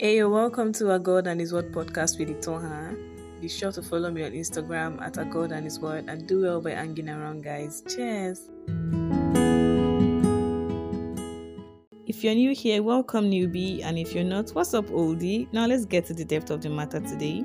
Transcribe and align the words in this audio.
Hey, 0.00 0.24
welcome 0.24 0.72
to 0.72 0.92
A 0.92 0.98
God 0.98 1.26
and 1.26 1.38
His 1.38 1.52
Word 1.52 1.72
podcast 1.72 2.18
with 2.18 2.30
Itoha. 2.30 2.96
Be 3.38 3.50
sure 3.50 3.70
to 3.70 3.82
follow 3.82 4.10
me 4.10 4.24
on 4.24 4.32
Instagram 4.32 4.98
at 5.02 5.18
A 5.18 5.26
God 5.26 5.52
and 5.52 5.62
His 5.62 5.78
Word 5.78 6.06
and 6.08 6.26
do 6.26 6.40
well 6.40 6.58
by 6.62 6.70
hanging 6.70 7.10
around, 7.10 7.44
guys. 7.44 7.82
Cheers. 7.86 8.48
If 12.06 12.24
you're 12.24 12.34
new 12.34 12.54
here, 12.54 12.82
welcome, 12.82 13.30
newbie. 13.30 13.84
And 13.84 13.98
if 13.98 14.14
you're 14.14 14.24
not, 14.24 14.48
what's 14.52 14.72
up, 14.72 14.86
oldie? 14.86 15.52
Now 15.52 15.66
let's 15.66 15.84
get 15.84 16.06
to 16.06 16.14
the 16.14 16.24
depth 16.24 16.48
of 16.48 16.62
the 16.62 16.70
matter 16.70 17.00
today. 17.00 17.44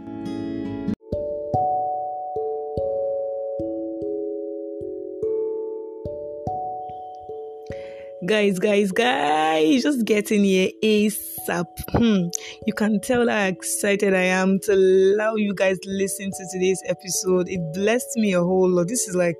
Guys 8.25 8.57
guys 8.57 8.91
guys 8.91 9.83
just 9.83 10.03
getting 10.03 10.43
here 10.43 10.71
asap 10.81 11.65
hmm. 11.91 12.27
you 12.65 12.73
can 12.73 12.99
tell 12.99 13.29
how 13.29 13.45
excited 13.45 14.15
i 14.15 14.21
am 14.21 14.57
to 14.59 14.73
allow 14.73 15.35
you 15.35 15.53
guys 15.53 15.77
to 15.79 15.89
listen 15.91 16.31
to 16.31 16.47
today's 16.51 16.81
episode 16.87 17.47
it 17.47 17.61
blessed 17.75 18.15
me 18.15 18.33
a 18.33 18.41
whole 18.41 18.67
lot 18.67 18.87
this 18.87 19.07
is 19.07 19.15
like 19.15 19.37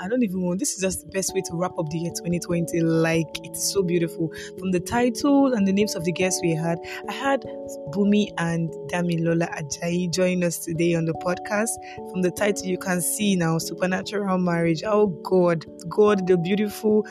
I 0.00 0.06
don't 0.06 0.22
even 0.22 0.42
want. 0.42 0.60
This 0.60 0.74
is 0.74 0.80
just 0.80 1.00
the 1.04 1.10
best 1.10 1.34
way 1.34 1.40
to 1.40 1.56
wrap 1.56 1.76
up 1.76 1.90
the 1.90 1.98
year 1.98 2.12
2020. 2.12 2.80
Like 2.82 3.26
it's 3.42 3.72
so 3.72 3.82
beautiful. 3.82 4.30
From 4.56 4.70
the 4.70 4.78
title 4.78 5.54
and 5.54 5.66
the 5.66 5.72
names 5.72 5.96
of 5.96 6.04
the 6.04 6.12
guests 6.12 6.40
we 6.40 6.54
had, 6.54 6.78
I 7.08 7.12
had 7.12 7.42
Bumi 7.90 8.28
and 8.38 8.70
Damilola 8.92 9.48
Ajayi 9.58 10.12
join 10.12 10.44
us 10.44 10.58
today 10.58 10.94
on 10.94 11.04
the 11.04 11.14
podcast. 11.14 11.70
From 12.12 12.22
the 12.22 12.30
title, 12.30 12.66
you 12.66 12.78
can 12.78 13.00
see 13.00 13.34
now 13.34 13.58
supernatural 13.58 14.38
marriage. 14.38 14.84
Oh 14.86 15.08
God, 15.08 15.66
God, 15.88 16.28
the 16.28 16.36
beautiful 16.36 17.04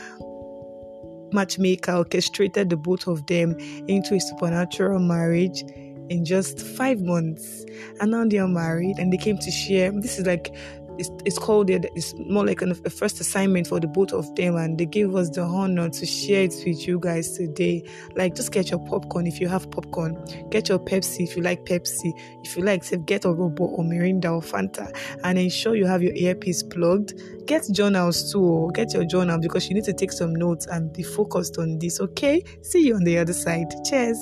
matchmaker 1.32 1.94
orchestrated 1.94 2.70
the 2.70 2.78
both 2.78 3.08
of 3.08 3.26
them 3.28 3.58
into 3.88 4.16
a 4.16 4.20
supernatural 4.20 5.00
marriage 5.00 5.64
in 6.10 6.26
just 6.26 6.62
five 6.62 7.02
months. 7.02 7.66
And 8.00 8.12
now 8.12 8.26
they 8.26 8.38
are 8.38 8.48
married 8.48 8.98
and 8.98 9.12
they 9.12 9.18
came 9.18 9.38
to 9.38 9.52
share. 9.52 9.92
This 9.92 10.20
is 10.20 10.26
like 10.26 10.54
it's, 10.98 11.10
it's 11.26 11.38
called 11.38 11.70
it, 11.70 11.86
it's 11.96 12.14
more 12.18 12.46
like 12.46 12.62
an, 12.62 12.72
a 12.86 12.90
first 12.90 13.20
assignment 13.20 13.68
for 13.68 13.80
the 13.80 13.88
both 13.88 14.14
of 14.14 14.34
them 14.36 14.56
and 14.56 14.78
they 14.78 14.86
gave 14.86 15.16
us 15.16 15.30
the 15.30 15.42
honor 15.42 15.90
to 15.90 16.06
share 16.06 16.44
it 16.44 16.56
with 16.66 16.88
you 16.88 17.00
guys 17.00 17.38
today. 17.38 17.84
Like 18.16 18.36
just 18.36 18.52
get 18.52 18.70
your 18.70 18.80
popcorn 18.80 19.28
if 19.28 19.40
you 19.40 19.48
have 19.48 19.70
popcorn. 19.72 20.18
Get 20.50 20.70
your 20.70 20.80
pepsi 20.80 21.22
if 21.22 21.36
you 21.36 21.44
like 21.44 21.66
pepsi. 21.66 22.12
If 22.44 22.58
you 22.58 22.64
like 22.64 22.84
get 23.06 23.26
a 23.26 23.32
robo 23.32 23.66
or 23.66 23.84
mirinda 23.84 24.26
or 24.26 24.42
fanta 24.42 24.96
and 25.24 25.38
ensure 25.38 25.76
you 25.76 25.86
have 25.86 26.02
your 26.02 26.14
earpiece 26.16 26.64
plugged. 26.64 27.14
Get 27.46 27.68
journals 27.72 28.32
too 28.32 28.44
oh. 28.44 28.70
get 28.70 28.94
your 28.94 29.06
journal 29.06 29.40
because 29.40 29.70
you 29.70 29.76
need 29.76 29.86
to 29.86 29.94
take 29.94 30.12
some 30.12 30.36
notes 30.36 30.66
and 30.68 30.92
be 30.94 31.04
focused 31.04 31.58
on 31.58 31.80
this 31.80 32.00
okay? 32.02 32.44
See 32.62 32.88
you 32.88 32.96
on 32.96 33.04
the 33.04 33.18
other 33.18 33.34
side. 33.34 33.74
Cheers. 33.86 34.18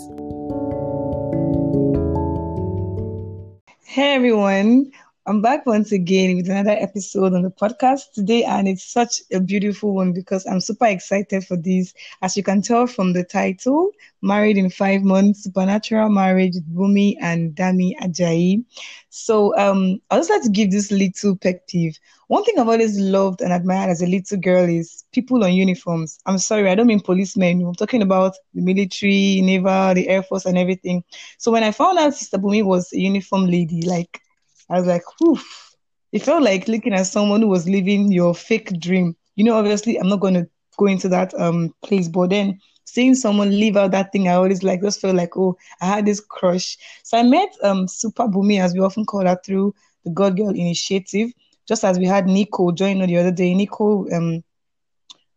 Hey 3.96 4.16
everyone, 4.16 4.92
I'm 5.28 5.42
back 5.42 5.66
once 5.66 5.92
again 5.92 6.36
with 6.38 6.52
another 6.52 6.78
episode 6.80 7.34
on 7.34 7.42
the 7.42 7.50
podcast 7.50 8.12
today, 8.14 8.44
and 8.44 8.68
it's 8.68 8.84
such 8.84 9.24
a 9.34 9.40
beautiful 9.40 9.96
one 9.96 10.14
because 10.14 10.46
I'm 10.46 10.60
super 10.60 10.86
excited 10.86 11.44
for 11.44 11.58
this. 11.58 11.96
As 12.22 12.38
you 12.38 12.44
can 12.44 12.62
tell 12.62 12.86
from 12.86 13.14
the 13.14 13.24
title, 13.24 13.90
Married 14.22 14.56
in 14.56 14.70
Five 14.70 15.02
Months, 15.02 15.44
Supernatural 15.44 16.10
Marriage 16.10 16.54
with 16.54 16.76
Bumi 16.76 17.16
and 17.20 17.56
Dami 17.56 17.98
Ajayi. 18.04 18.66
So 19.10 19.58
um, 19.58 20.00
I 20.12 20.18
just 20.18 20.30
like 20.30 20.44
to 20.44 20.50
give 20.50 20.70
this 20.70 20.92
little 20.92 21.36
pet 21.36 21.68
peeve. 21.68 21.98
One 22.28 22.44
thing 22.44 22.60
I've 22.60 22.70
always 22.70 23.00
loved 23.00 23.42
and 23.42 23.52
admired 23.52 23.90
as 23.90 24.04
a 24.04 24.08
little 24.08 24.38
girl 24.38 24.70
is 24.70 25.06
people 25.12 25.44
on 25.44 25.54
uniforms. 25.54 26.20
I'm 26.28 26.38
sorry, 26.38 26.70
I 26.70 26.76
don't 26.76 26.86
mean 26.86 27.00
policemen. 27.00 27.66
I'm 27.66 27.74
talking 27.74 28.04
about 28.04 28.36
the 28.54 28.62
military, 28.62 29.42
naval, 29.42 29.96
the 29.96 30.08
air 30.08 30.22
force, 30.22 30.46
and 30.46 30.56
everything. 30.56 31.04
So 31.40 31.52
when 31.52 31.64
I 31.64 31.72
found 31.72 31.98
out 31.98 32.14
Sister 32.14 32.38
Bumi 32.38 32.64
was 32.64 32.94
a 32.94 33.00
uniform 33.00 33.48
lady, 33.48 33.82
like 33.82 34.22
I 34.70 34.80
was 34.80 34.88
like, 34.88 35.04
oof. 35.24 35.76
It 36.12 36.22
felt 36.24 36.44
like 36.44 36.68
looking 36.68 36.94
at 36.94 37.08
someone 37.08 37.42
who 37.42 37.48
was 37.48 37.68
living 37.68 38.12
your 38.12 38.34
fake 38.34 38.80
dream. 38.80 39.16
You 39.36 39.44
know, 39.44 39.58
obviously, 39.58 39.98
I'm 39.98 40.08
not 40.10 40.22
going 40.22 40.36
to 40.36 40.48
go 40.78 40.86
into 40.88 41.10
that 41.10 41.34
um 41.40 41.74
place, 41.84 42.08
but 42.08 42.30
then 42.30 42.60
seeing 42.86 43.16
someone 43.16 43.52
live 43.60 43.76
out 43.78 43.92
that 43.92 44.12
thing, 44.12 44.28
I 44.28 44.34
always 44.34 44.64
like 44.64 44.82
just 44.82 45.02
felt 45.02 45.16
like, 45.16 45.36
oh, 45.38 45.58
I 45.82 45.86
had 45.86 46.06
this 46.06 46.20
crush. 46.22 46.78
So 47.04 47.18
I 47.18 47.24
met 47.24 47.50
um 47.64 47.88
Super 47.88 48.28
Bumi, 48.28 48.60
as 48.62 48.74
we 48.74 48.80
often 48.80 49.06
call 49.06 49.26
her, 49.26 49.38
through 49.46 49.74
the 50.04 50.12
God 50.12 50.38
Girl 50.38 50.50
Initiative. 50.50 51.32
Just 51.68 51.84
as 51.84 51.98
we 51.98 52.06
had 52.06 52.28
Nico 52.28 52.72
join 52.72 53.00
the 53.00 53.18
other 53.18 53.32
day, 53.32 53.54
Nico 53.54 54.08
um 54.12 54.44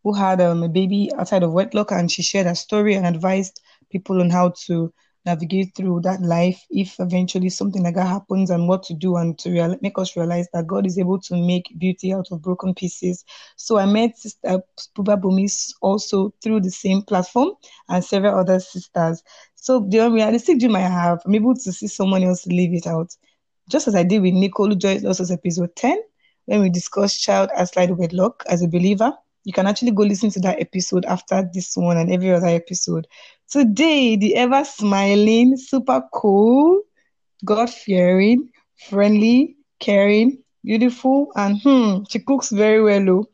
who 0.04 0.12
had 0.14 0.40
um, 0.40 0.62
a 0.62 0.68
baby 0.68 1.10
outside 1.18 1.42
of 1.42 1.52
wedlock, 1.52 1.90
and 1.92 2.10
she 2.10 2.22
shared 2.22 2.46
her 2.46 2.54
story 2.54 2.94
and 2.94 3.06
advised 3.06 3.60
people 3.90 4.20
on 4.20 4.30
how 4.30 4.50
to 4.66 4.92
navigate 5.26 5.74
through 5.76 6.00
that 6.00 6.20
life 6.22 6.64
if 6.70 6.98
eventually 7.00 7.48
something 7.48 7.82
like 7.82 7.94
that 7.94 8.06
happens 8.06 8.50
and 8.50 8.68
what 8.68 8.82
to 8.84 8.94
do 8.94 9.16
and 9.16 9.38
to 9.38 9.50
real- 9.50 9.76
make 9.82 9.98
us 9.98 10.16
realize 10.16 10.46
that 10.52 10.66
God 10.66 10.86
is 10.86 10.98
able 10.98 11.20
to 11.20 11.36
make 11.36 11.72
beauty 11.78 12.12
out 12.12 12.28
of 12.30 12.42
broken 12.42 12.74
pieces. 12.74 13.24
So 13.56 13.78
I 13.78 13.86
met 13.86 14.16
Sister 14.16 14.62
Puba 14.96 15.20
Bumis 15.20 15.72
also 15.82 16.32
through 16.42 16.60
the 16.60 16.70
same 16.70 17.02
platform 17.02 17.52
and 17.88 18.04
several 18.04 18.38
other 18.38 18.58
sisters. 18.60 19.22
So 19.54 19.80
the 19.88 19.98
unrealistic 19.98 20.58
dream 20.60 20.76
I 20.76 20.80
have, 20.80 21.20
I'm 21.24 21.34
able 21.34 21.54
to 21.54 21.72
see 21.72 21.88
someone 21.88 22.22
else 22.22 22.46
live 22.46 22.72
it 22.72 22.86
out. 22.86 23.14
Just 23.68 23.88
as 23.88 23.94
I 23.94 24.02
did 24.02 24.22
with 24.22 24.34
Nicole, 24.34 24.72
us 24.72 25.20
as 25.20 25.30
episode 25.30 25.76
10, 25.76 26.00
when 26.46 26.62
we 26.62 26.70
discussed 26.70 27.22
child 27.22 27.50
outside 27.54 27.90
wedlock 27.90 28.42
as 28.48 28.62
a 28.62 28.68
believer. 28.68 29.12
You 29.48 29.54
can 29.54 29.66
actually 29.66 29.92
go 29.92 30.02
listen 30.02 30.28
to 30.32 30.40
that 30.40 30.60
episode 30.60 31.06
after 31.06 31.48
this 31.54 31.74
one 31.74 31.96
and 31.96 32.12
every 32.12 32.30
other 32.32 32.48
episode. 32.48 33.06
Today, 33.48 34.14
the 34.14 34.36
ever 34.36 34.62
smiling, 34.62 35.56
super 35.56 36.02
cool, 36.12 36.82
God 37.46 37.70
fearing, 37.70 38.50
friendly, 38.90 39.56
caring, 39.80 40.44
beautiful, 40.62 41.32
and 41.34 41.58
hmm, 41.62 42.02
she 42.10 42.18
cooks 42.18 42.50
very 42.50 42.82
well. 42.82 43.08
Oh. 43.08 43.26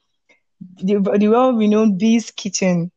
The, 0.84 1.00
the 1.18 1.26
well 1.26 1.52
renowned 1.52 1.98
Bee's 1.98 2.30
Kitchen. 2.30 2.92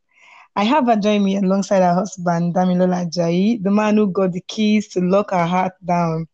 I 0.54 0.62
have 0.62 0.86
her 0.86 0.94
join 0.94 1.24
me 1.24 1.38
alongside 1.38 1.80
her 1.80 1.94
husband, 1.94 2.54
Damilola 2.54 3.10
Ajayi, 3.10 3.60
the 3.60 3.72
man 3.72 3.96
who 3.96 4.12
got 4.12 4.30
the 4.30 4.42
keys 4.42 4.86
to 4.90 5.00
lock 5.00 5.32
her 5.32 5.44
heart 5.44 5.72
down. 5.84 6.28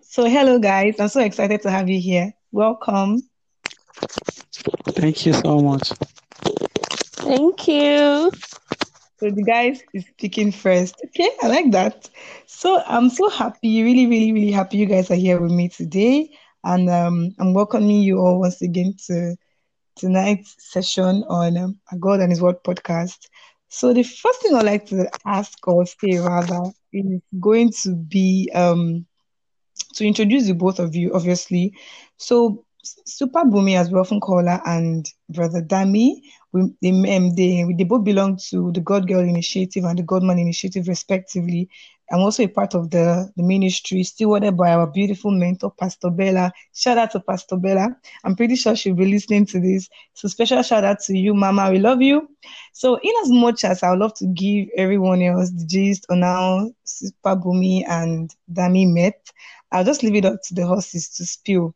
So, 0.00 0.26
hello, 0.26 0.60
guys. 0.60 0.94
I'm 1.00 1.08
so 1.08 1.22
excited 1.22 1.60
to 1.62 1.72
have 1.72 1.88
you 1.88 2.00
here. 2.00 2.32
Welcome. 2.52 3.20
Thank 4.62 5.26
you 5.26 5.32
so 5.32 5.60
much. 5.60 5.92
Thank 7.16 7.68
you. 7.68 8.30
So 9.18 9.30
the 9.30 9.44
guys 9.44 9.82
is 9.94 10.06
speaking 10.06 10.52
first. 10.52 10.96
Okay, 11.06 11.30
I 11.42 11.48
like 11.48 11.70
that. 11.72 12.08
So 12.46 12.82
I'm 12.86 13.08
so 13.10 13.28
happy, 13.28 13.82
really, 13.82 14.06
really, 14.06 14.32
really 14.32 14.50
happy 14.52 14.78
you 14.78 14.86
guys 14.86 15.10
are 15.10 15.16
here 15.16 15.40
with 15.40 15.52
me 15.52 15.68
today. 15.68 16.30
And 16.64 16.88
um, 16.90 17.34
I'm 17.38 17.54
welcoming 17.54 18.02
you 18.02 18.18
all 18.18 18.40
once 18.40 18.60
again 18.62 18.94
to 19.06 19.36
tonight's 19.96 20.54
session 20.58 21.24
on 21.28 21.56
um, 21.56 21.80
A 21.92 21.96
God 21.96 22.20
and 22.20 22.30
His 22.30 22.42
Word 22.42 22.56
podcast. 22.66 23.18
So 23.68 23.92
the 23.92 24.02
first 24.02 24.42
thing 24.42 24.54
I'd 24.54 24.64
like 24.64 24.86
to 24.86 25.08
ask 25.26 25.66
or 25.66 25.86
say 25.86 26.18
rather 26.18 26.70
is 26.92 27.20
going 27.40 27.72
to 27.82 27.94
be 27.94 28.50
um, 28.54 29.06
to 29.94 30.06
introduce 30.06 30.46
the 30.46 30.54
both 30.54 30.78
of 30.78 30.94
you, 30.94 31.12
obviously. 31.14 31.74
So 32.16 32.63
Super 32.84 33.44
Bumi, 33.44 33.76
as 33.76 33.90
we 33.90 33.98
often 33.98 34.20
call 34.20 34.44
her, 34.46 34.60
and 34.66 35.06
Brother 35.28 35.62
Dami, 35.62 36.20
we, 36.52 36.72
they, 36.82 36.90
um, 37.16 37.34
they, 37.34 37.64
they 37.76 37.84
both 37.84 38.04
belong 38.04 38.38
to 38.50 38.70
the 38.72 38.80
God 38.80 39.08
Girl 39.08 39.20
Initiative 39.20 39.84
and 39.84 39.98
the 39.98 40.02
Godman 40.02 40.38
Initiative, 40.38 40.88
respectively. 40.88 41.68
I'm 42.10 42.20
also 42.20 42.42
a 42.42 42.48
part 42.48 42.74
of 42.74 42.90
the, 42.90 43.32
the 43.36 43.42
ministry, 43.42 44.02
stewarded 44.02 44.56
by 44.56 44.72
our 44.72 44.86
beautiful 44.86 45.30
mentor, 45.30 45.70
Pastor 45.70 46.10
Bella. 46.10 46.52
Shout 46.74 46.98
out 46.98 47.12
to 47.12 47.20
Pastor 47.20 47.56
Bella. 47.56 47.96
I'm 48.24 48.36
pretty 48.36 48.56
sure 48.56 48.76
she'll 48.76 48.94
be 48.94 49.06
listening 49.06 49.46
to 49.46 49.60
this. 49.60 49.88
So 50.12 50.28
special 50.28 50.62
shout 50.62 50.84
out 50.84 51.00
to 51.00 51.16
you, 51.16 51.34
Mama. 51.34 51.70
We 51.70 51.78
love 51.78 52.02
you. 52.02 52.28
So 52.72 52.96
in 53.02 53.12
as 53.22 53.30
much 53.30 53.64
as 53.64 53.82
I 53.82 53.90
would 53.90 54.00
love 54.00 54.14
to 54.14 54.26
give 54.26 54.68
everyone 54.76 55.22
else 55.22 55.50
the 55.50 55.64
gist 55.64 56.04
on 56.10 56.22
how 56.22 56.70
Super 56.84 57.36
Bumi 57.36 57.88
and 57.88 58.34
Dami 58.52 58.92
met, 58.92 59.30
I'll 59.72 59.84
just 59.84 60.02
leave 60.02 60.16
it 60.16 60.26
up 60.26 60.40
to 60.44 60.54
the 60.54 60.66
horses 60.66 61.08
to 61.16 61.24
spill. 61.24 61.74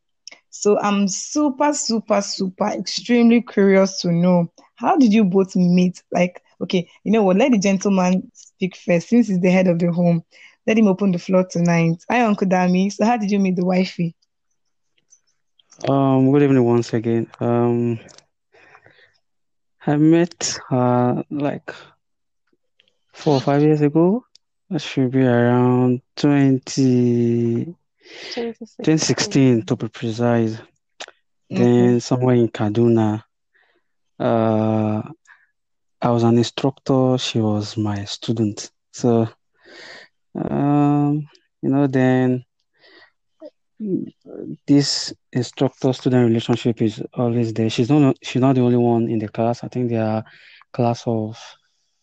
So 0.51 0.79
I'm 0.81 1.09
super, 1.09 1.73
super, 1.73 2.21
super, 2.23 2.69
extremely 2.69 3.43
curious 3.43 4.01
to 4.03 4.13
know 4.13 4.51
how 4.77 4.97
did 4.97 5.13
you 5.13 5.25
both 5.25 5.57
meet? 5.57 6.03
Like, 6.13 6.43
okay, 6.63 6.89
you 7.05 7.13
know 7.13 7.23
what? 7.23 7.37
Let 7.37 7.53
the 7.53 7.59
gentleman 7.59 8.31
speak 8.35 8.77
first, 8.77 9.09
since 9.09 9.29
he's 9.29 9.41
the 9.41 9.51
head 9.51 9.69
of 9.69 9.79
the 9.79 9.93
home. 9.93 10.25
Let 10.67 10.79
him 10.79 10.89
open 10.89 11.13
the 11.13 11.19
floor 11.19 11.47
tonight. 11.49 12.05
Hi, 12.11 12.23
Uncle 12.23 12.47
Dami. 12.47 12.93
So, 12.93 13.05
how 13.05 13.17
did 13.17 13.31
you 13.31 13.39
meet 13.39 13.57
the 13.57 13.65
wifey? 13.65 14.15
Um, 15.89 16.33
good 16.33 16.43
evening 16.43 16.65
once 16.65 16.93
again. 16.93 17.27
Um, 17.41 18.01
I 19.87 19.97
met 19.97 20.59
her 20.69 21.25
like 21.31 21.73
four 23.13 23.35
or 23.35 23.41
five 23.41 23.63
years 23.63 23.81
ago. 23.81 24.25
That 24.71 24.81
should 24.81 25.11
be 25.13 25.23
around 25.23 26.03
20, 26.17 27.75
2016 28.83 29.63
to 29.67 29.77
be 29.77 29.89
precise. 29.89 30.59
Then 31.51 32.01
somewhere 32.01 32.37
in 32.37 32.49
Kaduna, 32.49 33.23
uh, 34.19 35.03
I 36.01 36.11
was 36.11 36.23
an 36.25 36.39
instructor. 36.39 37.19
She 37.19 37.41
was 37.41 37.77
my 37.77 38.05
student. 38.05 38.71
So 38.93 39.29
Um, 40.35 41.29
you 41.63 41.71
know, 41.71 41.87
then 41.87 42.45
this 44.67 45.13
instructor-student 45.33 46.27
relationship 46.29 46.83
is 46.83 47.03
always 47.15 47.53
there. 47.53 47.71
She's 47.71 47.91
not 47.91 48.17
she's 48.23 48.43
not 48.43 48.55
the 48.55 48.63
only 48.63 48.77
one 48.77 49.09
in 49.09 49.19
the 49.19 49.29
class. 49.29 49.65
I 49.65 49.69
think 49.69 49.91
there 49.91 50.05
are 50.05 50.25
class 50.73 51.05
of 51.07 51.39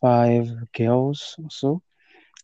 five 0.02 0.50
girls 0.74 1.36
or 1.42 1.50
so, 1.50 1.82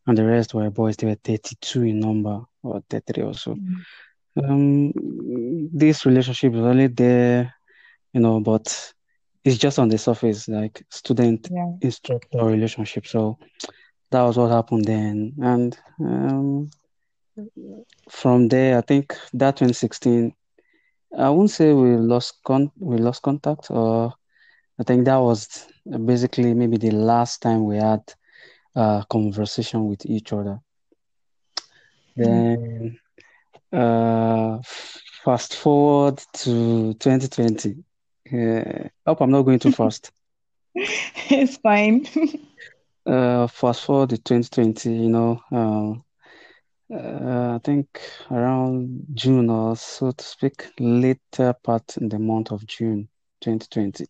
and 0.07 0.17
the 0.17 0.25
rest 0.25 0.53
were 0.53 0.69
boys. 0.69 0.97
They 0.97 1.07
were 1.07 1.15
32 1.15 1.83
in 1.83 1.99
number 1.99 2.41
or 2.63 2.81
33 2.89 3.23
or 3.23 3.33
so. 3.33 3.55
Mm. 3.55 3.85
Um, 4.43 4.93
this 5.73 6.05
relationship 6.05 6.53
is 6.53 6.61
only 6.61 6.87
there, 6.87 7.53
you 8.13 8.21
know, 8.21 8.39
but 8.39 8.93
it's 9.43 9.57
just 9.57 9.79
on 9.79 9.89
the 9.89 9.97
surface, 9.97 10.47
like 10.47 10.83
student 10.89 11.49
Yeah. 11.51 11.73
instructor 11.81 12.45
relationship. 12.45 13.07
So 13.07 13.37
that 14.11 14.21
was 14.23 14.37
what 14.37 14.51
happened 14.51 14.85
then, 14.85 15.33
and 15.41 15.77
um, 15.99 16.69
from 18.09 18.47
there, 18.49 18.77
I 18.77 18.81
think 18.81 19.15
that 19.33 19.57
2016, 19.57 20.33
I 21.17 21.29
won't 21.29 21.49
say 21.49 21.73
we 21.73 21.95
lost 21.97 22.35
con 22.43 22.71
we 22.79 22.97
lost 22.97 23.21
contact, 23.21 23.71
or 23.71 24.13
I 24.79 24.83
think 24.83 25.05
that 25.05 25.17
was 25.17 25.67
basically 26.05 26.53
maybe 26.53 26.77
the 26.77 26.91
last 26.91 27.41
time 27.41 27.65
we 27.65 27.77
had 27.77 28.01
a 28.75 29.05
conversation 29.09 29.87
with 29.87 30.05
each 30.05 30.33
other. 30.33 30.59
Then, 32.15 32.97
uh, 33.71 34.59
fast 35.23 35.55
forward 35.55 36.21
to 36.33 36.93
2020. 36.93 37.83
Uh, 38.31 38.87
hope 39.05 39.21
I'm 39.21 39.31
not 39.31 39.43
going 39.43 39.59
too 39.59 39.71
fast. 39.71 40.11
It's 41.29 41.57
fine. 41.57 42.05
Uh, 43.03 43.47
fast 43.47 43.83
forward 43.83 44.11
to 44.11 44.17
2020, 44.17 44.93
you 44.93 45.09
know, 45.09 45.41
um, 45.51 46.03
uh, 46.93 47.55
I 47.55 47.59
think 47.63 47.87
around 48.29 49.05
June 49.15 49.49
or 49.49 49.75
so 49.75 50.11
to 50.11 50.23
speak, 50.23 50.67
later 50.79 51.55
part 51.63 51.97
in 51.97 52.09
the 52.09 52.19
month 52.19 52.51
of 52.51 52.65
June 52.67 53.07
2020, 53.41 54.05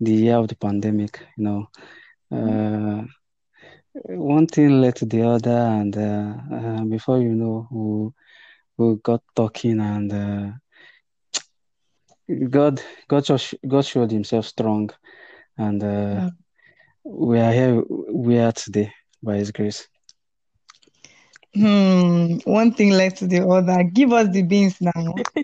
the 0.00 0.12
year 0.12 0.36
of 0.36 0.48
the 0.48 0.56
pandemic, 0.56 1.20
you 1.38 1.44
know, 1.44 1.68
uh, 2.30 3.02
one 3.94 4.46
thing 4.46 4.80
led 4.80 4.96
to 4.96 5.06
the 5.06 5.22
other, 5.22 5.50
and 5.50 5.96
uh, 5.96 6.34
uh, 6.54 6.84
before 6.84 7.18
you 7.20 7.34
know, 7.34 7.68
we, 8.78 8.86
we 8.86 8.96
got 9.02 9.22
talking, 9.34 9.80
and 9.80 10.12
uh, 10.12 10.50
God, 12.48 12.80
God, 13.08 13.26
God 13.68 13.84
showed 13.84 14.10
Himself 14.10 14.46
strong, 14.46 14.90
and 15.58 15.82
uh, 15.82 15.86
Mm. 15.86 16.30
we 17.04 17.40
are 17.40 17.52
here, 17.52 17.82
we 18.10 18.38
are 18.38 18.52
today 18.52 18.92
by 19.22 19.36
His 19.36 19.50
grace. 19.50 19.88
Hmm. 21.54 22.38
One 22.44 22.72
thing 22.72 22.90
led 22.90 23.16
to 23.16 23.26
the 23.26 23.46
other. 23.46 23.82
Give 23.84 24.12
us 24.12 24.28
the 24.32 24.42
beans 24.42 24.80
now. 24.80 25.14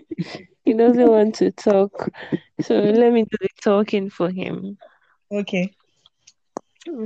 He 0.65 0.73
doesn't 0.73 1.07
want 1.09 1.35
to 1.35 1.51
talk. 1.51 2.09
So 2.61 2.75
let 2.75 3.11
me 3.11 3.23
do 3.23 3.37
the 3.41 3.49
talking 3.61 4.09
for 4.09 4.29
him. 4.29 4.77
Okay. 5.31 5.73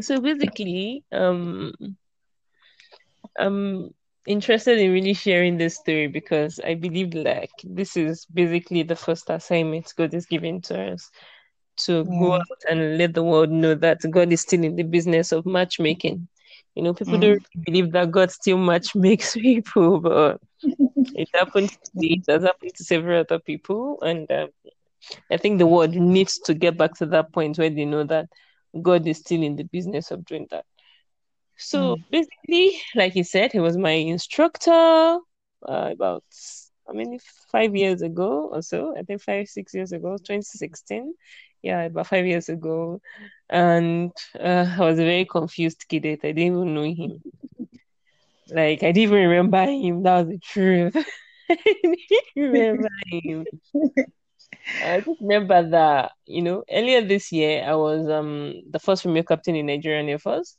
So 0.01 0.19
basically, 0.19 1.03
um, 1.12 1.74
I'm 3.38 3.89
interested 4.27 4.77
in 4.80 4.91
really 4.91 5.13
sharing 5.13 5.57
this 5.57 5.75
story 5.77 6.07
because 6.07 6.59
I 6.63 6.75
believe 6.75 7.13
like 7.13 7.51
this 7.63 7.95
is 7.97 8.25
basically 8.33 8.83
the 8.83 8.95
first 8.95 9.30
assignment 9.30 9.94
God 9.97 10.13
is 10.13 10.25
giving 10.25 10.62
to 10.63 10.94
us 10.94 11.09
to 11.85 12.06
go 12.06 12.33
out 12.35 12.62
and 12.69 12.97
let 12.97 13.13
the 13.13 13.24
world 13.24 13.50
know 13.50 13.75
that 13.75 14.00
God 14.09 14.31
is 14.31 14.41
still 14.41 14.63
in 14.63 14.75
the 14.75 14.83
business 14.83 15.31
of 15.31 15.45
matchmaking. 15.45 16.27
You 16.75 16.83
know, 16.83 16.94
people 16.94 17.18
Mm. 17.18 17.19
don't 17.19 17.31
really 17.31 17.63
believe 17.65 17.91
that 17.94 18.12
God 18.12 18.31
still 18.31 18.57
match 18.57 18.95
makes 18.95 19.33
people, 19.38 20.00
but 20.00 20.39
it 21.15 21.30
happened 21.33 21.69
to 21.71 21.91
me. 21.95 22.21
It 22.27 22.31
has 22.31 22.44
happened 22.44 22.71
to 22.75 22.83
several 22.83 23.21
other 23.21 23.39
people, 23.39 24.00
and 24.01 24.30
um, 24.31 24.47
I 25.31 25.38
think 25.38 25.59
the 25.59 25.68
world 25.68 25.95
needs 25.95 26.39
to 26.39 26.53
get 26.53 26.77
back 26.77 26.94
to 26.95 27.06
that 27.07 27.33
point 27.33 27.57
where 27.57 27.69
they 27.69 27.85
know 27.85 28.03
that 28.06 28.27
God 28.81 29.07
is 29.07 29.19
still 29.19 29.41
in 29.43 29.55
the 29.55 29.63
business 29.63 30.11
of 30.11 30.25
doing 30.25 30.47
that. 30.51 30.65
So 31.57 31.95
Mm. 31.95 32.03
basically, 32.11 32.79
like 32.95 33.13
he 33.13 33.23
said, 33.23 33.51
he 33.51 33.59
was 33.59 33.77
my 33.77 33.91
instructor 33.91 34.71
uh, 35.67 35.89
about 35.91 36.23
how 36.87 36.93
many 36.93 37.19
five 37.51 37.75
years 37.75 38.01
ago 38.01 38.49
or 38.51 38.61
so. 38.61 38.93
I 38.97 39.03
think 39.03 39.21
five 39.21 39.47
six 39.47 39.73
years 39.73 39.91
ago, 39.91 40.17
2016. 40.25 41.13
Yeah, 41.61 41.81
about 41.83 42.07
five 42.07 42.25
years 42.25 42.49
ago, 42.49 43.01
and 43.49 44.11
uh, 44.39 44.65
I 44.77 44.79
was 44.79 44.99
a 44.99 45.03
very 45.03 45.25
confused 45.25 45.85
kid. 45.89 46.05
I 46.05 46.15
didn't 46.15 46.39
even 46.39 46.73
know 46.73 46.83
him. 46.83 47.21
Like 48.49 48.83
I 48.83 48.91
didn't 48.91 48.97
even 49.13 49.29
remember 49.29 49.63
him. 49.65 50.03
That 50.03 50.17
was 50.19 50.27
the 50.27 50.39
truth. 50.39 50.95
I 51.49 51.55
didn't 52.09 52.27
remember 52.35 52.87
him. 53.11 53.47
I 54.81 55.00
just 55.01 55.21
remember 55.21 55.69
that, 55.69 56.12
you 56.25 56.42
know, 56.42 56.63
earlier 56.71 57.01
this 57.01 57.31
year 57.31 57.63
I 57.63 57.75
was 57.75 58.07
um 58.10 58.54
the 58.69 58.80
first 58.80 59.04
female 59.04 59.24
captain 59.24 59.56
in 59.56 59.68
Nigerian 59.68 60.10
Air 60.10 60.19
Force. 60.19 60.57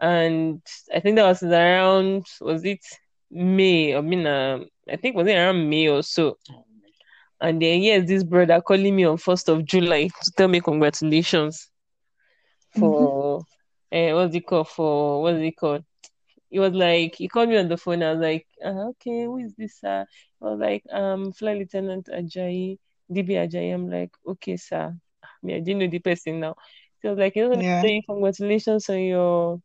And 0.00 0.60
I 0.94 1.00
think 1.00 1.16
that 1.16 1.26
was 1.26 1.42
around 1.42 2.26
was 2.40 2.64
it 2.64 2.84
May? 3.30 3.94
I 3.96 4.00
mean 4.00 4.26
uh, 4.26 4.58
I 4.90 4.96
think 4.96 5.16
was 5.16 5.26
it 5.28 5.36
around 5.36 5.68
May 5.68 5.88
or 5.88 6.02
so. 6.02 6.36
And 7.40 7.60
then 7.60 7.82
yes, 7.82 8.06
this 8.08 8.24
brother 8.24 8.60
calling 8.60 8.94
me 8.96 9.04
on 9.04 9.16
first 9.18 9.48
of 9.48 9.64
July 9.64 10.08
to 10.22 10.32
tell 10.36 10.48
me 10.48 10.60
congratulations 10.60 11.70
for 12.70 13.40
uh, 13.92 14.10
what's 14.12 14.34
it 14.34 14.46
called 14.46 14.68
for 14.68 15.22
what's 15.22 15.38
it 15.40 15.56
called? 15.56 15.84
It 16.50 16.60
was 16.60 16.72
like 16.72 17.14
he 17.16 17.28
called 17.28 17.48
me 17.48 17.56
on 17.58 17.68
the 17.68 17.76
phone. 17.76 18.02
I 18.02 18.12
was 18.12 18.20
like, 18.20 18.46
uh, 18.64 18.88
okay, 18.90 19.24
who 19.24 19.38
is 19.38 19.54
this? 19.56 19.82
Uh? 19.84 20.04
I 20.42 20.44
was 20.44 20.60
like, 20.60 20.84
um, 20.92 21.32
Flight 21.32 21.58
Lieutenant 21.58 22.06
Ajayi, 22.12 22.78
DB 23.12 23.34
Ajayi. 23.34 23.74
I'm 23.74 23.90
like, 23.90 24.10
okay, 24.26 24.56
sir. 24.56 24.94
I 25.22 25.26
mean, 25.42 25.56
I 25.56 25.60
didn't 25.60 25.80
know 25.80 25.88
the 25.88 25.98
person 25.98 26.40
now. 26.40 26.56
So 27.02 27.08
I 27.08 27.12
was 27.12 27.18
like, 27.18 27.36
you 27.36 27.48
know, 27.48 27.60
Yeah. 27.60 27.62
saying 27.62 28.02
congratulations 28.08 28.88
on 28.90 29.00
your 29.00 29.60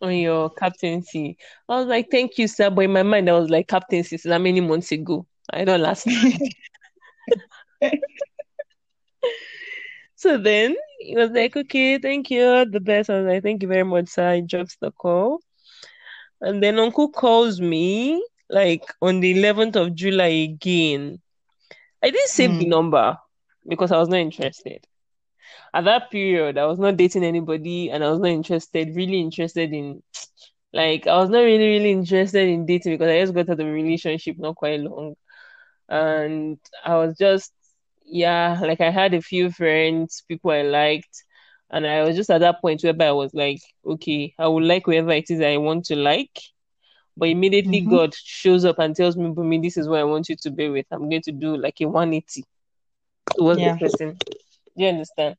on 0.00 0.14
your 0.16 0.50
captaincy. 0.50 1.36
I 1.68 1.78
was 1.78 1.86
like, 1.86 2.08
thank 2.10 2.38
you, 2.38 2.48
sir. 2.48 2.70
But 2.70 2.86
in 2.86 2.92
my 2.92 3.02
mind, 3.02 3.28
I 3.28 3.38
was 3.38 3.50
like, 3.50 3.68
captaincy 3.68 4.16
is 4.16 4.24
how 4.26 4.38
many 4.38 4.60
months 4.60 4.92
ago? 4.92 5.26
I 5.52 5.64
don't 5.64 5.82
last. 5.82 6.08
so 10.14 10.38
then 10.38 10.74
he 10.98 11.16
was 11.16 11.30
like, 11.30 11.56
okay, 11.56 11.98
thank 11.98 12.30
you, 12.30 12.64
the 12.70 12.80
best. 12.80 13.10
I 13.10 13.18
was 13.20 13.26
like, 13.26 13.42
thank 13.42 13.62
you 13.62 13.68
very 13.68 13.84
much, 13.84 14.08
sir. 14.08 14.28
I 14.28 14.40
dropped 14.40 14.76
the 14.80 14.90
call. 14.92 15.40
And 16.40 16.62
then 16.62 16.78
uncle 16.78 17.10
calls 17.10 17.60
me 17.60 18.24
like 18.50 18.82
on 19.02 19.20
the 19.20 19.32
11th 19.38 19.76
of 19.76 19.94
July 19.94 20.48
again. 20.50 21.20
I 22.02 22.10
didn't 22.10 22.28
save 22.30 22.58
the 22.58 22.66
Mm. 22.66 22.68
number 22.68 23.18
because 23.68 23.92
I 23.92 23.98
was 23.98 24.08
not 24.08 24.18
interested. 24.18 24.86
At 25.74 25.84
that 25.84 26.10
period, 26.10 26.58
I 26.58 26.66
was 26.66 26.78
not 26.78 26.96
dating 26.96 27.24
anybody 27.24 27.90
and 27.90 28.04
I 28.04 28.10
was 28.10 28.20
not 28.20 28.28
interested, 28.30 28.96
really 28.96 29.20
interested 29.20 29.72
in 29.72 30.02
like 30.72 31.06
I 31.06 31.16
was 31.18 31.30
not 31.30 31.40
really, 31.40 31.66
really 31.78 31.92
interested 31.92 32.48
in 32.48 32.66
dating 32.66 32.94
because 32.94 33.10
I 33.10 33.20
just 33.20 33.34
got 33.34 33.48
out 33.50 33.60
of 33.60 33.66
a 33.66 33.70
relationship 33.70 34.36
not 34.38 34.56
quite 34.56 34.80
long. 34.80 35.16
And 35.88 36.58
I 36.84 36.96
was 36.96 37.16
just 37.18 37.52
yeah, 38.06 38.58
like 38.62 38.80
I 38.80 38.90
had 38.90 39.14
a 39.14 39.22
few 39.22 39.50
friends, 39.50 40.24
people 40.28 40.50
I 40.52 40.62
liked, 40.62 41.24
and 41.70 41.86
I 41.86 42.02
was 42.04 42.16
just 42.16 42.30
at 42.30 42.40
that 42.40 42.60
point 42.60 42.82
whereby 42.82 43.08
I 43.08 43.12
was 43.12 43.34
like, 43.34 43.60
okay, 43.86 44.34
I 44.38 44.48
would 44.48 44.64
like 44.64 44.84
whoever 44.86 45.12
it 45.12 45.30
is 45.30 45.40
I 45.40 45.56
want 45.58 45.86
to 45.86 45.96
like. 45.96 46.30
But 47.16 47.28
immediately 47.30 47.80
Mhm. 47.80 47.90
God 47.90 48.14
shows 48.14 48.64
up 48.64 48.78
and 48.78 48.94
tells 48.94 49.16
me, 49.16 49.30
Bumi, 49.30 49.62
this 49.62 49.76
is 49.76 49.88
what 49.88 50.00
I 50.00 50.04
want 50.04 50.28
you 50.28 50.36
to 50.36 50.50
be 50.50 50.68
with. 50.68 50.86
I'm 50.90 51.08
going 51.08 51.22
to 51.22 51.32
do 51.32 51.56
like 51.56 51.80
a 51.80 51.86
180 51.86 52.44
towards 53.36 53.60
Yeah. 53.60 53.72
the 53.72 53.78
person. 53.78 54.18
Do 54.76 54.84
you 54.84 54.88
understand? 54.88 55.36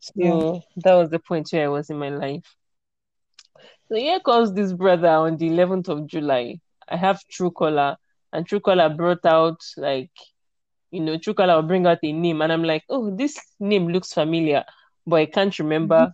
So 0.00 0.14
Yeah. 0.14 0.60
that 0.76 0.94
was 0.94 1.10
the 1.10 1.18
point 1.20 1.48
where 1.52 1.66
I 1.66 1.68
was 1.68 1.90
in 1.90 1.98
my 1.98 2.08
life. 2.08 2.44
So 3.88 3.96
here 3.96 4.20
comes 4.20 4.52
this 4.52 4.72
brother 4.72 5.08
on 5.08 5.36
the 5.36 5.46
11th 5.48 5.88
of 5.88 6.06
July. 6.06 6.60
I 6.88 6.96
have 6.96 7.20
Truecaller, 7.30 7.96
and 8.32 8.46
Truecaller 8.46 8.96
brought 8.96 9.24
out 9.24 9.60
like, 9.76 10.10
you 10.90 11.00
know, 11.00 11.16
Truecaller 11.16 11.56
will 11.56 11.68
bring 11.68 11.86
out 11.86 11.98
a 12.02 12.12
name, 12.12 12.42
and 12.42 12.52
I'm 12.52 12.64
like, 12.64 12.84
oh, 12.88 13.14
this 13.14 13.38
name 13.60 13.88
looks 13.88 14.12
familiar, 14.12 14.64
but 15.06 15.16
I 15.16 15.26
can't 15.26 15.58
remember 15.58 16.12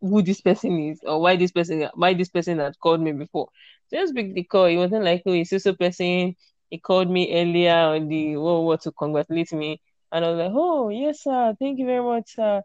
who 0.00 0.22
this 0.22 0.40
person 0.40 0.78
is 0.80 1.00
or 1.04 1.20
why 1.20 1.36
this 1.36 1.52
person 1.52 1.88
why 1.94 2.14
this 2.14 2.28
person 2.28 2.58
had 2.58 2.78
called 2.80 3.00
me 3.00 3.12
before. 3.12 3.48
Just 3.92 4.14
pick 4.14 4.34
the 4.34 4.44
call. 4.44 4.66
It 4.66 4.76
wasn't 4.76 5.04
like, 5.04 5.22
oh, 5.26 5.32
it's 5.32 5.50
so 5.50 5.74
person. 5.74 6.36
He 6.70 6.78
called 6.78 7.10
me 7.10 7.32
earlier 7.34 7.74
on 7.74 8.08
the 8.08 8.36
World 8.36 8.64
War 8.64 8.76
to 8.78 8.92
congratulate 8.92 9.52
me. 9.52 9.80
And 10.12 10.24
I 10.24 10.30
was 10.30 10.38
like, 10.38 10.52
oh, 10.54 10.88
yes, 10.88 11.22
sir. 11.22 11.54
Thank 11.58 11.78
you 11.78 11.86
very 11.86 12.02
much, 12.02 12.34
sir. 12.36 12.62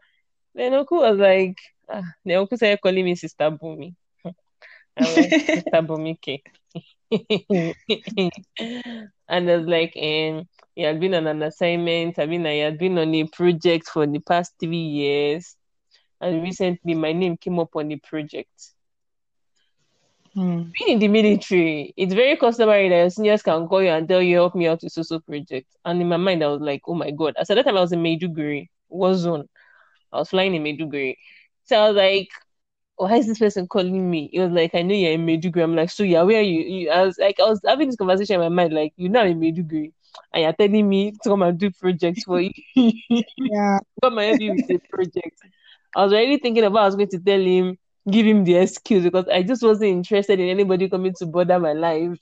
Then 0.54 0.74
Uncle 0.74 0.98
was 0.98 1.18
like, 1.18 1.56
ah, 1.90 2.02
the 2.24 2.34
uncle 2.36 2.56
started 2.56 2.80
calling 2.80 3.04
me 3.04 3.14
Sister 3.14 3.50
Bumi. 3.50 3.94
I 4.24 5.08
was 5.08 5.16
like, 5.16 5.36
Sister 5.50 5.82
Bumi, 5.82 6.14
okay. 6.14 6.42
and 9.28 9.50
I 9.50 9.56
was 9.56 9.66
like, 9.66 9.92
um, 9.96 10.48
he 10.74 10.82
had 10.82 11.00
been 11.00 11.14
on 11.14 11.26
an 11.26 11.42
assignment. 11.42 12.18
I 12.18 12.26
mean, 12.26 12.46
I 12.46 12.54
had 12.56 12.78
been 12.78 12.98
on 12.98 13.14
a 13.14 13.24
project 13.24 13.88
for 13.88 14.06
the 14.06 14.18
past 14.20 14.54
three 14.58 14.76
years. 14.76 15.56
And 16.20 16.42
recently, 16.42 16.94
my 16.94 17.12
name 17.12 17.36
came 17.36 17.58
up 17.58 17.74
on 17.76 17.88
the 17.88 17.96
project. 17.96 18.70
Mm. 20.36 20.70
being 20.72 20.92
in 20.92 20.98
the 20.98 21.08
military, 21.08 21.94
it's 21.96 22.12
very 22.12 22.36
customary 22.36 22.90
that 22.90 22.96
your 22.96 23.10
seniors 23.10 23.42
can 23.42 23.66
call 23.66 23.82
you 23.82 23.88
and 23.88 24.06
tell 24.06 24.20
you 24.20 24.36
help 24.36 24.54
me 24.54 24.66
out 24.68 24.82
with 24.82 24.92
social 24.92 25.18
project. 25.20 25.66
And 25.84 26.02
in 26.02 26.08
my 26.08 26.18
mind, 26.18 26.44
I 26.44 26.48
was 26.48 26.60
like, 26.60 26.82
oh 26.86 26.94
my 26.94 27.10
god. 27.10 27.34
As 27.38 27.48
at 27.48 27.54
that 27.54 27.64
time, 27.64 27.78
I 27.78 27.80
was 27.80 27.92
in 27.92 28.02
Maiduguri, 28.02 28.68
war 28.90 29.14
zone. 29.14 29.48
I 30.12 30.18
was 30.18 30.28
flying 30.28 30.54
in 30.54 30.62
Maiduguri, 30.62 31.16
so 31.64 31.76
I 31.78 31.88
was 31.88 31.96
like, 31.96 32.28
why 32.96 33.16
is 33.16 33.26
this 33.26 33.38
person 33.38 33.66
calling 33.66 34.10
me? 34.10 34.28
It 34.32 34.40
was 34.40 34.52
like, 34.52 34.74
I 34.74 34.82
know 34.82 34.94
you're 34.94 35.12
in 35.12 35.26
Maiduguri. 35.26 35.62
I'm 35.62 35.74
like, 35.74 35.90
so 35.90 36.02
yeah, 36.02 36.22
where 36.22 36.38
are 36.38 36.42
you? 36.42 36.60
you? 36.60 36.90
I 36.90 37.02
was 37.02 37.16
like, 37.18 37.40
I 37.40 37.44
was 37.44 37.60
having 37.64 37.88
this 37.88 37.96
conversation 37.96 38.34
in 38.34 38.40
my 38.40 38.48
mind, 38.48 38.74
like, 38.74 38.92
you 38.96 39.08
know, 39.08 39.20
I'm 39.20 39.28
in 39.30 39.40
Maiduguri, 39.40 39.92
and 40.34 40.42
you're 40.42 40.52
telling 40.52 40.86
me 40.88 41.12
to 41.12 41.18
come 41.30 41.42
and 41.42 41.58
do 41.58 41.70
projects 41.70 42.24
for 42.24 42.40
you. 42.42 42.52
Yeah. 43.38 43.78
come 44.02 44.18
and 44.18 44.42
help 44.42 44.56
with 44.56 44.66
the 44.68 44.80
project. 44.90 45.40
I 45.96 46.04
was 46.04 46.12
already 46.12 46.38
thinking 46.38 46.64
about 46.64 46.82
I 46.82 46.86
was 46.86 46.96
going 46.96 47.08
to 47.08 47.18
tell 47.18 47.40
him, 47.40 47.78
give 48.10 48.26
him 48.26 48.44
the 48.44 48.56
excuse 48.56 49.02
because 49.02 49.26
I 49.28 49.42
just 49.42 49.62
wasn't 49.62 49.90
interested 49.90 50.38
in 50.38 50.48
anybody 50.48 50.90
coming 50.90 51.14
to 51.18 51.26
bother 51.26 51.58
my 51.58 51.72
life 51.72 52.18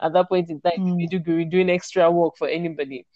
at 0.00 0.14
that 0.14 0.30
point 0.30 0.48
in 0.48 0.62
time. 0.62 0.78
Mm. 0.78 0.96
Maiduguri 0.96 1.50
doing 1.50 1.68
extra 1.68 2.10
work 2.10 2.34
for 2.38 2.48
anybody. 2.48 3.06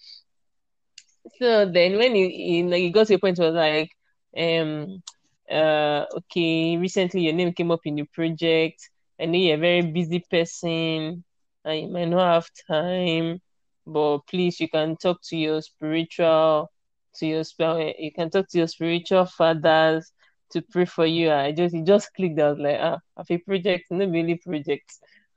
So 1.39 1.65
then 1.65 1.97
when 1.97 2.15
you, 2.15 2.27
you 2.27 2.69
like 2.69 2.83
you 2.83 2.93
got 2.93 3.07
to 3.07 3.15
a 3.15 3.19
point 3.19 3.39
where 3.39 3.51
like 3.51 3.91
um 4.37 5.03
uh 5.51 6.05
okay 6.15 6.77
recently 6.77 7.23
your 7.23 7.33
name 7.33 7.53
came 7.55 7.71
up 7.71 7.81
in 7.85 7.95
the 7.95 8.05
project 8.05 8.91
I 9.19 9.25
know 9.25 9.39
you're 9.39 9.57
a 9.57 9.59
very 9.59 9.83
busy 9.83 10.23
person 10.31 11.25
I 11.65 11.87
might 11.91 12.09
not 12.09 12.35
have 12.35 12.49
time 12.69 13.41
but 13.87 14.19
please 14.27 14.61
you 14.61 14.69
can 14.69 14.97
talk 14.97 15.21
to 15.25 15.37
your 15.37 15.63
spiritual 15.63 16.71
to 17.17 17.27
your 17.27 17.45
spell 17.45 17.79
you 17.81 18.13
can 18.13 18.31
talk 18.31 18.49
to 18.49 18.59
your 18.59 18.67
spiritual 18.67 19.27
fathers 19.27 20.13
to 20.51 20.63
pray 20.63 20.85
for 20.85 21.07
you 21.07 21.31
I 21.31 21.53
just 21.53 21.75
it 21.75 21.85
just 21.87 22.15
clicked 22.15 22.39
I 22.41 22.51
was 22.51 22.59
like 22.59 22.79
ah 22.81 22.99
I 23.17 23.21
have 23.21 23.31
a 23.31 23.39
project 23.39 23.85
no 23.91 24.07
really 24.07 24.37
project 24.37 24.93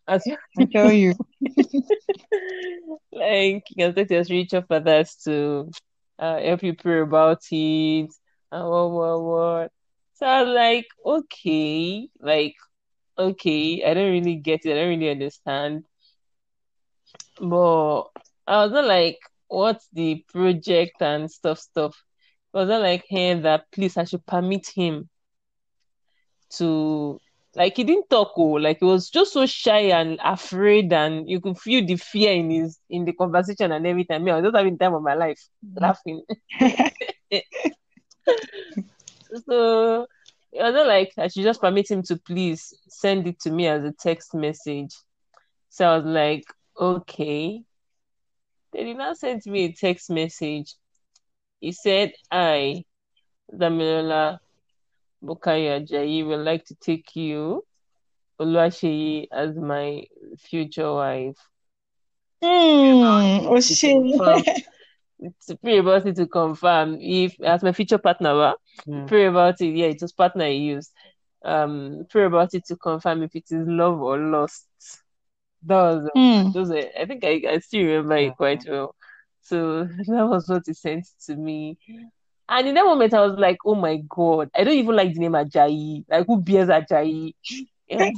as 0.08 0.26
you 0.26 0.38
I 0.58 0.66
tell 0.66 0.92
you. 0.92 1.14
like 3.12 3.64
you 3.70 3.76
can 3.78 3.94
talk 3.94 4.08
to 4.08 4.14
your 4.16 4.24
spiritual 4.24 4.64
fathers 4.64 5.16
to 5.26 5.70
uh, 6.20 6.40
help 6.40 6.64
you 6.64 6.74
pray 6.76 7.02
about 7.02 7.42
it 7.52 8.10
and 8.52 8.70
what 8.70 8.92
what 8.92 9.22
what. 9.22 9.72
So 10.14 10.26
I 10.26 10.44
was 10.44 10.54
like, 10.54 10.88
okay, 11.06 12.10
like 12.20 12.56
okay, 13.20 13.84
I 13.86 13.94
don't 13.94 14.12
really 14.12 14.36
get 14.36 14.66
it, 14.66 14.72
I 14.72 14.76
don't 14.76 14.90
really 14.90 15.12
understand. 15.12 15.84
But 17.40 18.04
I 18.48 18.64
was 18.64 18.72
not 18.72 18.86
like, 18.86 19.18
what's 19.50 19.88
the 19.94 20.24
project 20.30 21.02
and 21.02 21.30
stuff 21.30 21.60
stuff. 21.60 21.96
I 22.54 22.60
was 22.60 22.70
not 22.70 22.82
like, 22.82 23.06
hey, 23.08 23.40
that 23.42 23.66
please 23.72 23.98
I 23.98 24.06
should 24.06 24.26
permit 24.26 24.68
him 24.74 25.10
to 26.58 27.20
like 27.56 27.78
he 27.78 27.84
didn't 27.84 28.10
talk 28.10 28.34
oh 28.38 28.54
like 28.54 28.80
he 28.80 28.86
was 28.86 29.10
just 29.10 29.34
so 29.34 29.46
shy 29.46 29.92
and 29.92 30.20
afraid 30.24 30.92
and 30.94 31.30
you 31.30 31.42
could 31.42 31.60
feel 31.60 31.86
the 31.86 31.96
fear 31.96 32.34
in 32.34 32.50
his 32.50 32.80
in 32.90 33.06
the 33.06 33.14
conversation 33.14 33.72
and 33.72 33.86
everything. 33.86 34.24
Me, 34.24 34.32
I 34.32 34.38
was 34.38 34.46
just 34.46 34.58
having 34.58 34.78
time 34.78 34.94
of 34.94 35.04
my 35.04 35.16
life 35.16 35.42
mm-hmm. 35.66 35.84
laughing. 35.84 36.24
So 39.48 40.08
it 40.52 40.64
was 40.64 40.74
not 40.74 40.88
like 40.88 41.14
I 41.18 41.28
should 41.28 41.44
just 41.44 41.62
permit 41.62 41.90
him 41.90 42.04
to 42.04 42.18
please 42.18 42.74
send 42.88 43.28
it 43.28 43.40
to 43.42 43.52
me 43.52 43.68
as 43.68 43.84
a 43.84 43.92
text 43.92 44.34
message. 44.34 44.96
So 45.70 45.88
I 45.88 45.98
was 45.98 46.06
like, 46.06 46.46
okay. 46.80 47.64
Then 48.74 48.88
he 48.88 48.94
now 48.94 49.14
sent 49.14 49.46
me 49.46 49.66
a 49.66 49.72
text 49.74 50.10
message. 50.10 50.76
He 51.60 51.72
said, 51.72 52.14
I, 52.32 52.84
Damilola 53.54 54.40
Bukaya 55.24 55.82
Ajayi, 55.86 56.26
would 56.26 56.46
like 56.46 56.66
to 56.66 56.76
take 56.76 57.16
you, 57.16 57.66
Oluwaseyi, 58.40 59.28
as 59.32 59.56
my 59.56 60.04
future 60.38 60.94
wife. 60.94 61.36
Mm. 62.44 63.48
Oh, 63.48 63.56
To 63.56 63.62
shit. 63.62 63.92
confirm, 63.92 64.44
pray 65.64 65.78
about 65.80 66.06
it 66.06 66.16
to 66.16 66.28
confirm 66.28 66.98
if 67.02 67.36
as 67.42 67.64
my 67.64 67.74
future 67.74 67.98
partner, 67.98 68.36
wa, 68.36 68.54
Yeah. 68.86 69.06
pray 69.08 69.26
about 69.26 69.60
it. 69.62 69.76
Yeah, 69.76 69.88
it 69.88 70.02
was 70.02 70.14
partner 70.14 70.46
I 70.46 70.50
used. 70.50 70.92
Um, 71.44 72.06
pray 72.10 72.26
about 72.26 72.54
it 72.54 72.66
to 72.68 72.78
confirm 72.78 73.24
if 73.24 73.36
it 73.36 73.46
is 73.52 73.68
love 73.68 74.00
or 74.02 74.18
lust. 74.18 74.68
That 75.64 75.82
was 75.82 76.10
Mm. 76.16 76.54
those. 76.54 76.72
Are, 76.72 76.84
I 77.00 77.06
think 77.06 77.24
I, 77.24 77.42
I 77.50 77.60
still 77.60 77.86
remember 77.86 78.18
it 78.18 78.36
quite 78.38 78.66
well. 78.68 78.96
So 79.42 79.84
that 80.08 80.28
was 80.28 80.48
what 80.50 80.64
he 80.66 80.74
sent 80.74 81.06
to 81.26 81.36
me. 81.36 81.78
And 82.50 82.68
in 82.68 82.76
that 82.76 82.86
moment, 82.86 83.14
I 83.14 83.22
was 83.22 83.38
like, 83.38 83.58
"Oh 83.66 83.76
my 83.76 83.98
god, 84.10 84.50
I 84.56 84.64
don't 84.64 84.74
even 84.76 84.96
like 84.96 85.14
the 85.14 85.20
name 85.22 85.34
Ajayi. 85.34 86.06
Like, 86.10 86.28
who 86.28 86.42
bears 86.42 86.70
Ajayi?" 86.70 87.34
And, 87.92 88.16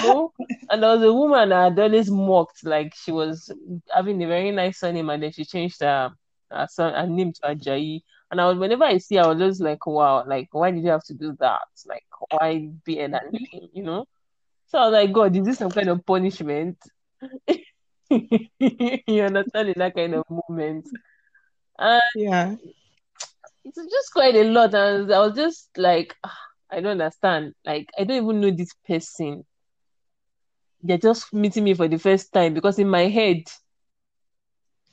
so, 0.00 0.32
and 0.70 0.82
there 0.82 0.90
was 0.96 1.02
a 1.02 1.12
woman 1.12 1.52
I 1.52 1.64
had 1.64 1.78
always 1.78 2.10
mocked, 2.10 2.64
like 2.64 2.94
she 2.94 3.12
was 3.12 3.52
having 3.94 4.22
a 4.22 4.26
very 4.26 4.50
nice 4.50 4.80
surname, 4.80 5.10
and 5.10 5.22
then 5.22 5.32
she 5.32 5.44
changed 5.44 5.80
her, 5.82 6.10
her, 6.50 6.66
son, 6.70 6.94
her 6.94 7.06
name 7.06 7.32
to 7.34 7.40
Ajayi. 7.54 8.00
And 8.30 8.40
I 8.40 8.46
was, 8.48 8.58
whenever 8.58 8.84
I 8.84 8.98
see 8.98 9.16
her, 9.16 9.22
I 9.24 9.28
was 9.28 9.38
just 9.38 9.60
like, 9.60 9.86
"Wow, 9.86 10.24
like, 10.26 10.48
why 10.52 10.70
did 10.70 10.82
you 10.84 10.90
have 10.90 11.04
to 11.04 11.14
do 11.14 11.36
that? 11.40 11.62
Like, 11.86 12.04
why 12.30 12.68
bear 12.84 13.08
that 13.08 13.24
name?" 13.32 13.68
You 13.72 13.84
know. 13.84 14.06
So 14.68 14.78
I 14.78 14.84
was 14.86 14.92
like, 14.92 15.12
God, 15.12 15.36
is 15.36 15.44
this 15.44 15.58
some 15.58 15.70
kind 15.70 15.88
of 15.88 16.04
punishment? 16.04 16.78
you 18.10 19.22
understand 19.22 19.68
in 19.68 19.74
that 19.76 19.94
kind 19.94 20.14
of 20.14 20.24
moment. 20.28 20.88
And 21.78 22.02
yeah. 22.14 22.54
it's 23.64 23.76
just 23.76 24.12
quite 24.12 24.34
a 24.34 24.44
lot. 24.44 24.74
And 24.74 25.12
I 25.12 25.20
was 25.20 25.34
just 25.34 25.68
like, 25.76 26.14
"Ah, 26.24 26.38
I 26.70 26.80
don't 26.80 27.00
understand. 27.00 27.54
Like, 27.64 27.90
I 27.98 28.04
don't 28.04 28.24
even 28.24 28.40
know 28.40 28.50
this 28.50 28.72
person. 28.86 29.44
They're 30.82 30.98
just 30.98 31.32
meeting 31.32 31.64
me 31.64 31.74
for 31.74 31.88
the 31.88 31.98
first 31.98 32.32
time 32.32 32.54
because 32.54 32.78
in 32.78 32.88
my 32.88 33.08
head, 33.08 33.42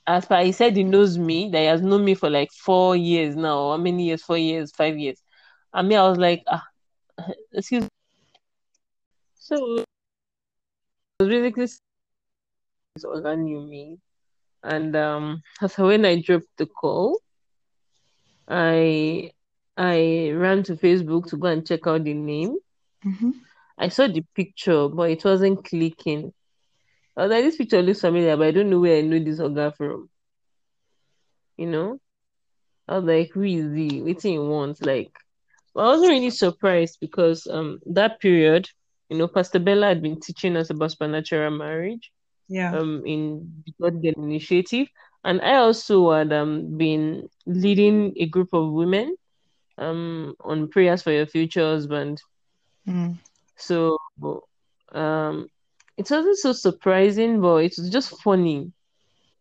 as 0.05 0.25
far 0.25 0.43
he 0.43 0.51
said 0.51 0.75
he 0.75 0.83
knows 0.83 1.17
me, 1.17 1.49
that 1.49 1.59
he 1.59 1.65
has 1.65 1.81
known 1.81 2.03
me 2.03 2.15
for 2.15 2.29
like 2.29 2.51
four 2.51 2.95
years 2.95 3.35
now. 3.35 3.71
How 3.71 3.77
many 3.77 4.05
years? 4.05 4.23
Four 4.23 4.37
years, 4.37 4.71
five 4.71 4.97
years. 4.97 5.21
I 5.73 5.81
mean, 5.81 5.97
I 5.97 6.07
was 6.07 6.17
like, 6.17 6.43
ah, 6.47 6.63
excuse 7.53 7.83
me. 7.83 7.89
So 9.43 9.79
it 9.79 9.85
was 11.19 11.27
basically 11.27 11.65
this 11.65 11.79
Oga 13.03 13.37
knew 13.37 13.59
me. 13.59 13.99
And 14.63 14.95
um 14.95 15.43
so 15.67 15.87
when 15.87 16.05
I 16.05 16.21
dropped 16.21 16.47
the 16.57 16.65
call, 16.65 17.19
I 18.47 19.31
I 19.75 20.31
ran 20.33 20.63
to 20.63 20.75
Facebook 20.77 21.27
to 21.27 21.35
go 21.35 21.47
and 21.47 21.67
check 21.67 21.85
out 21.87 22.05
the 22.05 22.13
name. 22.13 22.55
Mm-hmm. 23.05 23.31
I 23.77 23.89
saw 23.89 24.07
the 24.07 24.23
picture, 24.33 24.87
but 24.87 25.09
it 25.09 25.25
wasn't 25.25 25.65
clicking. 25.65 26.31
I 27.17 27.23
was 27.23 27.31
like, 27.31 27.43
this 27.43 27.57
picture 27.57 27.81
looks 27.81 27.99
familiar, 27.99 28.37
but 28.37 28.47
I 28.47 28.51
don't 28.51 28.69
know 28.69 28.79
where 28.79 28.97
I 28.97 29.01
know 29.01 29.19
this 29.19 29.39
Oga 29.39 29.75
from. 29.75 30.09
You 31.57 31.67
know? 31.67 31.99
I 32.87 32.95
was 32.99 33.03
like, 33.03 33.31
who 33.31 33.43
is 33.43 33.75
he? 33.75 34.01
What 34.01 34.21
he 34.21 34.39
wants? 34.39 34.81
Like, 34.81 35.11
I 35.75 35.83
wasn't 35.83 36.11
really 36.11 36.29
surprised 36.29 36.99
because 37.01 37.45
um 37.45 37.79
that 37.87 38.21
period, 38.21 38.69
you 39.13 39.19
know, 39.19 39.27
Pastor 39.27 39.59
Bella 39.59 39.87
had 39.87 40.01
been 40.01 40.19
teaching 40.19 40.57
us 40.57 40.69
about 40.69 40.91
supernatural 40.91 41.51
marriage. 41.57 42.11
Yeah. 42.49 42.75
um 42.77 43.03
in 43.05 43.63
the 43.65 43.73
God 43.81 44.01
Girl 44.03 44.23
Initiative, 44.25 44.87
and 45.23 45.41
I 45.41 45.55
also 45.55 46.11
had 46.11 46.33
um 46.33 46.77
been 46.77 47.29
leading 47.45 48.13
a 48.17 48.25
group 48.27 48.53
of 48.53 48.71
women 48.71 49.15
um 49.77 50.35
on 50.43 50.69
prayers 50.69 51.03
for 51.03 51.11
your 51.11 51.25
future 51.27 51.61
husband. 51.73 52.21
Mm. 52.87 53.19
So 53.57 53.97
um 54.93 55.47
it 55.97 56.09
wasn't 56.09 56.37
so 56.37 56.53
surprising, 56.53 57.41
but 57.41 57.57
it 57.63 57.73
was 57.77 57.89
just 57.89 58.21
funny 58.21 58.71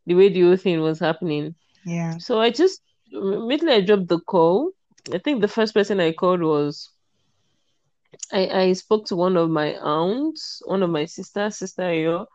the 0.07 0.15
way 0.15 0.29
the 0.29 0.43
whole 0.43 0.57
thing 0.57 0.81
was 0.81 1.01
happening. 1.01 1.55
Yeah. 1.85 2.19
So 2.19 2.41
I 2.41 2.51
just 2.51 2.81
immediately 3.13 3.75
I 3.75 3.81
dropped 3.81 4.09
the 4.09 4.21
call. 4.21 4.73
I 5.13 5.19
think 5.19 5.41
the 5.41 5.49
first 5.49 5.75
person 5.75 6.01
I 6.01 6.13
called 6.13 6.43
was 6.43 6.91
I, 8.33 8.47
I 8.49 8.73
spoke 8.73 9.07
to 9.07 9.17
one 9.17 9.37
of 9.37 9.51
my 9.51 9.75
aunts, 9.77 10.63
one 10.65 10.83
of 10.83 10.91
my 10.91 11.05
sisters, 11.07 11.59
sister 11.59 11.93
Yo, 11.95 12.27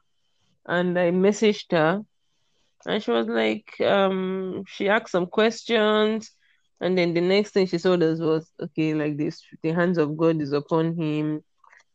and 0.65 0.97
I 0.97 1.11
messaged 1.11 1.71
her 1.71 2.03
and 2.85 3.03
she 3.03 3.11
was 3.11 3.27
like, 3.27 3.79
um, 3.81 4.63
she 4.67 4.89
asked 4.89 5.11
some 5.11 5.27
questions, 5.27 6.31
and 6.79 6.97
then 6.97 7.13
the 7.13 7.21
next 7.21 7.51
thing 7.51 7.65
she 7.67 7.77
told 7.77 8.03
us 8.03 8.19
was, 8.19 8.49
okay, 8.61 8.93
like 8.93 9.17
this, 9.17 9.41
the 9.63 9.71
hands 9.71 9.97
of 9.97 10.17
God 10.17 10.41
is 10.41 10.53
upon 10.53 10.95
him. 10.95 11.41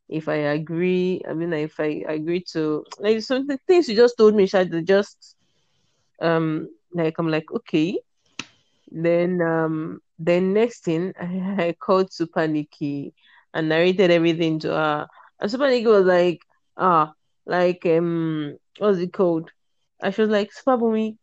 If 0.09 0.29
I 0.29 0.37
agree, 0.37 1.23
I 1.29 1.35
mean, 1.35 1.53
if 1.53 1.81
I 1.81 2.05
agree 2.09 2.45
to 2.53 2.85
like 2.99 3.23
some 3.23 3.47
things 3.67 3.87
she 3.87 3.95
just 3.95 4.17
told 4.19 4.35
me, 4.35 4.47
she 4.47 4.57
had 4.57 4.87
just 4.87 5.37
um, 6.21 6.69
like 6.95 7.15
I'm 7.19 7.29
like, 7.29 7.51
okay. 7.53 7.99
Then 8.91 9.41
um, 9.41 10.01
then 10.19 10.53
next 10.53 10.85
thing 10.85 11.13
I, 11.21 11.55
I 11.69 11.73
called 11.81 12.13
Super 12.13 12.47
Nikki 12.47 13.15
and 13.55 13.69
narrated 13.69 14.11
everything 14.11 14.59
to 14.61 14.69
her, 14.69 15.09
and 15.41 15.51
Super 15.51 15.69
Nikki 15.69 15.87
was 15.87 16.07
like, 16.07 16.41
ah, 16.77 17.13
like 17.47 17.85
um, 17.87 18.57
what's 18.79 18.99
it 18.99 19.13
called? 19.13 19.51
And 20.01 20.15
she 20.15 20.23
was 20.23 20.31
like, 20.31 20.53
Super 20.53 20.79
Bumi, 20.79 21.17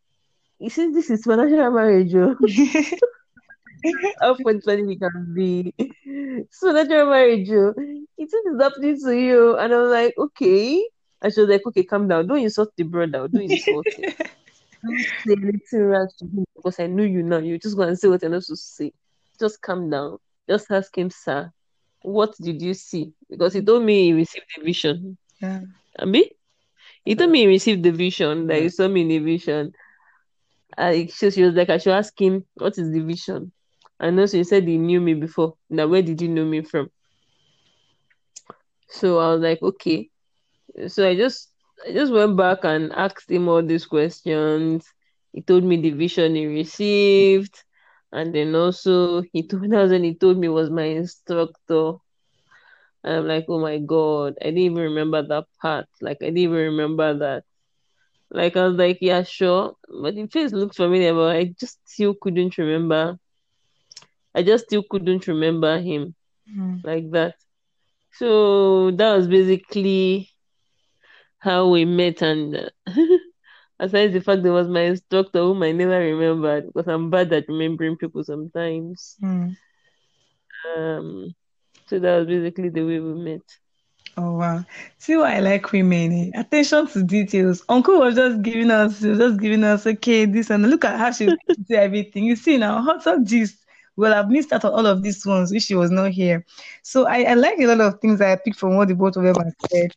you 0.59 0.69
see, 0.69 0.91
this 0.91 1.09
is 1.09 1.23
supernatural 1.23 1.71
marriage, 1.71 2.13
oh. 2.15 2.35
How 4.19 4.35
funny 4.35 4.93
it 4.93 4.99
can 4.99 5.33
be. 5.33 5.73
Supernatural 6.51 7.09
marriage, 7.09 7.49
oh. 7.51 7.73
It 8.17 8.29
is 8.33 8.61
happening 8.61 8.99
to 8.99 9.17
you. 9.17 9.57
And 9.57 9.73
I 9.73 9.77
was 9.77 9.91
like, 9.91 10.13
okay. 10.17 10.85
And 11.21 11.33
she 11.33 11.39
was 11.39 11.49
like, 11.49 11.65
okay, 11.67 11.83
calm 11.83 12.09
down. 12.09 12.27
Don't 12.27 12.39
insult 12.39 12.75
the 12.75 12.83
brother. 12.83 13.29
Don't 13.29 13.41
insult 13.51 13.87
him. 13.87 14.11
Don't 14.83 14.99
say 15.25 15.33
anything 15.33 15.85
rash 15.85 16.09
to 16.19 16.25
him 16.25 16.45
because 16.55 16.79
I 16.79 16.87
know 16.87 17.03
you 17.03 17.23
now. 17.23 17.37
You 17.37 17.57
just 17.57 17.77
go 17.77 17.83
and 17.83 17.97
say 17.97 18.09
what 18.09 18.21
you're 18.21 18.31
not 18.31 18.43
supposed 18.43 18.65
to 18.65 18.71
say. 18.71 18.93
Just 19.39 19.61
calm 19.61 19.89
down. 19.89 20.17
Just 20.49 20.69
ask 20.71 20.97
him, 20.97 21.09
sir, 21.09 21.51
what 22.01 22.35
did 22.41 22.61
you 22.61 22.73
see? 22.73 23.13
Because 23.29 23.53
he 23.53 23.61
told 23.61 23.83
me 23.83 24.05
he 24.05 24.13
received 24.13 24.45
a 24.57 24.63
vision. 24.63 25.17
Yeah. 25.41 25.61
And 25.97 26.11
me? 26.11 26.31
He 27.05 27.15
told 27.15 27.31
me 27.31 27.39
he 27.39 27.47
received 27.47 27.83
the 27.83 27.91
vision, 27.91 28.47
that 28.47 28.61
he 28.61 28.69
saw 28.69 28.87
me 28.87 29.01
in 29.01 29.11
a 29.11 29.19
vision. 29.19 29.73
I, 30.77 31.07
she, 31.07 31.31
she 31.31 31.43
was 31.43 31.55
like, 31.55 31.69
I 31.69 31.77
should 31.77 31.93
ask 31.93 32.19
him, 32.19 32.45
what 32.55 32.77
is 32.77 32.91
the 32.91 33.01
vision? 33.01 33.51
And 33.99 34.19
also 34.19 34.37
he 34.37 34.43
said 34.43 34.67
he 34.67 34.77
knew 34.77 35.01
me 35.01 35.13
before. 35.13 35.55
Now, 35.69 35.87
where 35.87 36.01
did 36.01 36.21
you 36.21 36.29
know 36.29 36.45
me 36.45 36.61
from? 36.61 36.89
So 38.89 39.19
I 39.19 39.33
was 39.33 39.41
like, 39.41 39.61
okay. 39.61 40.09
So 40.87 41.07
I 41.07 41.15
just 41.15 41.51
I 41.87 41.93
just 41.93 42.11
went 42.11 42.37
back 42.37 42.63
and 42.63 42.91
asked 42.93 43.29
him 43.29 43.47
all 43.47 43.61
these 43.63 43.85
questions. 43.85 44.85
He 45.31 45.41
told 45.41 45.63
me 45.63 45.77
the 45.77 45.91
vision 45.91 46.35
he 46.35 46.45
received. 46.45 47.63
And 48.11 48.33
then 48.33 48.55
also 48.55 49.21
he 49.33 49.47
told 49.47 49.73
us 49.73 49.91
when 49.91 50.03
he 50.03 50.15
told 50.15 50.37
me 50.37 50.47
was 50.49 50.69
my 50.69 50.83
instructor. 50.83 51.93
And 53.03 53.13
I'm 53.13 53.27
like, 53.27 53.45
oh 53.49 53.59
my 53.59 53.77
god, 53.79 54.35
I 54.41 54.45
didn't 54.45 54.59
even 54.59 54.77
remember 54.83 55.21
that 55.23 55.45
part. 55.61 55.85
Like 56.01 56.17
I 56.21 56.25
didn't 56.25 56.37
even 56.39 56.57
remember 56.57 57.17
that. 57.19 57.43
Like 58.31 58.55
I 58.57 58.67
was 58.67 58.77
like, 58.77 58.97
yeah, 59.01 59.23
sure. 59.23 59.75
But 60.01 60.15
the 60.15 60.27
face 60.27 60.53
looked 60.53 60.75
familiar, 60.75 61.13
but 61.13 61.35
I 61.35 61.53
just 61.59 61.79
still 61.87 62.15
couldn't 62.21 62.57
remember. 62.57 63.17
I 64.35 64.43
just 64.43 64.65
still 64.65 64.83
couldn't 64.89 65.27
remember 65.27 65.79
him 65.79 66.15
Mm. 66.47 66.83
like 66.83 67.09
that. 67.11 67.35
So 68.11 68.91
that 68.91 69.15
was 69.15 69.27
basically 69.27 70.29
how 71.39 71.67
we 71.69 71.85
met 71.85 72.21
and 72.21 72.55
uh, 72.55 72.69
aside 73.79 74.13
the 74.13 74.21
fact 74.21 74.43
there 74.43 74.51
was 74.53 74.67
my 74.67 74.81
instructor 74.81 75.39
whom 75.39 75.63
I 75.63 75.71
never 75.71 75.99
remembered 75.99 76.67
because 76.67 76.87
I'm 76.87 77.09
bad 77.09 77.31
at 77.33 77.47
remembering 77.47 77.97
people 77.97 78.23
sometimes. 78.23 79.15
Mm. 79.23 79.55
Um 80.77 81.33
so 81.87 81.99
that 81.99 82.17
was 82.17 82.27
basically 82.27 82.69
the 82.69 82.83
way 82.83 82.99
we 82.99 83.13
met. 83.13 83.41
Oh 84.17 84.33
wow. 84.33 84.65
See 84.97 85.15
why 85.15 85.37
I 85.37 85.39
like 85.39 85.71
women. 85.71 86.31
eh? 86.35 86.39
Attention 86.39 86.87
to 86.87 87.03
details. 87.03 87.63
Uncle 87.69 87.99
was 87.99 88.15
just 88.15 88.41
giving 88.41 88.69
us, 88.69 89.01
was 89.01 89.17
just 89.17 89.39
giving 89.39 89.63
us, 89.63 89.87
okay, 89.87 90.25
this 90.25 90.49
and 90.49 90.69
look 90.69 90.83
at 90.85 90.99
how 90.99 91.11
she 91.11 91.25
did 91.47 91.71
everything. 91.71 92.25
You 92.25 92.35
see 92.35 92.57
now, 92.57 92.81
hot 92.81 93.05
up 93.07 93.23
gist. 93.23 93.65
Well, 93.99 94.13
I've 94.13 94.29
missed 94.29 94.53
out 94.53 94.63
on 94.63 94.71
all 94.71 94.85
of 94.85 95.03
these 95.03 95.25
ones 95.25 95.51
if 95.51 95.63
she 95.63 95.75
was 95.75 95.91
not 95.91 96.11
here. 96.11 96.45
So 96.83 97.05
I, 97.05 97.23
I 97.23 97.33
like 97.33 97.59
a 97.59 97.67
lot 97.67 97.81
of 97.81 97.99
things 97.99 98.21
I 98.21 98.35
picked 98.37 98.57
from 98.57 98.77
what 98.77 98.87
the 98.87 98.95
both 98.95 99.17
of 99.17 99.23
them 99.23 99.35
said. 99.71 99.91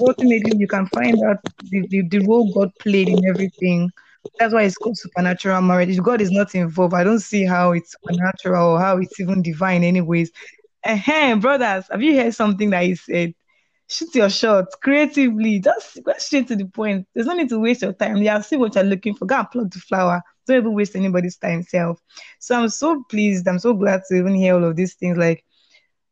Ultimately 0.00 0.52
you 0.58 0.66
can 0.66 0.86
find 0.86 1.22
out 1.22 1.36
the, 1.70 1.86
the, 1.88 2.02
the 2.08 2.18
role 2.26 2.52
God 2.52 2.72
played 2.80 3.08
in 3.08 3.24
everything. 3.24 3.90
That's 4.38 4.52
why 4.52 4.64
it's 4.64 4.76
called 4.76 4.98
supernatural 4.98 5.62
marriage. 5.62 5.90
If 5.90 6.02
God 6.02 6.20
is 6.20 6.32
not 6.32 6.54
involved, 6.56 6.94
I 6.94 7.04
don't 7.04 7.20
see 7.20 7.44
how 7.44 7.72
it's 7.72 7.92
supernatural 7.92 8.72
or 8.72 8.80
how 8.80 8.98
it's 8.98 9.20
even 9.20 9.42
divine 9.42 9.84
anyways. 9.84 10.32
Hey, 10.84 11.34
brothers, 11.34 11.84
have 11.90 12.02
you 12.02 12.16
heard 12.20 12.34
something 12.34 12.70
that 12.70 12.84
he 12.84 12.96
said? 12.96 13.34
Shoot 13.88 14.14
your 14.14 14.30
shot 14.30 14.66
creatively. 14.82 15.60
Just 15.60 16.02
go 16.04 16.12
straight 16.18 16.48
to 16.48 16.56
the 16.56 16.66
point. 16.66 17.06
There's 17.14 17.26
no 17.26 17.34
need 17.34 17.48
to 17.50 17.58
waste 17.58 17.82
your 17.82 17.92
time. 17.92 18.16
Have 18.24 18.44
seen 18.44 18.60
what 18.60 18.74
you're 18.74 18.84
looking 18.84 19.14
for. 19.14 19.26
Go 19.26 19.36
and 19.38 19.50
pluck 19.50 19.70
the 19.70 19.78
flower. 19.78 20.22
Don't 20.46 20.58
even 20.58 20.74
waste 20.74 20.96
anybody's 20.96 21.36
time 21.36 21.62
self. 21.62 22.00
So 22.38 22.58
I'm 22.58 22.68
so 22.68 23.04
pleased. 23.10 23.46
I'm 23.48 23.58
so 23.58 23.74
glad 23.74 24.02
to 24.08 24.16
even 24.16 24.34
hear 24.34 24.54
all 24.54 24.64
of 24.64 24.76
these 24.76 24.94
things. 24.94 25.16
Like 25.16 25.44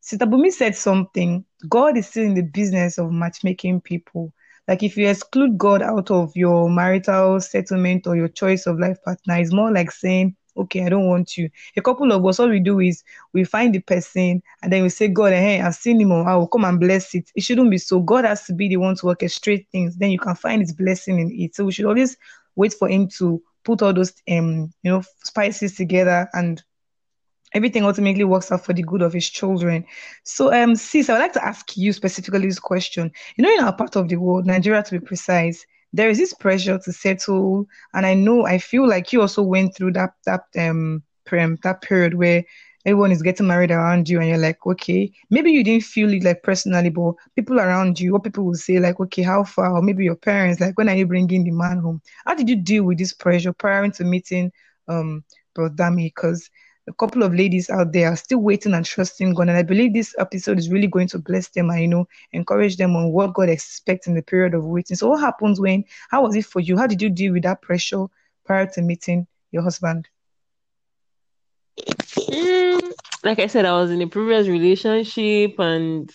Sister 0.01 0.27
Bumi 0.27 0.53
said 0.53 0.77
something. 0.77 1.45
God 1.69 1.97
is 1.97 2.09
still 2.09 2.25
in 2.25 2.35
the 2.35 2.43
business 2.43 2.99
of 2.99 3.11
matchmaking 3.11 3.81
people. 3.81 4.33
Like 4.69 4.83
if 4.83 4.97
you 4.97 5.09
exclude 5.09 5.59
God 5.59 5.83
out 5.83 6.11
of 6.11 6.33
your 6.35 6.71
marital 6.71 7.41
settlement 7.41 8.07
or 8.07 8.17
your 8.17 8.29
choice 8.29 8.67
of 8.67 8.79
life 8.79 8.99
partner, 9.05 9.37
it's 9.39 9.53
more 9.53 9.71
like 9.73 9.91
saying, 9.91 10.37
okay, 10.57 10.85
I 10.85 10.89
don't 10.89 11.09
want 11.09 11.37
you. 11.37 11.51
A 11.77 11.83
couple 11.83 12.13
of 12.13 12.25
us, 12.27 12.41
all 12.41 12.49
we 12.49 12.61
do 12.61 12.81
is 12.81 13.03
we 13.33 13.45
find 13.45 13.75
the 13.75 13.81
person 13.81 14.43
and 14.63 14.73
then 14.73 14.83
we 14.83 14.89
say, 14.89 15.09
God, 15.09 15.33
hey, 15.33 15.61
I've 15.61 15.75
seen 15.75 16.01
him, 16.01 16.13
I 16.13 16.37
will 16.37 16.49
come 16.49 16.65
and 16.65 16.81
bless 16.81 17.15
it. 17.15 17.31
It 17.35 17.43
shouldn't 17.43 17.71
be 17.71 17.79
so. 17.79 18.01
God 18.01 18.25
has 18.25 18.45
to 18.47 18.55
be 18.55 18.69
the 18.69 18.77
one 18.77 18.97
to 18.97 19.07
orchestrate 19.07 19.67
things. 19.69 19.97
Then 19.97 20.11
you 20.11 20.19
can 20.19 20.35
find 20.35 20.61
his 20.61 20.73
blessing 20.73 21.19
in 21.19 21.31
it. 21.33 21.55
So 21.55 21.65
we 21.65 21.73
should 21.73 21.87
always 21.87 22.17
wait 22.57 22.75
for 22.75 22.89
him 22.89 23.09
to 23.19 23.43
put 23.65 23.83
all 23.83 23.93
those 23.93 24.13
um, 24.31 24.73
you 24.83 24.91
know, 24.91 25.03
spices 25.23 25.75
together 25.77 26.29
and 26.35 26.63
everything 27.55 27.85
ultimately 27.85 28.25
works 28.25 28.53
out 28.53 28.65
for 28.65 28.73
the 28.73 28.83
good 28.83 29.03
of 29.03 29.13
his 29.13 29.31
children. 29.31 29.85
So, 30.25 30.53
um, 30.53 30.75
sis, 30.75 31.09
I 31.09 31.15
would 31.15 31.21
like 31.21 31.33
to 31.35 31.45
ask 31.45 31.77
you 31.77 31.93
specifically 31.93 32.47
this 32.47 32.59
question. 32.59 33.11
You 33.37 33.45
know, 33.45 33.53
in 33.53 33.65
our 33.65 33.75
part 33.75 33.97
of 33.97 34.09
the 34.09 34.17
world, 34.17 34.47
Nigeria 34.47 34.83
to 34.83 34.99
be 34.99 35.05
precise, 35.05 35.65
there 35.95 36.11
is 36.11 36.19
this 36.19 36.35
pressure 36.35 36.79
to 36.79 36.93
settle, 36.93 37.67
and 37.95 38.07
I 38.07 38.15
know 38.15 38.47
I 38.47 38.59
feel 38.59 38.89
like 38.89 39.13
you 39.13 39.23
also 39.23 39.43
went 39.43 39.77
through 39.77 39.93
that 39.95 40.13
that 40.27 40.45
um 40.59 41.03
prem 41.27 41.59
that 41.63 41.83
period 41.83 42.15
where 42.15 42.45
everyone 42.87 43.13
is 43.13 43.23
getting 43.23 43.47
married 43.47 43.71
around 43.71 44.09
you, 44.09 44.21
and 44.21 44.29
you're 44.29 44.39
like, 44.39 44.59
okay, 44.67 45.11
maybe 45.31 45.51
you 45.53 45.65
didn't 45.65 45.85
feel 45.85 46.13
it 46.13 46.25
like 46.25 46.43
personally, 46.43 46.91
but 46.91 47.15
people 47.37 47.59
around 47.61 47.99
you, 48.01 48.13
what 48.13 48.25
people 48.25 48.45
will 48.45 48.55
say, 48.55 48.79
like, 48.79 49.01
okay, 49.01 49.23
how 49.23 49.45
far, 49.45 49.73
or 49.77 49.83
maybe 49.83 50.05
your 50.05 50.17
parents, 50.17 50.61
like, 50.61 50.77
when 50.79 50.89
are 50.89 50.97
you 50.97 51.07
bringing 51.07 51.45
the 51.45 51.51
man 51.51 51.79
home? 51.79 52.03
How 52.27 52.35
did 52.35 52.49
you 52.49 52.57
deal 52.57 52.85
with 52.85 52.99
this 52.99 53.15
pressure 53.15 53.53
prior 53.53 53.89
to 53.89 54.05
meeting 54.05 54.53
um 54.89 55.25
Bro 55.55 55.71
Dami? 55.71 56.07
Because 56.07 56.51
a 56.87 56.93
couple 56.95 57.23
of 57.23 57.35
ladies 57.35 57.71
out 57.71 57.93
there 57.93 58.13
are 58.13 58.17
still 58.17 58.39
waiting 58.39 58.75
and 58.75 58.85
trusting 58.85 59.35
God. 59.35 59.49
And 59.49 59.57
I 59.57 59.63
believe 59.63 59.95
this 59.95 60.15
episode 60.19 60.59
is 60.59 60.71
really 60.71 60.87
going 60.87 61.09
to 61.09 61.19
bless 61.19 61.49
them 61.49 61.71
and, 61.71 61.81
you 61.81 61.89
know, 61.89 62.07
encourage 62.33 62.77
them 62.77 62.95
on 62.95 63.11
what 63.11 63.35
God 63.35 63.49
expects 63.49 64.07
in 64.07 64.15
the 64.15 64.23
period 64.23 64.55
of 64.55 64.65
waiting. 64.65 64.97
So, 64.97 65.09
what 65.09 65.21
happens 65.21 65.61
when, 65.61 65.85
how 66.11 66.23
was 66.23 66.37
it 66.37 66.45
for 66.45 66.61
you? 66.61 66.77
How 66.77 66.87
did 66.87 67.01
you 67.01 67.09
deal 67.09 67.33
with 67.33 67.45
that 67.45 67.63
pressure 67.63 68.07
prior 68.45 68.67
to 68.67 68.83
meeting 68.83 69.27
your 69.51 69.63
husband? 69.63 70.09
Mm, 71.79 72.93
like 73.25 73.39
I 73.39 73.47
said, 73.47 73.65
I 73.65 73.73
was 73.81 73.91
in 73.91 74.03
a 74.03 74.07
previous 74.07 74.47
relationship 74.47 75.59
and 75.59 76.13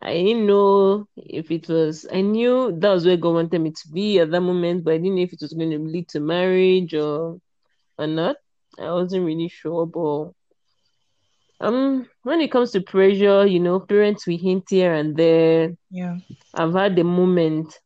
I 0.00 0.14
didn't 0.14 0.46
know 0.46 1.06
if 1.16 1.50
it 1.50 1.68
was, 1.68 2.06
I 2.10 2.22
knew 2.22 2.72
that 2.78 2.88
was 2.88 3.04
where 3.04 3.18
God 3.18 3.34
wanted 3.34 3.60
me 3.60 3.72
to 3.72 3.88
be 3.88 4.18
at 4.20 4.30
that 4.30 4.40
moment, 4.40 4.84
but 4.84 4.94
I 4.94 4.96
didn't 4.96 5.16
know 5.16 5.22
if 5.22 5.34
it 5.34 5.42
was 5.42 5.52
going 5.52 5.70
to 5.70 5.78
lead 5.78 6.08
to 6.08 6.20
marriage 6.20 6.94
or, 6.94 7.38
or 7.98 8.06
not. 8.06 8.36
I 8.78 8.92
wasn't 8.92 9.24
really 9.26 9.48
sure, 9.48 9.86
but 9.86 10.32
um, 11.60 12.06
when 12.22 12.40
it 12.40 12.50
comes 12.50 12.70
to 12.72 12.80
pressure, 12.80 13.46
you 13.46 13.60
know, 13.60 13.80
parents 13.80 14.26
we 14.26 14.36
hint 14.36 14.64
here 14.68 14.94
and 14.94 15.16
there. 15.16 15.74
Yeah. 15.90 16.16
I've 16.54 16.72
had 16.72 16.96
the 16.96 17.04
moment 17.04 17.78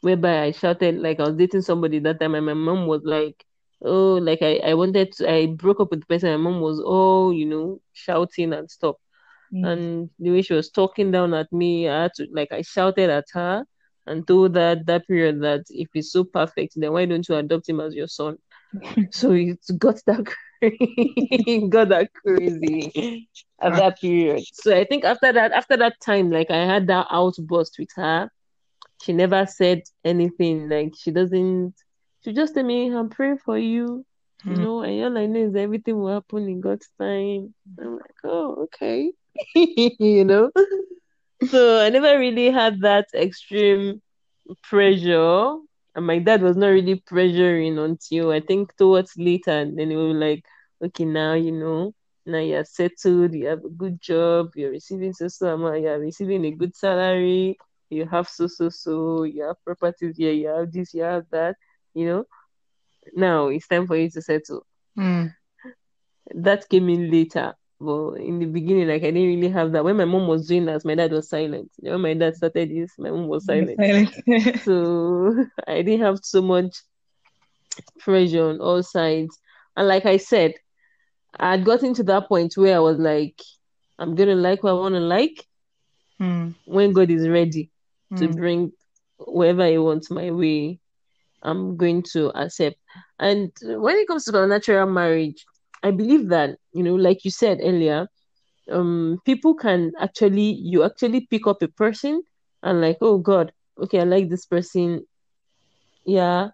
whereby 0.00 0.42
I 0.42 0.50
shouted 0.52 0.98
like 0.98 1.20
I 1.20 1.24
was 1.28 1.36
dating 1.36 1.62
somebody 1.62 1.98
that 2.00 2.20
time, 2.20 2.34
and 2.34 2.46
my 2.46 2.54
mom 2.54 2.86
was 2.86 3.02
like, 3.04 3.44
"Oh, 3.82 4.14
like 4.14 4.42
I 4.42 4.56
I 4.64 4.74
wanted 4.74 5.12
to, 5.12 5.30
I 5.30 5.46
broke 5.46 5.80
up 5.80 5.90
with 5.90 6.00
the 6.00 6.06
person." 6.06 6.30
My 6.30 6.50
mom 6.50 6.60
was 6.60 6.80
all 6.80 7.32
you 7.32 7.46
know 7.46 7.80
shouting 7.92 8.52
and 8.52 8.70
stuff, 8.70 8.96
Mm. 9.52 9.66
and 9.66 10.10
the 10.18 10.30
way 10.30 10.42
she 10.42 10.54
was 10.54 10.70
talking 10.70 11.10
down 11.10 11.34
at 11.34 11.52
me, 11.52 11.88
I 11.88 12.02
had 12.04 12.14
to 12.14 12.26
like 12.32 12.52
I 12.52 12.62
shouted 12.62 13.10
at 13.10 13.26
her 13.34 13.64
and 14.06 14.26
told 14.26 14.54
her 14.56 14.72
at 14.72 14.86
that 14.86 15.06
period 15.06 15.40
that 15.42 15.62
if 15.70 15.88
he's 15.92 16.10
so 16.12 16.24
perfect, 16.24 16.74
then 16.76 16.92
why 16.92 17.04
don't 17.06 17.28
you 17.28 17.34
adopt 17.36 17.68
him 17.68 17.80
as 17.80 17.94
your 17.94 18.08
son? 18.08 18.38
So 19.10 19.32
it 19.32 19.58
got 19.78 19.96
that 20.06 20.24
crazy, 20.60 21.68
got 21.68 21.88
that 21.88 22.10
crazy 22.14 22.92
at 23.62 23.76
that 23.76 24.00
period. 24.00 24.44
So 24.52 24.74
I 24.76 24.84
think 24.84 25.04
after 25.04 25.32
that, 25.32 25.52
after 25.52 25.76
that 25.76 25.94
time, 26.04 26.30
like 26.30 26.50
I 26.50 26.64
had 26.64 26.86
that 26.88 27.06
outburst 27.10 27.76
with 27.78 27.88
her. 27.96 28.30
She 29.02 29.12
never 29.12 29.46
said 29.46 29.82
anything. 30.04 30.68
Like 30.68 30.94
she 30.98 31.10
doesn't. 31.10 31.74
She 32.24 32.32
just 32.32 32.54
told 32.54 32.66
me, 32.66 32.92
"I'm 32.94 33.08
praying 33.10 33.38
for 33.38 33.58
you." 33.58 34.04
You 34.48 34.56
Mm. 34.56 34.62
know, 34.62 34.82
and 34.82 35.04
all 35.04 35.18
I 35.18 35.26
know 35.26 35.40
is 35.40 35.54
everything 35.56 35.98
will 35.98 36.12
happen 36.12 36.48
in 36.48 36.60
God's 36.60 36.88
time. 36.98 37.54
I'm 37.80 37.94
like, 37.96 38.16
oh, 38.24 38.64
okay. 38.64 39.12
you 39.54 40.24
know. 40.24 40.50
So 41.46 41.80
I 41.80 41.88
never 41.90 42.18
really 42.18 42.50
had 42.50 42.80
that 42.80 43.06
extreme 43.14 44.00
pressure. 44.62 45.54
And 45.94 46.06
my 46.06 46.18
dad 46.18 46.42
was 46.42 46.56
not 46.56 46.68
really 46.68 47.00
pressuring 47.00 47.78
until 47.78 48.30
I 48.30 48.40
think 48.40 48.76
towards 48.76 49.12
later. 49.16 49.50
And 49.50 49.78
then 49.78 49.90
he 49.90 49.96
was 49.96 50.16
like, 50.16 50.44
okay, 50.82 51.04
now 51.04 51.34
you 51.34 51.52
know, 51.52 51.94
now 52.24 52.38
you're 52.38 52.64
settled, 52.64 53.34
you 53.34 53.46
have 53.46 53.64
a 53.64 53.68
good 53.68 54.00
job, 54.00 54.52
you're 54.54 54.70
receiving 54.70 55.12
so 55.12 55.28
so 55.28 55.48
amount, 55.48 55.82
you're 55.82 55.98
receiving 55.98 56.44
a 56.44 56.50
good 56.52 56.74
salary, 56.74 57.58
you 57.90 58.06
have 58.06 58.28
so 58.28 58.46
so 58.46 58.68
so, 58.68 59.24
you 59.24 59.42
have 59.42 59.62
properties 59.64 60.16
here, 60.16 60.32
you 60.32 60.48
have 60.48 60.72
this, 60.72 60.94
you 60.94 61.02
have 61.02 61.26
that, 61.30 61.56
you 61.94 62.06
know. 62.06 62.24
Now 63.14 63.48
it's 63.48 63.66
time 63.66 63.86
for 63.86 63.96
you 63.96 64.08
to 64.10 64.22
settle. 64.22 64.64
Mm. 64.98 65.34
That 66.34 66.68
came 66.68 66.88
in 66.88 67.10
later. 67.10 67.54
But 67.82 68.14
in 68.20 68.38
the 68.38 68.46
beginning, 68.46 68.88
like 68.88 69.02
I 69.02 69.10
didn't 69.10 69.28
really 69.28 69.48
have 69.50 69.72
that. 69.72 69.84
When 69.84 69.96
my 69.96 70.04
mom 70.04 70.28
was 70.28 70.46
doing 70.46 70.66
that, 70.66 70.84
my 70.84 70.94
dad 70.94 71.12
was 71.12 71.28
silent. 71.28 71.70
When 71.80 72.00
my 72.00 72.14
dad 72.14 72.36
started 72.36 72.70
this, 72.70 72.92
my 72.98 73.10
mom 73.10 73.28
was 73.28 73.46
silent. 73.46 73.80
Silent. 73.80 74.10
So 74.64 75.44
I 75.66 75.82
didn't 75.82 76.00
have 76.06 76.20
so 76.22 76.42
much 76.42 76.76
pressure 78.00 78.44
on 78.50 78.60
all 78.60 78.82
sides. 78.82 79.38
And 79.76 79.88
like 79.88 80.06
I 80.06 80.16
said, 80.18 80.54
I 81.38 81.52
had 81.52 81.64
gotten 81.64 81.94
to 81.94 82.02
that 82.04 82.28
point 82.28 82.54
where 82.56 82.76
I 82.76 82.80
was 82.80 82.98
like, 82.98 83.40
I'm 83.98 84.14
gonna 84.14 84.34
like 84.34 84.62
what 84.62 84.70
I 84.70 84.74
wanna 84.74 85.00
like. 85.00 85.46
Mm. 86.20 86.54
When 86.66 86.92
God 86.92 87.10
is 87.10 87.28
ready 87.28 87.70
to 88.16 88.28
Mm. 88.28 88.36
bring 88.36 88.72
whoever 89.18 89.66
He 89.66 89.78
wants 89.78 90.10
my 90.10 90.30
way, 90.30 90.80
I'm 91.42 91.76
going 91.76 92.02
to 92.12 92.30
accept. 92.38 92.76
And 93.18 93.52
when 93.62 93.96
it 93.96 94.06
comes 94.08 94.24
to 94.26 94.46
natural 94.46 94.86
marriage, 94.86 95.44
I 95.82 95.90
believe 95.90 96.28
that, 96.28 96.58
you 96.72 96.82
know, 96.82 96.94
like 96.94 97.24
you 97.24 97.30
said 97.30 97.58
earlier, 97.62 98.08
um, 98.70 99.18
people 99.24 99.54
can 99.54 99.92
actually, 100.00 100.52
you 100.52 100.84
actually 100.84 101.26
pick 101.26 101.46
up 101.46 101.62
a 101.62 101.68
person 101.68 102.22
and 102.62 102.80
like, 102.80 102.98
oh 103.00 103.18
God, 103.18 103.52
okay, 103.82 104.00
I 104.00 104.04
like 104.04 104.28
this 104.28 104.46
person. 104.46 105.04
Yeah. 106.04 106.50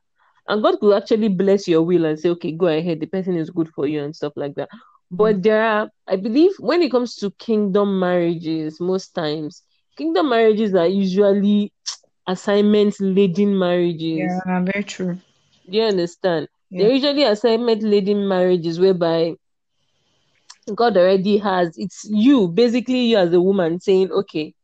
And 0.48 0.62
God 0.62 0.80
could 0.80 0.96
actually 0.96 1.28
bless 1.28 1.68
your 1.68 1.82
will 1.82 2.06
and 2.06 2.18
say, 2.18 2.30
okay, 2.30 2.52
go 2.52 2.66
ahead, 2.68 3.00
the 3.00 3.06
person 3.06 3.36
is 3.36 3.50
good 3.50 3.68
for 3.68 3.86
you 3.86 4.02
and 4.02 4.16
stuff 4.16 4.32
like 4.36 4.54
that. 4.54 4.70
But 5.10 5.42
there 5.42 5.62
are, 5.62 5.90
I 6.06 6.16
believe, 6.16 6.52
when 6.58 6.82
it 6.82 6.90
comes 6.90 7.14
to 7.16 7.30
kingdom 7.32 7.98
marriages, 7.98 8.80
most 8.80 9.14
times, 9.14 9.62
kingdom 9.96 10.30
marriages 10.30 10.74
are 10.74 10.86
usually 10.86 11.72
assignment 12.26 12.98
laden 13.00 13.58
marriages. 13.58 14.30
Yeah, 14.46 14.60
very 14.60 14.84
true. 14.84 15.18
Do 15.70 15.76
you 15.76 15.84
understand? 15.84 16.48
Yeah. 16.70 16.82
They're 16.82 16.92
usually 16.94 17.24
assignment 17.24 17.82
laden 17.82 18.28
marriages 18.28 18.78
whereby 18.78 19.34
God 20.74 20.96
already 20.96 21.38
has 21.38 21.74
it's 21.76 22.06
you, 22.10 22.48
basically 22.48 23.06
you 23.06 23.16
as 23.18 23.32
a 23.32 23.40
woman 23.40 23.80
saying, 23.80 24.10
Okay, 24.10 24.54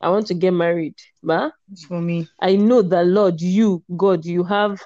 I 0.00 0.10
want 0.10 0.26
to 0.28 0.34
get 0.34 0.52
married. 0.52 0.94
But 1.22 1.52
It's 1.72 1.84
for 1.84 2.00
me. 2.00 2.28
I 2.40 2.56
know 2.56 2.82
that 2.82 3.06
Lord, 3.06 3.40
you, 3.40 3.82
God, 3.96 4.24
you 4.24 4.44
have 4.44 4.80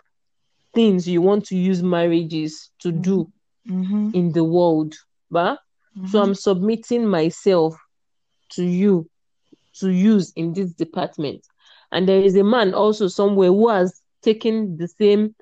things 0.74 1.08
you 1.08 1.20
want 1.20 1.44
to 1.46 1.56
use 1.56 1.82
marriages 1.82 2.70
to 2.80 2.92
do 2.92 3.28
Mm-hmm. 3.68 4.10
in 4.12 4.32
the 4.32 4.44
world. 4.44 4.94
But 5.30 5.58
so 6.06 6.18
Mhm. 6.18 6.22
I'm 6.22 6.34
submitting 6.34 7.06
myself 7.06 7.76
to 8.50 8.64
you 8.64 9.08
to 9.80 9.90
use 9.90 10.32
in 10.36 10.52
this 10.52 10.72
department. 10.72 11.46
And 11.92 12.08
there 12.08 12.20
is 12.20 12.36
a 12.36 12.44
man 12.44 12.74
also 12.74 13.08
somewhere 13.08 13.48
who 13.48 13.68
has 13.68 14.00
taken 14.22 14.76
the 14.76 14.88
same 14.88 15.34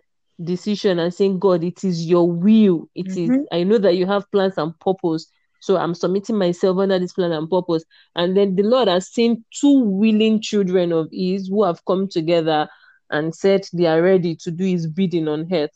decision 0.45 0.99
and 0.99 1.13
saying, 1.13 1.39
God, 1.39 1.65
it 1.65 1.85
is 1.85 2.07
your 2.07 2.31
will. 2.31 2.89
It 2.95 3.17
is. 3.17 3.31
Mhm. 3.31 3.45
I 3.53 3.63
know 3.65 3.79
that 3.79 3.97
you 3.97 4.07
have 4.07 4.31
plans 4.31 4.59
and 4.59 4.79
purpose. 4.81 5.31
So 5.61 5.77
I'm 5.77 5.95
submitting 5.95 6.39
myself 6.39 6.79
under 6.79 6.99
this 6.99 7.13
plan 7.13 7.33
and 7.33 7.49
purpose. 7.51 7.85
And 8.17 8.37
then 8.37 8.57
the 8.57 8.63
Lord 8.63 8.89
has 8.89 9.09
seen 9.09 9.45
two 9.61 9.81
willing 9.81 10.41
children 10.41 10.93
of 10.93 11.09
His 11.13 11.49
who 11.49 11.65
have 11.65 11.85
come 11.85 12.09
together 12.09 12.69
and 13.11 13.35
said 13.35 13.67
they 13.73 13.87
are 13.87 14.01
ready 14.03 14.37
to 14.37 14.51
do 14.51 14.65
His 14.65 14.87
bidding 14.87 15.29
on 15.29 15.53
earth. 15.53 15.71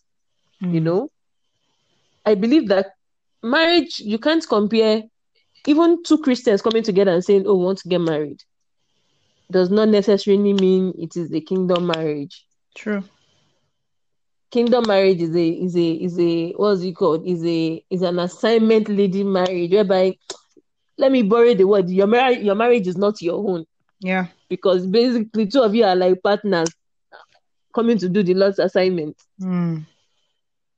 You 0.70 0.80
Mm. 0.80 0.84
know, 0.84 1.10
I 2.24 2.34
believe 2.34 2.68
that 2.68 2.88
marriage, 3.42 4.00
you 4.00 4.18
can't 4.18 4.46
compare 4.48 5.02
even 5.66 6.02
two 6.02 6.18
Christians 6.18 6.62
coming 6.62 6.82
together 6.82 7.12
and 7.12 7.24
saying, 7.24 7.44
Oh, 7.46 7.56
we 7.56 7.64
want 7.64 7.78
to 7.78 7.88
get 7.88 8.00
married, 8.00 8.42
does 9.50 9.70
not 9.70 9.88
necessarily 9.88 10.52
mean 10.54 10.94
it 10.98 11.16
is 11.16 11.28
the 11.30 11.40
kingdom 11.40 11.86
marriage. 11.86 12.46
True. 12.74 13.04
Kingdom 14.54 14.84
marriage 14.86 15.20
is 15.20 15.34
a 15.34 15.48
is 15.48 15.76
a 15.76 15.90
is 15.90 16.16
a 16.20 16.52
what's 16.52 16.82
it 16.82 16.92
called? 16.92 17.26
Is 17.26 17.44
a 17.44 17.84
is 17.90 18.02
an 18.02 18.20
assignment 18.20 18.88
leading 18.88 19.32
marriage 19.32 19.72
whereby 19.72 20.16
let 20.96 21.10
me 21.10 21.22
borrow 21.22 21.54
the 21.54 21.64
word 21.64 21.90
your 21.90 22.06
marriage 22.06 22.38
your 22.38 22.54
marriage 22.54 22.86
is 22.86 22.96
not 22.96 23.20
your 23.20 23.34
own 23.50 23.64
Yeah. 23.98 24.28
because 24.48 24.86
basically 24.86 25.46
two 25.48 25.60
of 25.60 25.74
you 25.74 25.82
are 25.82 25.96
like 25.96 26.22
partners 26.22 26.68
coming 27.74 27.98
to 27.98 28.08
do 28.08 28.22
the 28.22 28.34
Lord's 28.34 28.60
assignment. 28.60 29.16
Mm. 29.42 29.86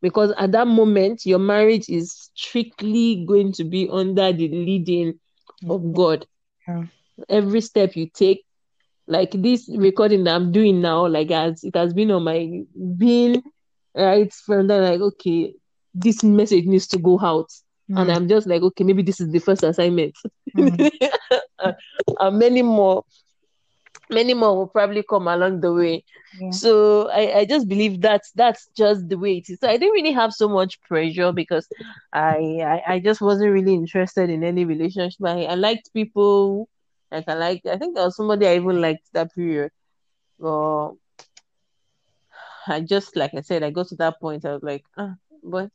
because 0.00 0.32
at 0.38 0.52
that 0.52 0.66
moment 0.66 1.26
your 1.26 1.38
marriage 1.38 1.90
is 1.90 2.30
strictly 2.34 3.26
going 3.26 3.52
to 3.52 3.64
be 3.64 3.90
under 3.92 4.32
the 4.32 4.48
leading 4.48 5.20
of 5.68 5.92
God. 5.92 6.26
Yeah. 6.66 6.84
Every 7.28 7.60
step 7.60 7.94
you 7.94 8.08
take, 8.08 8.42
like 9.06 9.32
this 9.32 9.68
recording 9.68 10.24
that 10.24 10.34
I'm 10.34 10.50
doing 10.50 10.80
now, 10.80 11.06
like 11.06 11.30
as 11.30 11.62
it 11.62 11.76
has 11.76 11.92
been 11.92 12.10
on 12.10 12.24
my 12.24 12.62
being 12.96 13.42
right 13.96 14.32
from 14.32 14.66
that, 14.68 14.80
like 14.82 15.00
okay, 15.00 15.54
this 15.94 16.22
message 16.22 16.64
needs 16.66 16.86
to 16.88 16.98
go 16.98 17.18
out, 17.20 17.50
and 17.88 18.08
Mm. 18.08 18.16
I'm 18.16 18.28
just 18.28 18.46
like 18.46 18.62
okay, 18.62 18.84
maybe 18.84 19.02
this 19.02 19.20
is 19.20 19.30
the 19.30 19.38
first 19.38 19.62
assignment, 19.62 20.14
Mm. 20.56 20.90
and 22.20 22.38
many 22.38 22.62
more, 22.62 23.04
many 24.10 24.34
more 24.34 24.56
will 24.56 24.66
probably 24.68 25.02
come 25.02 25.28
along 25.28 25.60
the 25.60 25.72
way. 25.72 26.04
Yeah. 26.40 26.50
So 26.50 27.08
I, 27.10 27.38
I 27.38 27.44
just 27.44 27.68
believe 27.68 28.00
that 28.02 28.22
that's 28.34 28.68
just 28.76 29.08
the 29.08 29.16
way 29.16 29.38
it 29.38 29.48
is. 29.48 29.58
So 29.60 29.68
I 29.68 29.76
didn't 29.78 29.94
really 29.94 30.12
have 30.12 30.32
so 30.32 30.48
much 30.48 30.80
pressure 30.82 31.32
because 31.32 31.66
I 32.12 32.60
I, 32.86 32.94
I 32.94 32.98
just 33.00 33.20
wasn't 33.20 33.52
really 33.52 33.74
interested 33.74 34.28
in 34.30 34.44
any 34.44 34.64
relationship. 34.64 35.24
I, 35.24 35.44
I 35.44 35.54
liked 35.54 35.92
people. 35.94 36.68
Like 37.10 37.28
I 37.28 37.34
liked 37.34 37.66
I 37.66 37.78
think 37.78 37.94
there 37.94 38.04
was 38.04 38.16
somebody 38.16 38.46
I 38.46 38.56
even 38.56 38.80
liked 38.80 39.06
that 39.12 39.32
period. 39.34 39.70
But 40.38 40.92
I 42.68 42.80
just 42.80 43.16
like 43.16 43.34
I 43.34 43.40
said, 43.40 43.62
I 43.62 43.70
got 43.70 43.88
to 43.88 43.96
that 43.96 44.20
point, 44.20 44.44
I 44.44 44.52
was 44.52 44.62
like, 44.62 44.84
ah, 44.98 45.14
but 45.42 45.70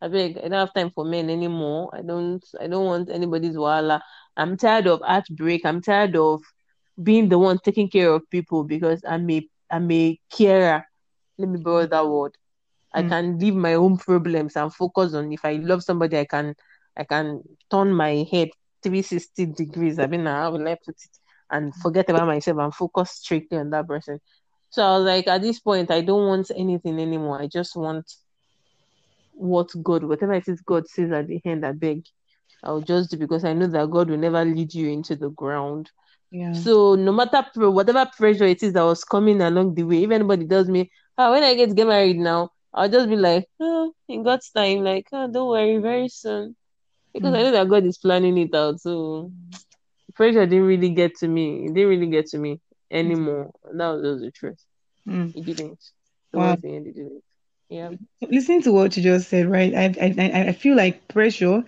I 0.00 0.08
beg, 0.08 0.38
I 0.38 0.42
don't 0.48 0.52
have 0.52 0.74
time 0.74 0.90
for 0.90 1.04
men 1.04 1.30
anymore. 1.30 1.90
I 1.92 2.02
don't 2.02 2.44
I 2.60 2.66
don't 2.68 2.86
want 2.86 3.10
anybody's 3.10 3.56
wala. 3.56 4.02
I'm 4.36 4.56
tired 4.56 4.86
of 4.86 5.00
heartbreak. 5.02 5.64
I'm 5.64 5.80
tired 5.80 6.16
of 6.16 6.42
being 7.02 7.28
the 7.28 7.38
one 7.38 7.58
taking 7.58 7.88
care 7.88 8.10
of 8.12 8.28
people 8.30 8.64
because 8.64 9.02
I'm 9.08 9.28
a 9.30 9.48
I'm 9.70 9.90
a 9.90 10.18
carer. 10.30 10.84
Let 11.38 11.48
me 11.48 11.58
borrow 11.58 11.86
that 11.86 12.06
word. 12.08 12.32
I 12.94 13.02
Mm. 13.02 13.08
can 13.08 13.38
leave 13.38 13.54
my 13.54 13.74
own 13.74 13.96
problems 13.98 14.56
and 14.56 14.72
focus 14.72 15.14
on 15.14 15.32
if 15.32 15.44
I 15.44 15.54
love 15.54 15.82
somebody, 15.82 16.18
I 16.18 16.24
can 16.24 16.54
I 16.96 17.04
can 17.04 17.42
turn 17.70 17.92
my 17.92 18.26
head 18.30 18.50
360 18.82 19.46
degrees. 19.46 19.98
I 19.98 20.06
mean, 20.06 20.26
I 20.26 20.48
will 20.48 20.66
I 20.68 20.74
put 20.74 20.96
it? 20.96 21.18
And 21.50 21.74
forget 21.74 22.08
about 22.10 22.26
myself 22.26 22.58
and 22.58 22.74
focus 22.74 23.12
strictly 23.12 23.58
on 23.58 23.70
that 23.70 23.86
person. 23.86 24.20
So 24.72 24.82
I 24.82 24.96
was 24.96 25.04
like, 25.04 25.28
at 25.28 25.42
this 25.42 25.60
point, 25.60 25.90
I 25.90 26.00
don't 26.00 26.26
want 26.26 26.50
anything 26.56 26.98
anymore. 26.98 27.40
I 27.42 27.46
just 27.46 27.76
want 27.76 28.10
what 29.32 29.70
God, 29.82 30.02
whatever 30.02 30.32
it 30.32 30.48
is 30.48 30.62
God 30.62 30.88
says 30.88 31.12
at 31.12 31.26
the 31.28 31.40
end, 31.44 31.66
I 31.66 31.72
beg. 31.72 32.06
I'll 32.64 32.80
just 32.80 33.10
do 33.10 33.18
because 33.18 33.44
I 33.44 33.52
know 33.52 33.66
that 33.66 33.90
God 33.90 34.08
will 34.08 34.16
never 34.16 34.42
lead 34.44 34.72
you 34.72 34.88
into 34.88 35.14
the 35.14 35.28
ground. 35.28 35.90
Yeah. 36.30 36.52
So 36.52 36.94
no 36.94 37.12
matter 37.12 37.44
whatever 37.70 38.08
pressure 38.16 38.46
it 38.46 38.62
is 38.62 38.72
that 38.72 38.82
was 38.84 39.04
coming 39.04 39.42
along 39.42 39.74
the 39.74 39.82
way, 39.82 40.04
if 40.04 40.10
anybody 40.10 40.46
tells 40.46 40.68
me, 40.68 40.90
ah, 41.18 41.30
when 41.32 41.42
I 41.42 41.54
get 41.54 41.68
to 41.68 41.74
get 41.74 41.86
married 41.86 42.16
now, 42.16 42.48
I'll 42.72 42.88
just 42.88 43.10
be 43.10 43.16
like, 43.16 43.46
oh, 43.60 43.92
in 44.08 44.22
God's 44.22 44.50
time, 44.50 44.84
like, 44.84 45.06
oh, 45.12 45.30
don't 45.30 45.48
worry, 45.48 45.76
very 45.78 46.08
soon. 46.08 46.56
Because 47.12 47.34
I 47.34 47.38
Mm. 47.40 47.42
know 47.42 47.50
that 47.50 47.68
God 47.68 47.84
is 47.84 47.98
planning 47.98 48.38
it 48.38 48.54
out. 48.54 48.80
So 48.80 49.30
pressure 50.14 50.46
didn't 50.46 50.64
really 50.66 50.88
get 50.90 51.14
to 51.16 51.28
me. 51.28 51.66
It 51.66 51.74
didn't 51.74 51.90
really 51.90 52.06
get 52.06 52.26
to 52.28 52.38
me 52.38 52.58
anymore. 52.92 53.50
That 53.72 53.88
was 53.90 54.02
just 54.02 54.22
the 54.22 54.30
truth. 54.32 54.64
Mm. 55.08 55.34
It 55.36 55.44
didn't. 55.44 55.80
Wow. 56.32 56.56
Towards 56.56 56.62
the 56.62 56.74
end, 56.76 56.86
it 56.88 56.94
didn't. 56.94 57.22
Yeah. 57.68 57.90
Listening 58.30 58.62
to 58.62 58.72
what 58.72 58.96
you 58.96 59.02
just 59.02 59.28
said, 59.28 59.46
right? 59.50 59.74
I, 59.74 59.84
I 60.00 60.48
I 60.48 60.52
feel 60.52 60.76
like 60.76 61.08
pressure 61.08 61.64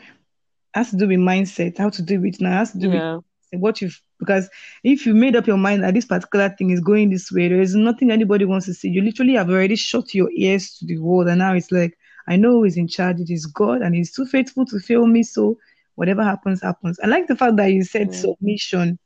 has 0.74 0.90
to 0.90 0.96
do 0.96 1.08
with 1.08 1.18
mindset, 1.18 1.78
how 1.78 1.90
to 1.90 2.02
do 2.02 2.24
it 2.24 2.40
now, 2.40 2.58
has 2.58 2.72
to 2.72 2.78
do 2.78 2.90
with 2.90 3.04
what 3.52 3.80
you've 3.80 4.00
because 4.18 4.48
if 4.82 5.06
you 5.06 5.14
made 5.14 5.36
up 5.36 5.46
your 5.46 5.56
mind 5.56 5.82
that 5.82 5.94
this 5.94 6.06
particular 6.06 6.48
thing 6.50 6.70
is 6.70 6.80
going 6.80 7.10
this 7.10 7.30
way, 7.32 7.48
there 7.48 7.60
is 7.60 7.74
nothing 7.74 8.10
anybody 8.10 8.44
wants 8.44 8.66
to 8.66 8.74
see. 8.74 8.88
You 8.88 9.02
literally 9.02 9.34
have 9.34 9.50
already 9.50 9.76
shut 9.76 10.14
your 10.14 10.30
ears 10.36 10.76
to 10.78 10.86
the 10.86 10.98
world, 10.98 11.28
and 11.28 11.38
now 11.38 11.54
it's 11.54 11.70
like 11.72 11.96
I 12.28 12.36
know 12.36 12.52
who 12.52 12.64
is 12.64 12.76
in 12.76 12.88
charge. 12.88 13.20
It 13.20 13.30
is 13.30 13.46
God, 13.46 13.82
and 13.82 13.94
He's 13.94 14.12
too 14.12 14.26
faithful 14.26 14.64
to 14.66 14.78
fail 14.80 15.06
me. 15.06 15.22
So 15.22 15.56
whatever 15.96 16.22
happens, 16.24 16.62
happens. 16.62 16.98
I 17.02 17.06
like 17.06 17.26
the 17.28 17.36
fact 17.36 17.56
that 17.56 17.72
you 17.72 17.84
said 17.84 18.08
Mm. 18.08 18.14
submission, 18.14 18.98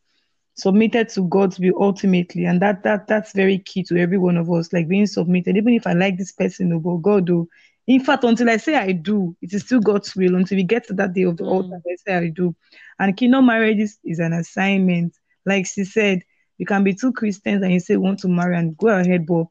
submitted 0.59 1.09
to 1.11 1.23
God's 1.29 1.59
will 1.59 1.75
ultimately, 1.81 2.45
and 2.45 2.61
that 2.63 2.83
that 2.83 3.07
that's 3.07 3.33
very 3.33 3.59
key 3.59 3.83
to 3.85 3.97
every 3.97 4.19
one 4.19 4.37
of 4.37 4.51
us. 4.51 4.73
Like 4.73 4.89
being 4.89 5.07
submitted, 5.07 5.57
even 5.57 5.75
if 5.75 5.87
I 5.87 5.93
like 5.93 6.19
this 6.19 6.33
person, 6.33 6.73
oh, 6.73 6.81
but 6.81 6.97
God, 6.99 7.27
do. 7.27 7.49
In 7.87 8.05
fact, 8.05 8.25
until 8.25 8.51
I 8.51 8.59
say 8.59 8.75
I 8.75 8.93
do, 8.93 9.35
it 9.41 9.53
is 9.55 9.63
still 9.65 9.81
God's 9.81 10.15
will. 10.15 10.35
Until 10.35 10.57
we 10.57 10.65
get 10.65 10.87
to 10.89 10.95
that 10.95 11.15
day 11.15 11.23
of 11.23 11.37
the 11.39 11.45
Mm. 11.45 11.49
altar, 11.53 11.81
I 11.87 11.97
say 12.07 12.17
I 12.17 12.29
do. 12.29 12.55
And 12.99 13.17
kingdom 13.17 13.47
marriage 13.47 13.79
is, 13.79 13.99
is 14.05 14.19
an 14.19 14.35
assignment. 14.35 15.15
Like 15.47 15.67
she 15.67 15.85
said, 15.85 16.23
you 16.59 16.67
can 16.67 16.85
be 16.85 16.93
two 16.93 17.13
Christians 17.13 17.63
and 17.63 17.73
you 17.73 17.81
say 17.81 17.95
you 17.95 18.01
want 18.01 18.19
to 18.21 18.29
marry 18.29 18.57
and 18.57 18.77
go 18.77 18.89
ahead, 18.89 19.27
but 19.27 19.47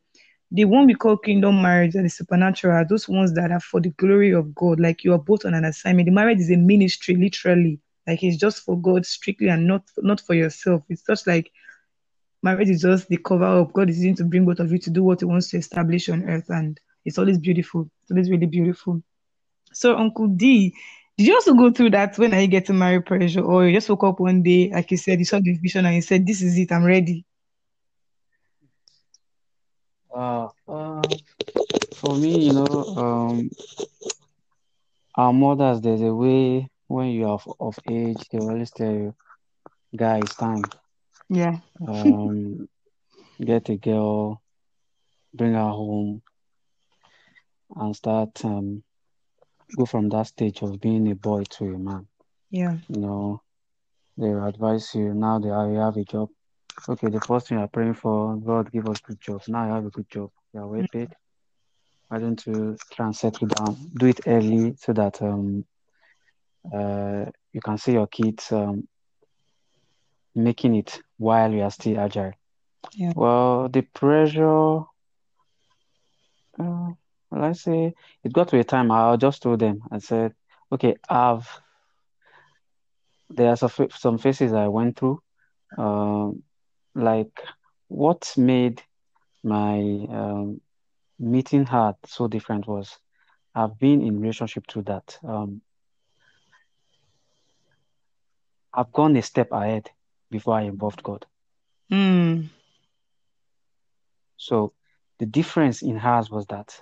the 0.52 0.66
one 0.66 0.86
we 0.86 0.94
call 0.94 1.18
kingdom 1.18 1.62
marriage 1.62 1.96
and 1.96 2.06
the 2.06 2.10
supernatural 2.10 2.76
are 2.76 2.86
those 2.88 3.10
ones 3.10 3.34
that 3.34 3.52
are 3.52 3.60
for 3.60 3.82
the 3.82 3.90
glory 3.92 4.32
of 4.34 4.54
God. 4.54 4.80
Like 4.80 5.04
you 5.04 5.14
are 5.14 5.18
both 5.20 5.46
on 5.46 5.54
an 5.54 5.66
assignment. 5.66 6.06
The 6.06 6.12
marriage 6.12 6.40
is 6.40 6.52
a 6.52 6.58
ministry, 6.58 7.16
literally. 7.16 7.80
Like 8.08 8.24
it's 8.24 8.38
just 8.38 8.64
for 8.64 8.80
God 8.80 9.06
strictly 9.06 9.50
and 9.50 9.68
not 9.68 9.84
not 9.98 10.22
for 10.22 10.34
yourself. 10.34 10.84
It's 10.90 11.04
just 11.06 11.28
like 11.28 11.52
marriage 12.42 12.70
is 12.70 12.82
just 12.82 13.10
the 13.10 13.18
cover 13.18 13.44
up. 13.62 13.74
God 13.74 13.90
is 13.90 13.98
using 13.98 14.16
to 14.16 14.24
bring 14.24 14.46
both 14.46 14.60
of 14.60 14.72
you 14.72 14.80
to 14.80 14.90
do 14.90 15.04
what 15.04 15.20
He 15.20 15.26
wants 15.26 15.50
to 15.50 15.58
establish 15.58 16.10
on 16.10 16.24
earth, 16.24 16.50
and 16.50 16.80
it's 17.06 17.18
always 17.18 17.38
beautiful. 17.38 17.90
It's 18.04 18.12
always 18.12 18.30
really 18.32 18.46
beautiful. 18.46 19.02
So, 19.74 19.98
Uncle 19.98 20.28
D, 20.28 20.74
did 21.18 21.28
you 21.28 21.34
also 21.36 21.54
go 21.54 21.72
through 21.72 21.92
that 21.92 22.18
when 22.18 22.34
I 22.34 22.46
get 22.46 22.66
to 22.68 22.74
marry 22.74 23.02
pressure, 23.02 23.42
or 23.42 23.68
you 23.68 23.74
just 23.74 23.90
woke 23.90 24.04
up 24.06 24.20
one 24.20 24.42
day, 24.42 24.72
like 24.74 24.92
you 24.92 24.98
said, 24.98 25.20
you 25.20 25.26
saw 25.26 25.40
the 25.40 25.58
vision 25.58 25.86
and 25.86 25.96
you 25.96 26.02
said, 26.02 26.26
"This 26.26 26.42
is 26.42 26.58
it. 26.58 26.72
I'm 26.72 26.86
ready." 26.86 27.26
Uh, 30.16 30.48
uh, 30.68 31.02
for 31.96 32.16
me, 32.16 32.46
you 32.46 32.54
know, 32.54 32.66
um, 32.96 33.50
our 35.16 35.34
mothers, 35.34 35.82
there's 35.82 36.02
a 36.02 36.14
way 36.14 36.70
when 36.88 37.08
you 37.08 37.28
are 37.28 37.40
of, 37.60 37.80
age, 37.88 38.28
they 38.32 38.40
always 38.40 38.72
tell 38.72 38.92
you, 38.92 39.16
guys, 39.96 40.36
time. 40.36 40.64
Yeah. 41.30 41.58
Um, 41.86 42.68
get 43.44 43.70
a 43.70 43.78
girl, 43.78 44.42
bring 45.34 45.54
her 45.54 45.60
home, 45.60 46.22
and 47.76 47.96
start 47.96 48.44
um 48.46 48.84
go 49.76 49.86
from 49.86 50.10
that 50.10 50.28
stage 50.28 50.62
of 50.62 50.80
being 50.80 51.12
a 51.12 51.16
boy 51.16 51.44
to 51.44 51.66
a 51.66 51.78
man. 51.78 52.08
Yeah. 52.50 52.78
You 52.88 53.02
know, 53.02 53.42
they 54.18 54.32
advise 54.32 54.96
you 54.96 55.14
now 55.14 55.40
that 55.40 55.48
you 55.48 55.80
have 55.80 55.98
a 55.98 56.04
job. 56.04 56.30
Okay, 56.88 57.10
the 57.10 57.20
first 57.20 57.48
thing 57.48 57.60
you're 57.60 57.68
praying 57.68 57.96
for, 57.96 58.38
God 58.38 58.72
give 58.72 58.88
us 58.88 59.02
good 59.02 59.20
jobs. 59.20 59.50
Now 59.50 59.68
you 59.68 59.74
have 59.74 59.86
a 59.86 59.90
good 59.90 60.10
job. 60.10 60.32
You 60.54 60.62
are 60.62 60.68
well 60.68 60.86
paid. 60.92 61.10
Why 62.08 62.20
don't 62.20 62.44
you 62.48 62.78
try 62.92 63.08
and 63.08 63.16
settle 63.16 63.48
down? 63.48 63.76
Do 63.96 64.08
it 64.08 64.22
early 64.26 64.76
so 64.78 64.94
that 64.94 65.22
um 65.22 65.66
uh 66.74 67.26
you 67.54 67.62
can 67.62 67.78
see 67.78 67.94
your 67.94 68.08
kids 68.08 68.52
um 68.52 68.88
making 70.36 70.76
it 70.76 71.02
while 71.18 71.52
you 71.52 71.62
are 71.62 71.72
still 71.72 72.00
agile. 72.00 72.34
Yeah. 72.94 73.14
Well, 73.16 73.70
the 73.70 73.82
pressure, 73.82 74.80
uh, 76.60 76.92
well, 77.30 77.44
I 77.44 77.54
say 77.54 77.94
it 78.24 78.34
got 78.34 78.50
to 78.50 78.60
a 78.60 78.64
time 78.64 78.92
I 78.92 79.16
just 79.18 79.42
told 79.42 79.60
them, 79.60 79.82
I 79.92 79.98
said, 79.98 80.34
okay, 80.72 80.96
I've 81.10 81.48
there 83.30 83.50
are 83.50 83.58
some, 83.58 83.90
some 83.92 84.18
phases 84.18 84.54
I 84.54 84.68
went 84.68 84.98
through. 84.98 85.22
Um, 85.78 86.44
like 86.96 87.42
what 87.88 88.34
made 88.38 88.82
my 89.44 89.80
um, 90.10 90.62
meeting 91.20 91.66
her 91.66 91.96
so 92.06 92.28
different 92.28 92.68
was 92.68 92.98
I've 93.54 93.78
been 93.80 94.02
in 94.02 94.20
relationship 94.20 94.66
to 94.68 94.82
that. 94.84 95.18
Um, 95.28 95.62
I've 98.78 98.94
gone 98.94 99.18
a 99.18 99.24
step 99.24 99.52
ahead 99.52 99.90
before 100.30 100.54
I 100.54 100.62
involved 100.62 101.02
God. 101.02 101.26
Mm. 101.92 102.50
So 104.38 104.74
the 105.18 105.26
difference 105.26 105.82
in 105.82 105.98
hers 105.98 106.30
was 106.30 106.46
that 106.48 106.80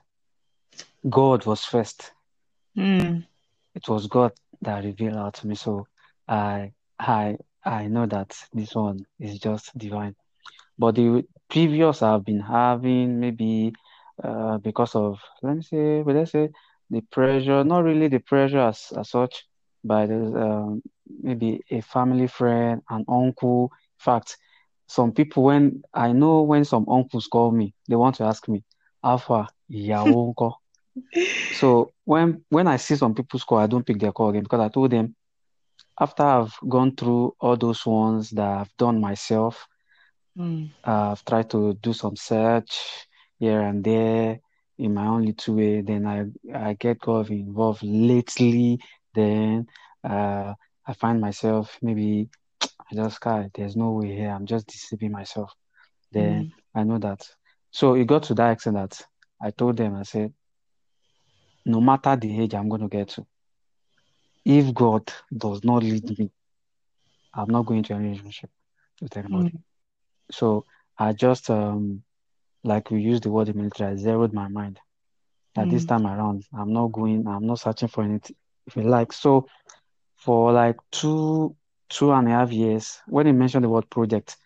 God 1.10 1.46
was 1.46 1.64
first. 1.64 2.12
Mm. 2.78 3.26
It 3.74 3.88
was 3.88 4.08
God 4.08 4.34
that 4.62 4.84
revealed 4.84 5.16
out 5.16 5.36
to 5.36 5.48
me. 5.48 5.56
So 5.56 5.88
I 6.28 6.74
I 7.00 7.38
I 7.64 7.88
know 7.88 8.06
that 8.08 8.38
this 8.54 8.76
one 8.76 9.06
is 9.18 9.40
just 9.40 9.78
divine. 9.78 10.16
But 10.78 10.96
the 10.96 11.24
previous 11.50 12.02
I've 12.02 12.26
been 12.26 12.42
having 12.42 13.22
maybe 13.22 13.74
uh, 14.22 14.58
because 14.58 14.96
of 14.96 15.20
let 15.42 15.56
me 15.56 15.62
say, 15.64 16.02
well, 16.02 16.16
let's 16.18 16.34
say 16.34 16.50
the 16.90 17.02
pressure, 17.02 17.64
not 17.64 17.86
really 17.86 18.10
the 18.10 18.20
pressure 18.20 18.60
as, 18.60 18.92
as 18.98 19.10
such, 19.10 19.46
but 19.84 20.10
um, 20.12 20.82
maybe 21.22 21.62
a 21.72 21.82
family 21.82 22.28
friend, 22.28 22.82
an 22.90 23.06
uncle. 23.08 23.72
In 23.74 24.04
fact, 24.04 24.38
some 24.88 25.12
people 25.12 25.44
when 25.44 25.82
I 25.94 26.12
know 26.12 26.42
when 26.42 26.66
some 26.66 26.86
uncles 26.90 27.28
call 27.28 27.52
me, 27.52 27.74
they 27.88 27.96
want 27.96 28.16
to 28.16 28.24
ask 28.24 28.48
me, 28.48 28.64
Alpha, 29.04 29.48
ńkọ́? 29.72 30.52
So 31.52 31.92
when 32.06 32.44
when 32.50 32.68
I 32.68 32.78
see 32.78 32.96
some 32.96 33.14
people's 33.14 33.44
call, 33.44 33.60
I 33.60 33.68
don't 33.68 33.86
pick 33.86 34.00
their 34.00 34.12
call 34.12 34.30
again 34.30 34.44
because 34.44 34.60
I 34.60 34.70
told 34.70 34.92
them 34.92 35.16
after 36.00 36.24
I've 36.24 36.54
gone 36.68 36.96
through 36.96 37.36
all 37.40 37.56
those 37.56 37.86
ones 37.86 38.32
that 38.32 38.48
I've 38.60 38.76
done 38.78 39.00
myself, 39.00 39.68
Mm. 40.38 40.70
I've 40.84 41.24
tried 41.24 41.50
to 41.52 41.74
do 41.76 41.94
some 41.94 42.16
search 42.16 43.08
here 43.40 43.62
and 43.62 43.84
there 43.84 44.40
in 44.78 44.94
my 44.94 45.08
own 45.08 45.26
little 45.26 45.56
way. 45.56 45.82
Then 45.82 46.06
I 46.06 46.26
I 46.54 46.74
get 46.74 47.00
God 47.00 47.30
involved 47.30 47.84
lately. 47.84 48.80
Then 49.14 49.68
uh, 50.04 50.54
I 50.88 50.94
find 50.94 51.20
myself 51.22 51.78
maybe 51.82 52.30
I 52.64 52.96
just 52.96 53.20
can't. 53.22 53.54
There's 53.54 53.76
no 53.76 53.92
way 53.92 54.16
here. 54.16 54.30
I'm 54.30 54.46
just 54.46 54.68
deceiving 54.68 55.12
myself. 55.12 55.52
Then 56.12 56.46
Mm. 56.46 56.52
I 56.76 56.84
know 56.84 57.00
that. 57.00 57.28
So 57.72 57.96
it 57.96 58.06
got 58.06 58.24
to 58.24 58.34
that 58.36 58.52
extent 58.52 58.76
that 58.78 59.02
I 59.42 59.52
told 59.52 59.78
them, 59.78 59.96
I 59.96 60.04
said, 60.04 60.34
no 61.66 61.82
matter 61.82 62.16
the 62.16 62.42
age 62.42 62.54
I'm 62.54 62.70
going 62.70 62.82
to 62.82 62.88
get 62.88 63.10
to, 63.10 63.26
if 64.46 64.74
God 64.74 65.12
does 65.36 65.64
not 65.64 65.84
lead 65.84 66.18
me, 66.18 66.32
I'm 67.34 67.50
not 67.50 67.66
going 67.66 67.84
to 67.84 67.94
any 67.94 68.10
relationship 68.10 68.50
with 69.02 69.18
anybody. 69.18 69.52
Mm. 69.52 69.62
So 70.32 70.66
I 70.98 71.14
just 71.14 71.50
um 71.50 72.04
like 72.64 72.92
we 72.92 73.02
use 73.02 73.22
the 73.22 73.30
word 73.30 73.50
in 73.50 73.58
military, 73.58 73.94
I 73.94 73.96
zeroed 73.96 74.34
my 74.34 74.48
mind. 74.48 74.80
That 75.56 75.70
this 75.70 75.86
Mm. 75.86 75.88
time 75.88 76.08
around, 76.08 76.44
I'm 76.58 76.74
not 76.74 76.92
going, 76.92 77.28
I'm 77.28 77.46
not 77.48 77.60
searching 77.60 77.88
for 77.88 78.04
anything. 78.04 78.36
If 78.68 78.76
you 78.76 78.84
like, 78.84 79.14
so 79.14 79.48
for 80.26 80.52
like 80.52 80.78
two 80.92 81.56
two 81.90 82.12
and 82.12 82.28
a 82.28 82.32
half 82.32 82.52
years, 82.52 83.00
when 83.08 83.28
he 83.28 83.32
mentioned 83.32 83.64
the 83.64 83.70
word 83.70 83.90
project, 83.90 84.38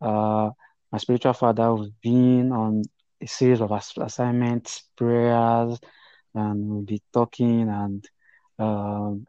uh, 0.00 0.50
my 0.90 0.98
spiritual 0.98 1.34
father 1.34 1.74
was 1.74 1.90
being 2.02 2.52
on 2.52 2.82
a 3.20 3.26
series 3.26 3.60
of 3.60 3.70
ass- 3.72 3.98
assignments, 3.98 4.82
prayers, 4.96 5.78
and 6.34 6.68
we'll 6.68 6.82
be 6.82 7.02
talking 7.12 7.68
and 7.68 8.04
um 8.58 9.26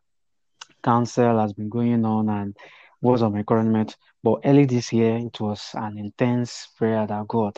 counsel 0.84 1.40
has 1.40 1.54
been 1.54 1.70
going 1.70 2.06
on 2.06 2.30
and 2.30 2.56
words 3.02 3.22
of 3.22 3.36
encouragement. 3.36 3.98
But 4.24 4.42
early 4.46 4.66
this 4.66 4.94
year, 4.94 5.18
it 5.18 5.40
was 5.40 5.72
an 5.74 5.98
intense 5.98 6.70
prayer 6.78 7.06
that 7.06 7.28
God, 7.28 7.58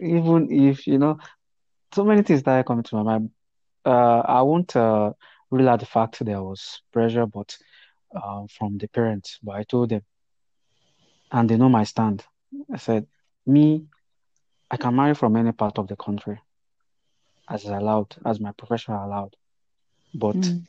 even 0.00 0.48
if, 0.50 0.86
you 0.86 0.98
know, 0.98 1.18
so 1.92 2.04
many 2.04 2.22
things 2.22 2.40
started 2.40 2.66
coming 2.66 2.84
to 2.84 2.96
my 2.96 3.02
mind. 3.02 3.30
Uh, 3.84 4.20
I 4.20 4.42
won't 4.42 4.74
uh, 4.76 5.12
rule 5.56 5.68
out 5.68 5.80
the 5.80 5.86
fact 5.86 6.24
there 6.24 6.42
was 6.42 6.82
pressure, 6.92 7.26
but 7.26 7.56
uh, 8.14 8.46
from 8.58 8.78
the 8.78 8.88
parents. 8.88 9.38
But 9.42 9.56
I 9.56 9.62
told 9.64 9.90
them, 9.90 10.02
and 11.32 11.48
they 11.48 11.56
know 11.56 11.68
my 11.68 11.84
stand. 11.84 12.24
I 12.72 12.76
said, 12.78 13.06
me, 13.46 13.86
I 14.70 14.76
can 14.76 14.94
marry 14.96 15.14
from 15.14 15.36
any 15.36 15.52
part 15.52 15.78
of 15.78 15.88
the 15.88 15.96
country 15.96 16.40
as 17.48 17.64
is 17.64 17.70
allowed, 17.70 18.16
as 18.24 18.40
my 18.40 18.52
profession 18.52 18.94
allowed, 18.94 19.36
but 20.14 20.36
Mm. 20.36 20.66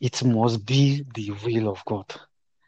it 0.00 0.24
must 0.24 0.64
be 0.66 1.04
the 1.14 1.30
will 1.44 1.68
of 1.68 1.84
God. 1.84 2.14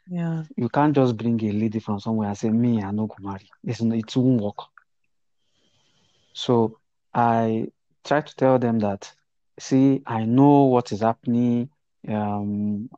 Yeah. 0.07 0.43
You 0.57 0.69
can't 0.69 0.95
just 0.95 1.15
bring 1.17 1.43
a 1.43 1.51
lady 1.51 1.79
from 1.79 1.99
somewhere 1.99 2.29
and 2.29 2.37
say, 2.37 2.49
me, 2.49 2.81
I 2.83 2.91
no 2.91 3.07
go 3.07 3.15
marry. 3.19 3.49
It's, 3.63 3.81
it 3.81 4.15
won't 4.15 4.41
work. 4.41 4.57
So 6.33 6.79
I 7.13 7.67
try 8.03 8.21
to 8.21 8.35
tell 8.35 8.57
them 8.59 8.79
that, 8.79 9.13
see, 9.59 10.01
I 10.05 10.25
know 10.25 10.63
what 10.65 10.91
is 10.91 11.01
happening. 11.01 11.69
Um, 12.07 12.89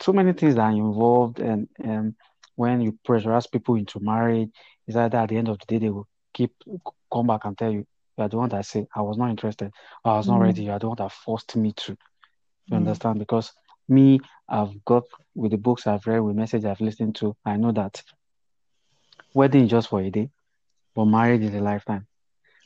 so 0.00 0.12
many 0.12 0.32
things 0.32 0.54
that 0.56 0.62
are 0.62 0.70
involved, 0.70 1.40
and 1.40 1.68
um, 1.84 2.14
when 2.56 2.80
you 2.80 2.98
pressurize 3.06 3.50
people 3.50 3.76
into 3.76 4.00
marriage, 4.00 4.50
is 4.86 4.94
that 4.94 5.14
at 5.14 5.28
the 5.28 5.36
end 5.36 5.48
of 5.48 5.58
the 5.58 5.66
day 5.66 5.78
they 5.78 5.90
will 5.90 6.08
keep 6.32 6.52
come 7.12 7.26
back 7.26 7.44
and 7.44 7.56
tell 7.56 7.70
you, 7.70 7.86
you 8.16 8.24
are 8.24 8.28
the 8.28 8.36
one 8.36 8.48
that 8.50 8.64
say 8.66 8.86
I 8.94 9.02
was 9.02 9.16
not 9.18 9.30
interested, 9.30 9.72
I 10.04 10.16
was 10.16 10.28
not 10.28 10.38
Mm. 10.38 10.42
ready. 10.42 10.62
You 10.64 10.72
are 10.72 10.78
the 10.78 10.88
one 10.88 10.96
that 10.98 11.12
forced 11.12 11.56
me 11.56 11.72
to. 11.72 11.96
You 12.66 12.76
Mm. 12.76 12.76
understand? 12.76 13.18
Because 13.18 13.52
me, 13.88 14.20
I've 14.48 14.84
got 14.84 15.04
with 15.34 15.50
the 15.52 15.58
books 15.58 15.86
I've 15.86 16.06
read, 16.06 16.20
with 16.20 16.36
message 16.36 16.64
I've 16.64 16.80
listened 16.80 17.16
to, 17.16 17.36
I 17.44 17.56
know 17.56 17.72
that 17.72 18.02
wedding 19.34 19.64
is 19.64 19.70
just 19.70 19.88
for 19.88 20.00
a 20.00 20.10
day, 20.10 20.30
but 20.94 21.04
marriage 21.06 21.42
is 21.42 21.54
a 21.54 21.60
lifetime. 21.60 22.06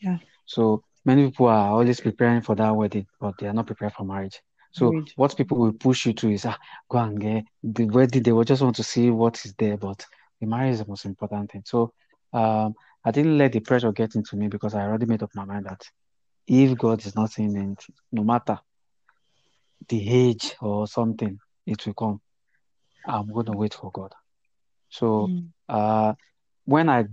Yeah. 0.01 0.19
So 0.47 0.83
many 1.05 1.31
people 1.31 1.47
are 1.49 1.71
always 1.71 2.01
preparing 2.01 2.43
for 2.43 2.55
that 2.57 2.75
wedding, 2.75 3.07
but 3.21 3.35
they 3.39 3.47
are 3.47 3.53
not 3.53 3.67
prepared 3.67 3.93
for 3.93 4.05
marriage. 4.05 4.41
So 4.73 4.89
Agreed. 4.89 5.13
what 5.17 5.37
people 5.37 5.59
will 5.59 5.73
push 5.73 6.07
you 6.07 6.13
to 6.15 6.31
is 6.31 6.45
ah, 6.47 6.59
go 6.91 6.99
and 6.99 7.21
get 7.21 7.45
the 7.63 7.85
wedding. 7.87 8.23
They 8.23 8.33
will 8.33 8.45
just 8.45 8.63
want 8.63 8.77
to 8.77 8.83
see 8.83 9.11
what 9.11 9.45
is 9.45 9.55
there, 9.55 9.77
but 9.77 10.05
the 10.41 10.47
marriage 10.47 10.73
is 10.75 10.79
the 10.81 10.89
most 10.89 11.05
important 11.05 11.53
thing. 11.53 11.63
So 11.65 11.93
um, 12.33 12.75
I 13.05 13.11
didn't 13.11 13.39
let 13.39 13.53
the 13.53 13.61
pressure 13.61 13.93
get 13.93 14.15
into 14.17 14.37
me 14.37 14.49
because 14.49 14.75
I 14.75 14.83
already 14.83 15.07
made 15.07 15.23
up 15.23 15.31
my 15.35 15.45
mind 15.45 15.67
that 15.67 15.83
if 16.47 16.77
God 16.77 17.05
is 17.07 17.15
not 17.15 17.31
saying 17.31 17.57
anything, 17.57 17.95
no 18.13 18.25
matter 18.25 18.59
the 19.89 20.09
age 20.11 20.57
or 20.61 20.87
something, 20.87 21.39
it 21.67 21.87
will 21.87 21.95
come. 21.95 22.21
I'm 23.07 23.33
going 23.33 23.47
to 23.47 23.53
wait 23.53 23.75
for 23.75 23.91
God. 23.93 24.13
So 24.89 25.29
Mm. 25.29 25.49
uh, 25.69 26.15
when 26.65 26.89
I 26.89 27.05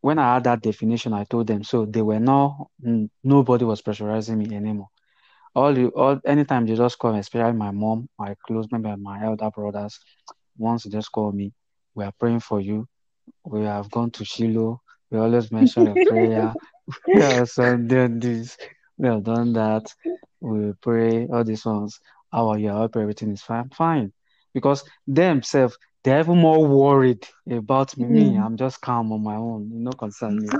when 0.00 0.18
I 0.18 0.34
had 0.34 0.44
that 0.44 0.62
definition, 0.62 1.12
I 1.12 1.24
told 1.24 1.46
them 1.46 1.62
so 1.62 1.84
they 1.84 2.02
were 2.02 2.20
not 2.20 2.68
nobody 3.22 3.64
was 3.64 3.82
pressurizing 3.82 4.38
me 4.38 4.56
anymore. 4.56 4.88
All 5.54 5.76
you 5.76 5.88
all 5.88 6.20
anytime 6.24 6.66
they 6.66 6.74
just 6.74 6.98
call 6.98 7.14
especially 7.16 7.52
my 7.52 7.70
mom, 7.70 8.08
my 8.18 8.34
close 8.46 8.66
member, 8.70 8.96
my 8.96 9.24
elder 9.24 9.50
brothers, 9.50 9.98
once 10.56 10.84
they 10.84 10.90
just 10.90 11.12
call 11.12 11.32
me, 11.32 11.52
we 11.94 12.04
are 12.04 12.12
praying 12.18 12.40
for 12.40 12.60
you. 12.60 12.86
We 13.44 13.64
have 13.64 13.90
gone 13.90 14.10
to 14.12 14.24
Shiloh. 14.24 14.80
We 15.10 15.18
always 15.18 15.50
mention 15.50 15.88
a 15.88 15.96
prayer. 15.96 16.54
We 17.06 17.20
have 17.20 17.54
done 17.54 18.18
this. 18.20 18.56
We 18.98 19.08
have 19.08 19.22
done 19.24 19.52
that. 19.54 19.86
We 20.40 20.72
pray 20.80 21.26
all 21.26 21.44
these 21.44 21.64
ones. 21.64 22.00
How 22.32 22.48
are 22.48 22.58
you? 22.58 22.70
I 22.70 22.78
hope 22.78 22.96
everything 22.96 23.32
is 23.32 23.42
fine. 23.42 23.68
Fine. 23.70 24.12
Because 24.54 24.84
themselves, 25.06 25.76
they're 26.04 26.20
even 26.20 26.38
more 26.38 26.66
worried 26.66 27.26
about 27.50 27.96
me. 27.98 28.06
Me, 28.06 28.36
Mm. 28.36 28.38
I'm 28.38 28.56
just 28.56 28.80
calm 28.80 29.12
on 29.12 29.22
my 29.22 29.36
own. 29.36 29.70
You 29.72 29.80
know, 29.80 29.94
concern 29.94 30.40
me. 30.42 30.56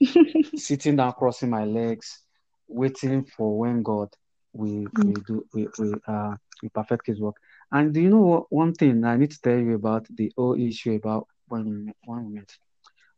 Sitting 0.54 0.96
down, 0.96 1.12
crossing 1.12 1.50
my 1.50 1.64
legs, 1.64 2.22
waiting 2.68 3.24
for 3.24 3.58
when 3.58 3.82
God 3.82 4.08
will 4.52 4.86
Mm. 4.96 5.04
will 5.04 5.20
do 5.26 5.44
will, 5.52 5.68
will 5.78 5.94
uh 6.06 6.34
will 6.62 6.70
perfect 6.74 7.06
His 7.06 7.20
work. 7.20 7.36
And 7.72 7.92
do 7.94 8.00
you 8.00 8.10
know 8.10 8.20
what, 8.20 8.44
one 8.50 8.72
thing 8.74 9.04
I 9.04 9.16
need 9.16 9.30
to 9.30 9.40
tell 9.42 9.58
you 9.58 9.74
about 9.74 10.06
the 10.14 10.32
whole 10.36 10.54
issue 10.58 10.94
about 10.94 11.26
when 11.48 11.64
we 11.86 11.92
when 12.04 12.24
we 12.26 12.34
met. 12.34 12.50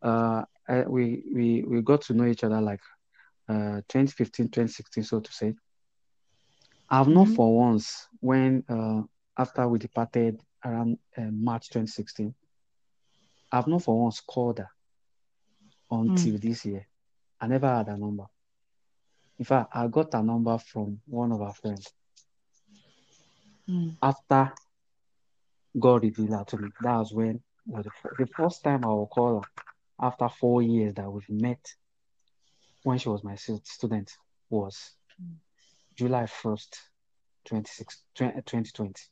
Uh, 0.02 0.42
I, 0.68 0.82
we 0.82 1.22
we 1.34 1.64
we 1.68 1.82
got 1.82 2.02
to 2.02 2.14
know 2.14 2.26
each 2.26 2.44
other 2.44 2.60
like 2.60 2.80
uh 3.48 3.80
2015, 3.88 4.48
2016, 4.50 5.04
so 5.04 5.20
to 5.20 5.32
say. 5.32 5.54
I've 6.90 7.08
not 7.08 7.28
Mhm. 7.28 7.28
for 7.28 7.56
once 7.56 8.08
when 8.20 8.64
uh 8.68 9.02
after 9.38 9.68
we 9.68 9.78
departed 9.78 10.40
around 10.64 10.98
uh, 11.16 11.22
March 11.32 11.68
2016. 11.70 12.34
I've 13.52 13.66
not 13.66 13.82
for 13.82 14.00
once 14.02 14.20
called 14.20 14.58
her 14.58 14.68
until 15.90 16.38
this 16.38 16.64
year. 16.64 16.86
I 17.40 17.46
never 17.48 17.68
had 17.68 17.88
a 17.88 17.96
number. 17.96 18.24
In 19.38 19.44
fact, 19.44 19.70
I 19.74 19.86
got 19.88 20.14
a 20.14 20.22
number 20.22 20.58
from 20.58 21.00
one 21.06 21.32
of 21.32 21.40
our 21.42 21.54
friends 21.54 21.92
Mm. 23.68 23.96
after 24.02 24.52
God 25.78 26.02
revealed 26.02 26.30
her 26.30 26.44
to 26.44 26.56
me. 26.56 26.70
That 26.80 26.96
was 26.96 27.12
when 27.12 27.40
was 27.66 27.84
the, 27.84 27.90
the 28.18 28.26
first 28.26 28.64
time 28.64 28.84
I 28.84 28.88
will 28.88 29.06
call 29.06 29.40
her 29.42 29.48
after 30.00 30.28
four 30.28 30.60
years 30.62 30.94
that 30.94 31.08
we've 31.10 31.28
met 31.30 31.60
when 32.82 32.98
she 32.98 33.08
was 33.08 33.22
my 33.22 33.36
student 33.36 34.16
was 34.48 34.96
July 35.94 36.24
1st, 36.24 36.76
26, 37.44 38.02
2020. 38.16 39.02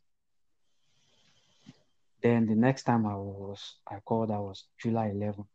Then 2.23 2.47
the 2.47 2.55
next 2.57 2.85
time 2.85 3.07
I 3.07 3.17
was 3.17 3.77
I 3.87 3.99
called 4.01 4.31
I 4.31 4.39
was 4.39 4.65
July 4.79 5.09
11 5.09 5.47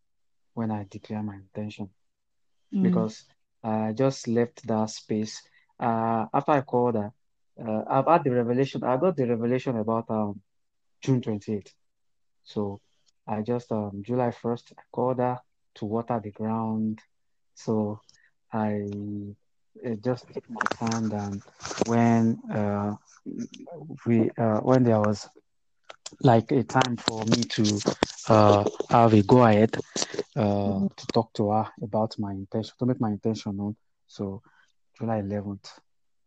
when 0.53 0.71
I 0.71 0.85
declared 0.89 1.25
my 1.25 1.35
intention 1.35 1.89
Mm. 2.73 2.81
because 2.81 3.25
I 3.63 3.93
just 3.93 4.27
left 4.27 4.65
that 4.67 4.89
space. 4.89 5.41
Uh, 5.79 6.25
after 6.33 6.51
I 6.53 6.61
called 6.61 6.95
her, 6.95 7.11
uh, 7.65 7.83
I've 7.89 8.07
had 8.07 8.23
the 8.23 8.31
revelation. 8.31 8.83
I 8.83 8.97
got 8.97 9.15
the 9.15 9.25
revelation 9.27 9.77
about 9.77 10.09
um 10.09 10.41
June 11.01 11.21
28th. 11.21 11.73
So 12.43 12.81
I 13.27 13.41
just 13.41 13.71
um 13.71 14.01
July 14.03 14.31
1st, 14.31 14.73
I 14.77 14.83
called 14.91 15.19
her 15.19 15.39
to 15.75 15.85
water 15.85 16.19
the 16.23 16.31
ground. 16.31 16.99
So 17.55 17.99
I 18.51 18.87
uh, 19.85 19.95
just 20.03 20.31
took 20.33 20.43
my 20.49 20.65
time 20.79 21.11
and 21.13 21.41
when 21.83 22.39
uh 22.53 22.93
we 24.05 24.29
uh 24.37 24.59
when 24.59 24.83
there 24.83 24.99
was 24.99 25.27
like 26.21 26.51
a 26.51 26.63
time 26.63 26.97
for 26.97 27.23
me 27.25 27.43
to 27.43 27.79
uh 28.29 28.63
have 28.89 29.13
a 29.13 29.21
go 29.23 29.43
ahead 29.43 29.75
uh 30.35 30.87
to 30.95 31.07
talk 31.13 31.33
to 31.33 31.51
her 31.51 31.67
about 31.81 32.15
my 32.19 32.31
intention 32.31 32.73
to 32.79 32.85
make 32.85 32.99
my 33.01 33.09
intention 33.11 33.57
known. 33.57 33.75
So 34.07 34.41
July 34.99 35.21
11th, 35.21 35.69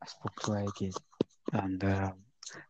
I 0.03 0.07
spoke 0.07 0.41
to 0.43 0.53
her 0.53 0.65
again, 0.65 0.93
and 1.53 1.85
um, 1.85 2.13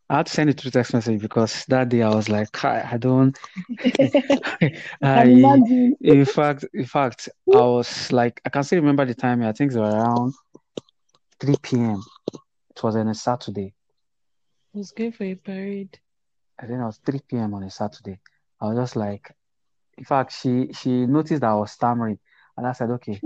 I 0.09 0.17
had 0.17 0.27
to 0.27 0.31
send 0.31 0.49
it 0.49 0.59
through 0.59 0.71
text 0.71 0.93
message 0.93 1.21
because 1.21 1.65
that 1.65 1.89
day 1.89 2.01
I 2.03 2.09
was 2.09 2.29
like, 2.29 2.63
I, 2.63 2.87
I 2.93 2.97
don't. 2.97 3.37
I 3.83 4.71
I, 5.01 5.23
can 5.23 5.29
imagine. 5.31 5.95
in 6.01 6.25
fact, 6.25 6.65
in 6.73 6.85
fact, 6.85 7.29
I 7.53 7.61
was 7.61 8.11
like, 8.11 8.41
I 8.45 8.49
can 8.49 8.63
still 8.63 8.79
remember 8.79 9.05
the 9.05 9.15
time. 9.15 9.43
I 9.43 9.51
think 9.51 9.71
it 9.71 9.79
was 9.79 9.93
around 9.93 10.33
3 11.39 11.55
p.m. 11.61 12.01
It 12.69 12.83
was 12.83 12.95
on 12.95 13.07
a 13.07 13.15
Saturday. 13.15 13.73
I 14.73 14.77
was 14.77 14.91
going 14.91 15.11
for 15.11 15.23
a 15.23 15.35
parade. 15.35 15.99
I 16.59 16.65
think 16.65 16.79
it 16.79 16.85
was 16.85 16.99
3 17.05 17.19
p.m. 17.27 17.53
on 17.53 17.63
a 17.63 17.69
Saturday. 17.69 18.19
I 18.61 18.67
was 18.67 18.77
just 18.77 18.95
like, 18.95 19.31
in 19.97 20.05
fact, 20.05 20.31
she 20.33 20.71
she 20.73 21.05
noticed 21.05 21.41
that 21.41 21.49
I 21.51 21.55
was 21.55 21.71
stammering, 21.71 22.19
and 22.57 22.67
I 22.67 22.71
said, 22.73 22.89
okay. 22.91 23.21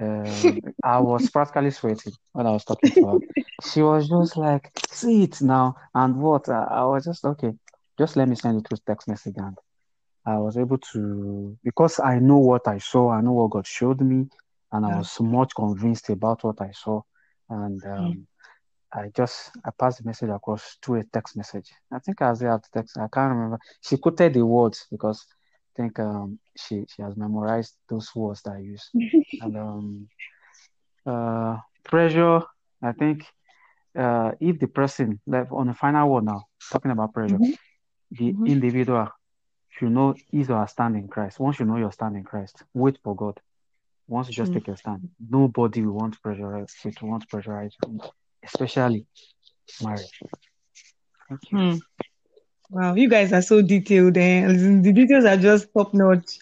Um, 0.00 0.62
I 0.82 1.00
was 1.00 1.28
practically 1.28 1.70
sweating 1.70 2.14
when 2.32 2.46
I 2.46 2.52
was 2.52 2.64
talking 2.64 2.92
to 2.92 3.06
her. 3.06 3.20
She 3.60 3.82
was 3.82 4.08
just 4.08 4.36
like, 4.36 4.72
see 4.90 5.24
it 5.24 5.42
now, 5.42 5.76
and 5.94 6.16
what? 6.16 6.48
I, 6.48 6.64
I 6.64 6.84
was 6.84 7.04
just 7.04 7.24
okay. 7.24 7.52
Just 7.98 8.16
let 8.16 8.28
me 8.28 8.36
send 8.36 8.58
it 8.60 8.68
through 8.68 8.78
text 8.86 9.08
message, 9.08 9.34
and 9.36 9.58
I 10.26 10.38
was 10.38 10.56
able 10.56 10.78
to 10.92 11.56
because 11.64 12.00
I 12.00 12.18
know 12.18 12.38
what 12.38 12.66
I 12.68 12.78
saw. 12.78 13.10
I 13.10 13.20
know 13.20 13.32
what 13.32 13.50
God 13.50 13.66
showed 13.66 14.00
me, 14.00 14.28
and 14.72 14.86
I 14.86 14.88
was 14.88 15.16
much 15.20 15.54
convinced 15.54 16.08
about 16.10 16.42
what 16.44 16.60
I 16.60 16.70
saw, 16.72 17.02
and 17.50 17.84
um, 17.84 18.26
I 18.92 19.10
just 19.14 19.52
I 19.64 19.70
passed 19.78 19.98
the 19.98 20.04
message 20.06 20.30
across 20.30 20.76
through 20.82 21.00
a 21.00 21.04
text 21.04 21.36
message. 21.36 21.70
I 21.92 21.98
think 21.98 22.20
I 22.22 22.30
was 22.30 22.42
at 22.42 22.64
text. 22.72 22.96
I 22.98 23.08
can't 23.12 23.32
remember. 23.34 23.58
She 23.82 23.96
quoted 23.98 24.34
the 24.34 24.44
words 24.46 24.86
because 24.90 25.26
I 25.30 25.82
think 25.82 25.98
um 26.00 26.38
she 26.56 26.84
she 26.94 27.02
has 27.02 27.16
memorized 27.16 27.76
those 27.88 28.10
words 28.14 28.42
that 28.42 28.54
I 28.54 28.58
use. 28.58 28.90
and 29.40 29.56
um 29.56 30.08
uh 31.06 31.56
pressure. 31.84 32.40
I 32.82 32.92
think 32.92 33.24
uh 33.98 34.32
if 34.40 34.58
the 34.58 34.68
person 34.68 35.20
like 35.26 35.50
on 35.52 35.66
the 35.68 35.74
final 35.74 36.08
word 36.10 36.24
now 36.24 36.42
talking 36.70 36.90
about 36.92 37.12
pressure, 37.14 37.40
Mhm. 37.40 37.54
the 38.10 38.36
Mhm. 38.36 38.46
individual 38.46 39.08
should 39.70 39.92
know 39.92 40.14
is 40.32 40.50
or 40.50 40.66
stand 40.66 40.96
in 40.96 41.08
Christ. 41.08 41.40
Once 41.40 41.58
you 41.60 41.66
know 41.66 41.76
your 41.76 41.92
stand 41.92 42.16
in 42.16 42.24
Christ, 42.24 42.64
wait 42.74 42.98
for 43.02 43.14
God. 43.16 43.40
Once 44.08 44.28
you 44.28 44.34
just 44.34 44.52
True. 44.52 44.54
take 44.54 44.66
your 44.66 44.76
stand, 44.76 45.02
nobody 45.30 45.82
will 45.84 45.94
want 45.94 46.14
to 46.14 46.20
pressurize. 46.20 46.72
It 46.84 47.00
wants 47.02 47.26
to 47.26 47.36
pressurize 47.36 47.72
you, 47.82 48.00
especially 48.44 49.06
marriage. 49.82 50.20
Thank 51.28 51.52
you. 51.52 51.58
Hmm. 51.58 51.76
Wow, 52.70 52.94
you 52.94 53.08
guys 53.08 53.32
are 53.32 53.42
so 53.42 53.60
detailed 53.60 54.16
and 54.16 54.82
the 54.84 54.92
details 54.92 55.24
are 55.26 55.36
just 55.36 55.68
top 55.76 55.92
notch. 55.92 56.38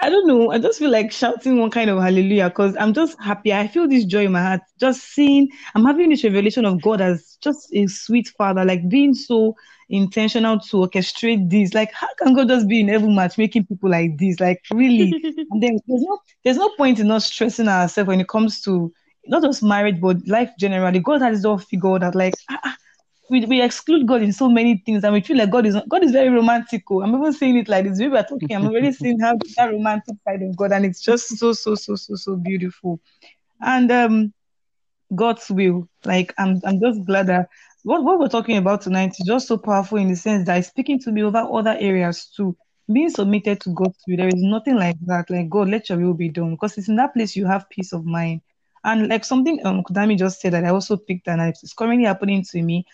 I 0.00 0.10
don't 0.10 0.26
know. 0.26 0.50
I 0.50 0.58
just 0.58 0.78
feel 0.78 0.90
like 0.90 1.10
shouting 1.12 1.58
one 1.58 1.70
kind 1.70 1.88
of 1.88 2.00
hallelujah 2.00 2.48
because 2.50 2.76
I'm 2.78 2.92
just 2.92 3.20
happy. 3.20 3.52
I 3.52 3.66
feel 3.66 3.88
this 3.88 4.04
joy 4.04 4.26
in 4.26 4.32
my 4.32 4.42
heart. 4.42 4.60
Just 4.78 5.02
seeing, 5.02 5.48
I'm 5.74 5.84
having 5.84 6.10
this 6.10 6.24
revelation 6.24 6.64
of 6.66 6.82
God 6.82 7.00
as 7.00 7.38
just 7.42 7.68
a 7.72 7.86
sweet 7.86 8.28
father, 8.28 8.64
like 8.64 8.88
being 8.88 9.14
so 9.14 9.56
intentional 9.88 10.60
to 10.60 10.76
orchestrate 10.78 11.48
this. 11.48 11.74
Like, 11.74 11.92
how 11.92 12.08
can 12.18 12.34
God 12.34 12.48
just 12.48 12.68
be 12.68 12.80
in 12.80 12.90
every 12.90 13.08
match 13.08 13.38
making 13.38 13.66
people 13.66 13.90
like 13.90 14.18
this? 14.18 14.40
Like, 14.40 14.62
really? 14.72 15.16
And 15.50 15.62
then 15.62 15.78
there's 15.86 16.02
no 16.02 16.18
there's 16.42 16.56
no 16.56 16.70
point 16.76 16.98
in 16.98 17.10
us 17.10 17.26
stressing 17.26 17.68
ourselves 17.68 18.08
when 18.08 18.20
it 18.20 18.28
comes 18.28 18.60
to 18.62 18.92
not 19.26 19.42
just 19.42 19.62
marriage 19.62 20.00
but 20.00 20.16
life 20.26 20.50
generally. 20.58 21.00
God 21.00 21.22
has 21.22 21.44
it 21.44 21.48
all 21.48 21.58
figured 21.58 22.02
that 22.02 22.14
Like, 22.14 22.34
ah, 22.50 22.60
ah, 22.64 22.76
we, 23.30 23.44
we 23.46 23.62
exclude 23.62 24.06
God 24.06 24.22
in 24.22 24.32
so 24.32 24.48
many 24.48 24.82
things, 24.84 25.04
and 25.04 25.12
we 25.14 25.20
feel 25.20 25.36
like 25.38 25.50
God 25.50 25.66
is 25.66 25.76
God 25.88 26.04
is 26.04 26.12
very 26.12 26.28
romantic. 26.28 26.82
oh. 26.90 27.02
I'm 27.02 27.14
even 27.14 27.32
saying 27.32 27.56
it 27.58 27.68
like 27.68 27.84
this. 27.84 27.98
We 27.98 28.08
were 28.08 28.22
talking. 28.22 28.56
I'm 28.56 28.66
already 28.66 28.92
seeing 28.92 29.18
how 29.18 29.36
that 29.56 29.70
romantic 29.72 30.16
side 30.26 30.42
of 30.42 30.56
God, 30.56 30.72
and 30.72 30.84
it's 30.84 31.00
just 31.00 31.38
so 31.38 31.52
so 31.52 31.74
so 31.74 31.94
so 31.96 32.14
so 32.14 32.36
beautiful. 32.36 33.00
And 33.60 33.90
um, 33.90 34.34
God's 35.14 35.50
will. 35.50 35.88
Like 36.04 36.34
I'm 36.38 36.60
I'm 36.64 36.80
just 36.80 37.04
glad 37.06 37.28
that 37.28 37.48
what, 37.82 38.02
what 38.02 38.18
we're 38.18 38.28
talking 38.28 38.56
about 38.56 38.80
tonight 38.82 39.10
is 39.18 39.26
just 39.26 39.48
so 39.48 39.58
powerful 39.58 39.98
in 39.98 40.08
the 40.08 40.16
sense 40.16 40.46
that 40.46 40.58
it's 40.58 40.68
speaking 40.68 40.98
to 41.00 41.12
me 41.12 41.22
over 41.22 41.38
other 41.38 41.76
areas 41.78 42.26
too. 42.36 42.56
Being 42.92 43.10
submitted 43.10 43.60
to 43.62 43.70
God's 43.70 43.98
will, 44.06 44.18
there 44.18 44.28
is 44.28 44.34
nothing 44.36 44.76
like 44.76 44.96
that. 45.06 45.30
Like 45.30 45.48
God, 45.48 45.68
let 45.68 45.88
your 45.88 45.98
will 45.98 46.14
be 46.14 46.28
done. 46.28 46.52
Because 46.52 46.76
it's 46.76 46.88
in 46.88 46.96
that 46.96 47.14
place 47.14 47.36
you 47.36 47.46
have 47.46 47.68
peace 47.70 47.92
of 47.92 48.04
mind. 48.04 48.42
And 48.84 49.08
like 49.08 49.24
something 49.24 49.64
um 49.66 49.82
Kudami 49.82 50.16
just 50.18 50.40
said 50.40 50.52
that 50.52 50.64
I 50.64 50.68
also 50.68 50.96
picked 50.96 51.28
and 51.28 51.40
it's 51.40 51.72
currently 51.72 52.04
happening 52.04 52.44
to 52.50 52.62
me. 52.62 52.84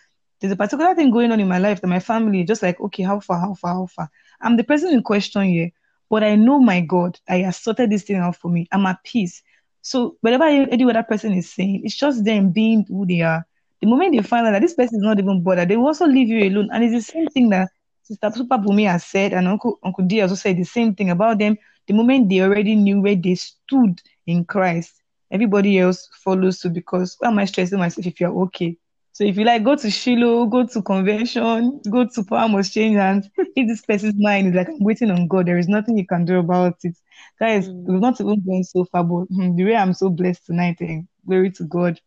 There's 0.41 0.53
a 0.53 0.57
particular 0.57 0.95
thing 0.95 1.11
going 1.11 1.33
on 1.33 1.41
in 1.41 1.49
my 1.49 1.59
life 1.59 1.81
that 1.81 1.89
my 1.89 2.01
family 2.01 2.45
just 2.45 2.63
like, 2.63 2.81
okay, 2.81 3.03
how 3.03 3.21
far, 3.21 3.41
how 3.41 3.55
far, 3.55 3.75
how 3.75 3.87
far? 3.87 4.11
I'm 4.41 4.57
the 4.57 4.65
person 4.65 4.93
in 4.95 5.03
question 5.03 5.43
here, 5.43 5.71
but 6.09 6.25
I 6.25 6.35
know 6.37 6.59
my 6.61 6.81
God. 6.81 7.19
I 7.29 7.39
have 7.39 7.55
sorted 7.55 7.91
this 7.91 8.05
thing 8.05 8.17
out 8.17 8.37
for 8.37 8.51
me. 8.51 8.67
I'm 8.73 8.87
at 8.87 9.03
peace. 9.05 9.43
So 9.83 10.17
whatever 10.21 10.45
any 10.45 10.85
other 10.85 11.03
person 11.03 11.33
is 11.33 11.53
saying, 11.53 11.83
it's 11.85 11.97
just 11.97 12.25
them 12.25 12.51
being 12.53 12.87
who 12.89 13.07
they 13.07 13.21
are. 13.21 13.45
The 13.81 13.87
moment 13.87 14.15
they 14.15 14.23
find 14.23 14.47
out 14.47 14.53
that 14.53 14.63
this 14.63 14.75
person 14.75 14.99
is 14.99 15.03
not 15.03 15.19
even 15.19 15.43
bothered, 15.43 15.69
they 15.69 15.77
will 15.77 15.87
also 15.87 16.07
leave 16.07 16.29
you 16.29 16.49
alone. 16.49 16.69
And 16.73 16.85
it's 16.85 17.07
the 17.07 17.13
same 17.13 17.27
thing 17.29 17.49
that 17.51 17.69
Sister 18.03 18.31
Super 18.31 18.59
Bumi 18.59 18.87
has 18.91 19.05
said, 19.05 19.33
and 19.33 19.49
Uncle 19.49 19.79
Uncle 19.83 20.05
D 20.05 20.21
also 20.21 20.35
said 20.35 20.57
the 20.57 20.65
same 20.65 20.95
thing 20.95 21.11
about 21.11 21.39
them. 21.39 21.57
The 21.87 21.95
moment 21.95 22.29
they 22.29 22.41
already 22.41 22.75
knew 22.75 23.01
where 23.01 23.17
they 23.17 23.35
stood 23.35 24.01
in 24.27 24.45
Christ, 24.45 25.00
everybody 25.31 25.79
else 25.79 26.09
follows 26.25 26.61
suit 26.61 26.73
because 26.75 27.17
why 27.19 27.29
am 27.29 27.39
I 27.39 27.45
stressing 27.45 27.79
myself 27.79 28.07
if 28.07 28.21
you're 28.21 28.37
okay? 28.45 28.77
So 29.13 29.25
if 29.25 29.37
you 29.37 29.45
like 29.45 29.65
go 29.65 29.77
to 29.77 29.91
Shiloh, 29.91 30.47
go 30.47 30.67
to 30.67 30.83
convention, 30.83 31.81
go 31.91 32.07
to 32.07 32.25
power 32.25 32.49
must 32.49 32.73
change 32.73 32.97
hands. 32.97 33.29
If 33.57 33.69
this 33.69 33.83
person's 33.85 34.15
mind 34.19 34.49
is 34.49 34.55
like 34.55 34.69
I'm 34.69 34.83
waiting 34.83 35.11
on 35.11 35.27
God, 35.29 35.47
there 35.47 35.59
is 35.59 35.69
nothing 35.69 35.99
you 35.99 36.07
can 36.07 36.25
do 36.25 36.39
about 36.39 36.77
it. 36.85 36.97
Guys, 37.39 37.69
Mm. 37.69 37.85
we've 37.87 38.01
not 38.01 38.21
even 38.21 38.41
gone 38.47 38.65
so 38.65 38.85
far, 38.87 39.05
but 39.05 39.25
hmm, 39.35 39.57
the 39.57 39.65
way 39.65 39.77
I'm 39.77 39.93
so 39.93 40.09
blessed 40.09 40.47
tonight, 40.47 40.79
eh, 40.81 41.01
glory 41.27 41.51
to 41.53 41.65
God. 41.65 42.01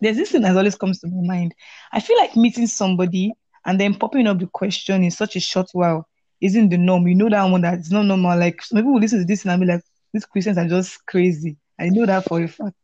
There's 0.00 0.16
this 0.16 0.30
thing 0.32 0.42
that 0.42 0.56
always 0.56 0.76
comes 0.76 1.00
to 1.00 1.08
my 1.08 1.34
mind. 1.36 1.54
I 1.92 2.00
feel 2.00 2.16
like 2.18 2.36
meeting 2.36 2.66
somebody 2.66 3.32
and 3.66 3.78
then 3.80 3.94
popping 3.94 4.26
up 4.26 4.38
the 4.38 4.46
question 4.46 5.04
in 5.04 5.10
such 5.10 5.36
a 5.36 5.40
short 5.40 5.68
while 5.72 6.08
isn't 6.40 6.70
the 6.70 6.78
norm. 6.78 7.06
You 7.06 7.14
know 7.14 7.28
that 7.30 7.44
one 7.44 7.60
that's 7.62 7.90
not 7.90 8.06
normal. 8.06 8.38
Like 8.38 8.62
some 8.62 8.78
people 8.78 8.92
will 8.94 9.00
listen 9.00 9.20
to 9.20 9.24
this 9.24 9.42
and 9.44 9.52
I'll 9.52 9.60
be 9.60 9.66
like, 9.66 9.82
these 10.12 10.24
Christians 10.26 10.58
are 10.58 10.68
just 10.68 11.04
crazy. 11.06 11.56
I 11.82 11.88
know 11.88 12.06
that 12.06 12.24
for 12.28 12.40
a 12.40 12.48
fact. 12.48 12.76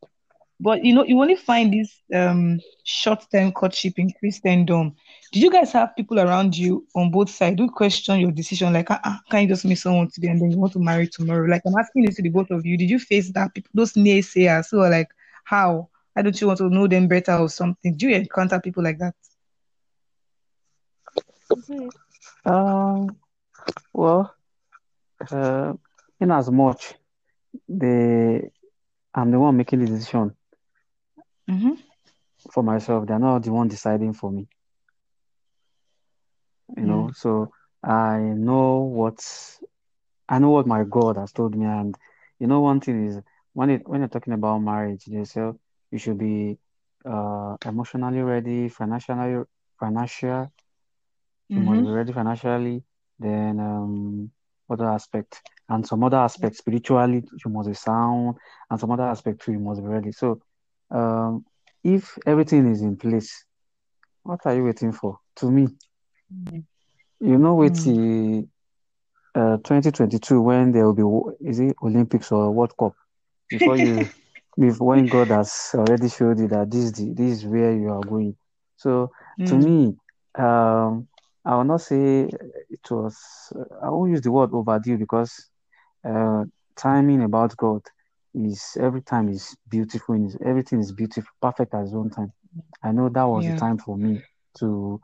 But 0.60 0.84
you 0.84 0.92
know, 0.94 1.04
you 1.04 1.20
only 1.20 1.36
find 1.36 1.72
this 1.72 2.02
um 2.12 2.60
short-term 2.84 3.52
courtship 3.52 3.98
in 3.98 4.10
Christendom. 4.18 4.96
Did 5.32 5.42
you 5.42 5.50
guys 5.52 5.72
have 5.72 5.94
people 5.96 6.18
around 6.18 6.56
you 6.56 6.84
on 6.96 7.10
both 7.12 7.30
sides 7.30 7.60
who 7.60 7.70
question 7.70 8.18
your 8.20 8.32
decision? 8.32 8.72
Like, 8.72 8.90
ah, 8.90 9.00
ah, 9.04 9.20
can 9.30 9.42
you 9.42 9.48
just 9.48 9.64
meet 9.64 9.76
someone 9.76 10.10
today 10.10 10.28
and 10.28 10.40
then 10.40 10.50
you 10.50 10.58
want 10.58 10.72
to 10.72 10.80
marry 10.80 11.06
tomorrow? 11.06 11.46
Like, 11.46 11.62
I'm 11.66 11.76
asking 11.78 12.06
this 12.06 12.16
to 12.16 12.22
the 12.22 12.30
both 12.30 12.50
of 12.50 12.66
you. 12.66 12.76
Did 12.76 12.90
you 12.90 12.98
face 12.98 13.30
that? 13.34 13.54
People, 13.54 13.70
those 13.74 13.92
naysayers 13.92 14.66
who 14.70 14.80
are 14.80 14.90
like, 14.90 15.08
how? 15.44 15.88
Why 16.14 16.22
don't 16.22 16.40
you 16.40 16.48
want 16.48 16.58
to 16.58 16.68
know 16.68 16.88
them 16.88 17.06
better 17.06 17.36
or 17.36 17.48
something? 17.48 17.96
Do 17.96 18.08
you 18.08 18.16
encounter 18.16 18.60
people 18.60 18.82
like 18.82 18.98
that? 18.98 19.14
Mhm. 21.56 21.90
Um, 22.44 23.16
well, 23.92 24.34
uh, 25.30 25.74
in 26.20 26.30
as 26.32 26.50
much 26.50 26.94
they 27.68 28.50
I'm 29.18 29.32
the 29.32 29.40
one 29.40 29.56
making 29.56 29.80
the 29.80 29.86
decision 29.86 30.36
Mm-hmm. 31.50 31.74
for 32.52 32.62
myself, 32.62 33.06
they're 33.06 33.18
not 33.18 33.42
the 33.42 33.52
one 33.52 33.68
deciding 33.68 34.12
for 34.14 34.30
me. 34.30 34.48
You 36.76 36.86
know, 36.86 37.10
so 37.14 37.50
I 37.82 38.18
know 38.18 38.78
what 38.80 39.20
I 40.28 40.38
know 40.38 40.50
what 40.50 40.66
my 40.66 40.84
God 40.84 41.16
has 41.16 41.32
told 41.32 41.54
me, 41.56 41.66
and 41.66 41.96
you 42.38 42.46
know, 42.46 42.60
one 42.60 42.80
thing 42.80 43.06
is 43.06 43.20
when 43.54 43.70
it 43.70 43.82
when 43.88 44.00
you're 44.00 44.08
talking 44.08 44.32
about 44.34 44.58
marriage, 44.58 45.04
they 45.06 45.24
say 45.24 45.50
you 45.90 45.98
should 45.98 46.18
be 46.18 46.58
uh 47.04 47.56
emotionally 47.64 48.20
ready, 48.22 48.68
financially 48.68 49.44
financial, 49.78 50.50
you 51.54 51.62
must 51.62 51.82
be 51.82 51.88
Mm-hmm. 51.88 51.94
ready 51.98 52.12
financially, 52.12 52.82
then 53.18 53.58
um 53.60 54.30
other 54.70 54.86
aspect 54.86 55.42
and 55.68 55.86
some 55.86 56.02
other 56.04 56.18
aspects 56.18 56.58
spiritually 56.58 57.24
you 57.44 57.50
must 57.50 57.68
be 57.68 57.74
sound, 57.74 58.36
and 58.70 58.80
some 58.80 58.90
other 58.90 59.04
aspect 59.04 59.42
too 59.42 59.52
you 59.52 59.60
must 59.60 59.80
be 59.82 59.88
ready. 59.88 60.12
So 60.12 60.40
um 60.90 61.44
if 61.84 62.18
everything 62.26 62.70
is 62.70 62.82
in 62.82 62.96
place, 62.96 63.44
what 64.22 64.40
are 64.46 64.54
you 64.54 64.64
waiting 64.64 64.92
for? 64.92 65.18
To 65.36 65.50
me, 65.50 65.68
you 67.20 67.38
know, 67.38 67.54
wait 67.54 67.74
Mm. 67.74 67.74
till 67.74 68.44
uh 69.34 69.56
2022 69.58 70.40
when 70.40 70.72
there 70.72 70.86
will 70.90 70.94
be 71.40 71.48
is 71.48 71.60
it 71.60 71.76
Olympics 71.82 72.32
or 72.32 72.50
World 72.52 72.72
Cup 72.78 72.94
before 73.50 73.76
you 73.76 74.08
before 74.58 74.88
when 74.88 75.08
God 75.08 75.30
has 75.30 75.70
already 75.74 76.08
showed 76.08 76.38
you 76.40 76.48
that 76.48 76.70
this 76.70 76.84
is 76.84 76.92
the, 76.92 77.12
this 77.14 77.38
is 77.38 77.46
where 77.46 77.72
you 77.72 77.90
are 77.90 78.02
going. 78.02 78.36
So 78.76 79.10
to 79.46 79.56
Mm. 79.56 79.58
me, 79.58 79.96
um, 80.38 81.08
I 81.44 81.56
will 81.56 81.64
not 81.64 81.80
say 81.80 82.28
it 82.70 82.90
was. 82.90 83.16
I 83.82 83.90
won't 83.90 84.10
use 84.10 84.22
the 84.22 84.32
word 84.32 84.50
overdue 84.52 84.98
because 84.98 85.47
uh, 86.04 86.44
timing 86.76 87.22
about 87.22 87.56
God 87.56 87.82
is 88.34 88.76
every 88.80 89.02
time 89.02 89.28
is 89.28 89.56
beautiful. 89.68 90.14
And 90.14 90.36
everything 90.42 90.80
is 90.80 90.92
beautiful, 90.92 91.30
perfect 91.40 91.74
at 91.74 91.84
its 91.84 91.92
own 91.94 92.10
time. 92.10 92.32
I 92.82 92.92
know 92.92 93.08
that 93.08 93.24
was 93.24 93.46
the 93.46 93.52
time 93.54 93.78
for 93.78 93.96
me 93.96 94.22
to 94.58 95.00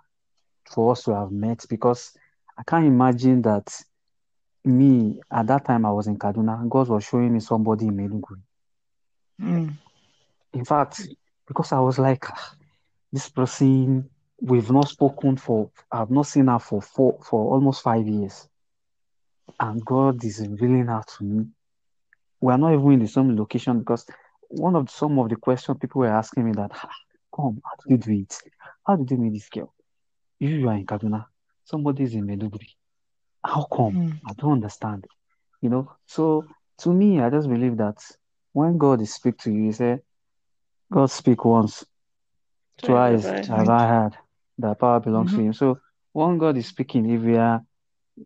for 0.71 0.93
us 0.93 1.05
to 1.05 1.15
have 1.15 1.31
met 1.31 1.65
because 1.69 2.13
I 2.59 2.63
can't 2.63 2.87
imagine 2.87 3.43
that 3.43 3.71
me 4.65 5.21
at 5.31 5.47
that 5.49 5.65
time 5.65 5.85
I 5.85 5.91
was 5.93 6.07
in 6.07 6.19
Kaduna. 6.19 6.69
God 6.69 6.89
was 6.89 7.05
showing 7.05 7.33
me 7.35 7.41
somebody 7.41 7.87
in 7.87 7.97
Maiduguri. 7.97 8.41
Mm. 9.41 9.75
In 10.55 10.65
fact, 10.65 11.07
because 11.47 11.73
I 11.73 11.81
was 11.81 11.99
like, 11.99 12.25
"Ah, 12.31 12.55
this 13.13 13.29
person, 13.29 14.09
we've 14.41 14.71
not 14.71 14.89
spoken 14.89 15.37
for, 15.37 15.71
I've 15.91 16.11
not 16.11 16.27
seen 16.27 16.47
her 16.47 16.59
for 16.59 16.81
four, 16.81 17.19
for 17.23 17.53
almost 17.53 17.83
five 17.83 18.07
years, 18.07 18.49
and 19.61 19.85
God 19.85 20.25
is 20.25 20.41
revealing 20.41 20.87
her 20.87 21.03
to 21.19 21.25
me. 21.25 21.47
We 22.41 22.53
are 22.53 22.59
not 22.59 22.75
even 22.75 22.93
in 22.93 22.99
the 23.01 23.09
same 23.09 23.37
location 23.37 23.79
because 23.79 24.07
one 24.49 24.77
of 24.77 24.91
some 24.91 25.19
of 25.19 25.29
the 25.29 25.37
questions 25.37 25.79
people 25.81 26.01
were 26.01 26.09
asking 26.09 26.45
me 26.45 26.53
that, 26.53 26.71
"Ah, 26.75 26.91
come, 27.35 27.61
how 27.65 27.73
do 27.83 27.91
you 27.91 27.99
do 27.99 28.13
it? 28.13 28.39
How 28.87 28.97
did 28.97 29.11
you 29.11 29.17
meet 29.17 29.33
this 29.33 29.49
girl? 29.49 29.73
You, 30.39 30.49
you 30.51 30.69
are 30.69 30.75
in 30.75 30.87
Kaduna, 30.87 31.27
somebody 31.65 32.05
is 32.05 32.15
in 32.15 32.27
Maiduguri. 32.27 32.69
How 33.45 33.65
come? 33.65 33.95
Mm. 33.95 34.21
I 34.27 34.33
don't 34.35 34.53
understand. 34.53 35.07
You 35.63 35.71
know, 35.71 35.93
so 36.07 36.47
to 36.79 36.93
me, 36.93 37.21
I 37.21 37.31
just 37.31 37.49
believe 37.49 37.77
that 37.79 37.97
when 38.53 38.77
God 38.79 39.01
is 39.01 39.15
speak 39.15 39.39
to 39.39 39.51
you, 39.53 39.65
you 39.65 39.73
say, 39.73 40.01
God 40.93 41.11
speak 41.11 41.45
once, 41.45 41.85
Twice 42.83 43.25
have 43.25 43.69
I. 43.69 43.87
heard 43.87 44.17
that 44.59 44.79
power 44.79 45.01
belongs 45.01 45.31
to 45.35 45.37
Mm-hmm. 45.37 45.47
him. 45.47 45.53
So 45.55 45.81
when 46.13 46.39
God 46.39 46.57
is 46.57 46.67
speaking, 46.67 47.09
if 47.11 47.23
you 47.23 47.37
are 47.39 47.63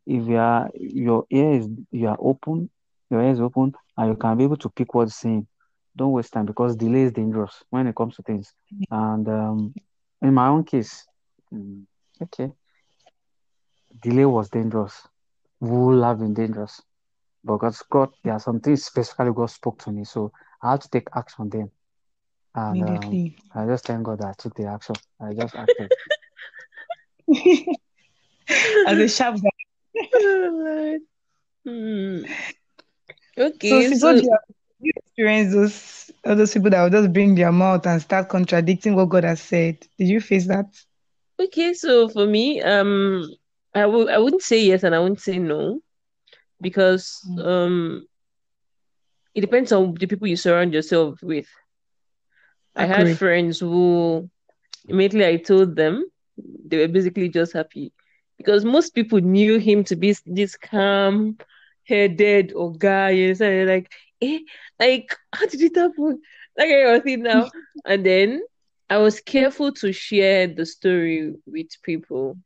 if 0.07 0.27
you 0.27 0.37
are 0.37 0.71
your 0.75 1.25
ear 1.31 1.53
is 1.55 1.69
you 1.91 2.09
are 2.09 2.17
open, 2.21 2.71
your 3.11 3.23
ear 3.23 3.31
is 3.31 3.41
open, 3.41 3.75
and 3.97 4.09
you 4.11 4.17
can 4.17 4.37
be 4.37 4.45
able 4.45 4.57
to 4.59 4.69
pick 4.71 4.95
what's 4.95 5.17
saying. 5.17 5.47
Don't 5.97 6.13
waste 6.13 6.33
time 6.33 6.47
because 6.47 6.77
delay 6.77 7.03
is 7.03 7.13
dangerous 7.13 7.65
when 7.71 7.87
it 7.89 7.97
comes 7.97 8.15
to 8.17 8.23
things. 8.23 8.53
And 8.91 9.29
um, 9.29 9.75
in 10.23 10.33
my 10.35 10.49
own 10.49 10.65
case, 10.65 11.05
mm, 11.53 11.85
okay, 12.23 12.53
delay 14.01 14.25
was 14.27 14.49
dangerous. 14.51 15.07
Would 15.61 16.05
have 16.05 16.19
been 16.21 16.35
dangerous. 16.35 16.81
Because 17.45 17.83
god's 17.91 18.13
there 18.23 18.35
are 18.35 18.41
some 18.41 18.61
things 18.61 18.85
specifically 18.85 19.33
God 19.35 19.51
spoke 19.51 19.79
to 19.81 19.91
me, 19.91 20.05
so 20.05 20.33
I 20.63 20.73
had 20.73 20.81
to 20.83 20.91
take 20.91 21.09
action 21.17 21.49
then. 21.49 21.71
And 22.55 22.83
um, 22.83 22.89
Immediately. 22.89 23.37
I 23.55 23.67
just 23.67 23.87
thank 23.87 24.05
God 24.05 24.19
that 24.19 24.29
I 24.29 24.33
took 24.37 24.55
the 24.55 24.67
action. 24.67 24.97
I 25.21 25.33
just 25.35 25.55
acted. 25.55 25.93
As 28.87 28.99
a 28.99 29.09
sharp 29.09 29.37
guy. 29.43 29.58
Oh, 30.15 30.51
Lord. 30.53 31.01
Hmm. 31.65 32.25
Okay, 33.39 33.91
sis, 33.91 33.93
so 33.93 34.09
what 34.09 34.21
you, 34.23 34.31
have, 34.31 34.41
do 34.81 34.87
you 34.87 34.93
experience 34.97 35.53
those 35.55 36.11
all 36.27 36.37
those 36.37 36.53
people 36.53 36.71
that 36.71 36.83
will 36.83 36.91
just 36.91 37.13
bring 37.13 37.35
their 37.35 37.53
mouth 37.53 37.87
and 37.87 38.01
start 38.01 38.29
contradicting 38.29 38.95
what 38.95 39.09
God 39.11 39.25
has 39.25 39.41
said? 39.41 39.79
Did 39.99 40.09
you 40.09 40.21
face 40.21 40.47
that? 40.49 40.67
okay, 41.41 41.73
so 41.75 42.09
for 42.09 42.27
me, 42.27 42.61
um, 42.63 43.25
I 43.75 43.87
will 43.87 44.09
I 44.11 44.19
wouldn't 44.19 44.43
say 44.43 44.63
yes 44.65 44.83
and 44.85 44.95
I 44.95 44.99
wouldn't 44.99 45.21
say 45.21 45.39
no 45.39 45.81
because 46.61 47.29
Mm. 47.29 47.47
um 47.47 48.07
it 49.35 49.41
depends 49.41 49.73
on 49.73 49.95
the 49.95 50.07
people 50.07 50.27
you 50.29 50.37
surround 50.37 50.73
yourself 50.75 51.23
with. 51.23 51.47
I 52.77 52.87
had 52.87 53.11
friends 53.11 53.59
who 53.61 54.29
immediately 54.89 55.27
I 55.27 55.37
told 55.37 55.77
them, 55.77 56.05
they 56.67 56.79
were 56.79 56.89
basically 56.89 57.29
just 57.29 57.53
happy 57.53 57.93
because 58.39 58.65
most 58.65 58.95
people 58.95 59.21
knew 59.21 59.59
him 59.59 59.85
to 59.85 59.97
be 59.97 60.17
this 60.25 60.57
calm 60.57 61.37
headed 61.87 62.53
or 62.55 62.73
guy. 62.73 63.33
So 63.35 63.45
they're 63.45 63.67
like, 63.67 63.93
eh, 64.23 64.41
like, 64.79 65.15
how 65.33 65.47
did 65.47 65.61
it 65.61 65.77
happen? 65.77 66.23
Like 66.57 66.71
I 66.71 66.93
was 66.93 67.03
saying 67.05 67.23
now. 67.23 67.51
And 67.85 68.05
then 68.07 68.43
I 68.91 68.99
was 68.99 69.21
careful 69.21 69.73
to 69.75 69.93
share 69.93 70.47
the 70.47 70.65
story 70.65 71.35
with 71.47 71.69
people. 71.83 72.39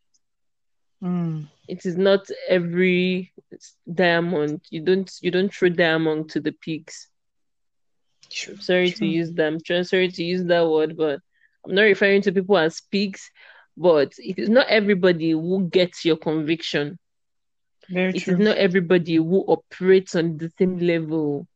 Mm. 1.03 1.49
It 1.69 1.87
is 1.87 1.97
not 1.97 2.27
every 2.49 3.33
diamond. 3.93 4.61
You 4.71 4.83
don't 4.83 5.11
you 5.21 5.31
don't 5.31 5.53
throw 5.53 5.69
diamond 5.69 6.31
to 6.31 6.41
the 6.41 6.53
pigs. 6.53 7.09
True. 8.31 8.57
sorry 8.57 8.91
to 8.93 9.07
use 9.07 9.33
them. 9.33 9.59
Sorry 9.61 10.09
to 10.09 10.25
use 10.25 10.45
that 10.45 10.67
word, 10.67 10.97
but 10.97 11.21
I'm 11.65 11.75
not 11.75 11.83
referring 11.83 12.23
to 12.23 12.33
people 12.33 12.57
as 12.57 12.81
pigs. 12.81 13.31
But 13.77 14.13
it 14.19 14.39
is 14.39 14.49
not 14.49 14.69
everybody 14.69 15.31
who 15.31 15.69
gets 15.69 16.05
your 16.05 16.17
conviction. 16.17 16.99
Very 17.89 18.11
It 18.11 18.17
is 18.17 18.25
true. 18.25 18.37
not 18.37 18.57
everybody 18.57 19.17
who 19.17 19.45
operates 19.49 20.15
on 20.15 20.37
the 20.39 20.51
same 20.59 20.79
level. 20.79 21.47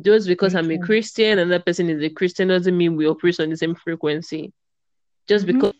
Just 0.00 0.26
because 0.26 0.52
Very 0.52 0.64
I'm 0.64 0.70
a. 0.70 0.78
Christian 0.86 1.38
and 1.38 1.50
that 1.52 1.66
person 1.66 1.90
is 1.90 2.02
a 2.02 2.10
Christian 2.10 2.48
doesn't 2.48 2.76
mean 2.76 2.96
we 2.96 3.06
operate 3.06 3.40
on 3.40 3.50
the 3.50 3.56
same 3.56 3.74
frequency. 3.74 4.52
Just 5.28 5.44
Mhm. 5.46 5.54
because 5.54 5.74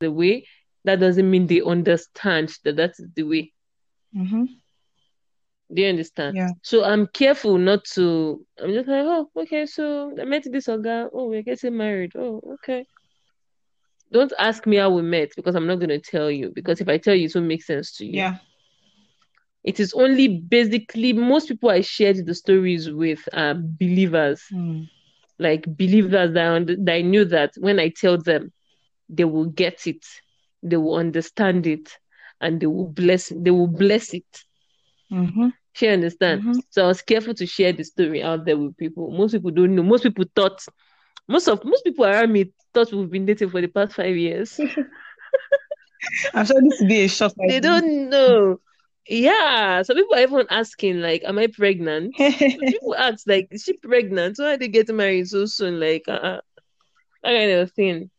the 0.00 0.10
way, 0.10 0.46
that 0.84 0.98
doesn't 1.00 1.30
mean 1.30 1.46
they 1.46 1.60
understand 1.62 2.52
that 2.64 2.76
that 2.76 2.90
is 2.98 3.06
the 3.14 3.22
way. 3.22 3.52
Mm-hmm. 4.16 4.44
Do 5.72 5.82
you 5.82 5.88
understand? 5.88 6.36
Yeah. 6.36 6.50
So 6.62 6.84
I'm 6.84 7.06
careful 7.06 7.56
not 7.56 7.84
to. 7.94 8.44
I'm 8.62 8.72
just 8.72 8.88
like, 8.88 9.04
oh, 9.04 9.30
okay. 9.36 9.64
So 9.66 10.14
I 10.20 10.24
met 10.24 10.44
this 10.44 10.66
guy. 10.66 11.06
Oh, 11.12 11.28
we're 11.28 11.42
getting 11.42 11.76
married. 11.76 12.12
Oh, 12.14 12.42
okay. 12.54 12.86
Don't 14.12 14.32
ask 14.38 14.66
me 14.66 14.76
how 14.76 14.90
we 14.90 15.02
met 15.02 15.30
because 15.36 15.54
I'm 15.54 15.66
not 15.66 15.76
going 15.76 15.88
to 15.88 15.98
tell 15.98 16.30
you. 16.30 16.52
Because 16.54 16.80
if 16.80 16.88
I 16.88 16.98
tell 16.98 17.14
you, 17.14 17.26
it 17.26 17.34
won't 17.34 17.46
make 17.46 17.62
sense 17.62 17.96
to 17.96 18.04
you. 18.06 18.12
Yeah. 18.12 18.36
It 19.64 19.80
is 19.80 19.94
only 19.94 20.28
basically 20.28 21.12
most 21.12 21.48
people 21.48 21.70
I 21.70 21.80
shared 21.82 22.26
the 22.26 22.34
stories 22.34 22.90
with 22.90 23.26
are 23.32 23.54
believers, 23.54 24.42
Mm. 24.52 24.88
like 25.38 25.64
believers 25.76 26.34
that, 26.34 26.66
that 26.84 26.92
I 26.92 27.02
knew 27.02 27.24
that 27.26 27.52
when 27.58 27.78
I 27.78 27.88
tell 27.88 28.18
them, 28.18 28.52
they 29.08 29.24
will 29.24 29.46
get 29.46 29.86
it, 29.86 30.04
they 30.62 30.76
will 30.76 30.96
understand 30.96 31.66
it, 31.66 31.88
and 32.40 32.60
they 32.60 32.66
will 32.66 32.88
bless. 32.88 33.32
They 33.34 33.50
will 33.50 33.66
bless 33.68 34.12
it. 34.14 34.26
Mm-hmm. 35.12 35.48
She 35.74 35.88
understand. 35.88 36.42
Mhm. 36.42 36.60
So 36.70 36.84
I 36.84 36.86
was 36.88 37.02
careful 37.02 37.34
to 37.34 37.46
share 37.46 37.72
the 37.72 37.84
story 37.84 38.22
out 38.22 38.44
there 38.44 38.56
with 38.56 38.76
people. 38.76 39.10
Most 39.10 39.32
people 39.32 39.50
don't 39.50 39.74
know. 39.74 39.82
Most 39.82 40.02
people 40.02 40.24
thought, 40.34 40.60
most 41.28 41.48
of 41.48 41.64
most 41.64 41.84
people 41.84 42.04
around 42.04 42.32
me 42.32 42.52
thought 42.74 42.92
we've 42.92 43.10
been 43.10 43.26
dating 43.26 43.50
for 43.50 43.60
the 43.60 43.68
past 43.68 43.94
five 43.94 44.16
years. 44.16 44.58
I'm 46.34 46.44
sure 46.46 46.60
this 46.62 46.80
will 46.80 46.88
be 46.88 47.02
a 47.02 47.08
shock. 47.08 47.32
they 47.46 47.60
don't 47.60 48.10
know. 48.10 48.60
Yeah, 49.08 49.82
some 49.82 49.96
people 49.96 50.14
are 50.14 50.20
even 50.22 50.46
asking, 50.50 51.00
like, 51.00 51.22
"Am 51.24 51.38
I 51.38 51.48
pregnant?" 51.48 52.14
people 52.18 52.94
ask, 52.96 53.26
like, 53.26 53.48
"Is 53.50 53.62
she 53.64 53.74
pregnant? 53.74 54.36
Why 54.38 54.54
are 54.54 54.56
they 54.58 54.68
getting 54.68 54.96
married 54.96 55.28
so 55.28 55.46
soon?" 55.46 55.80
Like, 55.80 56.04
uh, 56.08 56.40
that 57.22 57.32
kind 57.32 57.52
of 57.52 57.72
thing. 57.72 58.10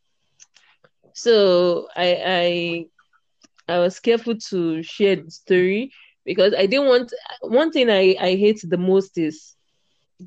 So 1.14 1.88
I 1.96 2.88
I 3.68 3.74
I 3.76 3.80
was 3.80 4.00
careful 4.00 4.36
to 4.50 4.84
share 4.84 5.16
the 5.16 5.32
story 5.32 5.92
because 6.26 6.54
I 6.54 6.66
didn't 6.66 6.88
want. 6.88 7.12
One 7.42 7.72
thing 7.72 7.90
I 7.90 8.16
I 8.20 8.36
hate 8.36 8.62
the 8.64 8.78
most 8.78 9.18
is 9.18 9.56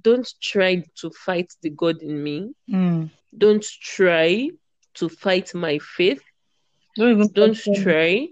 don't 0.03 0.29
try 0.41 0.85
to 0.97 1.11
fight 1.11 1.53
the 1.63 1.71
God 1.71 2.03
in 2.03 2.23
me. 2.23 2.53
Mm. 2.71 3.11
Don't 3.37 3.65
try 3.65 4.51
to 4.95 5.09
fight 5.09 5.55
my 5.55 5.79
faith. 5.79 6.23
Don't 6.97 7.11
even 7.11 7.29
Don't 7.33 7.55
question 7.55 7.83
try 7.83 8.29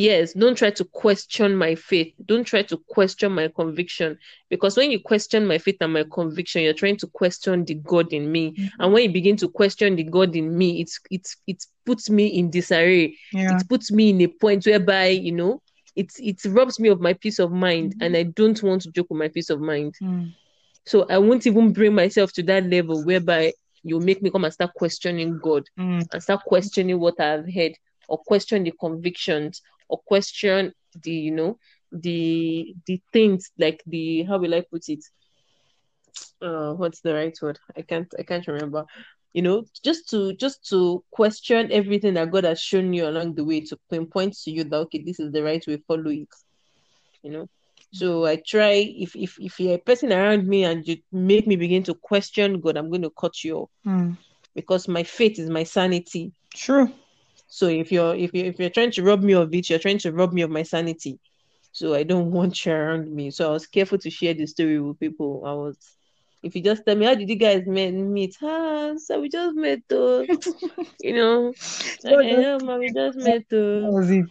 yes, 0.00 0.32
don't 0.32 0.56
try 0.56 0.70
to 0.70 0.84
question 0.84 1.56
my 1.56 1.74
faith. 1.74 2.12
Don't 2.24 2.44
try 2.44 2.62
to 2.62 2.76
question 2.88 3.32
my 3.32 3.48
conviction. 3.48 4.18
Because 4.48 4.76
when 4.76 4.90
you 4.90 5.00
question 5.00 5.46
my 5.46 5.58
faith 5.58 5.76
and 5.80 5.92
my 5.92 6.04
conviction, 6.10 6.62
you're 6.62 6.72
trying 6.72 6.96
to 6.98 7.06
question 7.06 7.64
the 7.64 7.74
God 7.74 8.12
in 8.12 8.30
me. 8.30 8.52
Mm-hmm. 8.52 8.82
And 8.82 8.92
when 8.92 9.04
you 9.04 9.12
begin 9.12 9.36
to 9.36 9.48
question 9.48 9.96
the 9.96 10.04
God 10.04 10.34
in 10.34 10.56
me, 10.56 10.80
it's 10.80 10.98
it's 11.10 11.36
it 11.46 11.64
puts 11.84 12.08
me 12.10 12.26
in 12.26 12.50
disarray. 12.50 13.16
Yeah. 13.32 13.58
It 13.58 13.68
puts 13.68 13.92
me 13.92 14.10
in 14.10 14.20
a 14.22 14.28
point 14.28 14.64
whereby, 14.64 15.08
you 15.08 15.32
know, 15.32 15.62
it 15.94 16.12
it 16.18 16.44
robs 16.46 16.80
me 16.80 16.88
of 16.88 17.00
my 17.00 17.12
peace 17.12 17.38
of 17.38 17.52
mind. 17.52 17.94
Mhm. 17.96 18.06
And 18.06 18.16
I 18.16 18.22
don't 18.24 18.60
want 18.62 18.82
to 18.82 18.90
joke 18.90 19.08
with 19.10 19.18
my 19.18 19.28
peace 19.28 19.50
of 19.50 19.60
mind. 19.60 19.94
Mm. 20.02 20.32
So 20.86 21.06
I 21.08 21.18
won't 21.18 21.46
even 21.46 21.72
bring 21.72 21.94
myself 21.94 22.32
to 22.34 22.42
that 22.44 22.64
level 22.66 23.04
whereby 23.04 23.52
you 23.82 23.98
make 24.00 24.22
me 24.22 24.30
come 24.30 24.44
and 24.44 24.52
start 24.52 24.74
questioning 24.74 25.38
God 25.42 25.64
Mm. 25.78 26.06
and 26.12 26.22
start 26.22 26.42
questioning 26.44 26.98
what 27.00 27.20
I've 27.20 27.52
heard 27.52 27.72
or 28.08 28.18
question 28.18 28.64
the 28.64 28.72
convictions 28.78 29.62
or 29.88 29.98
question 30.06 30.72
the 31.02 31.12
you 31.12 31.30
know 31.30 31.58
the 31.92 32.74
the 32.86 33.00
things 33.12 33.50
like 33.58 33.82
the 33.86 34.24
how 34.24 34.38
will 34.38 34.54
I 34.54 34.62
put 34.70 34.88
it? 34.88 35.04
Uh 36.42 36.72
what's 36.74 37.00
the 37.00 37.14
right 37.14 37.36
word? 37.42 37.58
I 37.76 37.82
can't 37.82 38.12
I 38.18 38.22
can't 38.22 38.46
remember. 38.46 38.84
You 39.32 39.42
know 39.42 39.64
just 39.84 40.08
to 40.10 40.34
just 40.34 40.68
to 40.70 41.04
question 41.10 41.70
everything 41.72 42.14
that 42.14 42.30
God 42.30 42.44
has 42.44 42.60
shown 42.60 42.92
you 42.92 43.06
along 43.08 43.34
the 43.34 43.44
way 43.44 43.60
to 43.60 43.78
pinpoint 43.90 44.34
to 44.44 44.50
you 44.50 44.64
that 44.64 44.76
okay 44.76 45.02
this 45.04 45.20
is 45.20 45.32
the 45.32 45.42
right 45.42 45.64
way 45.66 45.78
follow 45.86 46.10
it. 46.10 46.28
You 47.22 47.30
know 47.32 47.48
so 47.92 48.26
I 48.26 48.36
try 48.46 48.72
if 49.04 49.14
if 49.16 49.36
if 49.40 49.58
you're 49.60 49.74
a 49.74 49.78
person 49.78 50.12
around 50.12 50.46
me 50.46 50.64
and 50.64 50.86
you 50.86 50.96
make 51.12 51.46
me 51.46 51.56
begin 51.56 51.82
to 51.84 51.94
question 51.94 52.60
God 52.60 52.76
I'm 52.76 52.88
going 52.90 53.02
to 53.02 53.10
cut 53.10 53.42
you 53.44 53.56
off 53.58 53.70
Mm. 53.86 54.16
because 54.54 54.88
my 54.88 55.02
faith 55.04 55.38
is 55.38 55.50
my 55.50 55.64
sanity 55.64 56.32
True. 56.54 56.90
so 57.46 57.66
if 57.68 57.90
you're 57.92 58.14
if 58.14 58.32
you 58.34 58.44
if 58.44 58.58
you're 58.58 58.70
trying 58.70 58.90
to 58.92 59.02
rob 59.02 59.22
me 59.22 59.34
of 59.34 59.52
it, 59.54 59.68
you're 59.70 59.78
trying 59.78 59.98
to 59.98 60.12
rob 60.12 60.32
me 60.32 60.42
of 60.42 60.50
my 60.50 60.62
sanity. 60.62 61.18
So 61.72 61.94
I 61.94 62.02
don't 62.04 62.30
want 62.38 62.64
you 62.64 62.72
around 62.72 63.10
me. 63.12 63.30
So 63.30 63.48
I 63.48 63.52
was 63.52 63.66
careful 63.66 63.98
to 63.98 64.10
share 64.10 64.34
the 64.34 64.46
story 64.46 64.80
with 64.80 64.98
people. 65.00 65.42
I 65.46 65.52
was 65.52 65.76
if 66.42 66.54
you 66.54 66.62
just 66.62 66.84
tell 66.86 66.96
me 66.96 67.06
how 67.06 67.14
did 67.14 67.28
you 67.28 67.36
guys 67.36 67.66
met 67.66 67.92
meet? 67.92 68.36
Ah, 68.42 68.92
so 68.96 69.20
we 69.20 69.28
just 69.28 69.54
met 69.56 69.80
though. 69.88 70.26
you 71.02 71.14
know. 71.14 71.54
So 71.98 72.18
I 72.20 72.34
know, 72.36 72.58
we 72.78 72.92
just 72.92 73.16
met 73.18 73.44
That 73.50 73.90
was 73.92 74.10
it. 74.10 74.26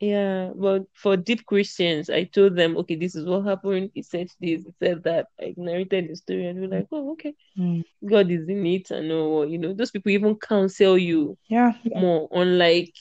Yeah, 0.00 0.50
but 0.54 0.82
for 0.94 1.16
deep 1.16 1.46
Christians, 1.46 2.10
I 2.10 2.24
told 2.24 2.56
them, 2.56 2.76
okay, 2.78 2.96
this 2.96 3.14
is 3.14 3.26
what 3.26 3.44
happened. 3.44 3.90
He 3.94 4.02
said 4.02 4.28
this, 4.40 4.62
he 4.64 4.72
said 4.78 5.02
that. 5.04 5.26
I 5.40 5.54
narrated 5.56 6.08
the 6.10 6.16
story, 6.16 6.46
and 6.46 6.60
we're 6.60 6.68
like, 6.68 6.86
oh, 6.92 7.12
okay, 7.12 7.34
Mm. 7.58 7.84
God 8.08 8.30
is 8.30 8.48
in 8.48 8.66
it, 8.66 8.90
and 8.90 9.08
know, 9.08 9.42
you 9.44 9.58
know, 9.58 9.72
those 9.72 9.90
people 9.90 10.10
even 10.12 10.36
counsel 10.36 10.98
you 10.98 11.36
Yeah. 11.48 11.72
more 12.00 12.28
unlike 12.32 12.92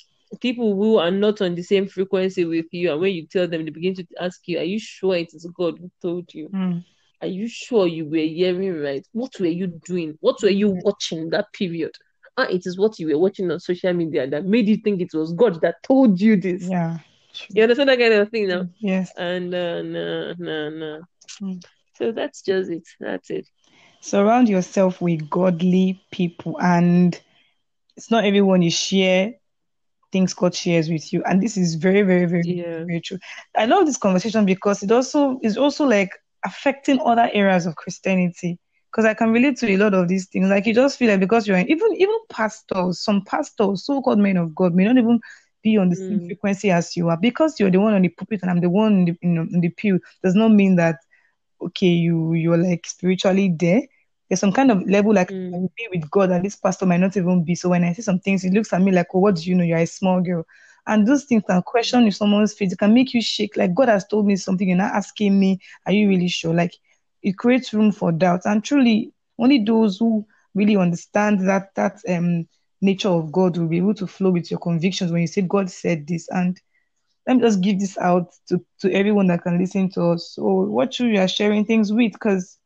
people 0.42 0.76
who 0.76 0.98
are 0.98 1.12
not 1.12 1.42
on 1.42 1.56
the 1.56 1.64
same 1.64 1.88
frequency 1.88 2.46
with 2.46 2.66
you 2.72 2.92
and 2.92 3.00
when 3.02 3.14
you 3.14 3.26
tell 3.28 3.48
them 3.48 3.64
they 3.66 3.72
begin 3.72 3.94
to 3.96 4.06
ask 4.20 4.42
you 4.48 4.58
are 4.60 4.64
you 4.64 4.80
sure 4.80 5.16
it 5.16 5.34
is 5.34 5.46
god 5.58 5.78
who 5.80 5.90
told 6.02 6.34
you 6.34 6.50
Mm. 6.54 6.84
are 7.22 7.28
you 7.28 7.48
sure 7.48 7.88
you 7.88 8.06
were 8.06 8.18
hearing 8.18 8.82
right 8.82 9.06
what 9.14 9.32
were 9.40 9.46
you 9.48 9.68
doing 9.86 10.18
what 10.22 10.38
were 10.44 10.50
you 10.50 10.70
watching 10.84 11.30
that 11.30 11.46
period 11.54 11.92
ah 12.38 12.48
it 12.50 12.64
is 12.66 12.78
what 12.78 13.00
you 13.00 13.08
were 13.08 13.20
watching 13.20 13.52
on 13.52 13.60
social 13.60 13.94
media 13.94 14.28
that 14.28 14.46
made 14.46 14.68
you 14.68 14.78
think 14.78 15.02
it 15.02 15.14
was 15.14 15.34
god 15.34 15.60
that 15.62 15.76
told 15.84 16.20
you 16.20 16.36
this 16.36 16.70
Yeah. 16.70 16.98
you 17.54 17.64
understand 17.64 17.90
that 17.90 18.00
kind 18.00 18.14
of 18.14 18.30
thing 18.30 18.48
now 18.48 18.64
Yes. 18.80 19.12
and 19.18 19.54
uh, 19.54 19.82
no 19.82 20.34
no 20.38 20.70
no 20.70 21.02
Mm. 21.42 21.62
so 21.98 22.12
that's 22.12 22.42
just 22.42 22.70
it 22.72 22.84
that's 23.00 23.30
it 23.30 23.48
Surround 24.02 24.50
yourself 24.50 25.02
with 25.02 25.30
godly 25.30 26.00
people, 26.12 26.58
and 26.62 27.20
it's 27.98 28.12
not 28.12 28.26
everyone 28.26 28.62
you 28.62 28.72
share 28.72 29.34
things 30.12 30.34
God 30.34 30.54
shares 30.56 30.90
with 30.90 31.12
you. 31.14 31.24
And 31.26 31.42
this 31.42 31.58
is 31.58 31.76
very, 31.76 32.02
very, 32.04 32.26
very, 32.26 32.44
yeah 32.44 32.86
very 32.88 33.02
true. 33.02 33.18
I 33.58 33.66
love 33.66 33.86
this 33.86 33.98
conversation 33.98 34.46
because 34.46 34.84
it 34.84 34.92
also 34.92 35.40
is 35.44 35.58
also 35.58 35.86
like 35.86 36.12
affecting 36.46 37.00
other 37.06 37.30
areas 37.34 37.66
of 37.66 37.76
Christianity. 37.76 38.58
Because 38.96 39.06
I 39.08 39.16
can 39.16 39.32
relate 39.34 39.58
to 39.60 39.72
a 39.74 39.78
lot 39.78 39.94
of 39.94 40.08
these 40.08 40.28
things. 40.28 40.50
Like 40.50 40.68
you 40.68 40.74
just 40.74 40.98
feel 41.00 41.12
like 41.12 41.20
because 41.20 41.48
you're 41.48 41.58
in, 41.58 41.70
even 41.70 41.94
even 41.98 42.18
pastors, 42.30 43.02
some 43.02 43.24
pastors, 43.26 43.86
so-called 43.86 44.20
men 44.20 44.38
of 44.38 44.56
God, 44.56 44.74
may 44.76 44.86
not 44.86 44.98
even 44.98 45.20
be 45.64 45.78
on 45.78 45.90
the 45.90 45.98
same 45.98 46.22
Mm. 46.22 46.28
frequency 46.28 46.72
as 46.72 46.96
you 46.98 47.10
are. 47.10 47.18
Because 47.18 47.60
you're 47.60 47.72
the 47.72 47.80
one 47.80 47.94
on 47.94 48.04
the 48.04 48.10
pulpit 48.10 48.42
and 48.44 48.52
I'm 48.52 48.62
the 48.62 48.70
one 48.70 48.94
in 48.94 49.06
the, 49.06 49.18
in, 49.22 49.50
in 49.54 49.62
the 49.62 49.70
pew, 49.70 50.00
does 50.24 50.36
not 50.36 50.50
mean 50.52 50.78
that 50.78 50.98
okay, 51.62 51.88
you 51.88 52.34
you're 52.34 52.58
like 52.58 52.86
spiritually 52.88 53.54
there. 53.60 53.82
There's 54.30 54.40
some 54.40 54.54
kind 54.54 54.72
of 54.72 54.88
level 54.90 55.14
like 55.14 55.32
Mm. 55.32 55.54
I 55.54 55.58
will 55.58 55.72
be 55.78 55.88
with 55.94 56.10
God, 56.12 56.32
and 56.32 56.46
this 56.46 56.56
pastor 56.56 56.86
might 56.86 57.00
not 57.00 57.18
even 57.18 57.44
be. 57.44 57.56
So 57.56 57.70
when 57.70 57.84
I 57.84 57.94
see 57.94 58.02
some 58.02 58.20
things, 58.20 58.44
he 58.44 58.52
looks 58.52 58.74
at 58.74 58.82
me 58.82 58.92
like, 58.92 59.08
"Oh, 59.14 59.20
what 59.20 59.36
do 59.36 59.44
you 59.44 59.56
know? 59.56 59.64
You're 59.64 59.80
a 59.80 59.86
small 59.88 60.22
girl." 60.22 60.46
And 60.88 61.08
those 61.08 61.26
things 61.26 61.44
can 61.48 61.62
question 61.64 62.08
if 62.08 62.16
someone's 62.16 62.54
faith. 62.54 62.74
It 62.74 62.80
can 62.80 62.94
make 62.94 63.14
you 63.14 63.22
shake. 63.22 63.58
Like 63.58 63.74
God 63.76 63.90
has 63.90 64.06
told 64.08 64.28
me 64.28 64.36
something, 64.36 64.68
you're 64.68 64.78
not 64.78 64.94
asking 64.96 65.40
me, 65.40 65.60
"Are 65.86 65.94
you 65.94 66.08
really 66.10 66.28
sure?" 66.28 66.54
Like 66.54 66.74
it 67.26 67.38
creates 67.38 67.74
room 67.74 67.92
for 67.92 68.12
doubt. 68.12 68.42
And 68.46 68.64
truly, 68.64 69.14
only 69.40 69.64
those 69.64 69.98
who 69.98 70.26
really 70.54 70.78
understand 70.78 71.48
that 71.50 71.76
that 71.76 72.00
um 72.10 72.48
nature 72.82 73.10
of 73.10 73.32
God 73.32 73.58
will 73.58 73.68
be 73.68 73.78
able 73.78 73.96
to 73.96 74.08
flow 74.08 74.32
with 74.32 74.52
your 74.52 74.60
convictions 74.60 75.12
when 75.12 75.22
you 75.22 75.28
say 75.28 75.42
God 75.42 75.70
said 75.70 76.08
this. 76.08 76.28
And 76.30 76.60
let 77.28 77.38
me 77.38 77.44
just 77.44 77.62
give 77.62 77.80
this 77.80 77.98
out 77.98 78.32
to, 78.50 78.64
to 78.82 78.94
everyone 78.94 79.28
that 79.28 79.44
can 79.44 79.58
listen 79.60 79.90
to 79.92 80.12
us. 80.12 80.32
So 80.36 80.44
what 80.44 81.00
you 81.00 81.20
are 81.20 81.28
sharing 81.28 81.66
things 81.66 81.92
with, 81.92 82.14
because 82.14 82.60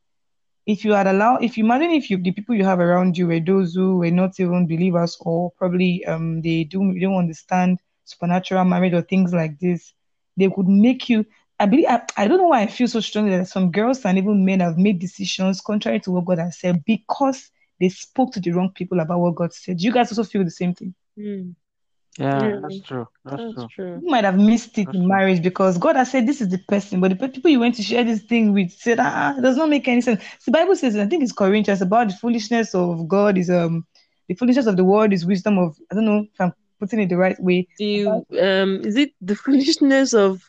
if 0.66 0.86
you 0.86 0.94
had 0.94 1.08
allowed, 1.08 1.44
if 1.44 1.58
you 1.58 1.66
imagine 1.66 1.92
if 1.92 2.10
you 2.10 2.18
the 2.22 2.32
people 2.32 2.56
you 2.56 2.66
have 2.66 2.80
around 2.80 3.18
you 3.18 3.28
were 3.28 3.40
those 3.40 3.74
who 3.74 3.98
were 3.98 4.12
not 4.12 4.40
even 4.40 4.68
believers 4.68 5.18
or 5.22 5.52
probably 5.58 6.06
um 6.06 6.42
they 6.42 6.64
do 6.64 6.94
they 6.94 7.00
don't 7.02 7.16
understand 7.18 7.80
supernatural 8.06 8.66
marriage 8.66 8.94
or 8.94 9.02
things 9.02 9.34
like 9.34 9.60
this, 9.60 9.94
they 10.38 10.50
could 10.50 10.68
make 10.68 11.10
you. 11.10 11.26
I 11.60 11.66
believe 11.66 11.86
I, 11.90 12.02
I 12.18 12.28
don't 12.28 12.38
know 12.38 12.48
why 12.48 12.62
I 12.62 12.68
feel 12.68 12.88
so 12.88 13.00
strongly 13.00 13.38
that 13.38 13.48
some 13.48 13.72
girls 13.72 14.06
and 14.06 14.18
even 14.18 14.46
men 14.46 14.62
have 14.62 14.78
made 14.78 15.00
decisions 15.00 15.62
contrary 15.62 16.00
to 16.02 16.12
what 16.12 16.26
God 16.26 16.40
has 16.40 16.60
said 16.60 16.84
because 16.86 17.50
they 17.80 17.90
spoke 17.90 18.34
to 18.34 18.40
the 18.40 18.52
wrong 18.52 18.72
people 18.74 19.00
about 19.00 19.20
what 19.20 19.36
God 19.36 19.54
said. 19.54 19.78
Do 19.78 19.86
you 19.86 19.92
guys 19.94 20.12
also 20.12 20.24
feel 20.24 20.44
the 20.44 20.52
same 20.52 20.74
thing? 20.74 20.94
Mm. 21.18 21.56
Yeah, 22.18 22.52
Yeah. 22.52 22.60
that's 22.62 22.82
true. 22.82 23.08
That's 23.26 23.44
that's 23.44 23.54
true. 23.54 23.70
true 23.70 24.02
You 24.02 24.10
might 24.12 24.24
have 24.26 24.38
missed 24.38 24.78
it 24.78 24.88
That's 24.88 24.94
in 24.94 25.08
true. 25.08 25.08
marriage 25.08 25.42
because 25.42 25.78
God 25.78 25.96
has 25.96 26.12
said 26.12 26.28
this 26.28 26.42
is 26.42 26.50
the 26.50 26.58
person, 26.60 27.00
but 27.02 27.10
the 27.18 27.28
people 27.30 27.52
you 27.52 27.60
went 27.60 27.76
to 27.76 27.84
share 27.84 28.04
this 28.04 28.22
thing 28.24 28.54
with 28.54 28.72
said, 28.72 29.00
ah, 29.00 29.36
it 29.38 29.42
does 29.42 29.58
not 29.58 29.70
make 29.70 29.88
any 29.88 30.02
sense. 30.02 30.24
The 30.46 30.52
Bible 30.52 30.76
says, 30.76 30.96
I 30.98 31.06
think 31.06 31.24
it's 31.24 31.32
Corinthians 31.34 31.82
about 31.82 32.10
the 32.10 32.16
foolishness 32.16 32.74
of 32.76 33.08
God 33.08 33.38
is 33.38 33.50
um 33.50 33.86
the 34.28 34.36
foolishness 34.36 34.68
of 34.68 34.78
the 34.78 34.84
world 34.86 35.14
is 35.14 35.26
wisdom 35.26 35.58
of 35.58 35.76
I 35.92 35.96
don't 35.96 36.06
know 36.06 36.26
if 36.32 36.40
I'm 36.40 36.54
putting 36.80 37.00
it 37.02 37.10
the 37.10 37.18
right 37.18 37.40
way. 37.42 37.68
the 37.78 38.06
um 38.08 38.82
is 38.86 38.96
it 38.98 39.12
the 39.22 39.36
foolishness 39.36 40.14
of 40.14 40.42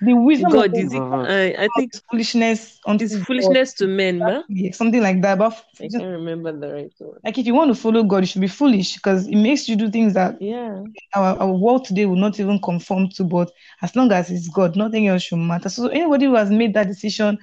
The 0.00 0.14
wisdom 0.14 0.50
God 0.50 0.74
of 0.74 0.74
is 0.76 0.94
it 0.94 1.04
I 1.24 1.54
I 1.64 1.68
think 1.68 1.92
foolishness 2.10 2.80
unto 2.86 3.04
it's 3.04 3.16
God. 3.40 3.56
foolishness 3.56 3.74
to 3.74 3.86
men 3.86 4.24
ma 4.24 4.42
Yeah, 4.48 4.72
something 4.72 5.02
like 5.02 5.22
that. 5.22 5.38
But 5.38 5.64
I 5.80 5.88
can't 5.88 6.12
remember 6.18 6.52
the 6.52 6.72
right 6.72 6.92
word 7.00 7.22
like 7.24 7.38
if 7.38 7.46
you 7.46 7.54
want 7.54 7.70
to 7.74 7.74
follow 7.74 8.02
God, 8.02 8.18
you 8.18 8.26
should 8.26 8.40
be 8.40 8.48
foolish 8.48 8.94
because 8.94 9.26
it 9.26 9.36
makes 9.36 9.68
you 9.68 9.76
do 9.76 9.90
things 9.90 10.14
that 10.14 10.40
yeah 10.40 10.82
our, 11.14 11.38
our 11.38 11.52
world 11.52 11.84
today 11.84 12.06
will 12.06 12.16
not 12.16 12.38
even 12.40 12.60
conform 12.60 13.08
to, 13.10 13.24
but 13.24 13.50
as 13.82 13.94
long 13.96 14.12
as 14.12 14.30
it's 14.30 14.48
God, 14.48 14.76
nothing 14.76 15.08
else 15.08 15.22
should 15.22 15.38
matter. 15.38 15.68
So 15.68 15.88
anybody 15.88 16.26
who 16.26 16.34
has 16.34 16.50
made 16.50 16.74
that 16.74 16.88
decision 16.88 17.38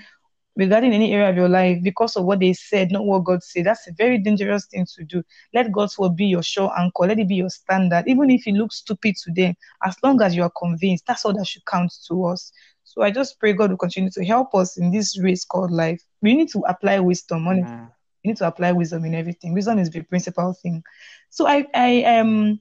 regarding 0.55 0.93
any 0.93 1.13
area 1.13 1.29
of 1.29 1.35
your 1.35 1.49
life 1.49 1.79
because 1.83 2.15
of 2.15 2.25
what 2.25 2.39
they 2.39 2.53
said, 2.53 2.91
not 2.91 3.05
what 3.05 3.23
God 3.23 3.43
said, 3.43 3.65
that's 3.65 3.87
a 3.87 3.93
very 3.93 4.17
dangerous 4.17 4.65
thing 4.65 4.85
to 4.95 5.03
do. 5.03 5.23
Let 5.53 5.71
God's 5.71 5.97
word 5.97 6.15
be 6.15 6.25
your 6.25 6.43
sure 6.43 6.71
anchor. 6.77 7.07
Let 7.07 7.19
it 7.19 7.27
be 7.27 7.35
your 7.35 7.49
standard. 7.49 8.05
Even 8.07 8.29
if 8.29 8.45
it 8.47 8.53
looks 8.53 8.77
stupid 8.77 9.15
to 9.23 9.31
them, 9.33 9.55
as 9.83 9.95
long 10.03 10.21
as 10.21 10.35
you 10.35 10.43
are 10.43 10.51
convinced, 10.57 11.05
that's 11.07 11.25
all 11.25 11.33
that 11.33 11.47
should 11.47 11.65
count 11.65 11.93
to 12.07 12.25
us. 12.25 12.51
So 12.83 13.01
I 13.01 13.11
just 13.11 13.39
pray 13.39 13.53
God 13.53 13.69
will 13.69 13.77
continue 13.77 14.09
to 14.11 14.25
help 14.25 14.53
us 14.53 14.77
in 14.77 14.91
this 14.91 15.17
race 15.19 15.45
called 15.45 15.71
life. 15.71 16.01
We 16.21 16.35
need 16.35 16.49
to 16.49 16.59
apply 16.67 16.99
wisdom, 16.99 17.47
Amen. 17.47 17.91
you 18.23 18.31
need 18.31 18.37
to 18.37 18.47
apply 18.47 18.73
wisdom 18.73 19.05
in 19.05 19.15
everything. 19.15 19.53
Wisdom 19.53 19.79
is 19.79 19.89
the 19.89 20.01
principal 20.01 20.53
thing. 20.53 20.83
So 21.29 21.47
I, 21.47 21.65
I 21.73 22.03
um 22.03 22.59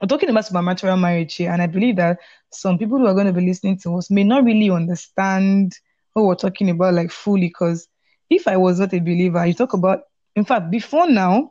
we're 0.00 0.08
talking 0.08 0.28
about 0.28 0.44
supernatural 0.44 0.96
marriage 0.98 1.34
here, 1.36 1.50
and 1.50 1.62
I 1.62 1.66
believe 1.66 1.96
that 1.96 2.18
some 2.52 2.78
people 2.78 2.98
who 2.98 3.06
are 3.06 3.14
going 3.14 3.26
to 3.26 3.32
be 3.32 3.46
listening 3.46 3.78
to 3.78 3.96
us 3.96 4.10
may 4.10 4.24
not 4.24 4.44
really 4.44 4.68
understand 4.68 5.72
what 6.14 6.24
we're 6.24 6.34
talking 6.34 6.70
about 6.70 6.94
like 6.94 7.10
fully. 7.10 7.48
Because 7.48 7.88
if 8.30 8.48
I 8.48 8.56
was 8.56 8.80
not 8.80 8.94
a 8.94 9.00
believer, 9.00 9.44
you 9.44 9.54
talk 9.54 9.74
about 9.74 10.00
in 10.34 10.44
fact 10.44 10.70
before 10.70 11.08
now, 11.08 11.50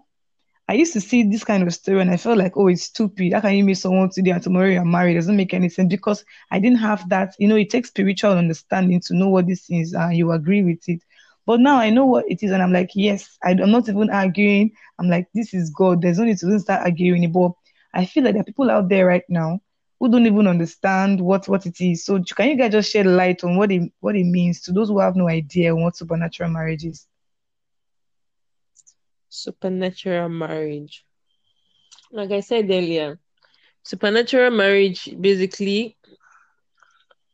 I 0.68 0.74
used 0.74 0.93
to 0.93 1.01
see 1.01 1.24
this 1.24 1.43
kind 1.43 1.61
of 1.64 1.74
story 1.74 1.99
and 2.01 2.09
I 2.09 2.18
felt 2.18 2.38
like, 2.38 2.55
oh, 2.55 2.68
it's 2.68 2.84
stupid. 2.84 3.34
How 3.34 3.41
can 3.41 3.53
you 3.55 3.64
meet 3.66 3.78
someone 3.78 4.09
today 4.09 4.32
and 4.32 4.41
tomorrow 4.41 4.70
you're 4.70 4.86
married? 4.86 5.11
It 5.11 5.20
doesn't 5.20 5.36
make 5.36 5.53
any 5.53 5.68
sense 5.68 5.89
because 5.89 6.24
I 6.51 6.59
didn't 6.59 6.80
have 6.80 7.07
that. 7.09 7.36
You 7.38 7.49
know, 7.49 7.57
it 7.57 7.70
takes 7.70 7.89
spiritual 7.89 8.32
understanding 8.32 9.01
to 9.01 9.14
know 9.14 9.28
what 9.28 9.45
this 9.45 9.70
is 9.70 9.93
and 9.93 10.16
you 10.16 10.32
agree 10.32 10.64
with 10.64 10.88
it. 10.88 11.01
But 11.45 11.59
now 11.59 11.78
I 11.78 11.89
know 11.89 12.05
what 12.05 12.26
it 12.30 12.41
is, 12.41 12.51
and 12.51 12.64
I'm 12.64 12.72
like, 12.72 12.91
yes, 12.95 13.38
I, 13.43 13.51
am 13.51 13.72
not 13.72 13.89
even 13.89 14.09
arguing. 14.09 14.72
I'm 14.97 15.09
like, 15.09 15.28
this 15.34 15.53
is 15.53 15.70
God. 15.72 16.01
There's 16.01 16.18
no 16.18 16.24
need 16.24 16.38
to 16.38 16.47
even 16.47 16.59
start 16.61 16.84
arguing. 16.84 17.30
But 17.34 17.51
I 17.93 18.05
feel 18.05 18.24
like 18.24 18.34
there 18.34 18.41
are 18.41 18.45
people 18.45 18.72
out 18.72 18.88
there 18.88 19.05
right 19.05 19.26
now 19.28 19.59
who 20.04 20.12
don't 20.12 20.26
even 20.26 20.47
understand 20.47 21.22
what 21.22 21.47
what 21.47 21.66
it 21.66 21.80
is. 21.80 22.04
So 22.04 22.22
can 22.22 22.49
you 22.49 22.58
guys 22.58 22.74
just 22.74 22.91
shed 22.91 23.06
light 23.06 23.41
on 23.45 23.56
what 23.56 23.72
it 23.72 23.89
what 24.01 24.18
it 24.18 24.26
means 24.26 24.60
to 24.64 24.74
those 24.74 24.89
who 24.89 24.99
have 24.99 25.16
no 25.16 25.30
idea 25.30 25.74
what 25.74 25.95
supernatural 25.95 26.49
marriage 26.49 26.84
is? 26.84 27.08
supernatural 29.30 30.28
marriage 30.28 31.06
like 32.12 32.32
I 32.32 32.41
said 32.41 32.70
earlier 32.70 33.18
supernatural 33.82 34.51
marriage 34.51 35.10
basically 35.20 35.97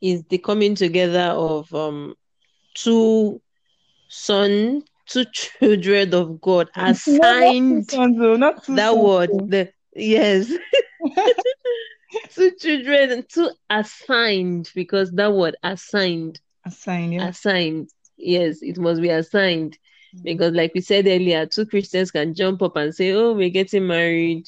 is 0.00 0.22
the 0.30 0.38
coming 0.38 0.76
together 0.76 1.32
of 1.34 1.74
um 1.74 2.14
two 2.74 3.42
son, 4.08 4.84
two 5.06 5.24
children 5.32 6.14
of 6.14 6.40
God 6.40 6.70
assigned. 6.76 7.90
Sons, 7.90 8.16
oh, 8.20 8.36
not 8.36 8.64
two 8.64 8.76
that 8.76 8.92
sons, 8.92 9.04
word, 9.04 9.30
oh. 9.34 9.46
the 9.46 9.72
yes, 9.94 10.50
two 12.34 12.52
children, 12.58 13.10
and 13.10 13.28
two 13.28 13.50
assigned 13.70 14.70
because 14.74 15.10
that 15.12 15.32
word 15.32 15.56
assigned, 15.62 16.40
Assigned, 16.64 17.12
yeah. 17.14 17.28
assigned. 17.28 17.88
Yes, 18.16 18.58
it 18.62 18.78
must 18.78 19.00
be 19.02 19.08
assigned 19.10 19.78
because, 20.22 20.52
like 20.54 20.72
we 20.74 20.80
said 20.80 21.06
earlier, 21.06 21.46
two 21.46 21.66
Christians 21.66 22.10
can 22.10 22.34
jump 22.34 22.62
up 22.62 22.76
and 22.76 22.94
say, 22.94 23.12
"Oh, 23.12 23.32
we're 23.34 23.50
getting 23.50 23.86
married," 23.86 24.46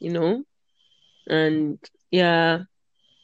you 0.00 0.12
know, 0.12 0.44
and 1.28 1.78
yeah, 2.10 2.60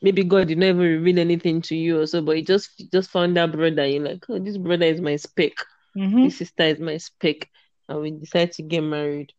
maybe 0.02 0.24
God 0.24 0.48
did 0.48 0.58
not 0.58 0.66
even 0.68 0.78
reveal 0.80 1.18
anything 1.18 1.60
to 1.62 1.76
you 1.76 2.00
or 2.00 2.06
so, 2.06 2.22
but 2.22 2.36
you 2.36 2.42
just 2.44 2.70
you 2.78 2.86
just 2.92 3.10
found 3.10 3.36
that 3.36 3.52
brother. 3.52 3.86
You're 3.86 4.02
like, 4.04 4.24
"Oh, 4.28 4.38
this 4.38 4.56
brother 4.58 4.86
is 4.86 5.00
my 5.00 5.16
spec." 5.16 5.52
Mhm. 5.96 6.24
this 6.24 6.38
sister 6.38 6.64
is 6.64 6.80
my 6.80 6.96
spec 6.98 7.48
and 7.88 8.00
we 8.00 8.10
decide 8.10 8.52
to 8.52 8.62
get 8.62 8.80
married 8.82 9.32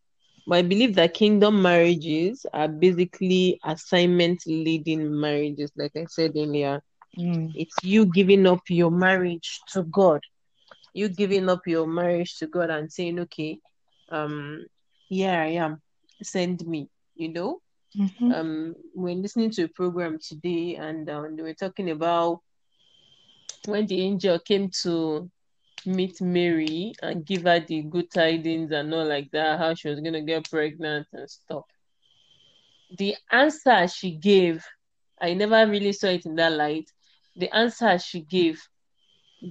but 0.47 0.57
i 0.57 0.61
believe 0.61 0.95
that 0.95 1.13
kingdom 1.13 1.61
marriages 1.61 2.45
are 2.53 2.67
basically 2.67 3.59
assignment 3.65 4.41
leading 4.47 5.19
marriages 5.19 5.71
like 5.77 5.91
i 5.95 6.05
said 6.05 6.31
earlier 6.35 6.81
Mm. 7.17 7.53
it's 7.53 7.75
you 7.83 8.05
giving 8.05 8.45
up 8.47 8.61
your 8.69 8.91
marriage 8.91 9.59
to 9.71 9.83
god 9.83 10.21
you 10.93 11.07
giving 11.09 11.49
up 11.49 11.61
your 11.67 11.87
marriage 11.87 12.37
to 12.37 12.47
god 12.47 12.69
and 12.69 12.91
saying 12.91 13.19
okay 13.19 13.59
um 14.11 14.65
here 15.09 15.31
i 15.31 15.47
am 15.65 15.81
send 16.21 16.65
me 16.67 16.87
you 17.15 17.29
know 17.31 17.59
Mhm. 17.95 18.35
um 18.35 18.73
we're 18.95 19.15
listening 19.15 19.49
to 19.51 19.63
a 19.63 19.67
program 19.69 20.17
today 20.21 20.75
and 20.75 21.09
um, 21.09 21.35
they 21.35 21.43
were 21.43 21.53
talking 21.53 21.89
about 21.89 22.39
when 23.65 23.85
the 23.87 24.01
angel 24.01 24.39
came 24.39 24.69
to 24.83 25.29
meet 25.87 26.21
Mary 26.21 26.93
and 27.01 27.25
give 27.25 27.43
her 27.43 27.59
the 27.59 27.83
good 27.83 28.11
tidings 28.11 28.71
and 28.71 28.93
all 28.93 29.05
like 29.05 29.31
that, 29.31 29.59
how 29.59 29.73
she 29.73 29.89
was 29.89 29.99
gonna 30.01 30.21
get 30.21 30.49
pregnant 30.49 31.07
and 31.13 31.29
stuff. 31.29 31.65
The 32.97 33.15
answer 33.31 33.87
she 33.87 34.11
gave, 34.11 34.65
I 35.21 35.33
never 35.33 35.67
really 35.69 35.91
saw 35.93 36.07
it 36.07 36.25
in 36.25 36.35
that 36.35 36.51
light. 36.53 36.91
The 37.35 37.53
answer 37.55 37.97
she 37.99 38.21
gave 38.21 38.61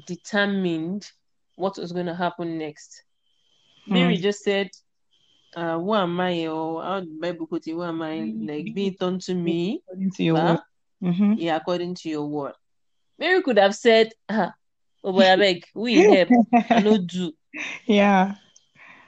determined 0.07 1.11
what 1.57 1.79
was 1.79 1.93
gonna 1.93 2.15
happen 2.15 2.59
next. 2.59 3.03
Mary 3.87 4.17
Hmm. 4.17 4.23
just 4.23 4.43
said, 4.43 4.71
uh, 5.57 5.79
who 5.79 5.95
am 5.95 6.21
I? 6.21 6.47
Or 6.49 6.83
how 6.83 7.01
the 7.01 7.07
Bible 7.21 7.47
put 7.47 7.67
it, 7.67 7.73
who 7.73 7.83
am 7.83 8.03
I? 8.03 8.33
Like 8.41 8.75
be 8.75 8.89
it 8.89 9.03
unto 9.03 9.35
me, 9.35 9.83
According 9.89 10.11
to 10.13 10.23
your 10.25 10.37
word. 10.37 10.59
Mhm. 11.03 11.37
yeah, 11.37 11.57
according 11.57 11.95
to 11.97 12.09
your 12.09 12.27
word. 12.27 12.55
Mary 13.19 13.43
could 13.43 13.59
have 13.59 13.75
said, 13.75 14.13
ah, 14.29 14.55
oh 15.05 15.13
boy, 15.13 15.31
I 15.31 15.37
beg, 15.37 15.65
we 15.75 15.95
help, 15.95 16.31
I 16.71 16.81
no 16.81 16.99
do. 16.99 17.33
yeah. 17.87 18.35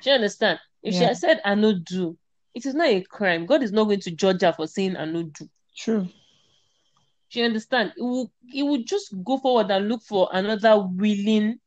Do 0.02 0.10
you 0.10 0.14
understand? 0.14 0.60
If 0.82 0.94
she 0.94 1.02
had 1.02 1.16
said 1.16 1.40
I 1.44 1.54
no 1.54 1.72
do, 1.72 2.16
it 2.54 2.64
is 2.64 2.74
not 2.74 2.86
a 2.88 3.00
crime. 3.02 3.46
God 3.46 3.62
is 3.62 3.72
not 3.72 3.84
going 3.84 4.00
to 4.00 4.10
judge 4.12 4.42
her 4.42 4.52
for 4.52 4.66
saying 4.66 4.96
I 4.96 5.04
no 5.04 5.24
do. 5.24 5.48
True. 5.76 6.08
Do 7.30 7.40
you 7.40 7.44
understand? 7.44 7.92
It 7.96 8.02
will 8.02 8.30
it 8.54 8.62
would 8.62 8.86
just 8.86 9.12
go 9.24 9.38
forward 9.38 9.70
and 9.70 9.88
look 9.88 10.02
for 10.02 10.28
another 10.32 10.80
willing 10.80 11.58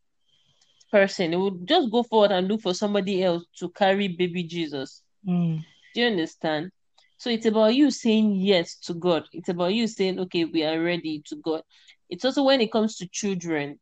person. 0.92 1.34
It 1.34 1.38
would 1.38 1.68
just 1.68 1.92
go 1.92 2.04
forward 2.04 2.32
and 2.32 2.48
look 2.48 2.62
for 2.62 2.74
somebody 2.74 3.24
else 3.24 3.44
to 3.58 3.70
carry 3.70 4.08
baby 4.08 4.44
Jesus. 4.44 5.02
Mm. 5.28 5.64
Do 5.94 6.02
you 6.02 6.08
understand? 6.08 6.72
So 7.18 7.30
it's 7.30 7.46
about 7.46 7.76
you 7.76 7.92
saying 7.92 8.36
yes 8.36 8.78
to 8.86 8.94
God. 8.94 9.28
It's 9.34 9.50
about 9.50 9.74
you 9.74 9.88
saying, 9.88 10.20
okay, 10.20 10.46
we 10.46 10.64
are 10.64 10.82
ready 10.82 11.22
to 11.26 11.36
God. 11.36 11.64
It's 12.10 12.24
also 12.24 12.44
when 12.44 12.62
it 12.62 12.72
comes 12.72 12.96
to 12.98 13.08
children, 13.08 13.78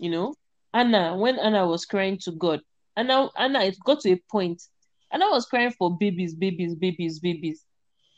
you 0.00 0.10
know, 0.10 0.34
Anna, 0.74 1.16
when 1.16 1.38
Anna 1.38 1.66
was 1.66 1.84
crying 1.84 2.18
to 2.22 2.32
God, 2.32 2.60
Anna, 2.96 3.28
Anna, 3.36 3.60
it 3.64 3.76
got 3.84 4.00
to 4.00 4.12
a 4.12 4.20
point. 4.30 4.62
Anna 5.12 5.26
was 5.30 5.46
crying 5.46 5.72
for 5.72 5.96
babies, 5.96 6.34
babies, 6.34 6.74
babies, 6.74 7.20
babies. 7.20 7.64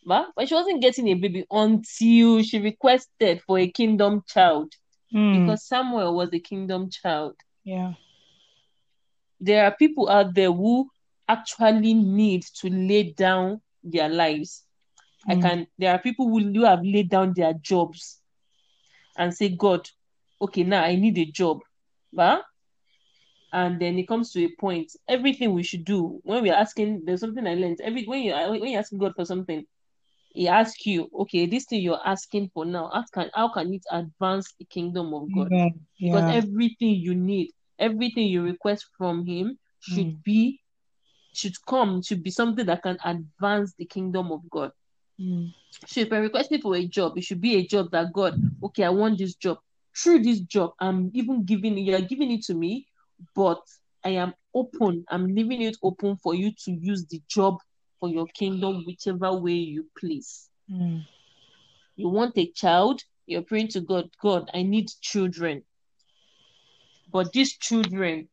But, 0.04 0.28
but 0.36 0.48
she 0.48 0.54
wasn't 0.54 0.82
getting 0.82 1.08
a 1.08 1.14
baby 1.14 1.44
until 1.50 2.42
she 2.42 2.58
requested 2.60 3.42
for 3.46 3.58
a 3.58 3.68
kingdom 3.68 4.22
child 4.26 4.72
Mm. 5.14 5.40
because 5.40 5.66
Samuel 5.66 6.14
was 6.16 6.30
a 6.32 6.38
kingdom 6.38 6.88
child. 6.90 7.34
Yeah. 7.64 7.92
There 9.40 9.64
are 9.64 9.76
people 9.76 10.08
out 10.08 10.34
there 10.34 10.50
who 10.52 10.88
actually 11.28 11.94
need 11.94 12.44
to 12.60 12.70
lay 12.70 13.12
down 13.12 13.60
their 13.82 14.08
lives. 14.08 14.64
I 15.28 15.34
Mm. 15.34 15.42
can. 15.42 15.66
There 15.78 15.92
are 15.92 15.98
people 15.98 16.28
who, 16.28 16.40
who 16.40 16.64
have 16.64 16.82
laid 16.82 17.10
down 17.10 17.34
their 17.34 17.52
jobs 17.54 18.20
and 19.18 19.34
say, 19.34 19.50
God, 19.50 19.88
okay, 20.40 20.62
now 20.64 20.82
I 20.82 20.94
need 20.96 21.18
a 21.18 21.26
job, 21.26 21.60
but 22.12 22.44
and 23.52 23.78
then 23.80 23.98
it 23.98 24.08
comes 24.08 24.32
to 24.32 24.44
a 24.44 24.48
point. 24.58 24.92
Everything 25.08 25.52
we 25.52 25.62
should 25.62 25.84
do 25.84 26.20
when 26.22 26.42
we're 26.42 26.54
asking, 26.54 27.02
there's 27.04 27.20
something 27.20 27.46
I 27.46 27.54
learned. 27.54 27.80
Every 27.82 28.04
when 28.04 28.22
you 28.22 28.32
when 28.32 28.66
you're 28.70 28.80
asking 28.80 28.98
God 28.98 29.12
for 29.14 29.24
something, 29.24 29.64
He 30.34 30.48
asks 30.48 30.86
you, 30.86 31.08
okay, 31.20 31.46
this 31.46 31.66
thing 31.66 31.82
you're 31.82 32.00
asking 32.04 32.50
for 32.54 32.64
now, 32.64 32.90
how 32.92 33.04
can 33.12 33.30
how 33.34 33.52
can 33.52 33.72
it 33.74 33.82
advance 33.90 34.54
the 34.58 34.64
kingdom 34.64 35.12
of 35.12 35.30
God? 35.34 35.50
Yeah. 35.50 35.68
Because 36.00 36.30
everything 36.30 36.90
you 36.96 37.14
need, 37.14 37.50
everything 37.78 38.26
you 38.28 38.42
request 38.42 38.86
from 38.96 39.26
Him 39.26 39.58
should 39.80 40.06
Mm. 40.06 40.24
be 40.24 40.60
should 41.34 41.54
come 41.66 42.02
should 42.02 42.22
be 42.22 42.30
something 42.30 42.66
that 42.66 42.82
can 42.82 42.98
advance 43.04 43.74
the 43.78 43.84
kingdom 43.84 44.32
of 44.32 44.40
God. 44.50 44.70
Mm. 45.20 45.52
So 45.86 46.00
if 46.00 46.12
I 46.12 46.18
request 46.18 46.50
me 46.50 46.60
for 46.60 46.76
a 46.76 46.86
job, 46.86 47.18
it 47.18 47.24
should 47.24 47.40
be 47.40 47.56
a 47.56 47.66
job 47.66 47.90
that 47.92 48.12
God, 48.12 48.40
okay, 48.62 48.84
I 48.84 48.90
want 48.90 49.18
this 49.18 49.34
job. 49.34 49.58
Through 49.96 50.22
this 50.22 50.40
job, 50.40 50.72
I'm 50.80 51.10
even 51.14 51.44
giving 51.44 51.76
you 51.76 51.94
are 51.94 52.00
giving 52.00 52.30
it 52.30 52.44
to 52.44 52.54
me, 52.54 52.86
but 53.34 53.60
I 54.04 54.10
am 54.10 54.34
open. 54.54 55.04
I'm 55.08 55.26
leaving 55.34 55.62
it 55.62 55.76
open 55.82 56.16
for 56.16 56.34
you 56.34 56.52
to 56.64 56.72
use 56.72 57.06
the 57.06 57.20
job 57.28 57.58
for 58.00 58.08
your 58.08 58.26
kingdom, 58.26 58.84
whichever 58.86 59.32
way 59.32 59.52
you 59.52 59.86
please. 59.98 60.48
Mm. 60.70 61.04
You 61.96 62.08
want 62.08 62.36
a 62.36 62.50
child, 62.50 63.02
you're 63.26 63.42
praying 63.42 63.68
to 63.68 63.80
God, 63.80 64.10
God, 64.20 64.50
I 64.54 64.62
need 64.62 64.90
children. 65.00 65.62
But 67.12 67.32
these 67.32 67.56
children, 67.58 68.28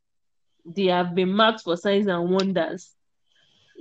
they 0.65 0.85
have 0.85 1.13
been 1.13 1.33
marked 1.33 1.61
for 1.61 1.75
signs 1.75 2.07
and 2.07 2.29
wonders. 2.29 2.91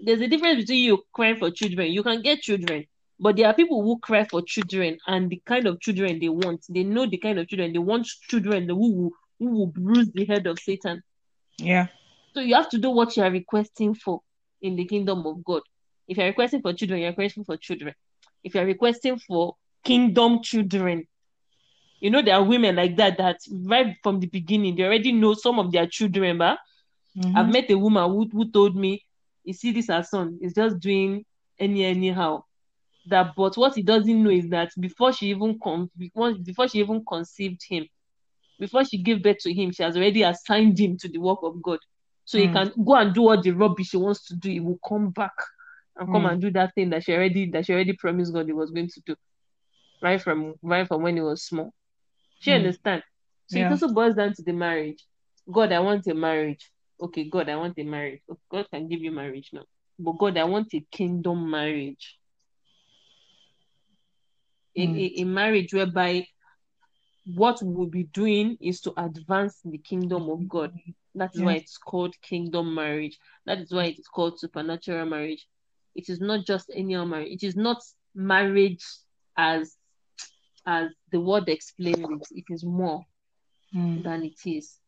There's 0.04 0.20
a 0.20 0.28
difference 0.28 0.62
between 0.62 0.84
you 0.84 1.04
crying 1.12 1.36
for 1.36 1.50
children. 1.50 1.92
You 1.92 2.02
can 2.02 2.22
get 2.22 2.42
children, 2.42 2.86
but 3.20 3.36
there 3.36 3.46
are 3.46 3.54
people 3.54 3.82
who 3.82 3.98
cry 3.98 4.24
for 4.24 4.42
children 4.42 4.98
and 5.06 5.28
the 5.30 5.40
kind 5.44 5.66
of 5.66 5.80
children 5.80 6.18
they 6.20 6.28
want. 6.28 6.64
They 6.68 6.84
know 6.84 7.06
the 7.06 7.18
kind 7.18 7.38
of 7.38 7.48
children 7.48 7.72
they 7.72 7.78
want. 7.78 8.06
Children 8.06 8.68
who 8.68 8.76
will, 8.76 9.10
who 9.38 9.46
will 9.50 9.66
bruise 9.66 10.10
the 10.12 10.24
head 10.24 10.46
of 10.46 10.58
Satan. 10.58 11.02
Yeah. 11.58 11.88
So 12.34 12.40
you 12.40 12.54
have 12.54 12.68
to 12.70 12.78
do 12.78 12.90
what 12.90 13.16
you 13.16 13.22
are 13.24 13.30
requesting 13.30 13.94
for 13.94 14.20
in 14.62 14.76
the 14.76 14.84
kingdom 14.84 15.26
of 15.26 15.44
God. 15.44 15.62
If 16.06 16.16
you're 16.16 16.26
requesting 16.26 16.62
for 16.62 16.72
children, 16.72 17.00
you're 17.00 17.10
requesting 17.10 17.44
for 17.44 17.56
children. 17.56 17.94
If 18.44 18.54
you're 18.54 18.64
requesting 18.64 19.18
for 19.18 19.56
kingdom 19.84 20.42
children, 20.42 21.06
you 22.00 22.10
know 22.10 22.22
there 22.22 22.36
are 22.36 22.44
women 22.44 22.76
like 22.76 22.96
that 22.96 23.18
that 23.18 23.38
right 23.50 23.96
from 24.02 24.20
the 24.20 24.28
beginning 24.28 24.76
they 24.76 24.84
already 24.84 25.10
know 25.10 25.34
some 25.34 25.58
of 25.58 25.72
their 25.72 25.86
children. 25.86 26.38
But 26.38 26.58
Mhm. 27.16 27.36
I've 27.36 27.48
met 27.48 27.70
a 27.70 27.78
woman 27.78 28.08
who, 28.10 28.28
who 28.28 28.50
told 28.50 28.76
me, 28.76 29.02
you 29.44 29.52
see, 29.52 29.72
this 29.72 29.88
her 29.88 30.02
son 30.02 30.38
is 30.40 30.54
just 30.54 30.78
doing 30.78 31.24
any 31.58 31.84
anyhow. 31.84 32.44
That 33.08 33.34
but 33.36 33.56
what 33.56 33.74
he 33.74 33.82
doesn't 33.82 34.22
know 34.22 34.30
is 34.30 34.48
that 34.50 34.70
before 34.78 35.12
she 35.12 35.28
even 35.30 35.58
con- 35.62 35.90
before, 35.96 36.34
before 36.34 36.68
she 36.68 36.78
even 36.80 37.04
conceived 37.08 37.62
him, 37.68 37.86
before 38.58 38.84
she 38.84 38.98
gave 39.02 39.22
birth 39.22 39.38
to 39.40 39.52
him, 39.52 39.72
she 39.72 39.82
has 39.82 39.96
already 39.96 40.22
assigned 40.22 40.78
him 40.78 40.96
to 40.98 41.08
the 41.08 41.18
work 41.18 41.38
of 41.42 41.62
God. 41.62 41.78
So 42.24 42.38
he 42.38 42.48
Mm. 42.48 42.52
can 42.52 42.84
go 42.84 42.94
and 42.96 43.14
do 43.14 43.28
all 43.28 43.40
the 43.40 43.52
rubbish 43.52 43.92
he 43.92 43.96
wants 43.96 44.26
to 44.26 44.36
do. 44.36 44.50
He 44.50 44.60
will 44.60 44.78
come 44.86 45.10
back 45.10 45.32
and 45.96 46.10
come 46.10 46.24
Mm. 46.24 46.32
and 46.32 46.40
do 46.40 46.50
that 46.52 46.74
thing 46.74 46.90
that 46.90 47.04
she 47.04 47.14
already 47.14 47.50
that 47.50 47.66
she 47.66 47.72
already 47.72 47.94
promised 47.94 48.32
God 48.34 48.46
he 48.46 48.52
was 48.52 48.70
going 48.70 48.88
to 48.88 49.00
do. 49.06 49.16
Right 50.02 50.20
from 50.20 50.54
right 50.62 50.86
from 50.86 51.02
when 51.02 51.16
he 51.16 51.22
was 51.22 51.44
small. 51.44 51.72
She 52.40 52.50
Mm. 52.50 52.56
understand. 52.56 53.02
So 53.46 53.58
Yeah. 53.58 53.66
it 53.68 53.70
also 53.72 53.88
boils 53.88 54.16
down 54.16 54.34
to 54.34 54.42
the 54.42 54.52
marriage. 54.52 55.04
God, 55.50 55.72
I 55.72 55.80
want 55.80 56.06
a 56.08 56.14
marriage. 56.14 56.70
Okay, 57.00 57.24
God, 57.30 57.48
I 57.48 57.56
want 57.56 57.78
a 57.78 57.84
marriage. 57.84 58.20
God 58.50 58.66
can 58.70 58.88
give 58.88 59.00
you 59.00 59.12
marriage 59.12 59.50
now. 59.52 59.64
But 59.98 60.18
God, 60.18 60.36
I 60.36 60.44
want 60.44 60.74
a 60.74 60.80
kingdom 60.90 61.50
marriage. 61.50 62.17
A, 64.78 64.86
Mm. 64.86 64.96
a, 64.96 65.20
a 65.22 65.24
marriage 65.24 65.74
whereby 65.74 66.26
what 67.34 67.58
we'll 67.62 67.86
be 67.88 68.04
doing 68.04 68.56
is 68.60 68.80
to 68.82 68.92
advance 68.96 69.60
the 69.64 69.78
kingdom 69.78 70.30
of 70.30 70.48
God. 70.48 70.72
That 71.14 71.34
is 71.34 71.40
why 71.42 71.54
it's 71.54 71.76
called 71.78 72.14
kingdom 72.22 72.74
marriage. 72.74 73.18
That 73.44 73.58
is 73.58 73.72
why 73.72 73.86
it 73.86 73.98
is 73.98 74.06
called 74.08 74.38
supernatural 74.38 75.06
marriage. 75.06 75.46
It 75.94 76.08
is 76.08 76.20
not 76.20 76.46
just 76.46 76.70
any 76.74 76.94
other 76.94 77.06
marriage. 77.06 77.32
It 77.32 77.46
is 77.46 77.56
not 77.56 77.82
marriage 78.14 78.84
as 79.36 79.76
as 80.66 80.90
the 81.12 81.20
word 81.20 81.48
explains 81.48 81.98
it. 81.98 82.28
It 82.30 82.44
is 82.50 82.64
more 82.64 83.04
Mm. 83.74 84.02
than 84.04 84.22
it 84.24 84.38
is. 84.46 84.78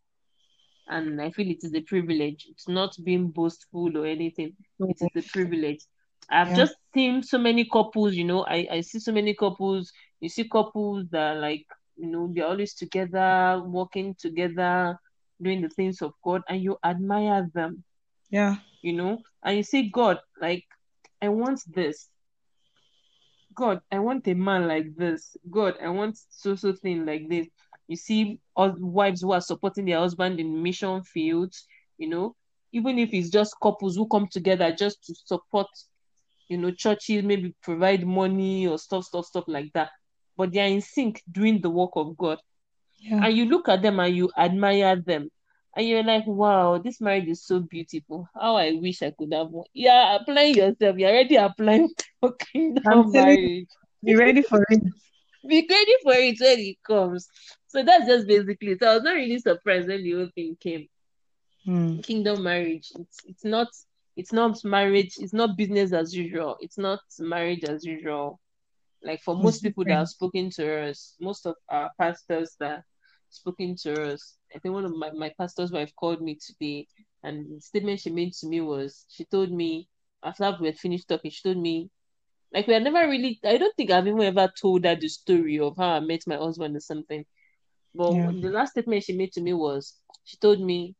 And 0.88 1.20
I 1.20 1.30
feel 1.30 1.50
it 1.50 1.62
is 1.62 1.74
a 1.74 1.82
privilege. 1.82 2.46
It's 2.50 2.68
not 2.68 2.96
being 3.04 3.28
boastful 3.30 3.96
or 3.96 4.06
anything. 4.06 4.56
It 4.78 4.96
is 5.14 5.26
a 5.26 5.28
privilege. 5.28 5.84
I've 6.30 6.48
Yeah. 6.50 6.56
just 6.56 6.74
seen 6.94 7.22
so 7.22 7.38
many 7.38 7.64
couples, 7.64 8.14
you 8.14 8.24
know, 8.24 8.44
I, 8.44 8.66
I 8.70 8.80
see 8.82 8.98
so 9.00 9.12
many 9.12 9.34
couples, 9.34 9.92
you 10.20 10.28
see 10.28 10.48
couples 10.48 11.06
that 11.10 11.36
are 11.36 11.40
like, 11.40 11.66
you 11.96 12.06
know, 12.08 12.30
they're 12.32 12.46
always 12.46 12.74
together, 12.74 13.62
working 13.64 14.14
together, 14.18 14.98
doing 15.42 15.60
the 15.62 15.68
things 15.68 16.02
of 16.02 16.12
God, 16.24 16.42
and 16.48 16.62
you 16.62 16.78
admire 16.84 17.48
them, 17.54 17.84
Yeah. 18.30 18.56
you 18.82 18.92
know, 18.92 19.18
and 19.44 19.56
you 19.56 19.62
say, 19.62 19.88
God, 19.90 20.18
like, 20.40 20.64
I 21.22 21.28
want 21.28 21.60
this. 21.66 22.08
God, 23.54 23.80
I 23.90 23.98
want 23.98 24.26
a 24.28 24.34
man 24.34 24.68
like 24.68 24.94
this. 24.96 25.36
God, 25.50 25.74
I 25.82 25.88
want 25.88 26.18
so 26.30 26.54
so 26.54 26.72
thing 26.72 27.04
like 27.04 27.28
this. 27.28 27.46
You 27.88 27.96
see, 27.96 28.38
all 28.54 28.74
wives 28.78 29.22
who 29.22 29.32
are 29.32 29.40
supporting 29.40 29.86
their 29.86 29.98
husband 29.98 30.38
in 30.38 30.62
mission 30.62 31.02
fields, 31.02 31.66
you 31.98 32.08
know, 32.08 32.36
even 32.72 32.98
if 32.98 33.12
it's 33.12 33.30
just 33.30 33.56
couples 33.60 33.96
who 33.96 34.06
come 34.08 34.28
together 34.30 34.72
just 34.72 35.02
to 35.04 35.14
support, 35.26 35.66
you 36.50 36.58
know, 36.58 36.70
churches, 36.72 37.22
maybe 37.24 37.54
provide 37.62 38.06
money 38.06 38.66
or 38.66 38.78
stuff, 38.78 39.04
stuff, 39.04 39.26
stuff 39.26 39.44
like 39.46 39.72
that. 39.72 39.90
But 40.36 40.52
they 40.52 40.60
are 40.60 40.66
in 40.68 40.82
sync 40.82 41.22
doing 41.30 41.60
the 41.62 41.70
work 41.70 41.92
of 41.94 42.16
God. 42.16 42.38
Yeah. 42.98 43.24
And 43.24 43.36
you 43.36 43.46
look 43.46 43.68
at 43.68 43.82
them 43.82 44.00
and 44.00 44.14
you 44.14 44.30
admire 44.36 44.96
them. 44.96 45.30
And 45.76 45.86
you're 45.86 46.02
like, 46.02 46.26
wow, 46.26 46.78
this 46.78 47.00
marriage 47.00 47.28
is 47.28 47.44
so 47.44 47.60
beautiful. 47.60 48.28
How 48.34 48.56
I 48.56 48.72
wish 48.72 49.02
I 49.02 49.12
could 49.16 49.32
have 49.32 49.48
one. 49.50 49.66
Yeah, 49.72 50.16
applying 50.16 50.56
yourself. 50.56 50.98
You're 50.98 51.10
already 51.10 51.36
applying 51.36 51.88
for 52.20 52.32
kingdom 52.32 53.12
marriage 53.12 53.68
Be 54.04 54.16
ready 54.16 54.42
for 54.42 54.64
it. 54.68 54.82
be 55.46 55.66
ready 55.70 55.94
for 56.02 56.12
it 56.14 56.36
when 56.40 56.58
it 56.58 56.76
comes. 56.82 57.28
So 57.68 57.82
that's 57.84 58.06
just 58.06 58.26
basically 58.26 58.72
it. 58.72 58.78
So 58.82 58.90
I 58.90 58.94
was 58.94 59.04
not 59.04 59.14
really 59.14 59.38
surprised 59.38 59.88
when 59.88 60.02
the 60.02 60.12
whole 60.12 60.30
thing 60.34 60.56
came. 60.60 60.88
Hmm. 61.64 62.00
Kingdom 62.00 62.42
marriage. 62.42 62.90
It's 62.98 63.18
it's 63.26 63.44
not 63.44 63.68
it's 64.16 64.32
not 64.32 64.62
marriage, 64.64 65.14
it's 65.18 65.32
not 65.32 65.56
business 65.56 65.92
as 65.92 66.14
usual. 66.14 66.56
It's 66.60 66.78
not 66.78 67.00
marriage 67.18 67.64
as 67.64 67.84
usual. 67.84 68.40
Like 69.02 69.20
for 69.22 69.36
most 69.36 69.60
people 69.62 69.84
that 69.86 69.98
have 69.98 70.08
spoken 70.08 70.50
to 70.52 70.88
us, 70.90 71.16
most 71.20 71.46
of 71.46 71.56
our 71.68 71.90
pastors 71.98 72.56
that 72.60 72.70
have 72.76 72.84
spoken 73.30 73.76
to 73.82 74.12
us. 74.12 74.36
I 74.54 74.58
think 74.58 74.74
one 74.74 74.84
of 74.84 74.94
my, 74.96 75.10
my 75.12 75.32
pastor's 75.38 75.72
wife 75.72 75.92
called 75.96 76.20
me 76.22 76.38
today 76.44 76.86
and 77.22 77.56
the 77.56 77.60
statement 77.60 78.00
she 78.00 78.10
made 78.10 78.32
to 78.34 78.46
me 78.46 78.60
was 78.60 79.06
she 79.08 79.24
told 79.24 79.50
me 79.52 79.88
after 80.22 80.56
we 80.60 80.66
had 80.68 80.78
finished 80.78 81.08
talking, 81.08 81.30
she 81.30 81.42
told 81.42 81.58
me 81.62 81.90
like 82.52 82.66
we 82.66 82.74
had 82.74 82.84
never 82.84 83.08
really 83.08 83.40
I 83.44 83.58
don't 83.58 83.74
think 83.76 83.90
I've 83.90 84.06
even 84.06 84.22
ever 84.22 84.52
told 84.60 84.84
her 84.84 84.96
the 84.96 85.08
story 85.08 85.58
of 85.60 85.76
how 85.76 85.94
I 85.94 86.00
met 86.00 86.22
my 86.26 86.36
husband 86.36 86.76
or 86.76 86.80
something. 86.80 87.24
But 87.94 88.18
Yeah. 88.18 88.32
the 88.40 88.50
last 88.50 88.72
statement 88.72 89.04
she 89.04 89.16
made 89.16 89.32
to 89.32 89.40
me 89.40 89.52
was 89.54 89.96
she 90.24 90.36
told 90.36 90.60
me 90.60 90.94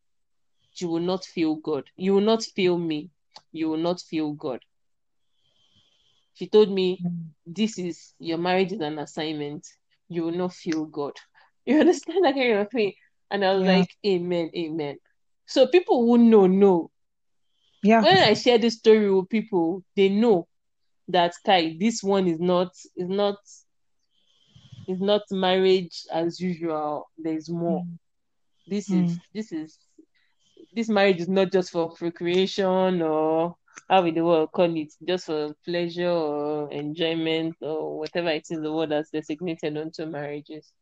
you 0.76 0.88
will 0.88 1.00
not 1.00 1.24
feel 1.24 1.56
God. 1.56 1.84
You 1.96 2.14
will 2.14 2.20
not 2.20 2.42
feel 2.42 2.78
me. 2.78 3.10
You 3.52 3.68
will 3.68 3.78
not 3.78 4.00
feel 4.00 4.32
God. 4.32 4.60
She 6.34 6.46
told 6.48 6.70
me 6.70 7.02
this 7.46 7.78
is 7.78 8.14
your 8.18 8.38
marriage 8.38 8.72
is 8.72 8.80
an 8.80 8.98
assignment. 8.98 9.66
You 10.08 10.24
will 10.24 10.32
not 10.36 10.52
feel 10.52 10.84
God. 10.86 11.12
You 11.66 11.80
understand 11.80 12.24
that 12.24 12.34
kind 12.34 12.52
of 12.54 12.70
thing? 12.70 12.94
And 13.30 13.44
I 13.44 13.54
was 13.54 13.64
Yeah. 13.64 13.78
like, 13.80 13.90
Amen, 14.04 14.50
Amen. 14.56 14.96
So 15.46 15.66
people 15.66 16.04
who 16.06 16.18
know 16.18 16.46
know. 16.46 16.90
Yeah. 17.82 18.02
When 18.02 18.16
I 18.16 18.34
share 18.34 18.58
this 18.58 18.78
story 18.78 19.12
with 19.12 19.28
people, 19.28 19.84
they 19.94 20.08
know 20.08 20.48
that 21.08 21.34
Kai, 21.44 21.76
this 21.78 22.02
one 22.02 22.26
is 22.28 22.40
not 22.40 22.68
is 22.96 23.08
not 23.08 23.36
is 24.88 25.00
not 25.00 25.22
marriage 25.30 26.02
as 26.12 26.40
usual. 26.40 27.08
There's 27.18 27.48
more. 27.48 27.82
Hmm. 27.82 27.94
This 28.66 28.88
Hmm. 28.88 29.04
is 29.04 29.18
this 29.34 29.52
is 29.52 29.78
this 30.74 30.88
marriage 30.88 31.20
is 31.20 31.28
not 31.28 31.52
just 31.52 31.70
for 31.70 31.90
procreation 31.94 33.02
or 33.02 33.56
how 33.88 34.02
we 34.02 34.10
the 34.12 34.24
world 34.24 34.52
call 34.52 34.74
it, 34.76 34.92
just 35.06 35.26
for 35.26 35.54
pleasure 35.64 36.08
or 36.10 36.70
enjoyment 36.72 37.56
or 37.60 37.98
whatever 37.98 38.28
it 38.30 38.46
is 38.50 38.60
the 38.60 38.72
word 38.72 38.90
that's 38.90 39.10
designated 39.10 39.76
onto 39.76 40.06
marriages. 40.06 40.72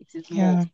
It 0.00 0.08
is 0.14 0.30
more. 0.30 0.64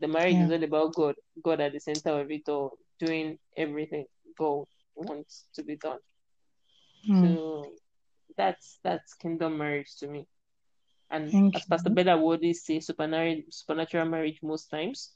The 0.00 0.08
marriage 0.08 0.36
Yeah. 0.36 0.46
is 0.46 0.50
all 0.52 0.64
about 0.64 0.94
God, 0.94 1.14
God 1.42 1.60
at 1.60 1.72
the 1.72 1.80
center 1.80 2.20
of 2.20 2.30
it 2.30 2.48
all, 2.48 2.78
doing 2.98 3.38
everything 3.56 4.06
God 4.38 4.66
wants 4.94 5.44
to 5.54 5.62
be 5.62 5.76
done. 5.76 5.98
Hmm. 7.06 7.34
So 7.34 7.66
that's 8.36 8.78
that's 8.82 9.14
kingdom 9.14 9.58
marriage 9.58 9.96
to 9.98 10.08
me. 10.08 10.26
And 11.10 11.30
Thank 11.32 11.56
as 11.56 11.64
Pastor. 11.66 11.90
Bella 11.90 12.16
would 12.16 12.40
always 12.40 12.64
say, 12.64 12.80
supernatural 12.80 13.42
supernatural 13.50 14.08
marriage 14.08 14.38
most 14.42 14.70
times, 14.70 15.10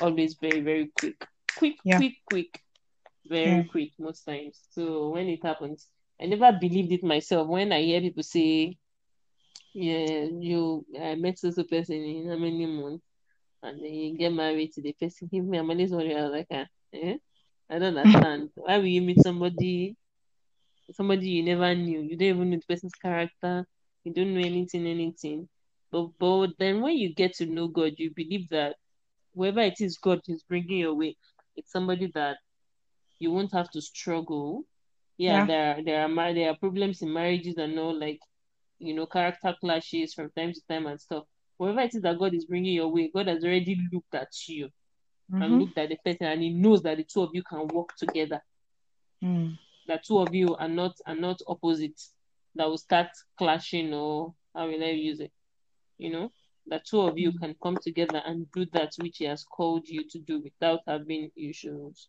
always 0.00 0.34
very, 0.34 0.60
very 0.60 0.90
quick. 0.98 1.26
Quick, 1.56 1.76
Yeah. 1.84 1.96
quick, 1.96 2.14
quick. 2.26 2.60
Very 3.26 3.62
Yeah. 3.62 3.64
quick 3.64 3.92
most 3.98 4.24
times. 4.24 4.60
So 4.70 5.10
when 5.10 5.28
it 5.28 5.44
happens, 5.44 5.88
I 6.20 6.26
never 6.26 6.52
believed 6.60 6.92
it 6.92 7.04
myself. 7.04 7.48
When 7.48 7.72
I 7.72 7.82
hear 7.82 8.00
people 8.00 8.22
say, 8.22 8.76
Yeah, 9.74 10.26
you 10.40 10.84
I 11.00 11.14
met 11.16 11.36
this 11.42 11.56
person 11.70 11.96
in 11.96 12.28
how 12.28 12.36
many 12.36 12.66
months 12.66 13.04
and 13.62 13.78
then 13.82 13.94
you 13.94 14.18
get 14.18 14.32
married 14.32 14.72
to 14.72 14.82
the 14.82 14.92
person, 14.94 15.28
give 15.32 15.44
me 15.44 15.58
a 15.58 15.62
money 15.62 15.86
sorry, 15.88 16.14
I 16.16 16.22
was 16.24 16.32
like, 16.32 16.46
ah, 16.52 16.66
eh? 16.94 17.16
I 17.70 17.78
don't 17.78 17.96
understand. 17.98 18.50
Why 18.54 18.78
will 18.78 18.86
you 18.86 19.02
meet 19.02 19.20
somebody 19.22 19.96
somebody 20.92 21.28
you 21.30 21.42
never 21.42 21.74
knew? 21.74 22.00
You 22.02 22.16
don't 22.16 22.28
even 22.28 22.50
know 22.50 22.56
the 22.58 22.74
person's 22.74 22.94
character, 22.94 23.66
you 24.04 24.12
don't 24.12 24.34
know 24.34 24.40
anything, 24.40 24.86
anything. 24.86 25.48
But 25.90 26.08
but 26.18 26.50
then 26.58 26.80
when 26.82 26.96
you 26.96 27.14
get 27.14 27.34
to 27.36 27.46
know 27.46 27.68
God, 27.68 27.92
you 27.98 28.10
believe 28.14 28.48
that 28.50 28.76
whoever 29.34 29.60
it 29.60 29.80
is 29.80 29.98
God 29.98 30.20
is 30.28 30.42
bringing 30.44 30.78
your 30.78 30.94
way, 30.94 31.16
it's 31.56 31.72
somebody 31.72 32.10
that 32.14 32.36
you 33.18 33.30
won't 33.32 33.52
have 33.52 33.70
to 33.70 33.80
struggle. 33.80 34.64
Yeah, 35.18 35.40
Yeah. 35.40 35.46
there 35.46 35.76
are, 35.78 35.82
there 35.84 36.02
are 36.04 36.34
there 36.34 36.50
are 36.50 36.56
problems 36.56 37.02
in 37.02 37.12
marriages 37.12 37.56
and 37.58 37.78
all 37.78 37.98
like 37.98 38.20
you 38.78 38.94
know 38.94 39.06
character 39.06 39.54
clashes 39.60 40.14
from 40.14 40.30
time 40.36 40.52
to 40.52 40.60
time 40.68 40.86
and 40.86 41.00
stuff. 41.00 41.24
Whatever 41.58 41.80
it 41.82 41.94
is 41.94 42.02
that 42.02 42.18
God 42.18 42.34
is 42.34 42.46
bringing 42.46 42.74
your 42.74 42.88
way, 42.92 43.10
God 43.14 43.28
has 43.28 43.44
already 43.44 43.76
looked 43.92 44.14
at 44.14 44.28
you 44.48 44.70
and 45.40 45.54
Mm-hmm. 45.54 45.58
looked 45.58 45.78
at 45.78 45.88
the 45.90 45.96
person, 46.04 46.26
and 46.26 46.42
He 46.42 46.50
knows 46.50 46.82
that 46.82 46.98
the 46.98 47.04
two 47.04 47.22
of 47.22 47.30
you 47.34 47.42
can 47.42 47.66
work 47.68 47.90
together. 47.96 48.40
Hmm. 49.22 49.56
That 49.86 50.04
two 50.04 50.18
of 50.18 50.34
you 50.34 50.54
are 50.56 50.68
not 50.68 50.96
are 51.06 51.14
not 51.16 51.40
opposites 51.46 52.14
that 52.54 52.68
will 52.68 52.78
start 52.78 53.08
clashing 53.38 53.92
or 53.94 54.34
how 54.54 54.66
will 54.68 54.82
I 54.82 54.90
use 54.90 55.20
it? 55.20 55.32
You 55.98 56.10
know, 56.12 56.32
that 56.68 56.84
two 56.86 57.00
of 57.00 57.18
you 57.18 57.32
Mm. 57.32 57.40
can 57.40 57.54
come 57.62 57.76
together 57.76 58.22
and 58.24 58.50
do 58.52 58.66
that 58.72 58.92
which 58.98 59.18
He 59.18 59.24
has 59.24 59.44
called 59.44 59.88
you 59.88 60.08
to 60.10 60.18
do 60.20 60.40
without 60.40 60.80
having 60.86 61.30
issues 61.36 62.08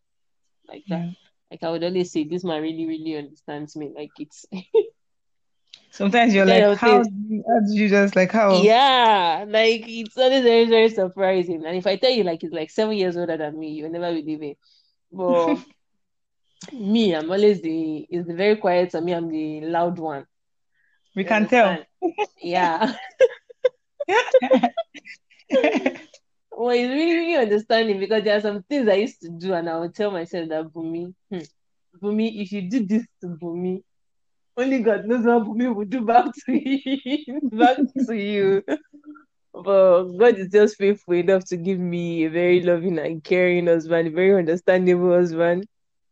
like 0.67 0.83
that. 0.89 0.99
Yeah. 0.99 1.11
Like 1.51 1.63
I 1.63 1.69
would 1.71 1.83
always 1.83 2.11
say, 2.11 2.23
this 2.23 2.43
man 2.43 2.61
really, 2.61 2.85
really 2.85 3.17
understands 3.17 3.75
me. 3.75 3.91
Like 3.95 4.11
it's 4.19 4.45
Sometimes 5.91 6.33
you're 6.33 6.45
like, 6.45 6.77
how 6.79 7.03
you, 7.03 7.43
how 7.47 7.59
do 7.59 7.73
you 7.73 7.87
just 7.87 8.15
like 8.15 8.31
how? 8.31 8.63
Yeah, 8.63 9.45
like 9.47 9.83
it's 9.87 10.17
always 10.17 10.41
very, 10.43 10.65
very 10.65 10.89
surprising. 10.89 11.63
And 11.65 11.77
if 11.77 11.85
I 11.85 11.97
tell 11.97 12.09
you 12.11 12.23
like 12.23 12.41
he's 12.41 12.51
like 12.51 12.71
seven 12.71 12.97
years 12.97 13.15
older 13.15 13.37
than 13.37 13.59
me, 13.59 13.69
you'll 13.73 13.91
never 13.91 14.11
believe 14.11 14.41
it. 14.41 14.57
But 15.11 15.59
me, 16.73 17.13
I'm 17.15 17.29
always 17.29 17.61
the 17.61 18.07
is 18.09 18.25
the 18.25 18.33
very 18.33 18.55
quiet 18.55 18.93
and 18.95 19.05
me, 19.05 19.11
I'm 19.13 19.29
the 19.29 19.61
loud 19.61 19.99
one. 19.99 20.25
We 21.15 21.23
You 21.23 21.27
can 21.27 21.47
tell. 21.47 21.77
Yeah. 22.41 22.95
Well, 26.55 26.69
it's 26.71 26.89
really, 26.89 27.13
really 27.15 27.35
understanding 27.35 27.99
because 27.99 28.23
there 28.23 28.37
are 28.37 28.41
some 28.41 28.63
things 28.63 28.87
I 28.87 28.93
used 28.95 29.21
to 29.21 29.29
do, 29.29 29.53
and 29.53 29.69
I 29.69 29.79
would 29.79 29.95
tell 29.95 30.11
myself 30.11 30.49
that 30.49 30.65
Bumi, 30.71 31.13
hmm, 31.31 31.39
Bumi, 32.01 32.41
if 32.41 32.51
you 32.51 32.69
do 32.69 32.85
this 32.85 33.05
to 33.21 33.27
Bumi, 33.27 33.81
only 34.57 34.79
God 34.81 35.05
knows 35.05 35.25
what 35.25 35.43
Bumi 35.45 35.73
will 35.75 35.85
do 35.85 36.01
back 36.05 36.25
to 36.45 36.53
you, 36.53 37.41
back 37.51 37.77
to 38.07 38.15
you. 38.15 38.63
But 39.53 40.03
God 40.17 40.37
is 40.37 40.49
just 40.49 40.77
faithful 40.77 41.15
enough 41.15 41.45
to 41.45 41.57
give 41.57 41.79
me 41.79 42.25
a 42.25 42.29
very 42.29 42.61
loving 42.61 42.99
and 42.99 43.23
caring 43.23 43.67
husband, 43.67 44.07
a 44.09 44.11
very 44.11 44.37
understandable 44.37 45.11
husband. 45.13 45.65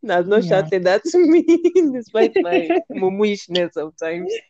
Has 0.08 0.28
not 0.28 0.44
Yeah. 0.44 0.46
shouted 0.46 0.84
that 0.86 1.04
to 1.06 1.20
me 1.20 1.44
despite 1.94 2.34
my 2.42 2.74
mumuishness 2.94 3.74
sometimes. 3.74 4.42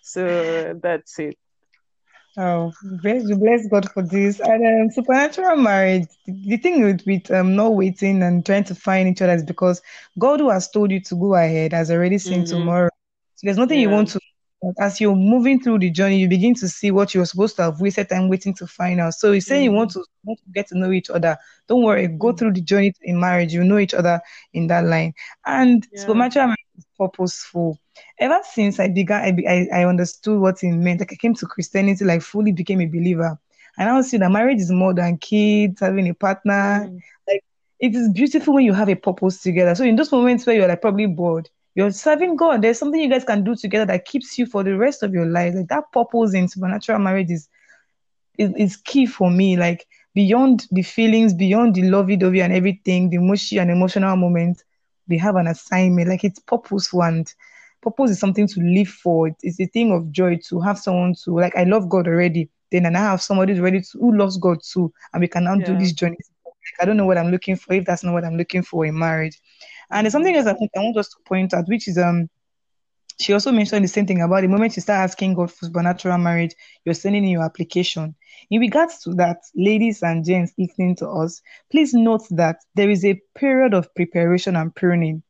So 0.00 0.74
that's 0.82 1.18
it. 1.18 1.36
Oh, 2.38 2.72
bless, 3.02 3.24
bless 3.36 3.66
God 3.68 3.90
for 3.92 4.02
this. 4.02 4.40
And 4.40 4.82
um, 4.84 4.90
supernatural 4.90 5.56
marriage, 5.56 6.06
the, 6.26 6.56
thing 6.56 6.82
with, 6.82 7.02
with 7.06 7.30
um, 7.30 7.56
not 7.56 7.74
waiting 7.74 8.22
and 8.22 8.44
trying 8.46 8.64
to 8.64 8.74
find 8.74 9.08
each 9.08 9.20
other 9.20 9.34
is 9.34 9.44
because 9.44 9.82
God, 10.18 10.40
who 10.40 10.48
has 10.50 10.70
told 10.70 10.90
you 10.90 11.00
to 11.00 11.14
go 11.16 11.34
ahead, 11.34 11.72
has 11.72 11.90
already 11.90 12.18
seen 12.18 12.44
Mhm. 12.44 12.48
tomorrow. 12.48 12.88
So 13.34 13.46
there's 13.46 13.58
nothing 13.58 13.80
you 13.80 13.90
want 13.90 14.08
to. 14.10 14.20
As 14.78 15.00
you're 15.00 15.16
moving 15.16 15.60
through 15.60 15.78
the 15.78 15.90
journey, 15.90 16.18
you 16.18 16.28
begin 16.28 16.54
to 16.56 16.68
see 16.68 16.90
what 16.90 17.14
you're 17.14 17.24
supposed 17.24 17.56
to 17.56 17.62
have 17.62 17.80
wasted 17.80 18.10
time 18.10 18.28
waiting 18.28 18.54
to 18.54 18.66
find 18.66 19.00
out. 19.00 19.14
So 19.14 19.32
you're 19.32 19.40
saying 19.40 19.64
you 19.64 19.72
want 19.72 19.90
to, 19.92 20.04
want 20.24 20.38
to 20.38 20.44
get 20.52 20.68
to 20.68 20.78
know 20.78 20.92
each 20.92 21.08
other. 21.10 21.38
Don't 21.66 21.82
worry, 21.82 22.06
go 22.08 22.32
Mhm. 22.32 22.38
through 22.38 22.52
the 22.52 22.60
journey 22.60 22.92
in 23.02 23.18
marriage. 23.18 23.54
You 23.54 23.64
know 23.64 23.78
each 23.78 23.94
other 23.94 24.20
in 24.52 24.66
that 24.68 24.84
line. 24.84 25.14
And 25.46 25.86
Yeah. 25.90 25.98
supernatural 26.00 26.46
marriage 26.48 26.58
purposeful 27.00 27.78
ever 28.18 28.40
since 28.52 28.80
I 28.80 28.88
began, 28.88 29.22
I, 29.22 29.30
I, 29.54 29.80
I 29.80 29.84
understood 29.88 30.38
what 30.40 30.62
it 30.62 30.72
meant. 30.72 31.00
Like 31.00 31.12
I 31.12 31.16
came 31.16 31.34
to 31.34 31.46
Christianity, 31.46 32.04
like 32.04 32.22
fully 32.22 32.52
became 32.52 32.80
a 32.82 32.86
believer. 32.86 33.38
And 33.78 33.88
I 33.88 33.92
now 33.92 34.02
see 34.02 34.18
that 34.18 34.30
marriage 34.30 34.60
is 34.60 34.70
more 34.70 34.94
than 34.94 35.18
kids, 35.18 35.80
having 35.80 36.08
a 36.08 36.14
partner. 36.14 36.88
Mm. 36.88 37.00
Like 37.28 37.42
it 37.78 37.94
is 37.94 38.08
beautiful 38.12 38.54
when 38.54 38.64
you 38.64 38.74
have 38.74 38.90
a 38.90 38.94
purpose 38.96 39.42
together. 39.42 39.74
So 39.74 39.84
in 39.84 39.96
those 39.96 40.12
moments 40.12 40.46
where 40.46 40.56
you're 40.56 40.68
like 40.68 40.82
probably 40.82 41.06
bored, 41.06 41.48
You're 41.74 41.92
serving 41.92 42.36
God. 42.36 42.62
There's 42.62 42.78
something 42.78 43.00
you 43.00 43.08
guys 43.08 43.24
can 43.24 43.44
do 43.44 43.54
together 43.54 43.86
that 43.86 44.04
keeps 44.04 44.38
you 44.38 44.46
for 44.46 44.62
the 44.64 44.76
rest 44.76 45.02
of 45.02 45.12
your 45.12 45.26
life. 45.26 45.54
Like 45.54 45.68
that 45.68 45.92
purpose 45.92 46.34
in 46.34 46.48
supernatural 46.48 46.98
marriage 46.98 47.30
is 47.30 47.48
is, 48.38 48.52
is 48.56 48.76
key 48.76 49.06
for 49.06 49.30
me. 49.30 49.56
Like 49.56 49.86
beyond 50.14 50.66
the 50.70 50.82
feelings, 50.82 51.32
beyond 51.32 51.74
the 51.74 51.88
lovey-dovey 51.88 52.42
and 52.42 52.52
everything, 52.52 53.10
the 53.10 53.18
mushy 53.18 53.58
and 53.58 53.70
emotional 53.70 54.16
moments, 54.16 54.64
we 55.10 55.18
have 55.18 55.36
an 55.36 55.48
assignment. 55.48 56.08
Like 56.08 56.24
it's 56.24 56.38
purposeful 56.40 57.02
and 57.02 57.32
purpose 57.82 58.12
is 58.12 58.20
something 58.20 58.46
to 58.48 58.60
live 58.60 58.88
for. 58.88 59.30
It's 59.42 59.60
a 59.60 59.66
thing 59.66 59.92
of 59.92 60.10
joy 60.12 60.38
to 60.48 60.60
have 60.60 60.78
someone 60.78 61.14
to 61.24 61.32
like. 61.38 61.56
I 61.56 61.64
love 61.64 61.88
God 61.90 62.08
already. 62.08 62.48
Then 62.72 62.86
and 62.86 62.96
I 62.96 63.00
have 63.00 63.22
somebody 63.22 63.52
who's 63.52 63.60
ready 63.60 63.80
to 63.80 63.98
who 63.98 64.16
loves 64.16 64.38
God 64.38 64.60
too, 64.62 64.92
and 65.12 65.20
we 65.20 65.28
can 65.28 65.44
now 65.44 65.56
do 65.56 65.76
this 65.76 65.92
journey. 65.92 66.16
I 66.80 66.84
don't 66.84 66.96
know 66.96 67.06
what 67.06 67.18
I'm 67.18 67.30
looking 67.30 67.56
for 67.56 67.74
if 67.74 67.84
that's 67.84 68.04
not 68.04 68.12
what 68.14 68.24
I'm 68.24 68.36
looking 68.36 68.62
for 68.62 68.86
in 68.86 68.98
marriage. 68.98 69.38
And 69.90 70.04
there's 70.04 70.12
something 70.12 70.34
else 70.34 70.46
I 70.46 70.54
think 70.54 70.70
I 70.76 70.80
want 70.80 70.96
us 70.96 71.08
to 71.10 71.16
point 71.26 71.52
out, 71.52 71.68
which 71.68 71.88
is 71.88 71.98
um 71.98 72.28
she 73.20 73.32
also 73.34 73.52
mentioned 73.52 73.84
the 73.84 73.88
same 73.88 74.06
thing 74.06 74.22
about 74.22 74.40
the 74.40 74.48
moment 74.48 74.76
you 74.76 74.82
start 74.82 75.00
asking 75.00 75.34
God 75.34 75.52
for 75.52 75.66
supernatural 75.66 76.18
marriage, 76.18 76.54
you're 76.84 76.94
sending 76.94 77.24
in 77.24 77.30
your 77.30 77.44
application. 77.44 78.14
In 78.50 78.60
regards 78.60 78.98
to 79.00 79.14
that, 79.14 79.38
ladies 79.54 80.02
and 80.02 80.24
gents 80.24 80.52
listening 80.56 80.96
to 80.96 81.08
us, 81.08 81.42
please 81.70 81.92
note 81.92 82.22
that 82.30 82.56
there 82.74 82.88
is 82.88 83.04
a 83.04 83.20
period 83.34 83.74
of 83.74 83.94
preparation 83.94 84.56
and 84.56 84.74
pruning. 84.74 85.22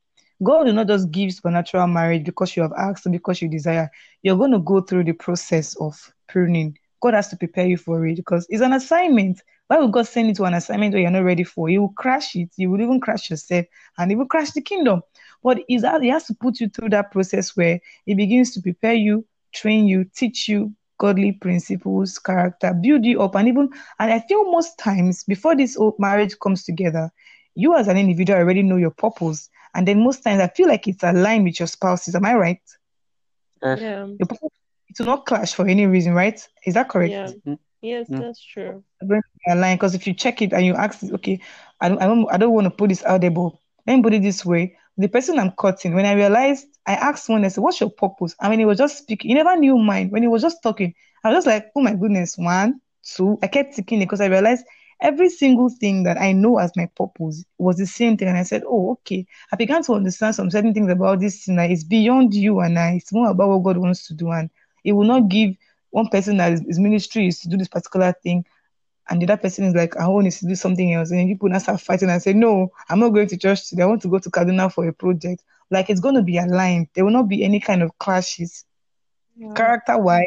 God 0.43 0.66
will 0.66 0.72
not 0.72 0.86
just 0.86 1.11
give 1.11 1.32
supernatural 1.32 1.86
marriage 1.88 2.24
because 2.24 2.57
you 2.57 2.62
have 2.62 2.72
asked 2.78 3.07
or 3.07 3.11
because 3.11 3.43
you 3.43 3.49
desire. 3.49 3.91
You're 4.22 4.38
going 4.38 4.53
to 4.53 4.61
go 4.61 4.80
through 4.80 5.05
the 5.05 5.12
process 5.12 5.74
of 5.80 6.12
pruning. 6.28 6.78
God 7.03 7.14
has 7.14 7.28
to 7.28 7.36
prepare 7.36 7.66
you 7.66 7.76
for 7.76 8.07
it 8.07 8.16
because 8.16 8.47
it's 8.49 8.62
an 8.62 8.72
assignment. 8.72 9.43
Why 9.66 9.78
would 9.78 9.93
God 9.93 10.07
send 10.07 10.28
you 10.28 10.34
to 10.34 10.45
an 10.45 10.55
assignment 10.55 10.93
where 10.93 11.03
you're 11.03 11.11
not 11.11 11.24
ready 11.24 11.45
for? 11.45 11.68
He 11.68 11.78
will 11.78 11.93
crash 11.97 12.34
it. 12.36 12.51
You 12.57 12.70
will 12.70 12.80
even 12.80 13.01
crash 13.01 13.30
yourself 13.30 13.66
and 13.99 14.16
will 14.16 14.26
crash 14.26 14.51
the 14.53 14.62
kingdom. 14.62 15.03
But 15.43 15.61
he's, 15.68 15.82
he 16.01 16.09
has 16.09 16.26
to 16.26 16.34
put 16.34 16.61
you 16.61 16.68
through 16.68 16.91
that 16.91 17.11
process 17.12 17.57
where 17.57 17.80
he 18.05 18.14
begins 18.14 18.53
to 18.55 18.61
prepare 18.62 18.95
you, 18.95 19.24
train 19.55 19.86
you, 19.86 20.05
teach 20.05 20.49
you 20.49 20.72
godly 20.99 21.32
principles, 21.32 22.18
character, 22.18 22.74
build 22.74 23.05
you 23.05 23.22
up, 23.22 23.34
and 23.34 23.49
even 23.49 23.70
and 23.99 24.12
I 24.12 24.20
feel 24.20 24.51
most 24.51 24.78
times 24.78 25.24
before 25.24 25.57
this 25.57 25.76
whole 25.76 25.97
marriage 25.99 26.38
comes 26.38 26.64
together, 26.64 27.11
you 27.55 27.74
as 27.76 27.88
an 27.88 27.97
individual 27.97 28.38
already 28.38 28.62
know 28.62 28.76
your 28.76 28.91
purpose, 28.91 29.49
and 29.74 29.86
then 29.88 30.03
most 30.05 30.22
times 30.22 30.41
I 30.41 30.49
feel 30.49 30.68
like 30.68 30.86
it's 30.86 31.03
aligned 31.03 31.45
with 31.45 31.59
your 31.59 31.68
spouses. 31.68 32.14
Am 32.14 32.24
I 32.26 32.34
right? 32.34 32.61
Yeah. 33.62 34.07
Your 34.18 34.26
purpose 34.26 34.51
it 34.88 34.99
will 34.99 35.07
not 35.07 35.26
clash 35.26 35.55
for 35.55 35.66
any 35.68 35.86
reason, 35.86 36.14
right? 36.14 36.47
Is 36.66 36.74
that 36.74 36.88
correct? 36.88 37.12
Yeah. 37.12 37.32
Mm, 37.47 37.59
Yes, 37.80 38.09
Yeah. 38.09 38.18
that's 38.18 38.43
true. 38.45 38.84
going 39.09 39.22
to 39.22 39.28
be 39.47 39.53
aligned 39.53 39.78
because 39.78 39.95
if 39.95 40.07
you 40.07 40.14
check 40.14 40.43
it 40.43 40.53
and 40.53 40.64
you 40.66 40.74
ask, 40.74 41.03
okay, 41.05 41.41
I 41.80 41.88
don't, 41.88 42.03
I 42.03 42.07
don't, 42.07 42.26
I 42.32 42.36
don't 42.36 42.53
want 42.53 42.66
to 42.66 42.70
put 42.70 42.88
this 42.91 43.05
out 43.05 43.20
there, 43.22 43.30
but 43.30 43.53
let 43.86 43.97
me 43.97 44.03
put 44.03 44.14
it 44.14 44.22
this 44.22 44.45
way: 44.45 44.76
the 44.97 45.09
person 45.09 45.38
I'm 45.38 45.53
cutting, 45.53 45.95
when 45.95 46.05
I 46.07 46.12
realized, 46.12 46.66
I 46.86 46.95
asked 46.95 47.28
one, 47.28 47.45
I 47.45 47.49
said, 47.49 47.62
"What's 47.62 47.80
your 47.80 47.91
purpose?" 47.91 48.34
I 48.41 48.49
mean, 48.49 48.59
he 48.59 48.64
was 48.64 48.78
just 48.78 48.99
speaking. 48.99 49.30
He 49.30 49.34
never 49.34 49.57
knew 49.57 49.78
mine. 49.78 50.11
When 50.11 50.22
he 50.22 50.28
was 50.28 50.43
just 50.43 50.62
talking, 50.62 50.95
I 51.24 51.28
was 51.28 51.36
just 51.38 51.47
like, 51.47 51.70
"Oh 51.76 51.80
my 51.80 51.95
goodness!" 51.95 52.36
One, 52.36 52.80
two. 53.05 53.38
I 53.43 53.47
kept 53.47 53.74
ticking 53.74 54.01
it 54.03 54.07
because 54.07 54.20
I 54.20 54.26
realized 54.26 54.64
every 55.01 55.30
single 55.30 55.70
thing 55.70 56.03
that 56.05 56.20
I 56.20 56.32
know 56.32 56.59
as 56.59 56.72
my 56.76 56.86
purpose 56.97 57.45
was 57.59 57.76
the 57.78 57.86
same 57.86 58.16
thing, 58.16 58.28
and 58.28 58.38
I 58.38 58.43
said, 58.43 58.62
"Oh, 58.66 58.93
okay." 58.93 59.26
I 59.53 59.57
began 59.57 59.82
to 59.84 59.95
understand 59.95 60.34
some 60.34 60.51
certain 60.51 60.74
things 60.74 60.91
about 60.91 61.20
this 61.20 61.45
thing 61.45 61.57
that 61.57 61.70
is 61.70 61.84
beyond 61.84 62.34
you 62.34 62.61
and 62.61 62.78
I. 62.78 62.93
It's 62.93 63.12
more 63.12 63.30
about 63.30 63.49
what 63.49 63.62
God 63.62 63.78
wants 63.78 64.07
to 64.09 64.14
do, 64.14 64.30
and 64.30 64.51
it 64.84 64.93
will 64.93 65.07
not 65.07 65.28
give 65.28 65.55
one 65.91 66.09
person 66.09 66.36
that 66.38 66.53
his, 66.53 66.61
his 66.62 66.78
ministry 66.78 67.26
is 67.26 67.41
to 67.41 67.49
do 67.49 67.57
this 67.57 67.68
particular 67.68 68.14
thing 68.22 68.45
and 69.11 69.20
the 69.20 69.26
other 69.26 69.36
person 69.36 69.64
is 69.64 69.74
like, 69.74 69.96
I 69.96 70.06
want 70.06 70.30
to 70.30 70.46
do 70.46 70.54
something 70.54 70.94
else. 70.94 71.11
And 71.11 71.28
people 71.28 71.48
now 71.48 71.58
start 71.58 71.80
fighting 71.80 72.08
and 72.08 72.22
say, 72.22 72.32
No, 72.32 72.70
I'm 72.88 73.00
not 73.00 73.11
going 73.11 73.26
to 73.28 73.36
church 73.36 73.68
today. 73.68 73.82
I 73.82 73.86
want 73.86 74.02
to 74.02 74.08
go 74.08 74.20
to 74.20 74.30
Kaduna 74.30 74.72
for 74.72 74.86
a 74.86 74.92
project. 74.92 75.42
Like 75.70 75.90
it's 75.90 76.00
going 76.00 76.14
to 76.14 76.22
be 76.22 76.38
aligned. 76.38 76.88
There 76.94 77.04
will 77.04 77.12
not 77.12 77.28
be 77.28 77.42
any 77.42 77.58
kind 77.61 77.82
of 77.82 77.96
clashes. 77.98 78.64
Yeah. 79.36 79.52
Character 79.54 79.98
wise, 79.98 80.26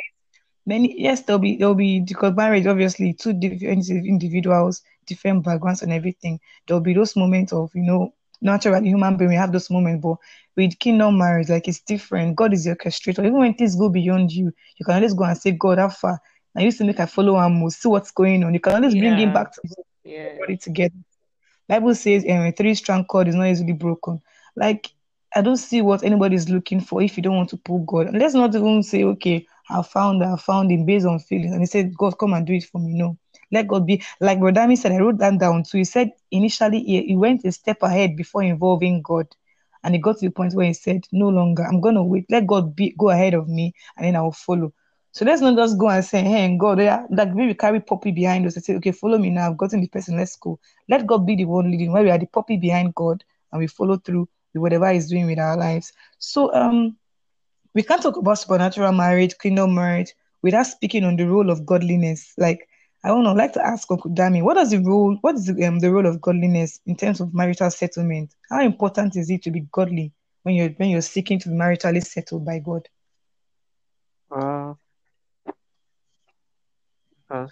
many 0.66 1.02
yes, 1.02 1.22
there'll 1.22 1.40
be 1.40 1.56
there'll 1.56 1.76
be 1.76 2.02
because 2.02 2.36
marriage 2.36 2.68
obviously 2.68 3.14
two 3.14 3.34
different 3.34 3.90
individuals, 3.90 4.82
different 5.06 5.44
backgrounds 5.44 5.82
and 5.82 5.94
everything. 5.94 6.40
There'll 6.68 6.82
be 6.82 6.94
those 6.94 7.16
moments 7.16 7.54
of, 7.54 7.72
you 7.74 7.84
know, 7.84 8.14
naturally 8.42 8.90
human 8.90 9.16
being 9.16 9.30
we 9.30 9.36
have 9.36 9.54
those 9.54 9.70
moments, 9.70 10.04
but 10.04 10.18
with 10.56 10.78
kingdom 10.80 11.18
marriage, 11.18 11.50
like 11.50 11.68
it's 11.68 11.82
different. 11.82 12.36
God 12.36 12.54
is 12.54 12.66
the 12.66 12.76
orchestrator. 12.76 13.20
Even 13.20 13.40
when 13.40 13.54
things 13.54 13.76
go 13.76 13.90
beyond 13.90 14.32
you, 14.32 14.52
you 14.78 14.86
can 14.86 14.96
always 14.96 15.14
go 15.14 15.24
and 15.24 15.38
say, 15.38 15.52
God, 15.52 15.80
how 15.80 15.90
far? 15.90 16.20
I 16.56 16.62
used 16.62 16.78
to 16.80 16.84
make 16.84 17.00
I 17.00 17.06
follow 17.06 17.38
and 17.38 17.62
we'll 17.62 17.72
see 17.72 17.90
what's 17.90 18.12
going 18.12 18.44
on. 18.44 18.54
You 18.54 18.60
can 18.60 18.76
always 18.76 18.96
bring 18.96 19.18
him 19.18 19.32
back 19.34 19.54
to 19.54 19.62
Yeah. 20.04 20.20
everybody 20.28 20.58
together. 20.58 20.96
Bible 21.68 21.96
says 21.96 22.24
um, 22.26 22.42
a 22.46 22.52
three-strand 22.52 23.08
cord 23.08 23.28
is 23.28 23.36
not 23.36 23.48
easily 23.48 23.74
broken. 23.74 24.22
Like 24.56 24.90
I 25.36 25.42
don't 25.42 25.58
see 25.58 25.82
what 25.82 26.04
anybody 26.04 26.36
is 26.36 26.50
looking 26.50 26.80
for 26.80 27.02
if 27.02 27.18
you 27.18 27.24
don't 27.24 27.38
want 27.38 27.50
to 27.50 27.58
pull 27.58 27.80
God. 27.86 28.08
And 28.08 28.20
let's 28.20 28.36
not 28.36 28.54
even 28.54 28.84
say, 28.84 29.04
okay, 29.04 29.48
I 29.70 29.82
found 29.82 30.24
I 30.24 30.36
found 30.38 30.72
him 30.72 30.86
based 30.86 31.06
on 31.08 31.20
feelings. 31.20 31.54
And 31.54 31.62
he 31.62 31.66
said, 31.66 31.96
God, 31.98 32.18
come 32.20 32.34
and 32.34 32.46
do 32.46 32.54
it 32.54 32.66
for 32.66 32.80
me. 32.80 32.94
No. 32.94 33.18
Let 33.52 33.68
God 33.68 33.86
be 33.86 34.04
like 34.20 34.40
Brodami 34.40 34.78
said, 34.78 34.92
I 34.92 35.00
wrote 35.00 35.18
that 35.20 35.40
down 35.40 35.64
too. 35.64 35.80
He 35.80 35.84
said 35.86 36.12
initially 36.32 36.84
he, 36.84 37.04
he 37.08 37.16
went 37.16 37.46
a 37.46 37.52
step 37.52 37.82
ahead 37.82 38.16
before 38.16 38.44
involving 38.44 39.02
God. 39.02 39.28
And 39.84 39.96
he 39.96 40.02
got 40.02 40.18
to 40.20 40.28
the 40.28 40.32
point 40.32 40.54
where 40.54 40.66
he 40.68 40.74
said, 40.74 41.06
No 41.12 41.30
longer, 41.30 41.64
I'm 41.64 41.82
gonna 41.82 42.04
wait. 42.04 42.26
Let 42.30 42.48
God 42.48 42.76
be 42.76 42.96
go 42.98 43.10
ahead 43.10 43.34
of 43.34 43.48
me 43.48 43.74
and 43.98 44.06
then 44.06 44.16
I 44.16 44.22
will 44.22 44.32
follow. 44.32 44.74
So 45.14 45.26
let's 45.26 45.42
not 45.42 45.56
just 45.56 45.78
go 45.78 45.90
and 45.90 46.04
say, 46.04 46.24
Hey 46.24 46.58
God, 46.58 46.80
yeah, 46.80 47.06
like 47.12 47.34
we 47.34 47.54
carry 47.54 47.80
puppy 47.80 48.12
behind 48.12 48.48
us 48.48 48.56
and 48.56 48.66
say, 48.66 48.76
Okay, 48.76 48.92
follow 48.92 49.20
me 49.20 49.30
now. 49.30 49.50
I've 49.52 49.58
gotten 49.58 49.80
the 49.80 49.88
person, 49.88 50.18
let's 50.18 50.36
go. 50.36 50.60
Let 50.90 51.06
God 51.06 51.26
be 51.26 51.36
the 51.36 51.46
one 51.46 51.70
leading, 51.70 51.92
where 51.92 52.04
we 52.04 52.10
are 52.10 52.18
the 52.18 52.26
puppy 52.26 52.58
behind 52.58 52.96
God 52.96 53.24
and 53.52 53.60
we 53.60 53.68
follow 53.68 53.98
through 53.98 54.28
with 54.54 54.62
whatever 54.62 54.92
He's 54.92 55.10
doing 55.10 55.28
with 55.28 55.38
our 55.40 55.56
lives. 55.56 55.94
So 56.18 56.54
um 56.54 56.98
we 57.76 57.84
can't 57.84 58.02
talk 58.02 58.18
about 58.18 58.40
supernatural 58.40 58.92
marriage, 58.92 59.38
kingdom 59.38 59.76
marriage, 59.76 60.14
without 60.42 60.68
speaking 60.68 61.04
on 61.04 61.16
the 61.16 61.28
role 61.28 61.50
of 61.50 61.66
godliness. 61.66 62.34
Like 62.38 62.68
I 63.04 63.10
don't 63.10 63.24
know, 63.24 63.32
I'd 63.32 63.38
like 63.38 63.54
to 63.54 63.66
ask 63.66 63.92
Uncle 63.92 64.12
Dami, 64.12 64.42
what 64.42 64.54
does 64.56 64.72
the 64.72 64.80
role, 64.80 65.18
what 65.22 65.36
is 65.36 65.46
the, 65.46 65.66
um, 65.66 65.80
the 65.80 65.92
role 65.92 66.06
of 66.08 66.22
godliness 66.22 66.80
in 66.86 66.96
terms 66.96 67.20
of 67.20 67.34
marital 67.34 67.70
settlement? 67.70 68.34
How 68.50 68.62
important 68.62 69.16
is 69.18 69.30
it 69.30 69.44
to 69.44 69.52
be 69.52 69.68
godly 69.72 70.14
when 70.44 70.56
you're 70.56 70.70
when 70.70 70.90
you're 70.90 71.02
seeking 71.02 71.38
to 71.40 71.50
be 71.50 71.56
maritally 71.56 72.04
settled 72.04 72.46
by 72.46 72.60
God? 72.60 72.88
Uh, 74.32 74.74
because 77.34 77.52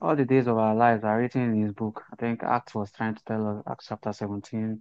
all 0.00 0.16
the 0.16 0.24
days 0.24 0.46
of 0.46 0.56
our 0.56 0.74
lives 0.74 1.04
are 1.04 1.18
written 1.18 1.42
in 1.54 1.62
his 1.62 1.72
book. 1.72 2.02
I 2.12 2.16
think 2.16 2.42
Acts 2.42 2.74
was 2.74 2.90
trying 2.92 3.14
to 3.16 3.22
tell 3.26 3.46
us, 3.48 3.62
Acts 3.70 3.86
chapter 3.88 4.12
17, 4.12 4.80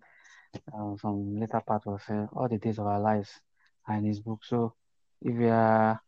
uh, 0.73 0.95
some 0.97 1.39
later 1.39 1.61
part 1.65 1.85
was 1.85 2.01
uh, 2.09 2.27
all 2.33 2.47
the 2.47 2.57
days 2.57 2.79
of 2.79 2.87
our 2.87 2.99
lives 3.01 3.29
are 3.87 3.97
in 3.97 4.05
his 4.05 4.21
book. 4.21 4.39
So 4.45 4.73
if 5.21 5.35
you 5.35 5.49
are 5.49 5.99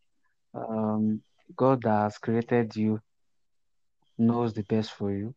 um, 0.54 1.22
God 1.58 1.82
that 1.84 2.04
has 2.04 2.18
created 2.18 2.76
you 2.76 3.00
knows 4.18 4.54
the 4.54 4.64
best 4.64 4.92
for 4.92 5.12
you. 5.12 5.34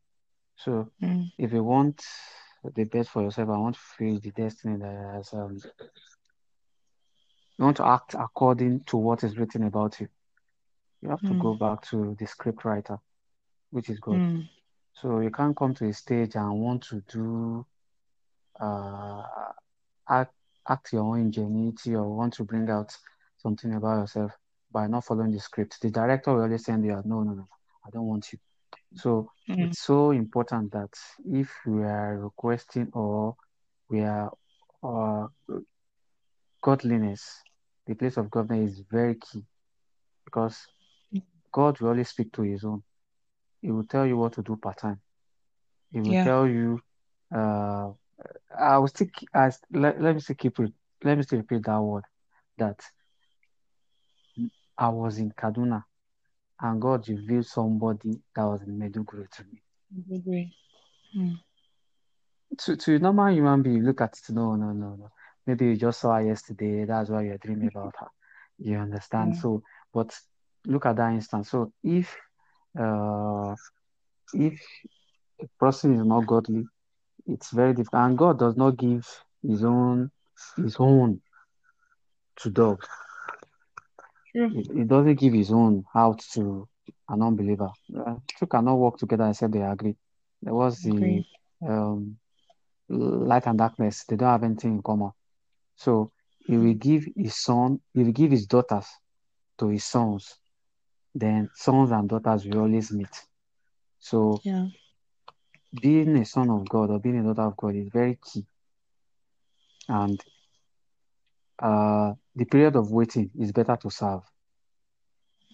So 0.57 0.89
Mm, 1.03 1.33
if 1.39 1.53
you 1.53 1.65
want 1.65 2.03
the 2.75 2.85
best 2.85 3.11
for 3.11 3.23
yourself, 3.23 3.49
I 3.51 3.59
want 3.59 3.75
to 3.77 3.81
fulfill 3.81 4.21
the 4.21 4.31
destiny 4.31 4.79
that 4.79 5.13
has 5.15 5.33
um, 5.33 5.59
you 7.59 7.65
want 7.65 7.77
to 7.79 7.87
act 7.87 8.15
according 8.15 8.85
to 8.87 8.97
what 8.97 9.25
is 9.25 9.37
written 9.39 9.65
about 9.65 10.01
you. 10.01 10.09
You 11.05 11.11
have 11.11 11.25
to 11.25 11.35
mm, 11.35 11.47
go 11.47 11.55
back 11.55 11.83
to 11.91 12.17
the 12.19 12.27
script 12.27 12.65
writer, 12.65 12.99
which 13.71 13.91
is 13.91 14.01
good. 14.01 14.25
mm, 14.27 14.49
So 14.95 15.21
you 15.21 15.31
can't 15.31 15.57
come 15.57 15.75
to 15.77 15.89
a 15.89 15.93
stage 15.95 16.37
and 16.37 16.61
want 16.61 16.85
to 16.91 17.03
do 17.09 17.67
uh 18.61 19.23
act, 20.09 20.33
act 20.69 20.93
your 20.93 21.03
own 21.05 21.21
ingenuity 21.23 21.95
or 21.95 22.17
want 22.17 22.35
to 22.35 22.45
bring 22.45 22.71
out 22.71 22.93
something 23.39 23.75
about 23.75 24.01
yourself 24.01 24.33
by 24.73 24.87
not 24.89 25.05
following 25.05 25.33
the 25.33 25.41
script. 25.41 25.81
The 25.83 25.91
director 25.91 26.35
will 26.35 26.43
always 26.43 26.65
send 26.65 26.85
you 26.85 26.95
out, 26.95 27.07
no, 27.07 27.23
no, 27.23 27.33
no, 27.35 27.49
I 27.87 27.91
don't 27.91 28.07
want 28.07 28.33
you. 28.33 28.39
So 28.95 29.31
mm, 29.49 29.75
it's 29.75 29.81
so 29.81 30.13
important 30.13 30.73
that 30.73 30.91
if 31.27 31.51
we 31.67 31.83
are 31.85 32.19
requesting 32.19 32.91
or 32.95 33.37
we 33.91 34.03
are 34.03 34.33
uh, 34.83 35.29
godliness, 36.63 37.43
the 37.87 37.95
place 37.95 38.17
of 38.17 38.31
godliness 38.31 38.73
is 38.73 38.85
very 38.91 39.15
key 39.17 39.45
because 40.25 40.67
God 41.55 41.81
will 41.81 41.91
always 41.91 42.09
speak 42.09 42.33
to 42.33 42.43
his 42.43 42.65
own. 42.65 42.83
He 43.63 43.71
will 43.71 43.85
tell 43.85 44.05
you 44.05 44.17
what 44.17 44.33
to 44.33 44.43
do 44.43 44.57
part 44.57 44.79
time. 44.79 45.01
He 45.93 46.01
will 46.01 46.13
yeah. 46.13 46.25
tell 46.25 46.49
you, 46.49 46.81
uh, 47.33 47.93
I 48.59 48.79
will 48.79 48.89
still, 48.89 49.07
I, 49.33 49.53
let, 49.71 50.03
let 50.03 50.15
me 50.17 50.21
still 50.21 50.35
keep 50.37 50.59
it, 50.59 50.73
let 51.05 51.17
me 51.17 51.23
still 51.23 51.39
repeat 51.39 51.65
that 51.65 51.81
word, 51.81 52.03
that 52.59 52.81
I 54.77 54.89
was 54.89 55.19
in 55.19 55.31
Kaduna 55.31 55.85
and 56.61 56.83
God 56.83 57.09
revealed 57.09 57.47
somebody 57.47 58.21
that 58.35 58.45
was 58.45 58.63
in 58.63 58.77
Maiduguri 58.77 59.31
to 59.31 59.45
me. 59.45 59.63
I 59.97 60.17
agree. 60.17 60.53
Mm, 61.17 61.39
To, 62.59 62.77
to 62.77 62.97
a 62.97 62.99
normal 62.99 63.33
human 63.33 63.63
being, 63.63 63.77
you 63.77 63.83
look 63.85 64.01
at 64.01 64.19
it, 64.19 64.33
no, 64.33 64.57
no, 64.57 64.73
no, 64.73 64.97
no. 64.97 65.11
Maybe 65.47 65.67
you 65.67 65.77
just 65.77 66.01
saw 66.01 66.17
her 66.17 66.23
yesterday, 66.23 66.85
that's 66.85 67.11
why 67.11 67.23
you're 67.23 67.39
dreaming 67.39 67.69
about 67.69 67.95
her. 68.01 68.09
You 68.59 68.79
understand? 68.79 69.37
So, 69.37 69.63
but 69.93 70.19
look 70.67 70.87
at 70.87 70.97
that 70.97 71.13
instance. 71.13 71.51
So 71.51 71.73
if, 71.83 72.15
uh, 72.79 73.55
if 74.33 74.61
a 75.43 75.47
person 75.59 75.95
is 75.95 76.05
not 76.05 76.27
godly, 76.27 76.65
it's 77.27 77.51
very 77.51 77.75
difficult. 77.75 78.03
And 78.03 78.19
God 78.19 78.39
does 78.39 78.57
not 78.57 78.77
give 78.77 79.07
his 79.43 79.65
own, 79.65 80.11
his 80.57 80.77
own 80.79 81.21
to 82.37 82.51
dogs. 82.51 82.87
He, 84.51 84.63
he 84.63 84.85
doesn't 84.85 85.19
give 85.19 85.33
his 85.33 85.51
own 85.53 85.85
out 85.95 86.21
to 86.35 86.69
an 87.09 87.23
unbeliever. 87.23 87.71
Uh, 87.97 88.17
two 88.39 88.47
cannot 88.47 88.77
work 88.77 88.97
together 88.99 89.29
except 89.29 89.53
they 89.53 89.63
agree. 89.63 89.97
There 90.43 90.55
was 90.55 90.83
the 90.83 91.25
um, 91.67 92.17
light 92.89 93.47
and 93.47 93.59
darkness. 93.59 94.05
They 94.05 94.17
don't 94.17 94.29
have 94.29 94.45
anything 94.45 94.75
in 94.75 94.83
common. 94.83 95.11
So 95.77 96.11
he 96.47 96.57
will 96.57 96.75
give 96.75 97.07
his 97.17 97.37
son, 97.37 97.81
he 97.95 98.05
will 98.05 98.13
give 98.13 98.31
his 98.31 98.47
daughters 98.47 98.87
to 99.59 99.69
his 99.69 99.85
sons. 99.85 100.39
Then 101.15 101.51
sons 101.55 101.91
and 101.93 102.09
daughters 102.09 102.45
will 102.47 102.61
always 102.61 102.91
meet. 102.93 103.27
So 104.01 104.41
Yeah. 104.45 104.67
being 105.81 106.17
a 106.17 106.25
son 106.25 106.51
of 106.51 106.69
God 106.69 106.91
or 106.91 106.99
being 106.99 107.19
a 107.19 107.23
daughter 107.23 107.49
of 107.49 107.57
God 107.57 107.75
is 107.77 107.89
very 107.93 108.19
key. 108.23 108.45
And 109.89 110.23
uh, 111.59 112.15
the 112.35 112.45
period 112.45 112.77
of 112.77 112.91
waiting 112.91 113.31
is 113.39 113.53
better 113.53 113.77
to 113.77 113.91
serve. 113.91 114.23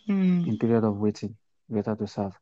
Hmm. 0.07 0.45
In 0.47 0.59
period 0.59 0.85
of 0.85 0.97
waiting, 0.97 1.37
better 1.69 1.95
to 1.95 2.07
serve, 2.07 2.33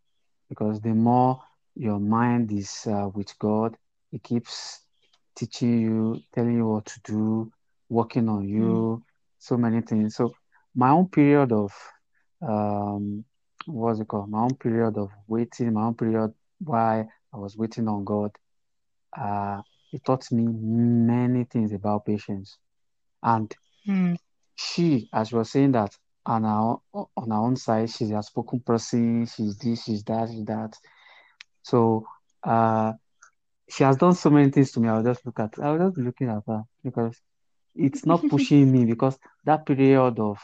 because 0.48 0.80
the 0.80 0.94
more 0.94 1.42
your 1.74 1.98
mind 1.98 2.52
is 2.52 2.86
uh, 2.86 3.08
with 3.12 3.36
God, 3.38 3.76
it 4.12 4.22
keeps 4.22 4.80
teaching 5.34 5.80
you, 5.80 6.22
telling 6.34 6.56
you 6.56 6.66
what 6.66 6.86
to 6.86 7.00
do, 7.04 7.52
working 7.88 8.28
on 8.28 8.48
you, 8.48 9.02
so 9.38 9.56
many 9.56 9.80
things. 9.82 10.16
So 10.16 10.34
my 10.74 10.90
own 10.90 11.08
period 11.08 11.52
of 11.52 11.72
um, 12.42 13.24
what's 13.66 14.00
it 14.00 14.08
called? 14.08 14.30
My 14.30 14.40
own 14.40 14.56
period 14.56 14.96
of 14.98 15.10
waiting, 15.26 15.72
my 15.74 15.84
own 15.86 15.94
period 15.94 16.32
why 16.60 17.06
I 17.32 17.36
was 17.36 17.56
waiting 17.56 17.88
on 17.88 18.04
God, 18.04 18.30
uh, 19.18 19.62
it 19.92 20.04
taught 20.04 20.30
me 20.32 20.44
many 20.46 21.44
things 21.44 21.72
about 21.72 22.06
patience. 22.06 22.58
And 23.22 23.54
Hmm. 23.86 24.14
she, 24.56 25.08
as 25.12 25.30
you 25.32 25.38
were 25.38 25.44
saying 25.44 25.72
that 25.72 25.96
on 26.26 26.44
our 26.44 26.80
on 26.94 27.32
our 27.32 27.44
own 27.46 27.56
side, 27.56 27.90
she's 27.90 28.10
a 28.10 28.22
spoken 28.22 28.60
person, 28.60 29.26
she's 29.26 29.56
this, 29.58 29.84
she's 29.84 30.04
that, 30.04 30.28
she's 30.30 30.44
that. 30.44 30.76
So 31.62 32.06
uh 32.44 32.92
she 33.68 33.84
has 33.84 33.96
done 33.96 34.14
so 34.14 34.30
many 34.30 34.50
things 34.50 34.72
to 34.72 34.80
me. 34.80 34.88
I'll 34.88 35.02
just 35.02 35.24
look 35.26 35.40
at 35.40 35.58
I'll 35.60 35.78
just 35.78 35.96
be 35.96 36.02
looking 36.02 36.28
at 36.28 36.42
her 36.46 36.62
because 36.84 37.20
it's 37.74 38.06
not 38.06 38.28
pushing 38.28 38.70
me 38.72 38.84
because 38.84 39.18
that 39.44 39.66
period 39.66 40.18
of 40.18 40.38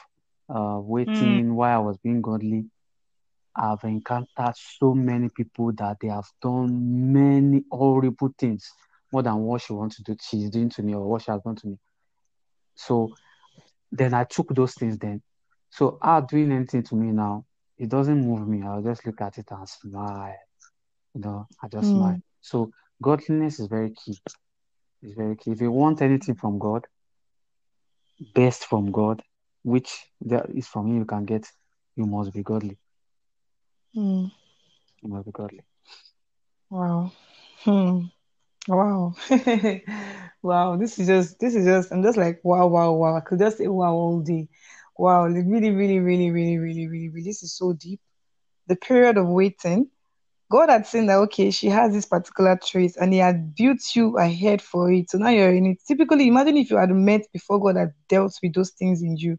uh 0.48 0.78
waiting 0.80 1.54
while 1.54 1.80
I 1.80 1.84
was 1.84 1.98
being 1.98 2.20
godly, 2.22 2.64
I've 3.56 3.84
encountered 3.84 4.54
so 4.56 4.94
many 4.94 5.28
people 5.28 5.72
that 5.74 5.98
they 6.00 6.08
have 6.08 6.26
done 6.42 7.12
many 7.12 7.64
horrible 7.70 8.34
things 8.38 8.72
more 9.12 9.22
than 9.22 9.36
what 9.38 9.62
she 9.62 9.72
wants 9.72 9.96
to 9.96 10.02
do, 10.02 10.16
she's 10.20 10.50
doing 10.50 10.70
to 10.70 10.82
me 10.82 10.94
or 10.94 11.08
what 11.08 11.22
she 11.22 11.30
has 11.30 11.40
done 11.42 11.56
to 11.56 11.68
me. 11.68 11.78
So 12.74 13.10
then 13.92 14.14
I 14.14 14.24
took 14.24 14.54
those 14.54 14.74
things 14.74 14.98
then. 14.98 15.22
So 15.70 15.98
her 16.02 16.24
doing 16.28 16.52
anything 16.52 16.82
to 16.84 16.96
me 16.96 17.12
now, 17.12 17.44
it 17.78 17.88
doesn't 17.88 18.20
move 18.26 18.46
me. 18.48 18.62
I'll 18.62 18.82
just 18.82 19.06
look 19.06 19.20
at 19.20 19.38
it 19.38 19.46
and 19.50 19.68
smile. 19.68 20.34
You 21.14 21.20
know, 21.22 21.46
I 21.62 21.68
just 21.68 21.90
Hmm. 21.90 21.92
smile. 21.92 22.18
So 22.40 22.70
godliness 23.02 23.60
is 23.60 23.68
very 23.68 23.90
key. 23.90 24.18
It's 25.02 25.14
very 25.14 25.36
key. 25.36 25.52
If 25.52 25.60
you 25.60 25.70
want 25.70 26.02
anything 26.02 26.34
from 26.36 26.58
God, 26.58 26.86
best 28.34 28.64
from 28.66 28.90
God, 28.92 29.22
which 29.64 30.06
there 30.20 30.46
is 30.54 30.68
from 30.68 30.86
Him 30.86 30.98
you 30.98 31.04
can 31.06 31.24
get, 31.24 31.50
you 31.96 32.06
must 32.06 32.32
be 32.32 32.42
godly. 32.44 32.78
Hmm. 33.94 34.26
You 35.02 35.08
must 35.08 35.26
be 35.26 35.32
godly. 35.32 35.62
Wow. 36.70 37.12
Hmm. 37.64 38.02
Wow. 38.68 39.14
Wow. 40.42 40.76
This 40.76 40.98
is 40.98 41.06
just, 41.06 41.40
this 41.40 41.54
is 41.54 41.64
just, 41.64 41.90
I'm 41.90 42.02
just 42.02 42.18
like, 42.18 42.40
wow, 42.44 42.66
wow, 42.66 42.92
wow. 42.92 43.16
I 43.16 43.20
could 43.20 43.38
just 43.38 43.56
say 43.58 43.66
wow 43.66 43.94
all 43.94 44.20
day. 44.20 44.48
Wow. 44.98 45.26
Like, 45.26 45.44
Really, 45.46 45.70
really, 45.70 46.00
really, 46.00 46.30
really, 46.30 46.58
really, 46.58 46.86
really, 46.86 47.08
really. 47.08 47.24
This 47.24 47.42
is 47.42 47.56
so 47.56 47.72
deep. 47.72 48.00
The 48.66 48.76
period 48.76 49.16
of 49.16 49.26
waiting. 49.28 49.88
God 50.50 50.68
had 50.68 50.86
seen 50.86 51.06
that, 51.06 51.16
okay, 51.20 51.50
she 51.50 51.68
has 51.68 51.94
this 51.94 52.04
particular 52.04 52.58
trait 52.62 52.96
and 53.00 53.12
He 53.14 53.20
had 53.20 53.54
built 53.54 53.80
you 53.96 54.18
ahead 54.18 54.60
for 54.60 54.92
it. 54.92 55.10
So 55.10 55.18
now 55.18 55.30
you're 55.30 55.54
in 55.54 55.66
it. 55.66 55.78
Typically, 55.88 56.28
imagine 56.28 56.58
if 56.58 56.70
you 56.70 56.76
had 56.76 56.90
met 56.90 57.22
before 57.32 57.58
God 57.58 57.76
had 57.76 57.94
dealt 58.08 58.38
with 58.42 58.52
those 58.54 58.70
things 58.70 59.00
in 59.00 59.16
you. 59.16 59.38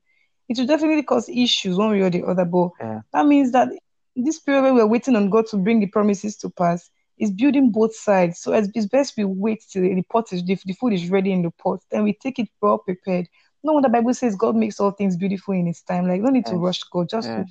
It 0.49 0.57
will 0.57 0.67
definitely 0.67 1.03
cause 1.03 1.29
issues 1.29 1.77
one 1.77 1.91
way 1.91 2.01
or 2.01 2.09
the 2.09 2.23
other. 2.23 2.45
But 2.45 2.69
Yeah. 2.79 3.01
that 3.13 3.25
means 3.25 3.51
that 3.51 3.69
this 4.15 4.39
period 4.39 4.61
where 4.63 4.73
we're 4.73 4.87
waiting 4.87 5.15
on 5.15 5.29
God 5.29 5.47
to 5.47 5.57
bring 5.57 5.79
the 5.79 5.87
promises 5.87 6.37
to 6.37 6.49
pass 6.49 6.89
is 7.17 7.31
building 7.31 7.71
both 7.71 7.95
sides. 7.95 8.39
So 8.39 8.53
it's, 8.53 8.69
it's 8.75 8.85
best 8.87 9.15
we 9.17 9.25
wait 9.25 9.63
till 9.71 9.83
the 9.83 10.03
pot 10.03 10.31
is 10.33 10.43
the, 10.45 10.57
the 10.65 10.73
food 10.73 10.93
is 10.93 11.09
ready 11.09 11.31
in 11.31 11.41
the 11.41 11.51
pot, 11.51 11.79
then 11.91 12.03
we 12.03 12.13
take 12.13 12.39
it 12.39 12.49
well 12.61 12.77
prepared. 12.77 13.27
No 13.63 13.73
wonder 13.73 13.89
the 13.89 13.93
Bible 13.93 14.13
says 14.13 14.35
God 14.35 14.55
makes 14.55 14.79
all 14.79 14.91
things 14.91 15.17
beautiful 15.17 15.53
in 15.53 15.65
His 15.65 15.81
time. 15.81 16.07
Like 16.07 16.17
you 16.17 16.23
no 16.23 16.29
need 16.29 16.45
to 16.47 16.55
rush 16.55 16.83
God, 16.83 17.09
just. 17.09 17.29
Yes. 17.29 17.47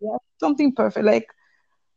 Yeah, 0.00 0.16
something 0.38 0.74
perfect. 0.74 1.06
Like 1.06 1.28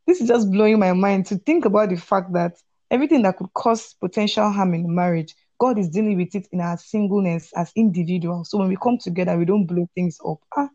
this 0.05 0.21
is 0.21 0.27
just 0.27 0.49
blowing 0.51 0.79
my 0.79 0.93
mind 0.93 1.25
to 1.27 1.37
think 1.37 1.65
about 1.65 1.89
the 1.89 1.97
fact 1.97 2.31
that 2.33 2.53
everything 2.89 3.21
that 3.23 3.37
could 3.37 3.53
cause 3.53 3.93
potential 3.99 4.49
harm 4.49 4.73
in 4.73 4.93
marriage, 4.93 5.35
God 5.59 5.79
is 5.79 5.89
dealing 5.89 6.17
with 6.17 6.35
it 6.35 6.47
in 6.51 6.61
our 6.61 6.77
singleness 6.77 7.51
as 7.55 7.71
individuals. 7.75 8.49
So 8.51 8.59
when 8.59 8.69
we 8.69 8.77
come 8.77 8.97
together, 8.97 9.37
we 9.37 9.45
don't 9.45 9.65
blow 9.65 9.87
things 9.95 10.19
up. 10.27 10.37
Ah, 10.55 10.69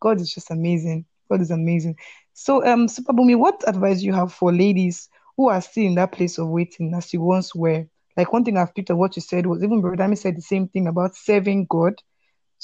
God 0.00 0.20
is 0.20 0.32
just 0.32 0.50
amazing. 0.50 1.06
God 1.30 1.40
is 1.40 1.50
amazing. 1.50 1.96
So, 2.34 2.64
um, 2.66 2.88
Super 2.88 3.12
Bumi, 3.12 3.36
what 3.36 3.62
advice 3.66 4.00
do 4.00 4.06
you 4.06 4.12
have 4.14 4.32
for 4.32 4.52
ladies 4.52 5.08
who 5.36 5.48
are 5.48 5.60
still 5.60 5.84
in 5.84 5.94
that 5.96 6.12
place 6.12 6.38
of 6.38 6.48
waiting 6.48 6.94
as 6.94 7.12
you 7.12 7.20
once 7.20 7.54
were? 7.54 7.86
Like 8.16 8.32
one 8.32 8.44
thing 8.44 8.56
I've 8.56 8.74
picked 8.74 8.90
up 8.90 8.98
what 8.98 9.14
you 9.16 9.22
said 9.22 9.46
was 9.46 9.62
even 9.62 9.80
Brother 9.80 10.16
said 10.16 10.36
the 10.36 10.42
same 10.42 10.68
thing 10.68 10.88
about 10.88 11.14
serving 11.14 11.66
God 11.70 11.94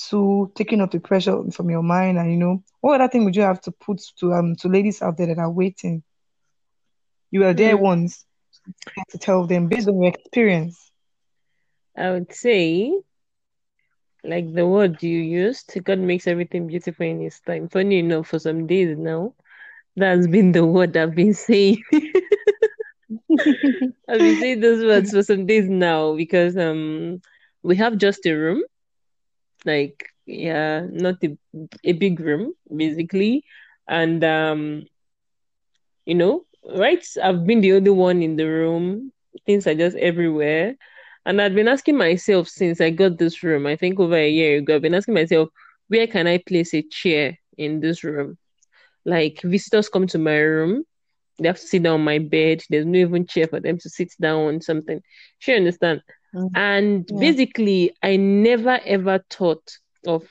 to 0.09 0.51
taking 0.57 0.81
off 0.81 0.91
the 0.91 0.99
pressure 0.99 1.39
from 1.53 1.71
your 1.71 1.83
mind 1.83 2.19
and 2.19 2.31
you 2.33 2.37
know 2.37 2.65
what 2.81 3.01
other 3.01 3.11
thing 3.11 3.25
would 3.25 3.37
you 3.37 3.43
have 3.43 3.61
to 3.61 3.71
put 3.71 4.03
to 4.19 4.33
um 4.33 4.57
to 4.57 4.69
ladies 4.69 5.01
out 5.03 5.17
there 5.17 5.29
that 5.29 5.39
are 5.39 5.51
waiting? 5.51 6.03
You 7.31 7.41
were 7.41 7.55
there 7.55 7.77
Hmm. 7.77 7.83
once 7.83 8.25
to 9.11 9.19
tell 9.19 9.47
them 9.47 9.69
based 9.69 9.89
on 9.89 10.03
your 10.03 10.13
experience. 10.13 10.91
I 11.97 12.11
would 12.13 12.33
say, 12.33 12.93
like 14.25 14.53
the 14.55 14.67
word 14.67 15.03
you 15.03 15.19
used, 15.19 15.73
God 15.85 15.99
makes 15.99 16.27
everything 16.27 16.67
beautiful 16.67 17.07
in 17.07 17.21
His 17.21 17.41
time. 17.41 17.69
Funny 17.69 17.99
enough, 18.01 18.29
for 18.29 18.39
some 18.39 18.67
days 18.67 18.97
now, 18.99 19.35
that's 19.97 20.27
been 20.27 20.53
the 20.53 20.65
word 20.67 20.97
I've 20.97 21.15
been 21.15 21.35
saying. 21.35 21.83
I've 24.09 24.21
been 24.21 24.37
saying 24.37 24.61
those 24.61 24.85
words 24.85 25.11
for 25.13 25.23
some 25.23 25.47
days 25.47 25.69
now 25.69 26.15
because 26.17 26.57
um 26.57 27.21
we 27.63 27.77
have 27.77 27.99
just 27.99 28.27
a 28.27 28.33
room, 28.33 28.63
like 29.65 30.09
yeah, 30.27 30.87
not 30.91 31.17
a, 31.25 31.37
a 31.85 31.93
big 31.93 32.21
room 32.21 32.55
basically, 32.75 33.45
and 33.89 34.23
um 34.25 34.85
you 36.07 36.15
know, 36.15 36.45
right? 36.77 37.05
I've 37.23 37.47
been 37.47 37.61
the 37.61 37.75
only 37.75 37.91
one 37.91 38.23
in 38.23 38.37
the 38.37 38.47
room. 38.47 39.13
Things 39.47 39.67
are 39.67 39.75
just 39.75 39.97
everywhere. 39.97 40.77
And 41.27 41.41
I've 41.41 41.55
been 41.55 41.69
asking 41.69 41.97
myself 41.97 42.49
since 42.49 42.81
I 42.81 42.91
got 42.91 43.19
this 43.19 43.43
room, 43.43 43.67
I 43.67 43.77
think 43.77 43.99
over 44.01 44.17
a 44.17 44.29
year 44.31 44.59
ago, 44.59 44.77
I've 44.77 44.83
been 44.83 44.95
asking 44.95 45.15
myself, 45.15 45.49
where 45.89 46.07
can 46.07 46.27
I 46.27 46.39
place 46.39 46.75
a 46.75 46.83
chair 46.83 47.39
in 47.57 47.81
this 47.81 48.05
room? 48.05 48.39
Like 49.05 49.41
visitors 49.43 49.89
come 49.89 50.07
to 50.09 50.19
my 50.19 50.37
room, 50.39 50.85
they 51.39 51.49
have 51.49 51.61
to 51.61 51.67
sit 51.67 51.83
down 51.83 51.95
on 51.95 52.05
my 52.05 52.19
bed. 52.19 52.63
There's 52.71 52.87
no 52.87 52.99
even 52.99 53.27
chair 53.27 53.47
for 53.49 53.61
them 53.61 53.79
to 53.79 53.91
sit 53.91 54.13
down 54.21 54.47
on 54.47 54.61
something. 54.61 55.01
Sure, 55.39 55.57
understand? 55.57 56.03
Mm. 56.35 56.49
And 56.55 57.07
Yeah. 57.09 57.19
basically, 57.21 57.93
I 58.03 58.17
never 58.17 58.81
ever 58.85 59.25
thought 59.31 59.79
of 60.07 60.29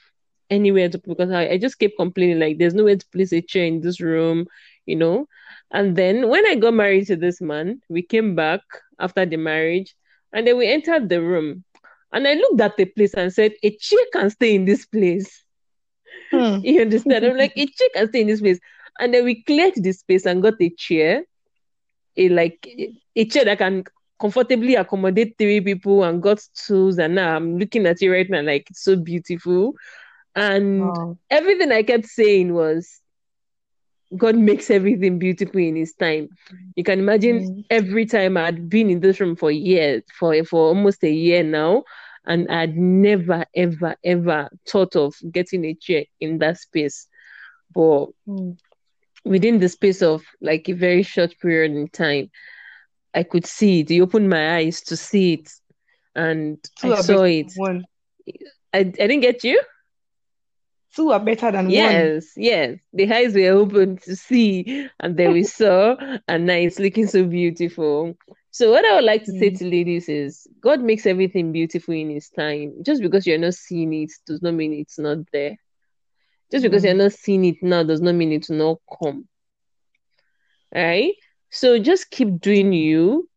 anywhere 0.50 0.90
to 0.90 1.00
because 1.00 1.32
I, 1.32 1.50
I 1.50 1.58
just 1.58 1.80
kept 1.80 1.98
complaining 1.98 2.40
like 2.40 2.58
there's 2.58 2.74
nowhere 2.76 2.98
to 2.98 3.06
place 3.12 3.34
a 3.34 3.42
chair 3.42 3.66
in 3.66 3.82
this 3.82 4.00
room, 4.02 4.46
you 4.86 4.96
know. 4.96 5.28
And 5.72 5.96
then 5.96 6.30
when 6.30 6.46
I 6.48 6.56
got 6.56 6.74
married 6.74 7.08
to 7.08 7.16
this 7.16 7.42
man, 7.42 7.82
we 7.90 8.02
came 8.04 8.36
back 8.36 8.62
after 9.00 9.26
the 9.26 9.38
marriage, 9.38 9.96
and 10.34 10.48
then 10.48 10.58
we 10.58 10.68
entered 10.68 11.10
the 11.10 11.22
room. 11.22 11.64
And 12.14 12.28
I 12.28 12.34
looked 12.36 12.62
at 12.62 12.78
the 12.78 12.86
place 12.86 13.14
and 13.16 13.32
said, 13.34 13.54
A 13.64 13.76
chair 13.78 14.00
can 14.14 14.30
stay 14.30 14.56
in 14.56 14.66
this 14.66 14.86
place. 14.86 15.44
Hmm. 16.32 16.60
You 16.64 16.82
understand? 16.82 17.26
I'm 17.26 17.38
like, 17.38 17.54
a 17.56 17.66
chair 17.66 17.90
can 17.96 18.08
stay 18.10 18.22
in 18.22 18.28
this 18.28 18.42
place. 18.42 18.60
And 19.00 19.14
then 19.14 19.26
we 19.26 19.44
cleared 19.44 19.74
the 19.76 19.92
space 19.94 20.26
and 20.26 20.42
got 20.42 20.56
a 20.62 20.70
chair, 20.78 21.24
a 22.18 22.30
like 22.30 22.68
a 23.16 23.26
chair 23.26 23.46
that 23.46 23.60
can 23.60 23.84
comfortably 24.20 24.76
accommodate 24.76 25.36
three 25.38 25.62
people 25.62 26.04
and 26.04 26.22
got 26.22 26.40
tools. 26.68 27.00
And 27.00 27.16
now 27.16 27.36
I'm 27.36 27.58
looking 27.60 27.86
at 27.88 28.02
it 28.02 28.10
right 28.10 28.30
now, 28.30 28.42
like 28.42 28.68
it's 28.70 28.84
so 28.84 28.96
beautiful. 28.98 29.74
And 30.36 30.98
Wow. 30.98 31.20
everything 31.32 31.72
I 31.72 31.84
kept 31.84 32.06
saying 32.06 32.54
was 32.54 33.02
God 34.18 34.38
makes 34.38 34.70
everything 34.70 35.20
beautiful 35.20 35.60
in 35.60 35.76
his 35.76 35.94
time. 35.94 36.30
You 36.76 36.84
can 36.84 37.00
imagine 37.00 37.42
Mm. 37.42 37.66
every 37.70 38.06
time 38.06 38.38
I'd 38.38 38.70
been 38.70 38.90
in 38.90 39.00
this 39.00 39.20
room 39.20 39.36
for 39.36 39.52
years, 39.52 40.04
for 40.18 40.44
for 40.44 40.68
almost 40.68 41.04
a 41.04 41.12
year 41.12 41.44
now, 41.44 41.84
and 42.26 42.50
I'd 42.50 42.78
never, 42.78 43.46
ever, 43.56 43.96
ever 44.04 44.50
thought 44.68 44.96
of 44.96 45.16
getting 45.32 45.66
a 45.66 45.74
chair 45.74 46.06
in 46.20 46.40
that 46.40 46.60
space. 46.60 47.08
But 47.74 48.08
Mm. 48.28 48.58
within 49.26 49.60
the 49.60 49.70
space 49.70 50.02
of 50.02 50.24
like 50.42 50.68
a 50.70 50.74
very 50.74 51.04
short 51.04 51.34
period 51.40 51.72
in 51.72 51.88
time, 51.90 52.30
I 53.14 53.24
could 53.24 53.46
see 53.46 53.82
it. 53.82 53.90
He 53.90 54.02
opened 54.02 54.30
my 54.30 54.56
eyes 54.56 54.82
to 54.82 54.98
see 54.98 55.34
it, 55.34 55.50
and 56.16 56.58
I 56.84 57.02
saw 57.02 57.24
it. 57.24 57.52
one. 57.56 57.86
I, 58.74 58.80
I 58.80 58.82
didn't 58.84 59.22
get 59.22 59.44
you. 59.44 59.62
Two 60.96 61.12
are 61.12 61.20
better 61.20 61.52
than 61.52 61.74
one. 61.74 62.14
Yes, 62.14 62.34
yes. 62.36 62.80
The 62.94 63.12
eyes 63.12 63.36
were 63.36 63.52
open 63.52 63.98
to 64.06 64.16
see, 64.16 64.90
and 65.00 65.18
then 65.18 65.32
we 65.32 65.44
saw, 65.44 65.96
and 66.28 66.46
now 66.46 66.56
it's 66.56 66.80
looking 66.80 67.08
so 67.08 67.24
beautiful. 67.26 68.16
So, 68.52 68.72
what 68.72 68.86
I 68.86 68.96
would 68.96 69.06
like 69.06 69.24
to 69.26 69.34
say 69.34 69.50
Mm. 69.50 69.52
to 69.52 69.66
ladies 69.66 70.10
is 70.10 70.48
God 70.62 70.82
makes 70.82 71.06
everything 71.06 71.52
beautiful 71.52 71.94
in 71.94 72.10
His 72.10 72.30
time. 72.30 72.74
Just 72.86 73.02
because 73.02 73.26
you're 73.26 73.38
not 73.38 73.54
seeing 73.56 73.94
it 73.94 74.12
does 74.28 74.42
not 74.42 74.54
mean 74.54 74.74
it's 74.74 75.00
not 75.00 75.20
there. 75.32 75.56
Just 76.52 76.64
because 76.64 76.84
you're 76.84 76.94
Mm. 76.94 76.96
not 76.96 77.14
seeing 77.14 77.46
it 77.46 77.56
now 77.62 77.84
does 77.84 78.02
not 78.02 78.16
mean 78.16 78.32
it 78.34 78.48
will 78.50 78.58
not 78.58 78.78
come. 79.04 79.28
All 80.76 80.84
right? 80.84 81.14
So, 81.50 81.80
just 81.80 82.12
keep 82.12 82.40
doing 82.42 82.74
you, 82.74 83.28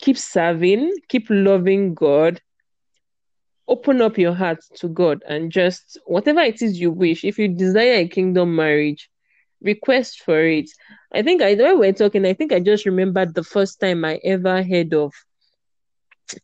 keep 0.00 0.16
serving, 0.18 0.92
keep 1.08 1.26
loving 1.30 1.94
God, 1.94 2.40
open 3.68 4.02
up 4.02 4.18
your 4.18 4.34
heart 4.34 4.58
to 4.76 4.88
God 4.88 5.22
and 5.28 5.50
just 5.50 5.98
whatever 6.06 6.40
it 6.40 6.62
is 6.62 6.80
you 6.80 6.90
wish. 6.90 7.24
If 7.24 7.38
you 7.38 7.48
desire 7.48 7.94
a 7.94 8.08
kingdom 8.08 8.54
marriage, 8.56 9.08
request 9.62 10.22
for 10.22 10.44
it. 10.44 10.70
I 11.14 11.22
think 11.22 11.42
I 11.42 11.54
when 11.54 11.74
we 11.74 11.86
we're 11.86 11.92
talking, 11.92 12.26
I 12.26 12.34
think 12.34 12.52
I 12.52 12.60
just 12.60 12.84
remembered 12.84 13.34
the 13.34 13.44
first 13.44 13.80
time 13.80 14.04
I 14.04 14.20
ever 14.24 14.62
heard 14.62 14.94
of 14.94 15.12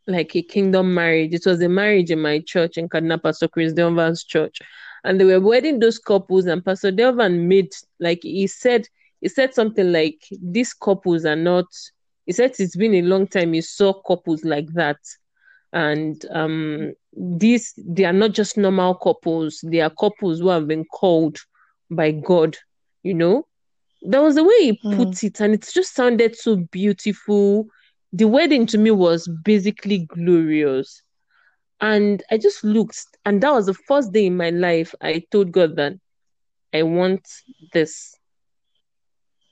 like 0.06 0.34
a 0.36 0.42
kingdom 0.42 0.94
marriage. 0.94 1.34
It 1.34 1.46
was 1.46 1.60
a 1.60 1.68
marriage 1.68 2.10
in 2.10 2.20
my 2.20 2.40
church 2.40 2.78
in 2.78 2.88
Kaduna, 2.88 3.22
Pastor 3.22 3.48
Chris 3.48 3.72
Delvan's 3.72 4.24
church. 4.24 4.60
And 5.04 5.20
they 5.20 5.24
were 5.24 5.40
wedding 5.40 5.78
those 5.78 5.98
couples, 5.98 6.46
and 6.46 6.64
Pastor 6.64 6.92
Delvan 6.92 7.46
made 7.46 7.72
like 7.98 8.20
he 8.22 8.46
said, 8.46 8.86
he 9.20 9.28
said 9.28 9.54
something 9.54 9.92
like 9.92 10.22
these 10.42 10.72
couples 10.72 11.24
are 11.24 11.36
not 11.36 11.66
he 12.26 12.32
said 12.32 12.54
it's 12.58 12.76
been 12.76 12.94
a 12.94 13.02
long 13.02 13.26
time 13.26 13.52
he 13.52 13.60
saw 13.60 13.92
couples 13.92 14.44
like 14.44 14.68
that 14.74 14.98
and 15.72 16.24
um 16.32 16.92
these 17.16 17.74
they 17.86 18.04
are 18.04 18.12
not 18.12 18.32
just 18.32 18.56
normal 18.56 18.94
couples. 18.94 19.60
They 19.64 19.80
are 19.80 19.90
couples 19.90 20.40
who 20.40 20.48
have 20.48 20.66
been 20.68 20.84
called 20.84 21.38
by 21.90 22.12
god 22.12 22.56
you 23.02 23.14
know? 23.14 23.46
That 24.02 24.22
was 24.22 24.34
the 24.36 24.44
way 24.44 24.56
he 24.60 24.80
Mm. 24.84 24.90
put 24.90 25.22
it 25.24 25.40
and 25.40 25.54
it 25.54 25.68
just 25.72 25.94
sounded 25.94 26.36
so 26.36 26.56
beautiful. 26.70 27.66
The 28.12 28.26
wedding 28.26 28.66
to 28.66 28.78
me 28.78 28.90
was 28.90 29.28
basically 29.44 30.06
glorious. 30.08 31.02
And 31.80 32.22
i 32.30 32.38
just 32.38 32.64
looked 32.64 32.98
and 33.24 33.40
that 33.42 33.52
was 33.52 33.66
the 33.66 33.74
first 33.74 34.12
day 34.12 34.26
in 34.26 34.36
my 34.36 34.50
life 34.50 34.94
i 35.02 35.22
told 35.30 35.52
god 35.52 35.76
that 35.76 35.94
i 36.74 36.82
want 36.82 37.26
this. 37.72 38.14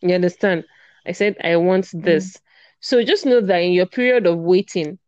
You 0.03 0.15
understand? 0.15 0.65
I 1.07 1.13
said 1.13 1.37
i 1.43 1.57
want 1.57 1.89
this. 1.93 2.41
So 2.81 3.03
just 3.03 3.27
know 3.27 3.41
that 3.41 3.59
in 3.59 3.73
your 3.73 3.87
period 3.87 4.27
of 4.27 4.39
waiting 4.39 4.99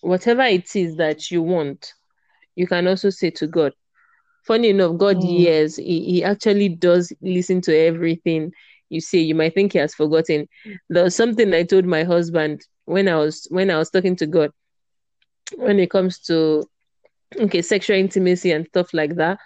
whatever 0.00 0.42
it 0.42 0.74
is 0.76 0.96
that 0.96 1.30
you 1.30 1.42
want, 1.42 1.92
you 2.56 2.66
can 2.66 2.86
also 2.88 3.10
say 3.10 3.30
to 3.30 3.46
God. 3.46 3.72
Funny 4.46 4.68
enough, 4.70 4.96
God 4.98 5.18
Mm. 5.18 5.22
hears, 5.22 5.76
he, 5.76 6.04
he 6.04 6.24
actually 6.24 6.68
does 6.68 7.12
listen 7.20 7.60
to 7.62 7.76
everything 7.76 8.52
you 8.88 9.00
say. 9.00 9.18
You 9.18 9.34
might 9.34 9.54
think 9.54 9.72
he 9.72 9.78
has 9.78 9.94
forgotten. 9.94 10.46
There 10.88 11.04
was 11.04 11.14
something 11.16 11.52
I 11.54 11.64
told 11.64 11.84
my 11.86 12.04
husband 12.04 12.62
when 12.86 13.08
I 13.08 13.16
was 13.16 13.46
when 13.50 13.70
I 13.70 13.78
was 13.78 13.90
talking 13.90 14.16
to 14.16 14.26
God 14.26 14.50
when 15.56 15.78
it 15.78 15.90
comes 15.90 16.18
to 16.20 16.64
okay, 17.40 17.62
sexual 17.62 17.96
intimacy 17.98 18.52
and 18.52 18.66
stuff 18.66 18.92
like 18.94 19.16
that. 19.16 19.38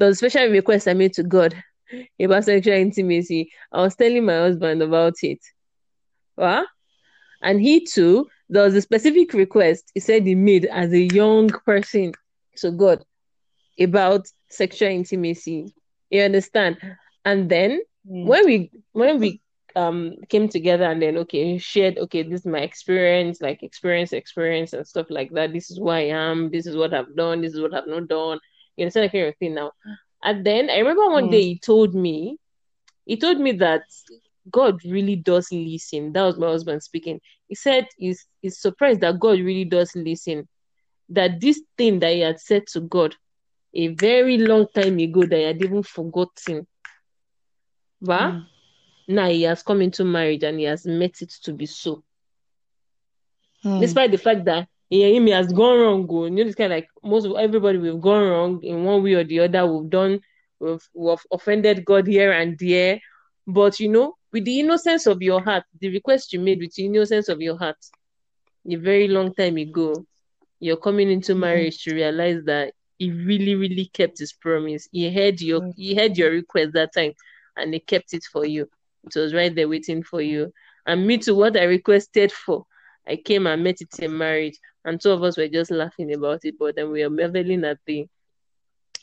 A 0.00 0.14
special 0.14 0.48
request 0.48 0.88
I 0.88 0.94
made 0.94 1.12
to 1.14 1.22
God 1.22 1.54
about 2.20 2.44
sexual 2.44 2.74
intimacy. 2.74 3.50
I 3.72 3.82
was 3.82 3.96
telling 3.96 4.24
my 4.24 4.34
husband 4.36 4.82
about 4.82 5.14
it. 5.22 5.38
What? 6.36 6.66
And 7.42 7.60
he 7.60 7.84
too, 7.84 8.28
there 8.50 8.64
was 8.64 8.74
a 8.76 8.82
specific 8.82 9.34
request 9.34 9.92
he 9.94 10.00
said 10.00 10.26
he 10.26 10.36
made 10.36 10.66
as 10.66 10.92
a 10.92 11.00
young 11.14 11.48
person 11.66 12.12
to 12.58 12.72
God 12.72 13.04
about 13.80 14.26
sexual 14.48 14.90
intimacy. 14.90 15.72
You 16.10 16.22
understand? 16.22 16.78
And 17.24 17.50
then 17.50 17.80
Mm. 18.06 18.32
when 18.32 18.46
we 18.46 18.70
when 18.92 19.20
we 19.20 19.40
um 19.76 20.14
came 20.28 20.48
together 20.48 20.84
and 20.84 21.02
then 21.02 21.16
okay 21.18 21.58
shared 21.58 21.98
okay 21.98 22.22
this 22.22 22.40
is 22.40 22.46
my 22.46 22.60
experience 22.60 23.40
like 23.40 23.62
experience 23.62 24.12
experience 24.12 24.72
and 24.72 24.86
stuff 24.86 25.06
like 25.10 25.30
that 25.32 25.52
this 25.52 25.70
is 25.70 25.78
who 25.78 25.88
I 25.90 26.00
am 26.10 26.50
this 26.50 26.66
is 26.66 26.76
what 26.76 26.94
I've 26.94 27.14
done 27.16 27.42
this 27.42 27.54
is 27.54 27.60
what 27.60 27.74
I've 27.74 27.86
not 27.86 28.08
done 28.08 28.40
you 28.76 28.84
understand 28.84 29.06
that 29.06 29.12
kind 29.12 29.26
of 29.28 29.36
thing 29.36 29.54
now 29.54 29.72
and 30.24 30.44
then 30.46 30.70
I 30.70 30.78
remember 30.78 31.10
one 31.10 31.28
Mm. 31.28 31.30
day 31.30 31.42
he 31.42 31.58
told 31.58 31.94
me 31.94 32.38
he 33.06 33.16
told 33.16 33.38
me 33.40 33.52
that 33.52 33.82
God 34.50 34.82
really 34.84 35.16
does 35.16 35.48
listen 35.52 36.12
that 36.12 36.22
was 36.22 36.38
my 36.38 36.46
husband 36.46 36.82
speaking 36.82 37.20
he 37.48 37.54
said 37.54 37.86
he's, 37.98 38.26
he's 38.40 38.60
surprised 38.60 39.00
that 39.00 39.18
God 39.20 39.38
really 39.40 39.64
does 39.64 39.94
listen 39.94 40.48
that 41.08 41.40
this 41.40 41.60
thing 41.76 41.98
that 42.00 42.12
he 42.12 42.20
had 42.20 42.38
said 42.40 42.66
to 42.68 42.80
God 42.80 43.14
a 43.74 43.88
very 43.88 44.38
long 44.38 44.66
time 44.74 44.98
ago 44.98 45.26
that 45.26 45.36
he 45.36 45.42
had 45.42 45.62
even 45.62 45.82
forgotten 45.82 46.66
but 48.00 48.32
Mm. 48.32 48.46
now 49.08 49.28
he 49.28 49.42
has 49.42 49.62
come 49.62 49.82
into 49.82 50.04
marriage 50.04 50.42
and 50.42 50.58
he 50.58 50.64
has 50.64 50.86
met 50.86 51.20
it 51.20 51.30
to 51.44 51.52
be 51.52 51.66
so 51.66 52.02
Mm. 53.64 53.80
despite 53.80 54.10
the 54.10 54.18
fact 54.18 54.44
that 54.46 54.68
yeah, 54.88 55.06
him 55.06 55.26
he 55.26 55.32
has 55.32 55.52
gone 55.52 55.78
wrong. 55.80 56.06
oh, 56.10 56.24
You 56.24 56.30
know, 56.30 56.42
it's 56.42 56.54
kind 56.56 56.72
of 56.72 56.76
like 56.78 56.88
most 57.04 57.24
of 57.26 57.36
everybody 57.36 57.78
we've 57.78 58.00
gone 58.00 58.28
wrong 58.28 58.60
in 58.64 58.84
one 58.84 59.02
way 59.04 59.14
or 59.14 59.24
the 59.24 59.40
other. 59.40 59.64
We've 59.66 59.88
done, 59.88 60.20
we've, 60.58 60.82
we've 60.94 61.18
offended 61.30 61.84
God 61.84 62.06
here 62.08 62.32
and 62.32 62.58
there. 62.58 63.00
But 63.46 63.78
you 63.78 63.88
know, 63.88 64.16
with 64.32 64.44
the 64.44 64.60
innocence 64.60 65.06
of 65.06 65.22
your 65.22 65.40
heart, 65.42 65.64
the 65.80 65.90
request 65.90 66.32
you 66.32 66.40
made 66.40 66.60
with 66.60 66.74
the 66.74 66.86
innocence 66.86 67.28
of 67.28 67.40
your 67.40 67.58
heart, 67.58 67.76
a 68.70 68.76
very 68.76 69.08
long 69.08 69.34
time 69.34 69.56
ago, 69.56 70.04
you're 70.60 70.76
coming 70.76 71.10
into 71.10 71.34
Mm. 71.34 71.40
marriage 71.40 71.82
to 71.84 71.94
realize 71.94 72.42
that 72.44 72.72
he 72.98 73.10
really, 73.10 73.54
really 73.54 73.86
kept 73.92 74.18
his 74.18 74.32
promise. 74.32 74.88
He 74.92 75.12
heard 75.12 75.40
your 75.40 75.62
Mm. 75.62 75.72
he 75.76 75.94
heard 75.94 76.16
your 76.16 76.30
request 76.30 76.72
that 76.74 76.92
time 76.94 77.12
and 77.56 77.72
he 77.74 77.80
kept 77.80 78.12
it 78.14 78.24
for 78.32 78.44
you. 78.46 78.68
It 79.04 79.18
was 79.18 79.34
right 79.34 79.54
there 79.54 79.68
waiting 79.68 80.02
for 80.02 80.20
you. 80.20 80.52
And 80.86 81.06
me 81.06 81.18
too, 81.18 81.34
what 81.36 81.56
I 81.56 81.64
requested 81.64 82.32
for, 82.32 82.64
I 83.06 83.16
came 83.16 83.46
and 83.46 83.62
met 83.64 83.80
it 83.80 83.98
in 84.00 84.16
marriage, 84.16 84.58
and 84.84 85.00
two 85.00 85.10
of 85.10 85.22
us 85.22 85.36
were 85.36 85.48
just 85.48 85.70
laughing 85.70 86.12
about 86.12 86.40
it, 86.44 86.54
but 86.58 86.76
then 86.76 86.90
we 86.90 87.02
were 87.02 87.10
marveling 87.10 87.64
at 87.64 87.78
the 87.86 88.06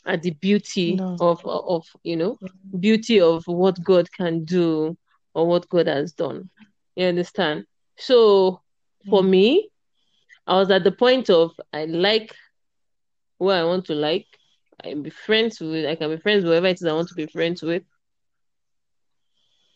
at 0.06 0.22
the 0.22 0.30
beauty 0.30 1.00
No. 1.00 1.16
of 1.20 1.40
of 1.46 1.84
you 2.02 2.16
know 2.16 2.38
beauty 2.78 3.20
of 3.20 3.42
what 3.46 3.82
God 3.82 4.08
can 4.12 4.44
do 4.44 4.96
or 5.34 5.46
what 5.46 5.68
God 5.68 5.86
has 5.86 6.12
done. 6.12 6.50
You 6.96 7.06
understand? 7.06 7.64
So 7.96 8.62
for 9.08 9.22
Mm. 9.22 9.30
me, 9.30 9.70
I 10.46 10.54
was 10.56 10.70
at 10.70 10.84
the 10.84 10.92
point 10.92 11.30
of 11.30 11.52
I 11.72 11.84
like 11.86 12.34
who 13.38 13.50
I 13.50 13.64
want 13.64 13.86
to 13.86 13.94
like. 13.94 14.26
I 14.82 14.90
can 14.90 15.02
be 15.02 15.10
friends 15.10 15.60
with 15.60 15.86
I 15.86 15.96
can 15.96 16.10
be 16.10 16.16
friends 16.18 16.44
with 16.44 16.52
whoever 16.52 16.66
it 16.68 16.76
is 16.80 16.84
I 16.84 16.92
want 16.92 17.08
to 17.08 17.14
be 17.14 17.26
friends 17.26 17.62
with. 17.62 17.82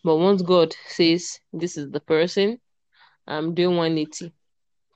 But 0.05 0.17
once 0.17 0.43
God 0.43 0.75
says 0.89 1.39
this 1.53 1.77
is 1.77 1.91
the 1.91 2.01
person, 2.01 2.61
I'm 3.27 3.55
doing 3.55 3.77
180 3.77 4.33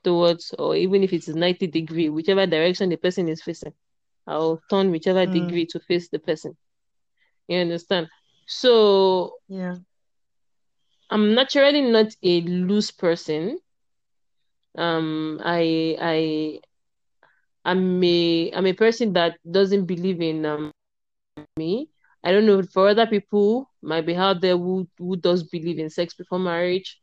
towards, 0.04 0.52
or 0.58 0.76
even 0.76 1.02
if 1.02 1.12
it 1.12 1.28
is 1.28 1.34
90 1.34 1.66
degree, 1.68 2.08
whichever 2.08 2.46
direction 2.46 2.88
the 2.90 2.96
person 2.96 3.28
is 3.28 3.42
facing, 3.42 3.72
I'll 4.26 4.60
turn 4.70 4.90
whichever 4.90 5.26
Mm. 5.26 5.32
degree 5.32 5.66
to 5.66 5.80
face 5.80 6.08
the 6.08 6.18
person. 6.18 6.56
You 7.48 7.58
understand? 7.58 8.08
So 8.46 9.34
Yeah. 9.48 9.76
I'm 11.10 11.34
naturally 11.34 11.82
not 11.82 12.14
a 12.22 12.40
loose 12.42 12.90
person. 12.90 13.58
Um, 14.76 15.40
I 15.44 15.96
I 16.00 16.60
I'm 17.64 18.02
a 18.04 18.50
I'm 18.52 18.66
a 18.66 18.72
person 18.72 19.12
that 19.14 19.38
doesn't 19.50 19.86
believe 19.86 20.20
in 20.20 20.44
um 20.46 20.72
me. 21.56 21.88
I 22.24 22.32
don't 22.32 22.46
know 22.46 22.62
for 22.62 22.88
other 22.88 23.06
people 23.06 23.70
might 23.82 24.06
be 24.06 24.16
out 24.16 24.40
there 24.40 24.56
who 24.56 24.88
who 24.98 25.16
does 25.16 25.44
believe 25.44 25.78
in 25.78 25.90
sex 25.90 26.14
before 26.14 26.38
marriage. 26.38 27.00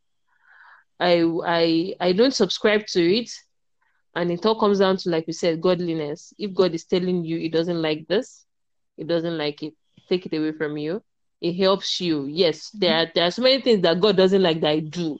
I 0.99 1.23
I 1.45 1.95
I 1.99 2.11
don't 2.13 2.33
subscribe 2.33 2.85
to 2.87 3.01
it, 3.01 3.31
and 4.15 4.31
it 4.31 4.45
all 4.45 4.59
comes 4.59 4.79
down 4.79 4.97
to 4.97 5.09
like 5.09 5.27
we 5.27 5.33
said, 5.33 5.61
godliness. 5.61 6.33
If 6.37 6.53
God 6.53 6.73
is 6.73 6.85
telling 6.85 7.23
you 7.23 7.37
he 7.37 7.49
doesn't 7.49 7.81
like 7.81 8.07
this, 8.07 8.45
he 8.97 9.03
doesn't 9.03 9.37
like 9.37 9.63
it, 9.63 9.73
take 10.09 10.25
it 10.25 10.35
away 10.37 10.51
from 10.51 10.77
you. 10.77 11.01
It 11.43 11.55
helps 11.55 12.01
you. 12.01 12.25
Yes, 12.27 12.71
there 12.71 12.95
are 12.97 13.11
there 13.15 13.27
are 13.27 13.31
so 13.31 13.43
many 13.43 13.61
things 13.61 13.83
that 13.83 14.01
God 14.01 14.17
doesn't 14.17 14.41
like 14.43 14.61
that 14.61 14.69
I 14.71 14.79
do. 14.79 15.19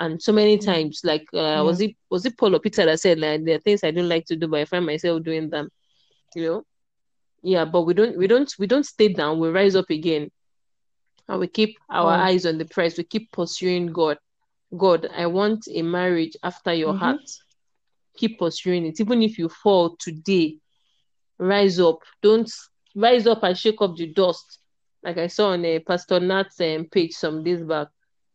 And 0.00 0.20
so 0.22 0.32
many 0.32 0.58
Mm. 0.58 0.64
times, 0.64 1.02
like 1.04 1.26
uh, 1.34 1.62
Yeah. 1.62 1.62
was 1.62 1.80
it 1.80 1.96
was 2.10 2.26
it 2.26 2.38
Paul 2.38 2.56
or 2.56 2.60
Peter 2.60 2.86
that 2.86 3.00
said 3.00 3.20
like 3.20 3.44
there 3.44 3.56
are 3.56 3.60
things 3.60 3.84
I 3.84 3.92
don't 3.92 4.08
like 4.08 4.26
to 4.26 4.36
do, 4.36 4.48
but 4.48 4.60
I 4.60 4.64
find 4.66 4.86
myself 4.86 5.22
doing 5.22 5.50
them. 5.50 5.70
You 6.34 6.44
know? 6.44 6.64
Yeah, 7.42 7.64
but 7.66 7.82
we 7.82 7.94
don't 7.94 8.16
we 8.18 8.26
don't 8.26 8.52
we 8.58 8.66
don't 8.66 8.86
stay 8.86 9.08
down, 9.12 9.38
we 9.40 9.50
rise 9.50 9.76
up 9.76 9.90
again. 9.90 10.30
And 11.28 11.40
we 11.40 11.48
keep 11.48 11.78
our 11.90 12.12
Oh. 12.12 12.24
eyes 12.28 12.46
on 12.46 12.58
the 12.58 12.64
prize. 12.66 12.96
We 12.98 13.04
keep 13.04 13.30
pursuing 13.32 13.92
God. 13.92 14.18
God, 14.76 15.06
I 15.14 15.26
want 15.26 15.68
a 15.72 15.82
marriage 15.82 16.36
after 16.42 16.72
your 16.74 16.94
Mhm. 16.94 16.98
heart. 16.98 17.30
Keep 18.16 18.38
pursuing 18.38 18.86
it. 18.86 19.00
Even 19.00 19.22
if 19.22 19.38
you 19.38 19.48
fall 19.48 19.96
today, 19.98 20.58
rise 21.38 21.80
up. 21.80 22.00
Don't 22.22 22.50
rise 22.94 23.26
up 23.26 23.42
and 23.44 23.56
shake 23.56 23.80
off 23.82 23.96
the 23.96 24.06
dust. 24.12 24.58
Like 25.04 25.18
I 25.18 25.28
saw 25.28 25.50
on 25.50 25.64
a 25.64 25.80
Pastor 25.80 26.20
Nat's 26.20 26.60
um, 26.60 26.86
page 26.86 27.12
some 27.12 27.44
days 27.44 27.62
back. 27.62 27.88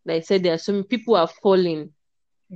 Like 0.06 0.18
I 0.18 0.22
said, 0.22 0.44
there 0.44 0.54
are 0.54 0.60
some 0.60 0.84
people 0.84 1.16
are 1.16 1.28
falling. 1.28 1.92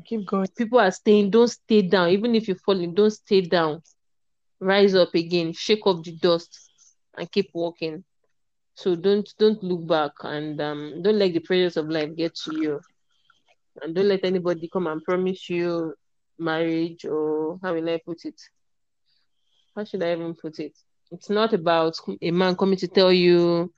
Keep 0.05 0.27
going. 0.27 0.47
People 0.57 0.79
are 0.79 0.91
staying. 0.91 1.31
Don't 1.31 1.47
stay 1.49 1.81
down. 1.81 2.09
Even 2.09 2.35
if 2.35 2.47
you're 2.47 2.57
falling, 2.57 2.93
don't 2.93 3.11
stay 3.11 3.41
down. 3.41 3.81
Rise 4.59 4.95
up 4.95 5.13
again. 5.15 5.53
Shake 5.53 5.85
off 5.87 6.03
the 6.03 6.13
dust. 6.13 6.57
and 7.17 7.31
keep 7.31 7.49
walking. 7.53 8.03
So 8.75 8.95
don't 8.95 9.29
don't 9.39 9.61
look 9.63 9.87
back 9.87 10.11
and 10.23 10.59
um, 10.61 11.01
don't 11.03 11.19
let 11.19 11.33
the 11.33 11.39
pressures 11.39 11.77
of 11.77 11.89
life 11.89 12.15
get 12.15 12.35
to 12.45 12.55
you, 12.59 12.81
and 13.81 13.95
don't 13.95 14.07
let 14.07 14.25
anybody 14.25 14.67
come 14.71 14.87
and 14.87 15.03
promise 15.03 15.49
you 15.49 15.93
marriage 16.39 17.05
or 17.05 17.59
how 17.61 17.73
will 17.73 17.89
I 17.89 17.99
put 18.05 18.25
it? 18.25 18.39
How 19.75 19.83
should 19.83 20.03
I 20.03 20.13
even 20.13 20.33
put 20.35 20.59
it? 20.59 20.73
It's 21.11 21.29
not 21.29 21.53
about 21.53 21.95
a 22.21 22.31
man 22.31 22.55
coming 22.55 22.77
to 22.79 22.87
tell 22.87 23.11
you, 23.13 23.71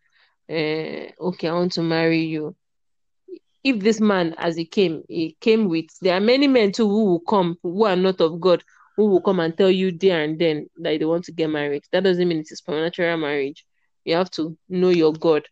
uh, 0.49 1.11
okay, 1.27 1.47
I 1.47 1.53
want 1.53 1.73
to 1.73 1.81
marry 1.81 2.22
you. 2.22 2.55
If 3.63 3.80
this 3.80 3.99
man, 3.99 4.35
as 4.38 4.55
he 4.55 4.65
came, 4.65 5.03
he 5.09 5.35
came 5.41 5.67
with, 5.67 5.88
there 6.01 6.15
are 6.15 6.22
many 6.22 6.47
men 6.47 6.72
too 6.72 6.88
who 6.88 7.05
will 7.05 7.19
come 7.19 7.57
who 7.63 7.85
are 7.85 7.95
not 7.95 8.22
of 8.22 8.39
God, 8.39 8.63
who 8.95 9.07
will 9.07 9.22
come 9.22 9.39
and 9.39 9.57
tell 9.57 9.72
you 9.72 9.91
there 9.91 10.23
and 10.23 10.38
then 10.38 10.69
that 10.77 10.99
they 10.99 11.05
want 11.05 11.26
to 11.26 11.31
get 11.31 11.49
married. 11.49 11.84
That 11.91 12.03
doesn't 12.03 12.27
mean 12.27 12.39
it 12.39 12.51
is 12.51 12.59
supernatural 12.59 13.17
marriage. 13.17 13.65
You 14.03 14.15
have 14.15 14.30
to 14.31 14.55
know 14.69 14.89
your 14.89 15.13
God. 15.13 15.47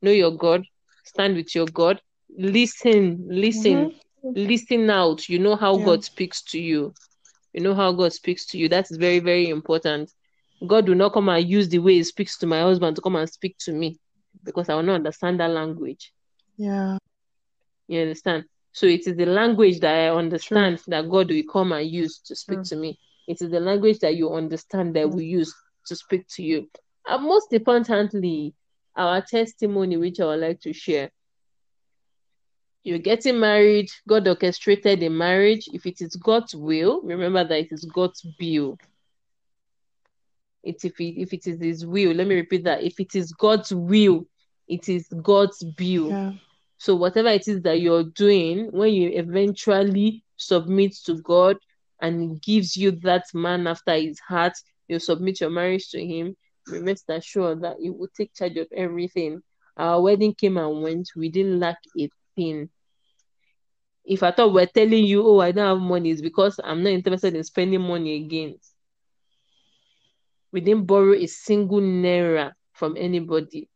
Know 0.00 0.10
your 0.10 0.30
God. 0.30 0.64
Stand 1.04 1.36
with 1.36 1.54
your 1.54 1.66
God. 1.66 2.00
Listen, 2.36 3.26
listen, 3.28 3.90
mm-hmm. 3.90 4.30
listen 4.34 4.88
out. 4.88 5.28
You 5.28 5.38
know 5.38 5.56
how 5.56 5.78
yeah. 5.78 5.84
God 5.84 6.04
speaks 6.04 6.42
to 6.44 6.60
you. 6.60 6.94
You 7.52 7.60
know 7.60 7.74
how 7.74 7.92
God 7.92 8.12
speaks 8.12 8.46
to 8.46 8.58
you. 8.58 8.68
That 8.68 8.90
is 8.90 8.96
very, 8.96 9.18
very 9.18 9.48
important. 9.48 10.10
God 10.66 10.88
will 10.88 10.96
not 10.96 11.12
come 11.12 11.28
and 11.28 11.48
use 11.48 11.68
the 11.68 11.78
way 11.78 11.94
He 11.94 12.04
speaks 12.04 12.38
to 12.38 12.46
my 12.46 12.60
husband 12.60 12.96
to 12.96 13.02
come 13.02 13.16
and 13.16 13.28
speak 13.28 13.56
to 13.60 13.72
me 13.72 13.98
because 14.44 14.68
I 14.68 14.74
will 14.74 14.82
not 14.82 14.96
understand 14.96 15.40
that 15.40 15.50
language. 15.50 16.12
Yeah. 16.56 16.98
You 17.86 18.00
understand? 18.00 18.44
So 18.72 18.86
it 18.86 19.06
is 19.06 19.16
the 19.16 19.26
language 19.26 19.80
that 19.80 19.94
I 19.94 20.08
understand 20.10 20.78
True. 20.78 20.90
that 20.92 21.08
God 21.08 21.30
will 21.30 21.42
come 21.50 21.72
and 21.72 21.88
use 21.88 22.18
to 22.26 22.36
speak 22.36 22.58
True. 22.58 22.64
to 22.64 22.76
me. 22.76 22.98
It 23.26 23.40
is 23.42 23.50
the 23.50 23.60
language 23.60 23.98
that 24.00 24.16
you 24.16 24.32
understand 24.32 24.94
that 24.96 25.10
we 25.10 25.24
use 25.26 25.54
to 25.86 25.96
speak 25.96 26.26
to 26.28 26.42
you. 26.42 26.68
And 27.06 27.24
most 27.24 27.52
importantly, 27.52 28.54
our 28.96 29.20
testimony, 29.22 29.96
which 29.96 30.20
I 30.20 30.26
would 30.26 30.40
like 30.40 30.60
to 30.62 30.72
share. 30.72 31.10
You're 32.82 32.98
getting 32.98 33.38
married, 33.38 33.90
God 34.08 34.26
orchestrated 34.26 35.00
the 35.00 35.08
marriage. 35.08 35.68
If 35.72 35.86
it 35.86 36.00
is 36.00 36.16
God's 36.16 36.54
will, 36.54 37.00
remember 37.02 37.44
that 37.44 37.58
it 37.58 37.68
is 37.70 37.84
God's 37.84 38.26
will. 38.40 38.78
It's 40.68 40.84
if 40.84 41.00
it, 41.00 41.20
if 41.20 41.32
it 41.32 41.46
is 41.46 41.60
His 41.60 41.86
will, 41.86 42.12
let 42.12 42.26
me 42.26 42.34
repeat 42.36 42.64
that. 42.64 42.82
If 42.82 43.00
it 43.00 43.14
is 43.14 43.32
God's 43.32 43.74
will, 43.74 44.26
it 44.66 44.88
is 44.88 45.06
God's 45.22 45.64
will. 45.78 46.10
Yeah. 46.10 46.32
So 46.78 46.94
whatever 46.94 47.28
it 47.28 47.48
is 47.48 47.62
that 47.62 47.80
you're 47.80 48.04
doing, 48.04 48.68
when 48.70 48.92
you 48.92 49.10
eventually 49.14 50.22
submit 50.36 50.94
to 51.06 51.20
God 51.22 51.56
and 52.00 52.22
He 52.22 52.38
gives 52.38 52.76
you 52.76 52.92
that 53.02 53.24
man 53.34 53.66
after 53.66 53.94
His 53.94 54.20
heart, 54.20 54.52
you 54.86 54.98
submit 54.98 55.40
your 55.40 55.50
marriage 55.50 55.90
to 55.90 56.04
Him 56.04 56.36
rest 56.70 57.04
assured 57.08 57.62
that 57.62 57.76
He 57.80 57.90
will 57.90 58.08
take 58.16 58.34
charge 58.34 58.56
of 58.56 58.68
everything. 58.74 59.42
Our 59.76 60.00
wedding 60.02 60.34
came 60.34 60.56
and 60.56 60.82
went. 60.82 61.08
We 61.16 61.28
didn't 61.28 61.60
lack 61.60 61.78
a 61.98 62.08
thing. 62.36 62.68
If 64.04 64.22
I 64.22 64.32
thought 64.32 64.52
we're 64.52 64.66
telling 64.66 65.04
you, 65.04 65.26
oh, 65.26 65.40
I 65.40 65.52
don't 65.52 65.66
have 65.66 65.80
money, 65.80 66.10
it's 66.10 66.22
because 66.22 66.58
I'm 66.62 66.82
not 66.82 66.90
interested 66.90 67.34
in 67.34 67.44
spending 67.44 67.82
money 67.82 68.24
again. 68.24 68.56
We 70.52 70.60
didn't 70.60 70.86
borrow 70.86 71.14
a 71.14 71.26
single 71.26 71.80
naira 71.80 72.52
from 72.72 72.96
anybody. 72.96 73.68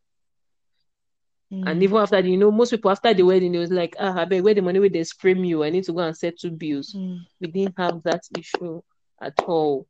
Mm. 1.52 1.70
And 1.70 1.82
even 1.82 1.98
after, 1.98 2.20
you 2.20 2.38
know, 2.38 2.50
most 2.50 2.70
people 2.70 2.90
after 2.90 3.12
the 3.12 3.24
wedding, 3.24 3.54
it 3.54 3.58
was 3.58 3.70
like, 3.70 3.94
ah, 3.98 4.20
I 4.20 4.24
beg, 4.24 4.42
where 4.42 4.54
the 4.54 4.62
money 4.62 4.80
where 4.80 4.88
they 4.88 5.04
spray 5.04 5.34
you? 5.34 5.62
I 5.62 5.70
need 5.70 5.84
to 5.84 5.92
go 5.92 6.00
and 6.00 6.16
settle 6.16 6.50
bills. 6.50 6.94
Mm. 6.96 7.20
We 7.40 7.48
didn't 7.48 7.74
have 7.76 8.02
that 8.04 8.22
issue 8.38 8.80
at 9.20 9.38
all. 9.40 9.86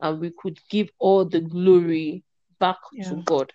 And 0.00 0.20
we 0.20 0.32
could 0.36 0.58
give 0.68 0.90
all 0.98 1.24
the 1.24 1.40
glory 1.40 2.22
back 2.58 2.76
yeah. 2.92 3.08
to 3.08 3.16
God. 3.16 3.52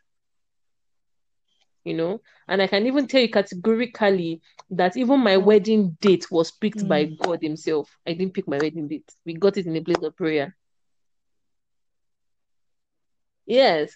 You 1.83 1.93
know, 1.93 2.21
and 2.47 2.63
I 2.63 2.67
can 2.67 2.87
even 2.87 3.05
tell 3.05 3.21
you 3.21 3.29
categorically 3.29 4.41
that 4.71 4.97
even 4.97 5.19
my 5.19 5.37
wedding 5.37 5.95
date 6.01 6.31
was 6.31 6.49
picked 6.49 6.79
mm. 6.79 6.87
by 6.87 7.03
God 7.03 7.43
Himself. 7.43 7.95
I 8.07 8.13
didn't 8.13 8.33
pick 8.33 8.47
my 8.47 8.57
wedding 8.57 8.87
date, 8.87 9.11
we 9.23 9.35
got 9.35 9.57
it 9.57 9.67
in 9.67 9.75
a 9.75 9.81
place 9.81 10.01
of 10.01 10.15
prayer. 10.15 10.55
Yes, 13.45 13.95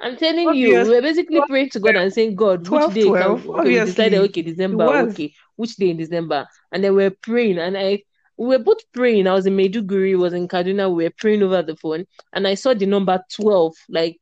I'm 0.00 0.16
telling 0.16 0.48
Obviously. 0.48 0.72
you, 0.72 0.82
we 0.82 0.96
were 0.96 1.02
basically 1.02 1.40
praying 1.48 1.70
to 1.70 1.80
God 1.80 1.96
and 1.96 2.12
saying, 2.12 2.34
God, 2.34 2.64
12, 2.64 2.94
which 2.94 3.04
day 3.04 3.08
12, 3.08 3.42
can, 3.42 3.50
okay, 3.50 3.68
we 3.68 3.74
decided, 3.74 4.20
okay, 4.20 4.42
December, 4.42 4.84
okay, 4.84 5.32
which 5.56 5.76
day 5.76 5.90
in 5.90 5.96
December? 5.96 6.46
And 6.72 6.82
then 6.82 6.94
we 6.94 7.04
we're 7.04 7.10
praying, 7.10 7.58
and 7.58 7.76
I 7.78 8.02
we 8.36 8.48
were 8.48 8.58
both 8.58 8.80
praying. 8.92 9.26
I 9.26 9.32
was 9.32 9.46
in 9.46 9.56
Maiduguri, 9.56 10.18
was 10.18 10.32
in 10.32 10.48
Kaduna. 10.48 10.92
We 10.92 11.04
were 11.04 11.12
praying 11.16 11.42
over 11.42 11.62
the 11.62 11.76
phone, 11.76 12.06
and 12.32 12.46
I 12.46 12.54
saw 12.54 12.74
the 12.74 12.86
number 12.86 13.22
twelve. 13.32 13.74
Like 13.88 14.20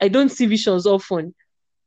I 0.00 0.08
don't 0.08 0.30
see 0.30 0.46
visions 0.46 0.86
often. 0.86 1.34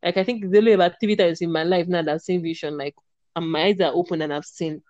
Like 0.01 0.17
I 0.17 0.23
think 0.23 0.49
the 0.49 0.57
only 0.57 0.71
about 0.71 0.93
three 1.01 1.15
times 1.15 1.41
in 1.41 1.51
my 1.51 1.63
life 1.63 1.88
now 1.88 2.01
that 2.01 2.13
I've 2.15 2.21
seen 2.21 2.41
vision. 2.41 2.77
Like 2.77 2.95
and 3.35 3.51
my 3.51 3.65
eyes 3.65 3.81
are 3.81 3.91
open 3.93 4.21
and 4.21 4.34
I've 4.34 4.45
seen. 4.45 4.81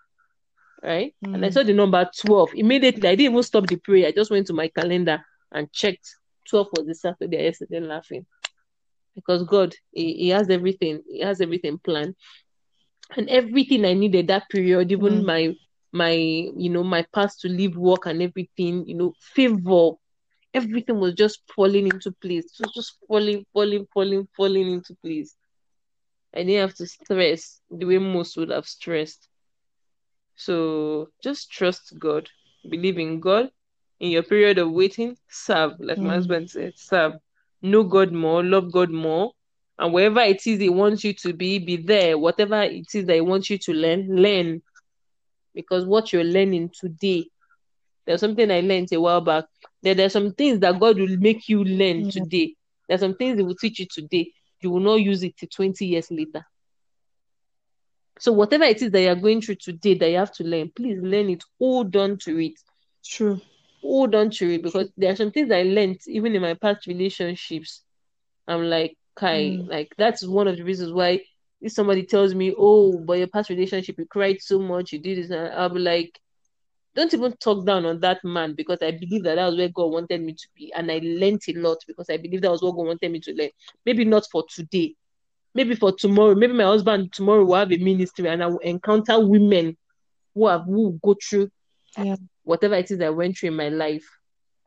Right, 0.84 1.16
mm. 1.26 1.34
and 1.34 1.44
I 1.44 1.48
hmm. 1.48 1.54
saw 1.54 1.64
the 1.64 1.74
number 1.74 2.08
twelve 2.16 2.52
immediately. 2.54 3.10
I 3.10 3.16
didn't 3.16 3.32
even 3.32 3.44
stop 3.44 3.66
the 3.66 3.78
prayer. 3.78 4.08
I 4.08 4.12
just 4.12 4.30
went 4.30 4.46
to 4.48 4.54
my 4.54 4.68
calendar 4.68 5.26
and 5.52 5.72
checked. 5.74 6.17
Twelve 6.50 6.68
was 6.74 6.88
the 6.88 6.96
Saturday. 6.96 7.44
Yesterday, 7.44 7.80
laughing 7.80 8.26
because 9.16 9.44
God, 9.44 9.74
he, 9.92 10.14
he 10.14 10.30
has 10.30 10.50
everything. 10.50 11.02
He 11.10 11.22
has 11.22 11.42
everything 11.42 11.80
planned 11.80 12.16
and 13.16 13.30
everything 13.30 13.86
I 13.86 13.94
needed 13.94 14.28
that 14.28 14.50
period, 14.50 14.92
even 14.92 15.22
mm. 15.22 15.26
my 15.26 15.56
my 15.92 16.12
you 16.12 16.70
know 16.70 16.84
my 16.84 17.06
path 17.14 17.38
to 17.40 17.48
leave 17.48 17.76
work 17.78 18.06
and 18.06 18.22
everything 18.22 18.86
you 18.88 18.96
know 18.96 19.14
favor 19.20 19.92
everything 20.54 21.00
was 21.00 21.14
just 21.14 21.42
falling 21.56 21.88
into 21.88 22.12
place 22.12 22.46
it 22.46 22.66
was 22.66 22.74
just 22.74 22.98
falling 23.08 23.46
falling 23.54 23.88
falling 23.94 24.28
falling 24.36 24.72
into 24.72 24.96
place 25.04 25.36
i 26.36 26.40
didn't 26.40 26.62
have 26.62 26.74
to 26.74 26.86
stress 26.86 27.62
the 27.72 27.86
way 27.86 27.98
most 27.98 28.38
would 28.38 28.50
have 28.50 28.66
stressed 28.66 29.30
so 30.36 31.10
just 31.24 31.50
trust 31.50 31.94
god 31.98 32.28
believe 32.70 32.98
in 32.98 33.20
god 33.20 33.50
in 34.00 34.12
your 34.12 34.24
period 34.24 34.58
of 34.58 34.72
waiting 34.72 35.18
serve 35.30 35.74
like 35.80 35.98
mm. 35.98 36.04
my 36.04 36.14
husband 36.14 36.50
said 36.50 36.74
serve 36.76 37.14
know 37.62 37.84
god 37.84 38.12
more 38.12 38.44
love 38.44 38.72
god 38.72 38.90
more 38.90 39.32
and 39.80 39.94
wherever 39.94 40.22
it 40.22 40.46
is 40.46 40.60
he 40.60 40.70
wants 40.70 41.04
you 41.04 41.14
to 41.14 41.34
be 41.34 41.60
be 41.60 41.78
there 41.78 42.18
whatever 42.18 42.62
it 42.62 42.88
is 42.94 43.06
that 43.06 43.16
he 43.16 43.22
wants 43.22 43.50
you 43.50 43.58
to 43.58 43.74
learn 43.74 44.08
learn 44.16 44.62
because 45.58 45.88
what 45.88 46.14
you're 46.14 46.24
learning 46.24 46.70
today, 46.80 47.26
there's 48.06 48.20
something 48.20 48.52
I 48.52 48.60
learned 48.60 48.94
a 48.94 49.02
while 49.02 49.22
back. 49.22 49.46
There, 49.82 49.96
there's 49.96 50.14
some 50.14 50.34
things 50.34 50.60
that 50.60 50.80
God 50.80 51.00
will 51.00 51.18
make 51.18 51.50
you 51.50 51.64
learn 51.64 52.06
yeah. 52.06 52.12
today. 52.12 52.56
There's 52.88 53.00
some 53.00 53.16
things 53.16 53.40
He 53.40 53.44
will 53.44 53.56
teach 53.56 53.80
you 53.80 53.88
today. 53.92 54.32
You 54.62 54.70
will 54.70 54.82
not 54.82 55.02
use 55.02 55.24
it 55.24 55.36
till 55.36 55.50
20 55.50 55.84
years 55.84 56.12
later. 56.12 56.46
So 58.20 58.34
whatever 58.34 58.66
it 58.66 58.84
is 58.84 58.92
that 58.92 59.02
you're 59.02 59.16
going 59.16 59.42
through 59.42 59.56
today 59.56 59.96
that 59.96 60.12
you 60.12 60.18
have 60.18 60.32
to 60.34 60.44
learn, 60.44 60.72
please 60.76 61.00
learn 61.02 61.32
it. 61.32 61.44
Hold 61.58 61.96
on 61.96 62.18
to 62.20 62.38
it. 62.38 62.54
True. 63.04 63.42
Hold 63.88 64.16
on 64.16 64.30
to 64.32 64.54
it 64.54 64.64
because 64.64 64.90
there 64.98 65.14
are 65.14 65.16
some 65.16 65.32
things 65.32 65.50
I 65.50 65.64
learned 65.64 66.02
even 66.08 66.36
in 66.36 66.42
my 66.42 66.56
past 66.56 66.88
relationships. 66.88 67.84
I'm 68.46 68.64
like, 68.64 68.98
Kai, 69.16 69.44
mm. 69.44 69.70
like 69.70 69.94
that's 69.98 70.28
one 70.28 70.50
of 70.50 70.58
the 70.58 70.64
reasons 70.66 70.92
why 70.92 71.22
if 71.62 71.72
somebody 71.72 72.04
tells 72.04 72.36
me, 72.36 72.54
"Oh, 72.58 73.00
but 73.00 73.18
your 73.18 73.28
past 73.28 73.50
relationship, 73.50 73.98
you 73.98 74.06
cried 74.06 74.42
so 74.42 74.60
much, 74.60 74.92
you 74.92 75.00
did 75.00 75.18
this," 75.18 75.30
and 75.30 75.54
I'll 75.54 75.70
be 75.70 75.80
like, 75.80 76.20
"Don't 76.96 77.14
even 77.14 77.32
talk 77.38 77.66
down 77.66 77.86
on 77.86 78.02
that 78.02 78.24
man 78.26 78.56
because 78.56 78.80
I 78.82 78.92
believe 78.92 79.24
that 79.24 79.36
that 79.36 79.46
was 79.46 79.58
where 79.58 79.70
God 79.70 79.92
wanted 79.92 80.22
me 80.22 80.34
to 80.34 80.48
be, 80.54 80.72
and 80.74 80.92
I 80.92 81.00
learned 81.02 81.42
a 81.48 81.54
lot 81.54 81.78
because 81.88 82.10
I 82.10 82.18
believe 82.18 82.42
that 82.42 82.52
was 82.52 82.62
what 82.62 82.76
God 82.76 82.88
wanted 82.88 83.10
me 83.10 83.22
to 83.22 83.34
learn. 83.34 83.52
Maybe 83.86 84.04
not 84.04 84.26
for 84.30 84.44
today, 84.50 84.96
maybe 85.56 85.76
for 85.76 85.94
tomorrow. 85.94 86.36
Maybe 86.36 86.52
my 86.52 86.66
husband 86.66 87.14
tomorrow 87.14 87.46
will 87.46 87.56
have 87.56 87.72
a 87.72 87.78
ministry, 87.78 88.28
and 88.28 88.44
I 88.44 88.48
will 88.48 88.60
encounter 88.60 89.26
women 89.26 89.78
who 90.36 90.48
have 90.48 90.66
who 90.66 91.00
go 91.02 91.16
through 91.24 91.50
yeah. 91.98 92.16
Whatever 92.48 92.76
it 92.76 92.92
is 92.92 93.02
I 93.02 93.10
went 93.10 93.38
through 93.38 93.50
in 93.50 93.56
my 93.56 93.70
life, 93.70 94.06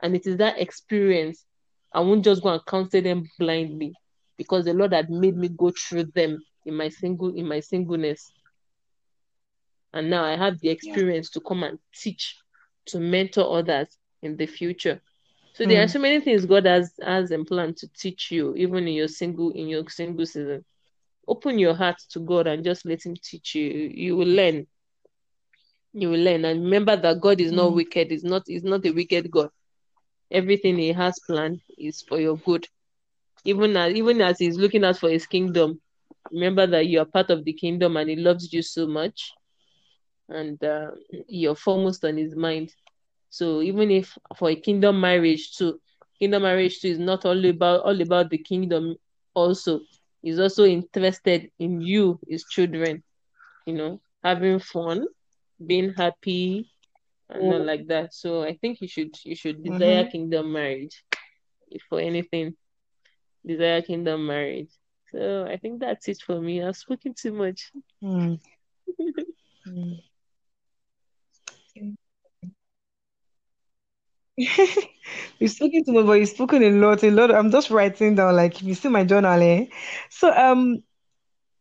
and 0.03 0.15
it 0.15 0.27
is 0.27 0.37
that 0.37 0.59
experience. 0.59 1.45
I 1.93 2.01
won't 2.01 2.25
just 2.25 2.43
go 2.43 2.51
and 2.51 2.65
counsel 2.67 3.03
them 3.03 3.29
blindly 3.39 3.95
because 4.37 4.65
the 4.65 4.75
Lord 4.75 4.93
had 4.93 5.11
made 5.11 5.37
me 5.37 5.49
go 5.49 5.73
through 5.73 6.05
them 6.15 6.39
in 6.65 6.75
my 6.75 6.89
single 6.89 7.35
in 7.35 7.47
my 7.49 7.61
singleness 7.61 8.33
and 9.93 10.11
now 10.11 10.25
i 10.25 10.37
have 10.37 10.59
the 10.61 10.69
experience 10.69 11.31
yeah. 11.31 11.41
to 11.41 11.47
come 11.47 11.63
and 11.63 11.79
teach 11.95 12.37
to 12.87 12.99
mentor 13.01 13.59
others 13.59 13.89
in 14.23 14.37
the 14.37 14.47
future 14.47 15.01
so 15.55 15.65
mm. 15.65 15.69
there 15.69 15.81
are 15.81 15.87
hmm. 15.87 15.93
so 15.93 15.99
many 15.99 16.21
things 16.21 16.47
god 16.47 16.67
has 16.67 16.93
has 17.03 17.31
in 17.31 17.45
plan 17.45 17.75
to 17.75 17.89
teach 17.89 18.31
you 18.31 18.55
even 18.57 18.87
in 18.87 18.95
your 18.95 19.09
single 19.09 19.51
in 19.51 19.69
your 19.69 19.89
single 19.89 20.27
season 20.27 20.65
open 21.29 21.59
your 21.59 21.75
heart 21.75 21.99
to 22.09 22.21
god 22.21 22.47
and 22.47 22.65
just 22.65 22.85
let 22.87 23.05
him 23.05 23.15
teach 23.23 23.55
you 23.55 23.65
you 23.95 24.17
will 24.17 24.27
learn 24.27 24.67
you 25.93 26.11
will 26.11 26.21
learn. 26.21 26.45
And 26.45 26.65
remember 26.65 26.97
that 26.97 27.21
god 27.21 27.41
is 27.41 27.53
not 27.53 27.73
mm. 27.73 27.77
wicked. 27.77 28.11
He's 28.11 28.25
not 28.25 28.43
he's 28.47 28.65
not 28.65 28.85
a 28.87 28.91
wicked 28.91 29.31
god. 29.31 29.51
Everything 30.31 30.79
he 30.79 30.93
has 30.93 31.19
planned 31.27 31.61
is 31.79 32.03
for 32.03 32.21
your 32.21 32.37
good. 32.37 32.67
Even 33.45 33.77
as 33.77 33.95
even 33.95 34.21
as 34.21 34.39
he's 34.39 34.57
looking 34.59 34.85
out 34.85 34.99
for 34.99 35.11
his 35.11 35.27
kingdom 35.27 35.81
remember 36.31 36.67
that 36.67 36.87
you 36.87 37.01
are 37.01 37.05
part 37.07 37.31
of 37.31 37.45
the 37.45 37.53
kingdom 37.53 37.97
and 37.97 38.09
he 38.11 38.17
loves 38.17 38.53
you 38.53 38.63
so 38.63 38.87
much. 38.87 39.33
And 40.29 40.63
uh, 40.63 40.93
you're 41.29 41.57
foremost 41.57 42.05
on 42.05 42.17
his 42.17 42.37
mind. 42.37 42.73
So 43.31 43.63
even 43.63 43.91
if 43.91 44.17
for 44.37 44.51
a 44.51 44.57
kingdom 44.57 45.01
marriage 45.01 45.57
too 45.57 45.81
kingdom 46.19 46.43
marriage 46.43 46.81
too 46.81 46.89
is 46.89 46.99
not 46.99 47.25
only 47.25 47.49
about 47.51 47.83
all 47.83 48.01
about 48.01 48.31
the 48.31 48.39
kingdom 48.39 48.95
also. 49.35 49.81
He's 50.23 50.39
also 50.39 50.65
interested 50.67 51.51
in 51.59 51.81
you, 51.81 52.21
his 52.29 52.45
children, 52.45 53.03
you 53.67 53.73
know, 53.73 54.01
having 54.23 54.59
fun, 54.59 55.07
being 55.65 55.93
happy, 55.95 56.71
and 57.29 57.49
not 57.49 57.63
like 57.63 57.87
that. 57.89 58.15
So 58.15 58.43
I 58.43 58.57
think 58.57 58.81
you 58.81 58.89
should 58.89 59.15
you 59.25 59.37
should 59.37 59.63
desire 59.63 60.05
Mhm. 60.05 60.11
kingdom 60.11 60.53
marriage. 60.53 61.05
If 61.71 61.83
for 61.89 62.01
anything, 62.01 62.57
desire 63.47 63.83
kingdom 63.83 64.27
marriage. 64.27 64.71
So 65.13 65.47
I 65.47 65.57
think 65.57 65.81
that's 65.81 66.09
it 66.09 66.21
for 66.25 66.41
me. 66.41 66.63
I've 66.63 66.77
spoken 66.77 67.15
too 67.15 67.33
much. 67.33 67.73
Mm. 68.03 68.41
Mm. 69.67 70.01
You've 75.39 75.51
spoken 75.51 75.85
to 75.85 75.93
me, 75.93 76.03
but 76.03 76.13
you've 76.15 76.29
spoken 76.29 76.63
a 76.63 76.71
lot, 76.71 77.03
a 77.05 77.11
lot. 77.11 77.31
I'm 77.35 77.51
just 77.51 77.71
writing 77.71 78.15
down, 78.15 78.37
like, 78.37 78.57
if 78.57 78.63
you 78.63 78.75
see 78.75 78.89
my 78.89 79.05
journal, 79.05 79.41
eh? 79.41 79.67
So, 80.09 80.31
um, 80.33 80.83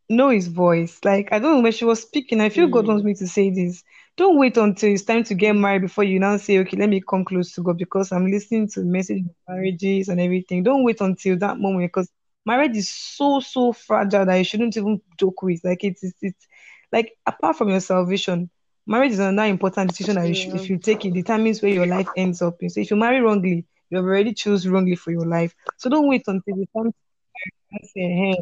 know 0.09 0.29
his 0.29 0.47
voice. 0.47 0.99
Like, 1.03 1.29
I 1.31 1.39
don't 1.39 1.57
know 1.57 1.61
when 1.61 1.71
she 1.71 1.85
was 1.85 2.01
speaking, 2.01 2.41
I 2.41 2.49
feel 2.49 2.67
God 2.67 2.87
wants 2.87 3.03
Mm, 3.03 3.05
me 3.05 3.13
to 3.15 3.27
say 3.27 3.49
this. 3.49 3.83
Don't 4.17 4.37
wait 4.37 4.57
until 4.57 4.91
it's 4.91 5.03
time 5.03 5.23
to 5.25 5.35
get 5.35 5.55
married 5.55 5.81
before 5.83 6.03
you 6.03 6.19
now 6.19 6.37
say, 6.37 6.59
okay, 6.59 6.77
let 6.77 6.89
me 6.89 7.01
come 7.07 7.25
close 7.25 7.53
to 7.53 7.61
God 7.63 7.77
because 7.77 8.11
I'm 8.11 8.29
listening 8.29 8.67
to 8.69 8.81
message 8.81 9.21
of 9.21 9.35
marriages 9.47 10.09
and 10.09 10.19
everything. 10.19 10.63
Don't 10.63 10.83
wait 10.83 11.01
until 11.01 11.37
that 11.39 11.59
moment 11.59 11.89
because 11.91 12.09
marriage 12.45 12.75
is 12.75 12.89
so, 12.89 13.39
so 13.39 13.71
fragile 13.73 14.25
that 14.25 14.35
you 14.35 14.43
shouldn't 14.43 14.75
even 14.77 15.01
joke 15.19 15.41
with. 15.43 15.61
Like, 15.63 15.83
it's, 15.83 16.03
it's, 16.03 16.17
it's 16.21 16.47
like, 16.91 17.13
apart 17.25 17.57
from 17.57 17.69
your 17.69 17.79
salvation, 17.79 18.49
marriage 18.87 19.11
is 19.13 19.19
another 19.19 19.49
important 19.49 19.89
decision 19.91 20.15
that 20.15 20.27
you 20.27 20.35
should, 20.35 20.55
if 20.55 20.69
you 20.69 20.77
take 20.79 21.05
it, 21.05 21.13
determines 21.13 21.61
where 21.61 21.71
your 21.71 21.87
life 21.87 22.09
ends 22.15 22.41
up 22.41 22.57
in. 22.61 22.69
So, 22.69 22.81
if 22.81 22.91
you 22.91 22.97
marry 22.97 23.21
wrongly, 23.21 23.65
you 23.89 23.97
have 23.97 24.05
already 24.05 24.33
choose 24.33 24.67
wrongly 24.67 24.95
for 24.95 25.11
your 25.11 25.25
life. 25.25 25.53
So, 25.77 25.89
don't 25.89 26.09
wait 26.09 26.23
until 26.27 26.55
the 26.55 26.67
time 26.75 26.91
to 27.81 27.87
say, 27.87 28.01
hey, 28.01 28.35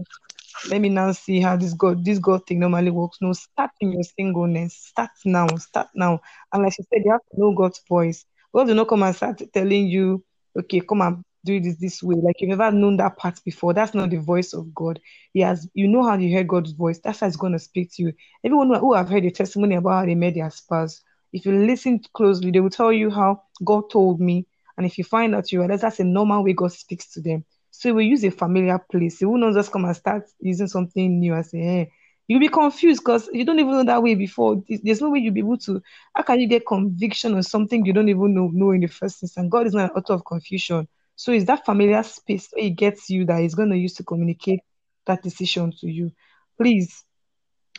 let 0.69 0.81
me 0.81 0.89
now 0.89 1.11
see 1.11 1.39
how 1.39 1.55
this 1.55 1.73
God 1.73 2.03
this 2.03 2.19
God 2.19 2.45
thing 2.45 2.59
normally 2.59 2.91
works. 2.91 3.17
No, 3.21 3.33
start 3.33 3.71
in 3.79 3.91
your 3.93 4.03
singleness. 4.03 4.75
Start 4.75 5.11
now. 5.25 5.47
Start 5.57 5.87
now. 5.95 6.21
And 6.51 6.63
like 6.63 6.73
she 6.73 6.83
said, 6.83 7.03
you 7.05 7.11
have 7.11 7.21
to 7.31 7.39
know 7.39 7.53
God's 7.55 7.81
voice. 7.87 8.25
God 8.53 8.67
will 8.67 8.75
not 8.75 8.87
come 8.87 9.03
and 9.03 9.15
start 9.15 9.41
telling 9.53 9.87
you, 9.87 10.23
okay, 10.57 10.81
come 10.81 11.01
and 11.01 11.23
do 11.45 11.59
this 11.59 11.77
this 11.77 12.03
way. 12.03 12.15
Like 12.21 12.35
you've 12.39 12.49
never 12.49 12.71
known 12.71 12.97
that 12.97 13.17
part 13.17 13.39
before. 13.45 13.73
That's 13.73 13.93
not 13.93 14.09
the 14.09 14.17
voice 14.17 14.53
of 14.53 14.73
God. 14.73 14.99
He 15.33 15.41
has 15.41 15.67
you 15.73 15.87
know 15.87 16.03
how 16.03 16.17
you 16.17 16.27
hear 16.29 16.43
God's 16.43 16.71
voice. 16.71 16.99
That's 16.99 17.19
how 17.19 17.27
He's 17.27 17.37
gonna 17.37 17.59
speak 17.59 17.91
to 17.93 18.03
you. 18.03 18.13
Everyone 18.43 18.73
who 18.79 18.93
have 18.93 19.09
heard 19.09 19.25
a 19.25 19.31
testimony 19.31 19.75
about 19.75 19.99
how 19.99 20.05
they 20.05 20.15
met 20.15 20.35
their 20.35 20.49
spouse, 20.49 21.01
if 21.33 21.45
you 21.45 21.51
listen 21.53 22.01
closely, 22.13 22.51
they 22.51 22.59
will 22.59 22.69
tell 22.69 22.91
you 22.91 23.09
how 23.09 23.43
God 23.63 23.89
told 23.91 24.19
me. 24.19 24.47
And 24.77 24.85
if 24.85 24.97
you 24.97 25.03
find 25.03 25.35
out 25.35 25.51
you 25.51 25.59
realize 25.59 25.81
that's 25.81 25.99
a 25.99 26.03
normal 26.03 26.43
way 26.43 26.53
God 26.53 26.71
speaks 26.71 27.11
to 27.13 27.21
them. 27.21 27.45
So 27.77 27.93
we 27.93 28.05
use 28.05 28.23
a 28.25 28.31
familiar 28.31 28.79
place. 28.79 29.21
You 29.21 29.29
will 29.29 29.37
not 29.37 29.53
just 29.53 29.71
come 29.71 29.85
and 29.85 29.95
start 29.95 30.23
using 30.39 30.65
something 30.65 31.19
new 31.19 31.35
and 31.35 31.45
say, 31.45 31.59
hey, 31.59 31.91
you'll 32.27 32.39
be 32.39 32.49
confused 32.49 33.01
because 33.01 33.29
you 33.31 33.45
don't 33.45 33.59
even 33.59 33.71
know 33.71 33.83
that 33.83 34.01
way 34.01 34.15
before. 34.15 34.63
There's 34.67 34.99
no 34.99 35.11
way 35.11 35.19
you'll 35.19 35.35
be 35.35 35.41
able 35.41 35.59
to. 35.59 35.79
How 36.15 36.23
can 36.23 36.39
you 36.39 36.47
get 36.47 36.65
conviction 36.65 37.35
on 37.35 37.43
something 37.43 37.85
you 37.85 37.93
don't 37.93 38.09
even 38.09 38.33
know, 38.33 38.49
know 38.51 38.71
in 38.71 38.81
the 38.81 38.87
first 38.87 39.21
instance? 39.21 39.37
And 39.37 39.51
God 39.51 39.67
is 39.67 39.75
not 39.75 39.91
an 39.91 39.95
author 39.95 40.13
of 40.13 40.25
confusion. 40.25 40.87
So 41.15 41.31
it's 41.31 41.45
that 41.45 41.65
familiar 41.65 42.01
space 42.01 42.49
where 42.51 42.63
He 42.63 42.71
gets 42.71 43.11
you 43.11 43.25
that 43.25 43.41
He's 43.41 43.53
going 43.53 43.69
to 43.69 43.77
use 43.77 43.93
to 43.97 44.03
communicate 44.03 44.61
that 45.05 45.21
decision 45.21 45.71
to 45.79 45.87
you. 45.87 46.11
Please, 46.59 47.03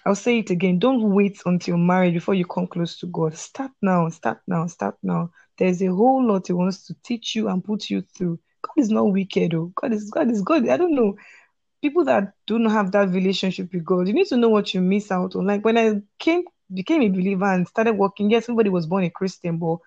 I'll 0.06 0.14
say 0.14 0.38
it 0.38 0.50
again. 0.50 0.78
Don't 0.78 1.12
wait 1.12 1.40
until 1.44 1.76
marriage 1.76 2.14
before 2.14 2.34
you 2.34 2.46
come 2.46 2.68
close 2.68 2.96
to 3.00 3.06
God. 3.08 3.36
Start 3.36 3.72
now, 3.82 4.08
start 4.10 4.42
now, 4.46 4.68
start 4.68 4.94
now. 5.02 5.32
There's 5.58 5.82
a 5.82 5.86
whole 5.86 6.24
lot 6.24 6.46
He 6.46 6.52
wants 6.52 6.86
to 6.86 6.94
teach 7.02 7.34
you 7.34 7.48
and 7.48 7.64
put 7.64 7.90
you 7.90 8.02
through. 8.16 8.38
God 8.62 8.72
is 8.76 8.90
not 8.90 9.12
wicked, 9.12 9.54
oh. 9.54 9.72
God 9.74 9.92
is 9.92 10.10
God 10.10 10.30
is 10.30 10.42
God. 10.42 10.68
I 10.68 10.76
don't 10.76 10.94
know. 10.94 11.16
People 11.82 12.04
that 12.06 12.32
do 12.46 12.58
not 12.58 12.72
have 12.72 12.92
that 12.92 13.10
relationship 13.10 13.72
with 13.72 13.84
God, 13.84 14.08
you 14.08 14.14
need 14.14 14.26
to 14.28 14.36
know 14.36 14.48
what 14.48 14.74
you 14.74 14.80
miss 14.80 15.12
out 15.12 15.36
on. 15.36 15.46
Like 15.46 15.64
when 15.64 15.78
I 15.78 16.02
came 16.18 16.42
became 16.72 17.02
a 17.02 17.08
believer 17.08 17.46
and 17.46 17.66
started 17.68 17.94
working, 17.94 18.30
yes, 18.30 18.44
everybody 18.44 18.68
was 18.70 18.86
born 18.86 19.04
a 19.04 19.10
Christian, 19.10 19.58
but 19.58 19.78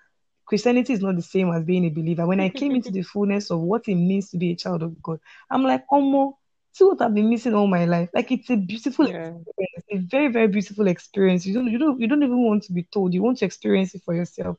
Christianity 0.45 0.93
is 0.93 1.01
not 1.01 1.15
the 1.15 1.21
same 1.21 1.51
as 1.51 1.63
being 1.63 1.85
a 1.85 1.89
believer. 1.89 2.25
When 2.25 2.39
I 2.39 2.49
came 2.49 2.75
into 2.75 2.91
the 2.91 3.03
fullness 3.03 3.51
of 3.51 3.59
what 3.59 3.87
it 3.87 3.95
means 3.95 4.29
to 4.31 4.37
be 4.37 4.51
a 4.51 4.55
child 4.55 4.83
of 4.83 5.01
God, 5.01 5.19
I'm 5.49 5.63
like, 5.63 5.85
oh, 5.91 6.01
more, 6.01 6.37
see 6.73 6.85
what 6.85 7.01
I've 7.01 7.13
been 7.13 7.29
missing 7.29 7.53
all 7.53 7.67
my 7.67 7.85
life. 7.85 8.09
Like 8.13 8.31
it's 8.31 8.49
a 8.49 8.55
beautiful 8.57 9.05
Yeah. 9.07 9.33
experience, 9.35 9.85
a 9.91 9.97
very, 9.97 10.27
very 10.29 10.47
beautiful 10.47 10.87
experience. 10.87 11.45
You 11.45 11.53
don't, 11.53 11.67
you 11.67 11.77
don't, 11.77 11.99
you 11.99 12.07
don't 12.07 12.23
even 12.23 12.43
want 12.45 12.63
to 12.63 12.73
be 12.73 12.83
told. 12.83 13.13
You 13.13 13.21
want 13.21 13.37
to 13.39 13.45
experience 13.45 13.93
it 13.95 14.01
for 14.03 14.13
yourself. 14.13 14.57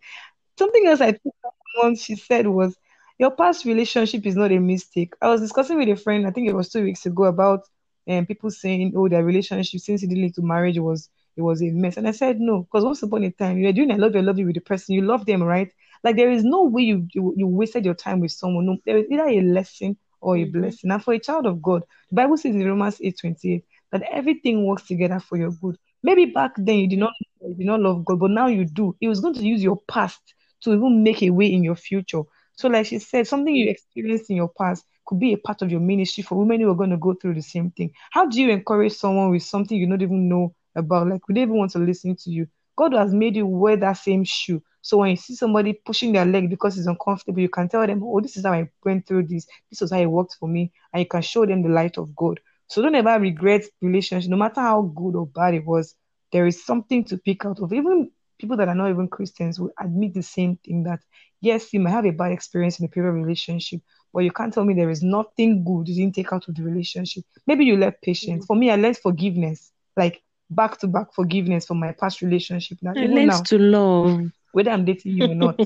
Something 0.58 0.86
else 0.86 1.00
I 1.00 1.12
think 1.12 1.34
up 1.44 1.54
on 1.82 1.96
she 1.96 2.16
said 2.16 2.46
was, 2.46 2.76
Your 3.22 3.32
past 3.32 3.66
relationship 3.66 4.26
is 4.26 4.36
not 4.36 4.52
a 4.52 4.60
mistake. 4.60 5.14
I 5.22 5.28
was 5.30 5.42
discussing 5.42 5.78
with 5.78 5.88
a 5.90 5.96
friend, 5.96 6.26
I 6.28 6.32
think 6.32 6.50
it 6.50 6.54
was 6.56 6.70
two 6.70 6.84
weeks 6.84 7.06
ago, 7.06 7.24
about 7.26 7.62
um, 8.10 8.26
people 8.26 8.50
saying, 8.50 8.94
Oh, 8.96 9.08
their 9.08 9.24
relationship 9.24 9.80
since 9.80 10.04
it 10.04 10.08
didn't 10.08 10.24
lead 10.24 10.36
to 10.36 10.42
marriage 10.42 10.78
was 10.80 11.10
it 11.38 11.42
was 11.42 11.62
a 11.62 11.70
mess. 11.72 11.98
And 11.98 12.08
I 12.08 12.12
said 12.12 12.40
no, 12.40 12.64
because 12.64 12.84
once 12.84 13.02
upon 13.04 13.24
a 13.24 13.32
time 13.32 13.58
you 13.58 13.66
were 13.68 13.72
doing 13.74 13.92
I 13.92 13.96
love 13.96 14.14
you, 14.14 14.20
I 14.22 14.24
love 14.24 14.40
you 14.40 14.46
with 14.46 14.56
the 14.56 14.62
person, 14.62 14.96
you 14.96 15.02
love 15.02 15.26
them, 15.26 15.42
right? 15.44 15.70
Like 16.04 16.16
there 16.16 16.32
is 16.32 16.44
no 16.44 16.64
way 16.64 16.82
you 16.82 17.08
you, 17.14 17.34
you 17.38 17.48
wasted 17.48 17.86
your 17.86 17.94
time 17.94 18.20
with 18.20 18.32
someone. 18.32 18.66
No, 18.66 18.78
there 18.86 18.98
is 18.98 19.06
either 19.10 19.28
a 19.28 19.42
lesson 19.42 19.98
or 20.22 20.36
a 20.38 20.44
Mm-hmm. 20.44 20.46
blessing. 20.46 20.90
And 20.92 21.04
for 21.04 21.14
a 21.14 21.20
child 21.20 21.46
of 21.46 21.62
God, 21.62 21.84
the 22.10 22.16
Bible 22.16 22.38
says 22.38 22.56
in 22.56 22.66
Romans 22.68 23.00
8 23.02 23.18
28 23.20 23.64
that 23.92 24.02
everything 24.12 24.66
works 24.66 24.84
together 24.84 25.20
for 25.20 25.38
your 25.38 25.52
good. 25.52 25.78
Maybe 26.04 26.26
back 26.26 26.52
then 26.58 26.78
you 26.80 26.88
did 26.88 27.00
not 27.00 27.14
you 27.42 27.56
did 27.56 27.66
not 27.66 27.80
love 27.80 28.04
God, 28.04 28.20
but 28.20 28.32
now 28.32 28.48
you 28.48 28.66
do. 28.66 28.96
He 29.00 29.08
was 29.08 29.20
going 29.20 29.34
to 29.36 29.46
use 29.46 29.62
your 29.64 29.80
past 29.88 30.20
to 30.64 30.74
even 30.74 31.02
make 31.04 31.22
a 31.22 31.30
way 31.30 31.46
in 31.52 31.64
your 31.64 31.76
future. 31.76 32.22
So, 32.62 32.68
like 32.68 32.86
she 32.86 33.00
said, 33.00 33.26
something 33.26 33.52
you 33.52 33.68
experienced 33.68 34.30
in 34.30 34.36
your 34.36 34.48
past 34.56 34.84
could 35.04 35.18
be 35.18 35.32
a 35.32 35.36
part 35.36 35.62
of 35.62 35.72
your 35.72 35.80
ministry 35.80 36.22
for 36.22 36.36
women 36.36 36.60
who 36.60 36.70
are 36.70 36.76
going 36.76 36.90
to 36.90 36.96
go 36.96 37.12
through 37.12 37.34
the 37.34 37.42
same 37.42 37.72
thing. 37.72 37.90
How 38.12 38.24
do 38.24 38.40
you 38.40 38.50
encourage 38.50 38.92
someone 38.92 39.32
with 39.32 39.42
something 39.42 39.76
you 39.76 39.88
don't 39.88 40.00
even 40.00 40.28
know 40.28 40.54
about? 40.76 41.08
Like, 41.08 41.26
would 41.26 41.34
don't 41.34 41.42
even 41.42 41.58
want 41.58 41.72
to 41.72 41.80
listen 41.80 42.14
to 42.14 42.30
you. 42.30 42.46
God 42.76 42.92
has 42.92 43.12
made 43.12 43.34
you 43.34 43.48
wear 43.48 43.76
that 43.78 43.94
same 43.94 44.22
shoe. 44.22 44.62
So 44.80 44.98
when 44.98 45.10
you 45.10 45.16
see 45.16 45.34
somebody 45.34 45.72
pushing 45.72 46.12
their 46.12 46.24
leg 46.24 46.50
because 46.50 46.78
it's 46.78 46.86
uncomfortable, 46.86 47.40
you 47.40 47.48
can 47.48 47.68
tell 47.68 47.84
them, 47.84 48.00
oh, 48.04 48.20
this 48.20 48.36
is 48.36 48.46
how 48.46 48.52
I 48.52 48.70
went 48.84 49.08
through 49.08 49.26
this. 49.26 49.44
This 49.68 49.80
was 49.80 49.90
how 49.90 49.98
it 49.98 50.06
worked 50.06 50.36
for 50.38 50.48
me. 50.48 50.70
And 50.92 51.00
you 51.00 51.06
can 51.06 51.22
show 51.22 51.44
them 51.44 51.64
the 51.64 51.68
light 51.68 51.98
of 51.98 52.14
God. 52.14 52.38
So 52.68 52.80
don't 52.80 52.94
ever 52.94 53.18
regret 53.18 53.64
relationship, 53.80 54.30
no 54.30 54.36
matter 54.36 54.60
how 54.60 54.82
good 54.82 55.16
or 55.16 55.26
bad 55.26 55.54
it 55.54 55.66
was. 55.66 55.96
There 56.30 56.46
is 56.46 56.64
something 56.64 57.02
to 57.06 57.18
pick 57.18 57.44
out 57.44 57.58
of. 57.58 57.72
Even 57.72 58.12
people 58.42 58.56
that 58.58 58.68
are 58.68 58.74
not 58.74 58.90
even 58.90 59.08
Christians 59.08 59.58
will 59.58 59.72
admit 59.80 60.12
the 60.14 60.22
same 60.22 60.56
thing 60.56 60.82
that 60.82 61.00
yes, 61.40 61.72
you 61.72 61.80
might 61.80 61.90
have 61.90 62.06
a 62.06 62.10
bad 62.10 62.32
experience 62.32 62.78
in 62.78 62.86
a 62.86 62.88
previous 62.88 63.12
relationship, 63.14 63.80
but 64.12 64.20
you 64.20 64.30
can't 64.30 64.52
tell 64.52 64.64
me 64.64 64.74
there 64.74 64.90
is 64.90 65.02
nothing 65.02 65.64
good 65.64 65.88
you 65.88 65.94
didn't 65.94 66.14
take 66.14 66.32
out 66.32 66.48
of 66.48 66.54
the 66.54 66.62
relationship. 66.62 67.24
Maybe 67.46 67.64
you 67.64 67.76
learned 67.76 67.96
patience. 68.02 68.44
Mm. 68.44 68.46
For 68.46 68.56
me, 68.56 68.70
I 68.70 68.76
learned 68.76 68.98
forgiveness, 68.98 69.72
like 69.96 70.22
back 70.50 70.78
to 70.80 70.86
back 70.86 71.14
forgiveness 71.14 71.66
from 71.66 71.80
my 71.80 71.92
past 71.92 72.20
relationship. 72.22 72.78
Now, 72.82 72.92
I 72.96 73.04
even 73.04 73.16
learned 73.16 73.28
now, 73.28 73.42
to 73.42 73.58
love. 73.58 74.30
whether 74.52 74.70
I'm 74.70 74.84
dating 74.84 75.12
you 75.12 75.30
or 75.30 75.34
not, 75.34 75.60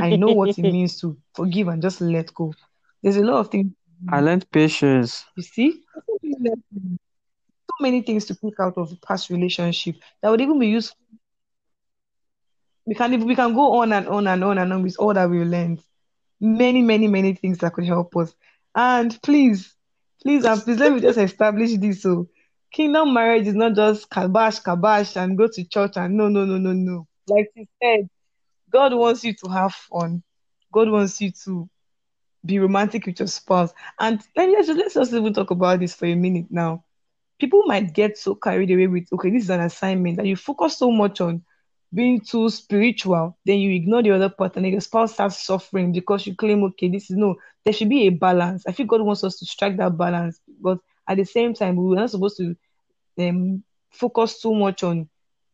I 0.00 0.16
know 0.16 0.32
what 0.32 0.58
it 0.58 0.62
means 0.72 1.00
to 1.00 1.16
forgive 1.34 1.68
and 1.68 1.80
just 1.82 2.00
let 2.00 2.32
go. 2.34 2.52
There's 3.02 3.16
a 3.16 3.22
lot 3.22 3.40
of 3.40 3.50
things 3.50 3.72
I 4.08 4.20
learned 4.20 4.50
patience. 4.50 5.24
you 5.36 5.42
see. 5.42 5.82
So 7.70 7.74
many 7.80 8.02
things 8.02 8.26
to 8.26 8.34
pick 8.34 8.60
out 8.60 8.76
of 8.76 9.00
past 9.00 9.30
relationship 9.30 9.96
that 10.20 10.30
would 10.30 10.40
even 10.40 10.58
be 10.58 10.68
useful. 10.68 11.01
We 12.86 12.94
can 12.94 13.24
we 13.24 13.36
can 13.36 13.54
go 13.54 13.80
on 13.80 13.92
and 13.92 14.08
on 14.08 14.26
and 14.26 14.42
on 14.42 14.58
and 14.58 14.72
on 14.72 14.82
with 14.82 14.96
all 14.98 15.14
that 15.14 15.30
we 15.30 15.44
learned. 15.44 15.80
Many, 16.40 16.82
many, 16.82 17.06
many 17.06 17.34
things 17.34 17.58
that 17.58 17.72
could 17.74 17.84
help 17.84 18.16
us. 18.16 18.34
And 18.74 19.20
please, 19.22 19.74
please, 20.22 20.44
and 20.44 20.60
please 20.60 20.78
let 20.78 20.92
me 20.92 21.00
just 21.00 21.18
establish 21.18 21.76
this. 21.76 22.02
So 22.02 22.28
kingdom 22.72 23.14
marriage 23.14 23.46
is 23.46 23.54
not 23.54 23.74
just 23.74 24.10
kabash, 24.10 24.62
kabash, 24.62 25.16
and 25.16 25.38
go 25.38 25.46
to 25.46 25.64
church 25.64 25.96
and 25.96 26.16
no, 26.16 26.28
no, 26.28 26.44
no, 26.44 26.58
no, 26.58 26.72
no. 26.72 27.06
Like 27.28 27.50
he 27.54 27.68
said, 27.80 28.08
God 28.70 28.94
wants 28.94 29.22
you 29.22 29.34
to 29.34 29.50
have 29.50 29.74
fun. 29.74 30.22
God 30.72 30.90
wants 30.90 31.20
you 31.20 31.30
to 31.44 31.68
be 32.44 32.58
romantic 32.58 33.06
with 33.06 33.20
your 33.20 33.28
spouse. 33.28 33.72
And 34.00 34.20
let 34.36 34.48
me 34.48 34.56
just, 34.56 34.70
let's 34.70 34.94
just 34.94 35.12
even 35.12 35.32
talk 35.32 35.50
about 35.50 35.80
this 35.80 35.94
for 35.94 36.06
a 36.06 36.14
minute 36.14 36.46
now. 36.50 36.84
People 37.38 37.62
might 37.66 37.92
get 37.92 38.18
so 38.18 38.34
carried 38.34 38.70
away 38.70 38.86
with, 38.86 39.06
okay, 39.12 39.30
this 39.30 39.44
is 39.44 39.50
an 39.50 39.60
assignment 39.60 40.16
that 40.16 40.26
you 40.26 40.36
focus 40.36 40.78
so 40.78 40.90
much 40.90 41.20
on 41.20 41.42
being 41.94 42.20
too 42.20 42.48
spiritual, 42.48 43.36
then 43.44 43.58
you 43.58 43.74
ignore 43.74 44.02
the 44.02 44.12
other 44.12 44.28
part, 44.28 44.56
and 44.56 44.66
your 44.66 44.80
spouse 44.80 45.12
starts 45.12 45.42
suffering 45.42 45.92
because 45.92 46.26
you 46.26 46.34
claim, 46.34 46.62
okay, 46.64 46.88
this 46.88 47.10
is 47.10 47.16
no, 47.16 47.36
there 47.64 47.72
should 47.74 47.88
be 47.88 48.06
a 48.06 48.10
balance. 48.10 48.64
I 48.66 48.72
think 48.72 48.88
God 48.88 49.02
wants 49.02 49.24
us 49.24 49.38
to 49.38 49.46
strike 49.46 49.76
that 49.76 49.96
balance, 49.98 50.40
but 50.60 50.78
at 51.08 51.16
the 51.16 51.24
same 51.24 51.54
time, 51.54 51.76
we're 51.76 51.96
not 51.96 52.10
supposed 52.10 52.38
to 52.38 52.56
um, 53.18 53.62
focus 53.90 54.40
too 54.40 54.54
much 54.54 54.82
on 54.82 55.08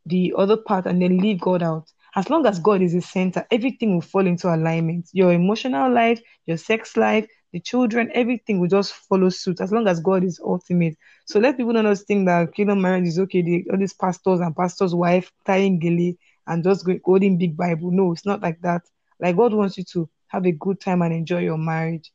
the 0.07 0.35
other 0.37 0.57
part 0.57 0.87
and 0.87 1.03
then 1.03 1.19
leave 1.19 1.41
God 1.41 1.63
out. 1.63 1.91
As 2.15 2.31
long 2.31 2.47
as 2.47 2.59
God 2.59 2.83
is 2.83 2.93
the 2.93 3.01
center, 3.01 3.47
everything 3.51 3.95
will 3.95 4.01
fall 4.01 4.27
into 4.27 4.53
alignment. 4.53 5.09
Your 5.13 5.33
emotional 5.33 5.93
life, 5.93 6.21
your 6.47 6.57
sex 6.57 6.97
life, 6.97 7.27
the 7.53 7.61
children, 7.61 8.11
everything 8.15 8.61
will 8.61 8.69
just 8.69 8.93
follow 8.93 9.29
suit 9.29 9.61
as 9.61 9.73
long 9.73 9.87
as 9.89 10.01
God 10.01 10.25
is 10.25 10.41
ultimate. 10.43 10.97
So 11.27 11.39
let 11.39 11.57
people 11.57 11.73
not 11.73 11.99
think 11.99 12.27
that 12.27 12.55
kingdom 12.55 12.81
marriage 12.81 13.07
is 13.07 13.19
okay. 13.21 13.43
The, 13.43 13.67
all 13.71 13.79
these 13.79 13.93
pastors 13.93 14.41
and 14.41 14.57
pastors' 14.57 14.95
wife 14.95 15.31
tying 15.47 15.81
gele 15.81 16.15
and 16.49 16.65
just 16.65 16.85
going 16.85 17.01
holding 17.05 17.39
big 17.39 17.57
Bible. 17.57 17.91
No, 17.91 18.13
it's 18.13 18.27
not 18.27 18.43
like 18.43 18.61
that. 18.63 18.83
Like 19.21 19.37
God 19.37 19.55
wants 19.55 19.79
you 19.79 19.85
to 19.93 20.09
have 20.29 20.47
a 20.47 20.53
good 20.53 20.81
time 20.81 21.03
and 21.03 21.15
enjoy 21.15 21.41
your 21.41 21.59
marriage. 21.59 22.11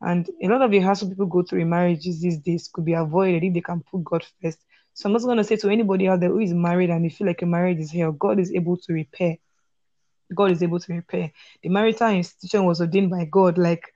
And 0.00 0.28
a 0.42 0.48
lot 0.48 0.62
of 0.62 0.70
the 0.70 0.78
hassle 0.78 1.08
people 1.08 1.26
go 1.26 1.42
through 1.42 1.62
in 1.62 1.70
marriages 1.70 2.20
these 2.20 2.38
days 2.38 2.68
could 2.72 2.84
be 2.84 2.92
avoided 2.92 3.42
if 3.42 3.54
they 3.54 3.60
can 3.60 3.82
put 3.82 4.04
God 4.04 4.24
first. 4.40 4.58
So 4.94 5.08
I'm 5.08 5.14
just 5.14 5.26
gonna 5.26 5.44
say 5.44 5.56
to 5.56 5.70
anybody 5.70 6.08
out 6.08 6.20
there 6.20 6.30
who 6.30 6.40
is 6.40 6.52
married 6.52 6.90
and 6.90 7.04
they 7.04 7.08
feel 7.08 7.26
like 7.26 7.42
a 7.42 7.46
marriage 7.46 7.78
is 7.78 7.90
hell, 7.90 8.12
God 8.12 8.38
is 8.38 8.52
able 8.52 8.76
to 8.76 8.92
repair. 8.92 9.36
God 10.34 10.50
is 10.50 10.62
able 10.62 10.78
to 10.80 10.92
repair. 10.92 11.32
The 11.62 11.68
marital 11.70 12.10
institution 12.10 12.64
was 12.64 12.80
ordained 12.80 13.10
by 13.10 13.24
God. 13.24 13.58
Like 13.58 13.92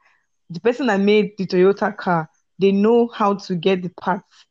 the 0.49 0.61
person 0.61 0.87
that 0.87 1.01
made 1.01 1.33
the 1.37 1.47
Toyota 1.47 1.97
car, 1.97 2.31
they 2.59 2.73
know 2.73 3.09
how 3.09 3.35
to 3.35 3.55
get 3.55 3.83
the 3.83 3.91
parts 3.91 4.47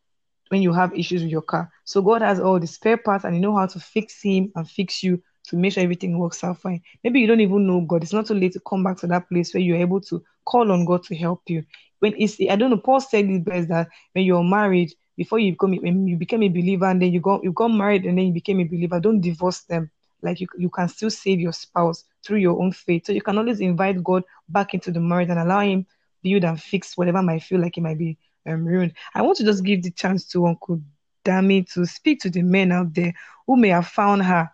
when 0.50 0.62
you 0.62 0.74
have 0.74 0.94
issues 0.94 1.22
with 1.22 1.32
your 1.32 1.42
car. 1.42 1.72
So 1.86 2.02
God 2.02 2.22
has 2.22 2.40
all 2.40 2.60
the 2.60 2.68
spare 2.68 2.98
parts 2.98 3.24
and 3.24 3.36
you 3.36 3.42
know 3.42 3.56
how 3.56 3.68
to 3.68 3.80
fix 3.80 4.22
him 4.22 4.52
and 4.56 4.70
fix 4.70 5.02
you 5.02 5.24
to 5.52 5.57
make 5.57 5.73
sure 5.73 5.84
everything 5.84 6.18
works 6.18 6.44
out 6.44 6.60
fine. 6.60 6.82
Maybe 7.03 7.19
you 7.19 7.28
don't 7.28 7.41
even 7.41 7.68
know 7.68 7.82
God. 7.82 8.03
It's 8.03 8.14
not 8.14 8.26
too 8.26 8.34
late 8.34 8.53
to 8.53 8.60
come 8.61 8.84
back 8.84 8.98
to 8.98 9.07
that 9.07 9.30
place 9.30 9.53
where 9.53 9.61
you're 9.61 9.78
able 9.78 10.02
to 10.02 10.23
call 10.45 10.72
on 10.72 10.86
God 10.86 11.03
to 11.03 11.15
help 11.15 11.44
you. 11.48 11.64
When 11.99 12.15
it's 12.18 12.38
I 12.49 12.56
don't 12.56 12.72
know, 12.72 12.78
Paul 12.78 12.99
said 12.99 13.26
it 13.26 13.45
best 13.45 13.68
that 13.68 13.90
when 14.14 14.26
you're 14.26 14.44
married, 14.44 14.94
before 15.18 15.40
you 15.40 15.52
become 15.52 15.76
when 15.76 16.07
you 16.07 16.18
became 16.18 16.41
a 16.44 16.49
believer 16.49 16.86
and 16.86 17.02
then 17.02 17.11
you 17.14 17.19
got 17.19 17.44
you 17.44 17.52
got 17.52 17.68
married 17.68 18.06
and 18.06 18.18
then 18.18 18.28
you 18.28 18.34
became 18.34 18.60
a 18.60 18.64
believer, 18.65 18.99
don't 18.99 19.22
divorce 19.22 19.61
them. 19.61 19.91
Like 20.23 20.40
you, 20.40 20.48
you 20.57 20.69
can 20.69 20.88
still 20.88 21.10
save 21.10 21.40
your 21.40 21.53
spouse 21.53 22.03
through 22.23 22.40
your 22.40 22.60
own 22.61 22.72
faith. 22.72 23.07
So 23.07 23.11
you 23.11 23.22
can 23.22 23.38
always 23.38 23.60
invite 23.60 24.03
God 24.03 24.23
back 24.49 24.73
into 24.73 24.91
the 24.91 24.99
marriage 24.99 25.30
and 25.30 25.40
allow 25.40 25.61
him 25.61 25.86
build 26.23 26.44
and 26.44 26.61
fix 26.61 26.95
whatever 26.98 27.22
might 27.22 27.44
feel 27.44 27.60
like 27.60 27.78
it 27.78 27.82
might 27.82 27.98
be 27.98 28.18
um, 28.48 28.65
ruined. 28.65 28.94
I 29.15 29.22
want 29.22 29.38
to 29.38 29.44
just 29.44 29.64
give 29.64 29.84
the 29.84 29.91
chance 29.91 30.26
to 30.30 30.45
Uncle 30.45 30.82
Dami 31.26 31.72
to 31.73 31.86
speak 31.86 32.19
to 32.22 32.30
the 32.30 32.41
men 32.41 32.72
out 32.72 32.94
there 32.94 33.14
who 33.48 33.57
may 33.57 33.69
have 33.69 33.88
found 33.88 34.23
her, 34.23 34.49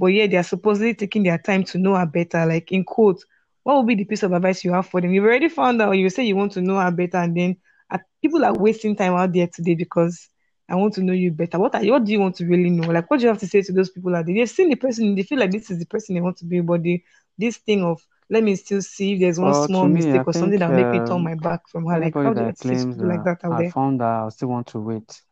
but 0.00 0.08
yeah, 0.08 0.26
they 0.26 0.38
are 0.38 0.44
supposedly 0.44 0.94
taking 0.94 1.24
their 1.24 1.38
time 1.38 1.64
to 1.66 1.78
know 1.78 1.96
her 1.96 2.06
better. 2.06 2.46
Like 2.46 2.72
in 2.72 2.84
quote, 2.84 3.24
what 3.64 3.76
would 3.78 3.88
be 3.88 3.96
the 3.96 4.04
piece 4.06 4.24
of 4.24 4.32
advice 4.32 4.64
you 4.64 4.72
have 4.72 4.88
for 4.88 5.02
them? 5.02 5.12
You've 5.12 5.24
already 5.24 5.50
found 5.50 5.82
out, 5.82 5.92
you 5.92 6.10
say 6.10 6.24
you 6.24 6.36
want 6.36 6.52
to 6.54 6.62
know 6.62 6.78
her 6.80 6.92
better, 6.92 7.18
and 7.18 7.36
then 7.36 7.56
uh, 7.90 7.98
people 8.22 8.44
are 8.44 8.54
wasting 8.54 8.96
time 8.96 9.14
out 9.14 9.32
there 9.34 9.48
today 9.48 9.76
because 9.76 10.30
I 10.70 10.76
want 10.76 10.94
to 10.94 11.02
know 11.02 11.12
you 11.12 11.32
better. 11.32 11.58
What 11.58 11.74
are 11.76 11.84
you, 11.84 11.92
what 11.92 12.04
do 12.04 12.12
you 12.12 12.20
want 12.20 12.36
to 12.36 12.46
really 12.46 12.70
know? 12.70 12.88
Like, 12.90 13.10
what 13.10 13.18
do 13.20 13.24
you 13.24 13.28
have 13.28 13.40
to 13.40 13.46
say 13.48 13.62
to 13.62 13.72
those 13.72 13.90
people 13.90 14.16
out 14.16 14.26
there? 14.26 14.34
They've 14.34 14.50
seen 14.50 14.70
the 14.70 14.76
person, 14.76 15.14
they 15.16 15.22
feel 15.22 15.38
like 15.38 15.52
this 15.52 15.70
is 15.70 15.78
the 15.78 15.86
person 15.86 16.14
they 16.14 16.20
want 16.22 16.38
to 16.38 16.46
be, 16.46 16.60
but 16.60 16.82
they, 16.82 17.04
this 17.38 17.58
thing 17.58 17.84
of 17.84 18.00
let 18.30 18.44
me 18.44 18.56
still 18.56 18.82
see 18.82 19.14
if 19.14 19.20
there's 19.20 19.40
one 19.40 19.54
Well, 19.54 19.66
small 19.66 19.88
me, 19.88 20.10
I 20.12 20.20
mistake 20.20 20.26
or 20.26 20.32
something 20.34 20.60
that 20.60 20.72
make 20.72 20.92
me 20.92 21.00
turn 21.00 21.22
um, 21.22 21.30
my 21.30 21.34
back 21.34 21.68
from 21.68 21.86
her. 21.86 21.98
Like, 21.98 22.16
how 22.22 22.34
do 22.34 22.44
you 22.44 22.52
that 22.58 22.82
people 22.86 23.08
like 23.08 23.22
that 23.24 23.24
that 23.24 23.44
out 23.44 23.56
I 23.56 23.62
there? 23.62 23.74
found 23.74 24.00
that 24.00 24.06
I 24.06 24.28
still 24.30 24.48
want 24.48 24.66
to 24.68 24.80
wait, 24.80 25.22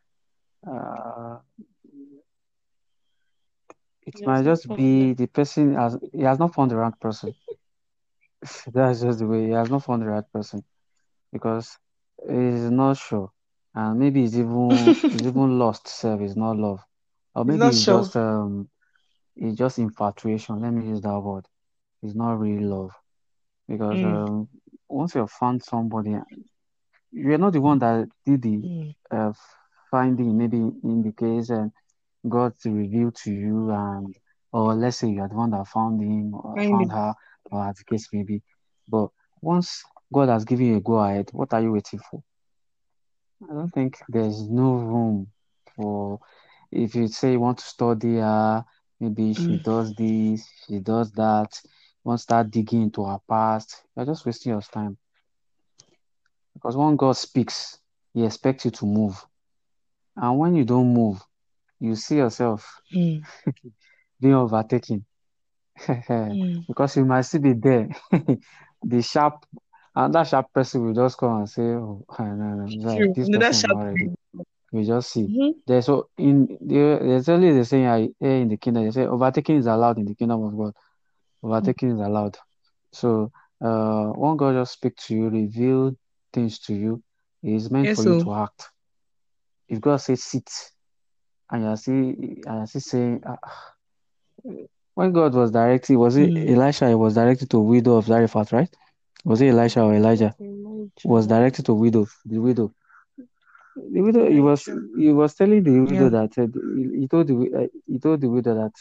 uh, 0.67 1.39
it 4.09 4.21
might 4.27 4.45
just 4.45 4.75
be 4.75 5.15
the 5.15 5.27
person 5.29 5.75
has 5.75 5.99
he 6.13 6.23
has 6.23 6.39
not 6.39 6.55
found 6.55 6.71
the 6.73 6.77
right 6.77 6.99
person. 7.01 7.35
That's 8.73 9.01
just 9.01 9.19
the 9.21 9.27
way 9.27 9.47
he 9.47 9.51
has 9.53 9.71
not 9.71 9.85
found 9.85 10.03
the 10.03 10.07
right 10.07 10.25
person 10.33 10.63
because 11.33 11.79
he's 12.29 12.71
not 12.71 12.97
sure, 12.97 13.31
and 13.75 13.99
maybe 13.99 14.21
he's 14.23 14.39
even 14.39 14.97
he's 15.11 15.27
even 15.27 15.59
lost 15.59 15.89
self. 15.89 16.21
It's 16.21 16.37
not 16.37 16.57
love, 16.57 16.81
or 17.35 17.45
He's 17.47 17.61
maybe 17.61 17.71
it's 17.77 17.85
sure. 17.85 18.13
just 18.13 18.17
um 18.17 18.69
it's 19.37 19.57
just 19.57 19.79
infatuation. 19.79 20.61
Let 20.61 20.73
me 20.73 20.89
use 20.89 21.03
that 21.03 21.21
word. 21.21 21.47
It's 22.03 22.15
not 22.15 22.39
really 22.39 22.65
love 22.65 22.93
because 23.69 24.03
Mm, 24.03 24.15
um 24.15 24.49
once 24.89 25.15
you've 25.15 25.31
found 25.31 25.63
somebody, 25.63 26.17
you're 27.13 27.39
not 27.39 27.53
the 27.53 27.61
one 27.61 27.79
that 27.79 28.09
did 28.25 28.43
the 28.43 28.65
mm, 28.65 28.95
uh, 29.11 29.33
finding. 29.91 30.37
Maybe 30.37 30.59
in 30.59 31.03
the 31.03 31.13
case 31.13 31.51
and 31.51 31.73
God 32.29 32.55
to 32.63 32.71
reveal 32.71 33.11
to 33.13 33.33
you, 33.33 33.71
and 33.71 34.15
or 34.53 34.75
let's 34.75 34.99
say 34.99 35.09
you 35.09 35.21
are 35.21 35.29
the 35.29 35.35
one 35.35 35.51
that 35.51 35.67
found 35.69 36.01
him 36.01 36.35
or 36.35 36.57
found 36.59 36.93
her, 36.93 37.15
or 37.51 37.67
as 37.69 37.77
the 37.77 37.85
case 37.85 38.09
may 38.13 38.23
be. 38.23 38.43
But 38.89 39.09
once 39.43 39.83
God 40.13 40.29
has 40.29 40.45
given 40.45 40.67
you 40.67 40.77
a 40.77 40.81
go 40.81 40.97
ahead, 40.99 41.31
what 41.33 41.53
are 41.53 41.61
you 41.61 41.73
waiting 41.73 42.01
for? 42.11 42.23
I 43.51 43.55
don't 43.55 43.71
think 43.71 43.99
there's 44.09 44.49
no 44.49 44.75
room 44.75 45.29
for 45.77 46.21
if 46.71 46.95
you 46.95 47.09
say 47.09 47.33
you 47.33 47.41
want 47.41 47.59
to 47.59 47.65
study 47.65 48.17
her, 48.17 48.65
maybe 49.01 49.35
she 49.35 49.55
Mm, 49.55 49.65
does 49.65 49.95
this, 49.95 50.47
she 50.67 50.81
does 50.81 51.13
that, 51.13 51.61
you 51.65 51.71
want 52.05 52.19
to 52.19 52.23
start 52.23 52.51
digging 52.51 52.83
into 52.83 53.05
her 53.05 53.19
past, 53.29 53.85
you're 53.97 54.07
just 54.07 54.27
wasting 54.27 54.53
your 54.53 54.63
time. 54.63 54.99
Because 56.55 56.77
when 56.77 56.97
God 56.97 57.17
speaks, 57.17 57.79
He 58.15 58.25
expects 58.25 58.65
you 58.65 58.71
to 58.73 58.87
move. 58.87 59.25
And 60.17 60.39
when 60.39 60.55
you 60.55 60.65
don't 60.65 60.93
move, 60.93 61.23
you 61.81 61.95
see 61.95 62.17
yourself 62.17 62.81
mm, 62.95 63.23
being 64.21 64.35
overtaken. 64.35 65.05
mm. 65.79 66.67
because 66.67 66.97
you 66.97 67.05
might 67.05 67.23
still 67.23 67.41
be 67.41 67.53
there. 67.53 67.89
the 68.83 69.03
sharp, 69.03 69.47
and 69.95 70.15
that 70.15 70.27
sharp 70.27 70.53
person 70.53 70.85
will 70.85 70.95
just 70.95 71.19
come 71.19 71.39
and 71.39 71.49
say, 71.49 71.63
Oh, 71.63 72.05
no, 72.19 72.35
no, 72.35 72.65
like 72.89 73.15
this 73.15 73.29
Another 73.29 73.47
person 73.47 73.71
sharp. 73.71 73.99
We 74.71 74.85
just 74.85 75.11
see. 75.11 75.23
Mm-hmm. 75.23 75.59
There's 75.67 75.87
so 75.87 76.09
in 76.19 76.59
there, 76.61 76.99
there's 76.99 77.29
only 77.29 77.53
the 77.53 77.65
saying 77.65 77.87
I 77.87 78.09
hear 78.21 78.37
in 78.37 78.49
the 78.49 78.57
kingdom. 78.57 78.85
They 78.85 78.91
say 78.91 79.07
overtaking 79.07 79.57
is 79.57 79.67
allowed 79.67 79.99
in 79.99 80.05
the 80.05 80.15
kingdom 80.15 80.43
of 80.43 80.57
God. 80.57 80.75
Overtaking 81.43 81.93
is 81.93 82.01
allowed. 82.07 82.37
So 82.93 83.33
uh, 83.63 84.09
when 84.09 84.37
God 84.37 84.55
just 84.55 84.73
speak 84.73 84.97
to 84.97 85.15
you, 85.15 85.29
reveal 85.29 85.97
things 86.33 86.59
to 86.61 86.75
you, 86.75 87.03
it 87.43 87.55
is 87.55 87.71
meant 87.71 87.87
Yes, 87.87 87.97
for 87.97 88.05
you 88.05 88.23
to 88.23 88.35
act. 88.35 88.69
If 89.69 89.81
God 89.81 89.97
says 89.99 90.23
sit, 90.23 90.51
and 91.51 91.63
you're 91.65 91.77
still 91.77 91.95
and 91.95 92.45
you're 92.47 92.67
still 92.67 92.81
saying, 92.81 93.23
ah, 93.27 93.39
when 94.95 95.13
God 95.13 95.35
was 95.35 95.51
directed, 95.51 95.97
was 95.97 96.17
it 96.17 96.35
Mm. 96.35 96.51
Elisha? 96.51 96.89
He 96.89 96.95
was 96.95 97.15
directed 97.15 97.51
to 97.51 97.61
widow 97.61 97.97
of 97.97 98.07
Zarephath, 98.07 98.53
right? 98.53 98.69
Was 99.25 99.41
it 99.41 99.49
Elisha 99.49 99.83
or 99.83 99.95
Elijah? 99.95 100.35
Was 101.05 101.27
directed 101.27 101.67
to 101.67 101.75
widow, 101.75 102.07
the 102.25 102.39
widow. 102.39 102.73
The 103.77 104.01
widow. 104.01 104.29
He 104.31 104.41
was 104.41 104.67
Elijah. 104.67 104.89
he 104.97 105.13
was 105.13 105.35
telling 105.35 105.63
the 105.63 105.81
widow 105.81 106.05
Yeah. 106.05 106.11
that 106.11 106.39
uh, 106.39 106.47
he, 106.77 107.01
he 107.01 107.09
told 107.09 107.29
the 107.29 107.35
uh, 107.65 107.67
he 107.87 107.99
told 107.99 108.21
the 108.21 108.29
widow 108.29 108.55
that 108.55 108.73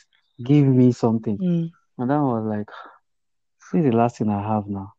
give 0.43 0.65
me 0.65 0.91
something, 0.91 1.37
Mm. 1.37 1.71
and 1.97 2.09
that 2.09 2.21
was 2.21 2.45
like, 2.45 2.69
this 3.71 3.79
is 3.85 3.91
the 3.91 3.95
last 3.97 4.17
thing 4.17 4.29
I 4.29 4.41
have 4.41 4.67
now. 4.67 4.93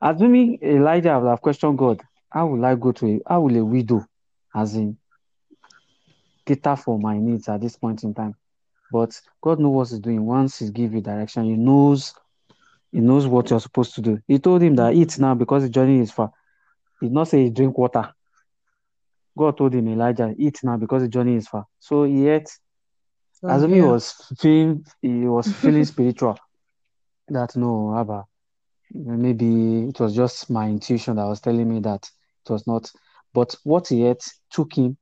Assuming 0.00 0.58
Elijah 0.62 1.18
would 1.18 1.28
have 1.28 1.40
questioned 1.40 1.78
God, 1.78 2.02
how 2.30 2.46
will 2.46 2.64
I 2.64 2.74
go 2.74 2.92
to 2.92 3.06
a 3.06 3.20
how 3.28 3.40
will 3.42 3.56
a 3.56 3.64
widow, 3.64 4.04
as 4.54 4.74
in 4.76 4.98
cater 6.46 6.76
for 6.76 6.98
my 6.98 7.18
needs 7.18 7.48
at 7.48 7.60
this 7.60 7.76
point 7.76 8.04
in 8.04 8.14
time? 8.14 8.34
But 8.90 9.20
God 9.42 9.60
knows 9.60 9.74
what 9.74 9.88
He's 9.88 9.98
doing. 9.98 10.24
Once 10.24 10.60
He 10.60 10.70
gives 10.70 10.94
you 10.94 11.00
direction, 11.00 11.44
He 11.44 11.56
knows 11.56 12.14
He 12.92 13.00
knows 13.00 13.26
what 13.26 13.50
you're 13.50 13.60
supposed 13.60 13.94
to 13.96 14.00
do. 14.00 14.20
He 14.26 14.38
told 14.38 14.62
him 14.62 14.76
that 14.76 14.94
eat 14.94 15.18
now 15.18 15.34
because 15.34 15.64
the 15.64 15.68
journey 15.68 16.00
is 16.00 16.10
far. 16.12 16.32
He 17.00 17.08
did 17.08 17.14
not 17.14 17.28
say 17.28 17.50
drink 17.50 17.76
water. 17.76 18.14
God 19.36 19.58
told 19.58 19.74
him 19.74 19.88
Elijah 19.88 20.34
eat 20.38 20.60
now 20.62 20.76
because 20.76 21.02
the 21.02 21.08
journey 21.08 21.36
is 21.36 21.46
far. 21.46 21.66
So 21.78 22.04
he 22.04 22.28
ate. 22.28 22.48
Oh, 23.42 23.66
he 23.66 23.74
yeah. 23.76 23.82
was 23.82 24.14
feeling 24.38 24.86
he 25.02 25.26
was 25.26 25.50
feeling 25.52 25.84
spiritual. 25.92 26.38
That 27.28 27.54
no, 27.56 27.96
Abba, 27.98 28.24
maybe 28.94 29.88
it 29.88 30.00
was 30.00 30.14
just 30.14 30.48
my 30.48 30.68
intuition 30.68 31.16
that 31.16 31.26
was 31.26 31.40
telling 31.40 31.68
me 31.68 31.80
that 31.80 32.08
it 32.46 32.50
was 32.50 32.66
not. 32.66 32.90
But 33.34 33.54
what 33.64 33.88
he 33.88 34.06
ate 34.06 34.24
took 34.50 34.74
him 34.74 34.96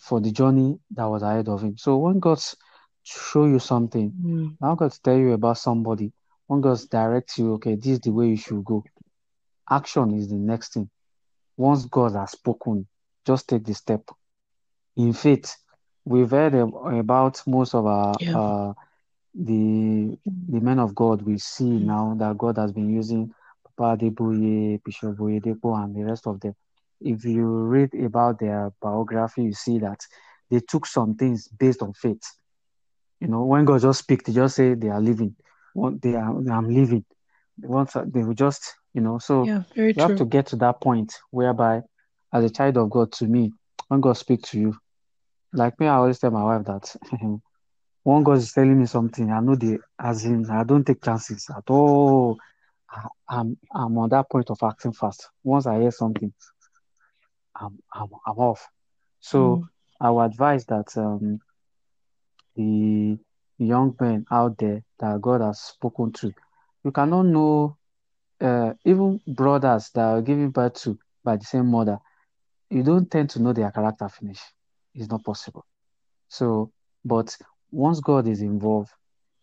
for 0.00 0.20
the 0.20 0.32
journey 0.32 0.78
that 0.96 1.04
was 1.04 1.22
ahead 1.22 1.48
of 1.48 1.62
him. 1.62 1.76
So 1.78 1.98
when 1.98 2.18
God 2.20 2.40
show 3.02 3.46
you 3.46 3.58
something, 3.58 4.12
Mm. 4.12 4.56
now 4.60 4.74
God 4.74 4.92
tell 5.04 5.16
you 5.16 5.32
about 5.32 5.58
somebody, 5.58 6.12
when 6.46 6.60
God 6.60 6.78
directs 6.90 7.38
you, 7.38 7.54
okay, 7.54 7.76
this 7.76 7.86
is 7.92 8.00
the 8.00 8.10
way 8.10 8.28
you 8.28 8.36
should 8.36 8.64
go. 8.64 8.82
Action 9.70 10.12
is 10.14 10.28
the 10.28 10.36
next 10.36 10.74
thing. 10.74 10.90
Once 11.56 11.84
God 11.86 12.14
has 12.14 12.32
spoken, 12.32 12.86
just 13.26 13.48
take 13.48 13.64
the 13.64 13.74
step. 13.74 14.02
In 14.96 15.12
faith, 15.12 15.56
we've 16.04 16.30
heard 16.30 16.54
about 16.54 17.42
most 17.46 17.74
of 17.74 17.86
our 17.86 18.14
Yeah. 18.20 18.36
uh, 18.36 18.74
the 19.34 20.18
the 20.48 20.60
men 20.60 20.78
of 20.80 20.94
God 20.94 21.22
we 21.22 21.38
see 21.38 21.78
now 21.78 22.14
that 22.18 22.36
God 22.38 22.56
has 22.58 22.72
been 22.72 22.90
using 22.90 23.32
Papa 23.76 23.96
Adeboye, 23.96 24.82
Bishop 24.84 25.16
Oyedepo, 25.18 25.82
and 25.84 25.94
the 25.94 26.02
rest 26.04 26.26
of 26.26 26.40
them. 26.40 26.54
If 27.00 27.24
you 27.24 27.46
read 27.46 27.94
about 27.94 28.38
their 28.38 28.72
biography, 28.80 29.44
you 29.44 29.52
see 29.52 29.78
that 29.78 30.00
they 30.50 30.60
took 30.60 30.86
some 30.86 31.14
things 31.14 31.48
based 31.48 31.82
on 31.82 31.92
faith. 31.94 32.22
You 33.20 33.28
know, 33.28 33.44
when 33.44 33.64
God 33.64 33.80
just 33.82 34.00
speak, 34.00 34.24
they 34.24 34.32
just 34.32 34.56
say 34.56 34.74
they 34.74 34.88
are 34.88 35.00
living. 35.00 35.36
They 36.02 36.14
are, 36.14 36.28
I'm 36.50 36.68
living. 36.68 37.04
Once 37.58 37.94
they 38.06 38.22
will 38.22 38.34
just, 38.34 38.74
you 38.94 39.00
know, 39.00 39.18
so 39.18 39.44
Yeah, 39.44 39.62
you 39.76 40.02
have 40.02 40.16
to 40.16 40.24
get 40.24 40.46
to 40.48 40.56
that 40.56 40.80
point 40.80 41.14
whereby, 41.30 41.82
as 42.32 42.44
a 42.44 42.50
child 42.50 42.76
of 42.78 42.90
God, 42.90 43.12
to 43.12 43.26
me, 43.26 43.52
when 43.88 44.00
God 44.00 44.16
speaks 44.16 44.50
to 44.50 44.60
you, 44.60 44.74
like 45.52 45.78
me, 45.80 45.86
I 45.86 45.96
always 45.96 46.18
tell 46.18 46.30
my 46.30 46.42
wife 46.44 46.64
that 46.66 46.96
when 48.04 48.22
God 48.22 48.38
is 48.38 48.52
telling 48.52 48.78
me 48.78 48.86
something, 48.86 49.30
I 49.30 49.40
know 49.40 49.56
the 49.56 49.78
as 49.98 50.24
in 50.24 50.48
I 50.50 50.64
don't 50.64 50.84
take 50.84 51.02
chances 51.02 51.46
at 51.56 51.68
all. 51.68 52.38
I, 52.90 53.06
I'm 53.28 53.58
I'm 53.74 53.96
on 53.98 54.08
that 54.10 54.30
point 54.30 54.50
of 54.50 54.58
acting 54.62 54.92
fast. 54.92 55.28
Once 55.44 55.66
I 55.66 55.80
hear 55.80 55.90
something, 55.90 56.32
I'm 57.60 57.78
I'm, 57.94 58.08
I'm 58.26 58.38
off. 58.38 58.66
So 59.20 59.60
Mm. 59.60 59.68
I 60.00 60.10
would 60.10 60.24
advise 60.24 60.64
that 60.66 60.96
um, 60.96 61.40
the 62.56 63.18
young 63.58 63.94
men 64.00 64.24
out 64.30 64.56
there 64.58 64.82
that 64.98 65.20
God 65.20 65.40
has 65.42 65.60
spoken 65.60 66.12
to, 66.12 66.32
you 66.84 66.90
cannot 66.90 67.22
know 67.26 67.76
uh, 68.40 68.72
even 68.84 69.20
brothers 69.26 69.90
that 69.94 70.02
are 70.04 70.22
giving 70.22 70.50
birth 70.50 70.74
to 70.82 70.98
by 71.24 71.36
the 71.36 71.44
same 71.44 71.66
mother, 71.66 71.98
you 72.70 72.82
don't 72.82 73.10
tend 73.10 73.30
to 73.30 73.42
know 73.42 73.52
their 73.52 73.70
character 73.70 74.08
finish. 74.08 74.40
It's 74.94 75.08
not 75.10 75.24
possible. 75.24 75.64
So, 76.28 76.72
but 77.04 77.36
once 77.70 78.00
God 78.00 78.26
is 78.28 78.40
involved, 78.42 78.90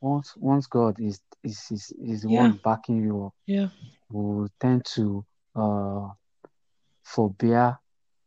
once 0.02 0.34
once 0.38 0.68
God 0.68 1.00
is 1.00 1.20
is 1.44 1.66
is, 1.72 1.94
is 2.02 2.22
the 2.24 2.30
Yeah. 2.30 2.40
one 2.40 2.60
backing 2.64 3.04
you 3.04 3.26
up, 3.28 3.34
Yeah. 3.46 3.68
we 4.10 4.22
will 4.22 4.50
tend 4.60 4.86
to 4.96 5.26
uh 5.56 6.08
forbear 7.04 7.80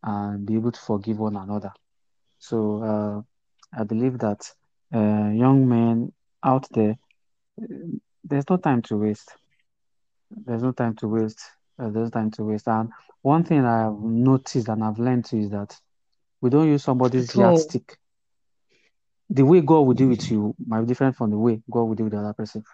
and 0.02 0.46
be 0.46 0.54
able 0.54 0.72
to 0.72 0.80
forgive 0.80 1.18
one 1.18 1.36
another. 1.36 1.72
So 2.38 2.82
uh, 2.82 3.78
I 3.80 3.84
believe 3.84 4.18
that 4.18 4.50
uh, 4.94 5.30
young 5.30 5.68
men 5.68 6.12
out 6.42 6.66
there, 6.72 6.96
there's 8.24 8.48
no 8.48 8.56
time 8.56 8.82
to 8.82 8.96
waste. 8.96 9.30
There's 10.30 10.62
no 10.62 10.72
time 10.72 10.94
to 10.96 11.08
waste. 11.08 11.40
Uh, 11.78 11.90
there's 11.90 12.06
no 12.06 12.10
time 12.10 12.30
to 12.32 12.44
waste. 12.44 12.68
And 12.68 12.90
one 13.22 13.44
thing 13.44 13.64
I've 13.64 13.98
noticed 14.00 14.68
and 14.68 14.82
I've 14.82 14.98
learned 14.98 15.26
too 15.26 15.38
is 15.38 15.50
that 15.50 15.76
we 16.40 16.50
don't 16.50 16.68
use 16.68 16.84
somebody's 16.84 17.34
all. 17.36 17.42
yardstick. 17.44 17.98
The 19.28 19.44
way 19.44 19.60
God 19.60 19.80
will 19.80 19.94
deal 19.94 20.08
with 20.08 20.30
you 20.30 20.54
might 20.66 20.80
be 20.80 20.86
different 20.86 21.16
from 21.16 21.30
the 21.30 21.38
way 21.38 21.62
God 21.70 21.82
will 21.82 21.94
deal 21.94 22.04
with 22.04 22.14
the 22.14 22.18
other 22.20 22.32
person. 22.32 22.64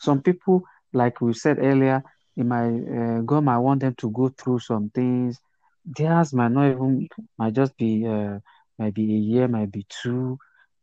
Some 0.00 0.20
people, 0.20 0.62
like 0.92 1.20
we 1.20 1.32
said 1.32 1.58
earlier, 1.58 2.02
it 2.36 2.44
might 2.44 2.66
uh, 2.68 3.20
God 3.20 3.44
might 3.44 3.58
want 3.58 3.80
them 3.80 3.94
to 3.98 4.10
go 4.10 4.28
through 4.28 4.58
some 4.58 4.90
things. 4.90 5.40
Theirs 5.84 6.32
might 6.32 6.52
not 6.52 6.70
even 6.70 7.08
might 7.38 7.54
just 7.54 7.76
be 7.76 8.06
uh, 8.06 8.38
might 8.78 8.94
be 8.94 9.04
a 9.14 9.18
year, 9.18 9.48
might 9.48 9.70
be 9.72 9.86
two, 10.02 10.38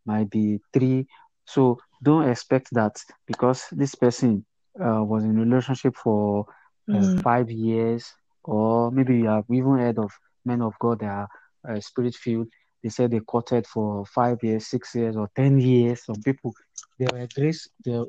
might 0.05 0.29
be 0.29 0.59
three. 0.73 1.07
So 1.45 1.79
don't 2.03 2.29
expect 2.29 2.69
that 2.73 2.95
because 3.27 3.65
this 3.71 3.95
person 3.95 4.45
uh, 4.79 5.03
was 5.03 5.23
in 5.23 5.37
a 5.37 5.41
relationship 5.41 5.95
for 5.95 6.45
uh, 6.93 7.07
Mm. 7.07 7.21
five 7.21 7.49
years, 7.49 8.13
or 8.43 8.91
maybe 8.91 9.17
you 9.17 9.27
have 9.27 9.45
even 9.51 9.77
heard 9.77 9.99
of 9.99 10.11
men 10.45 10.61
of 10.61 10.73
God 10.79 10.99
that 10.99 11.09
are 11.09 11.29
uh, 11.69 11.79
spirit 11.79 12.15
filled. 12.15 12.47
They 12.83 12.89
said 12.89 13.11
they 13.11 13.19
courted 13.19 13.67
for 13.67 14.05
five 14.05 14.37
years, 14.43 14.67
six 14.67 14.95
years, 14.95 15.15
or 15.15 15.29
ten 15.35 15.59
years. 15.59 16.05
Some 16.05 16.21
people 16.23 16.53
there 16.97 17.09
were 17.11 17.27
grace 17.35 17.67
there, 17.83 18.05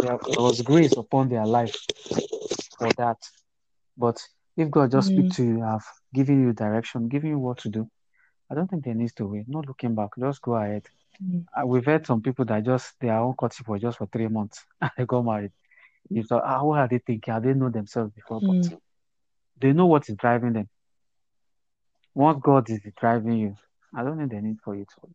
there 0.00 0.18
was 0.42 0.62
grace 0.62 0.96
upon 0.96 1.28
their 1.28 1.46
life 1.46 1.76
for 2.78 2.88
that. 2.98 3.18
But 3.96 4.18
if 4.60 4.70
God 4.70 4.90
just 4.90 5.08
speak 5.08 5.26
Mm. 5.26 5.34
to 5.36 5.44
you, 5.44 5.62
have 5.62 5.84
given 6.12 6.42
you 6.42 6.52
direction, 6.52 7.08
giving 7.08 7.30
you 7.30 7.38
what 7.38 7.58
to 7.58 7.68
do, 7.70 7.90
I 8.50 8.54
don't 8.54 8.68
think 8.68 8.84
there 8.84 8.94
needs 8.94 9.14
to 9.14 9.26
wait. 9.26 9.48
Not 9.48 9.66
looking 9.66 9.94
back, 9.94 10.10
just 10.18 10.42
go 10.42 10.54
ahead. 10.56 10.86
Mm. 11.22 11.46
Uh, 11.56 11.66
we've 11.66 11.86
had 11.86 12.06
some 12.06 12.20
people 12.20 12.44
that 12.46 12.64
just 12.64 12.94
their 13.00 13.18
own 13.18 13.34
courtship 13.34 13.68
was 13.68 13.80
just 13.80 13.98
for 13.98 14.06
three 14.06 14.28
months 14.28 14.64
and 14.80 14.90
they 14.96 15.06
got 15.06 15.24
married. 15.24 15.52
You 16.10 16.24
thought, 16.24 16.42
ah, 16.44 16.62
what 16.62 16.78
are 16.80 16.88
they 16.88 16.98
thinking? 16.98 17.32
Have 17.32 17.42
they 17.44 17.54
know 17.54 17.70
themselves 17.70 18.12
before? 18.12 18.40
But 18.40 18.56
Mm. 18.56 18.80
they 19.60 19.72
know 19.72 19.86
what 19.86 20.08
is 20.08 20.16
driving 20.16 20.52
them. 20.52 20.68
Once 22.14 22.40
God 22.42 22.68
is 22.68 22.80
driving 23.00 23.38
you, 23.38 23.56
I 23.94 24.02
don't 24.02 24.18
think 24.18 24.30
they 24.30 24.40
need 24.40 24.58
for 24.64 24.74
you 24.74 24.84
to 24.84 24.94
wait. 25.02 25.14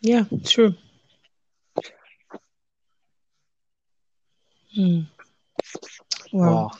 Yeah, 0.00 0.24
true. 0.44 0.74
Mm. 4.76 5.06
Wow. 6.32 6.64
Wow. 6.64 6.70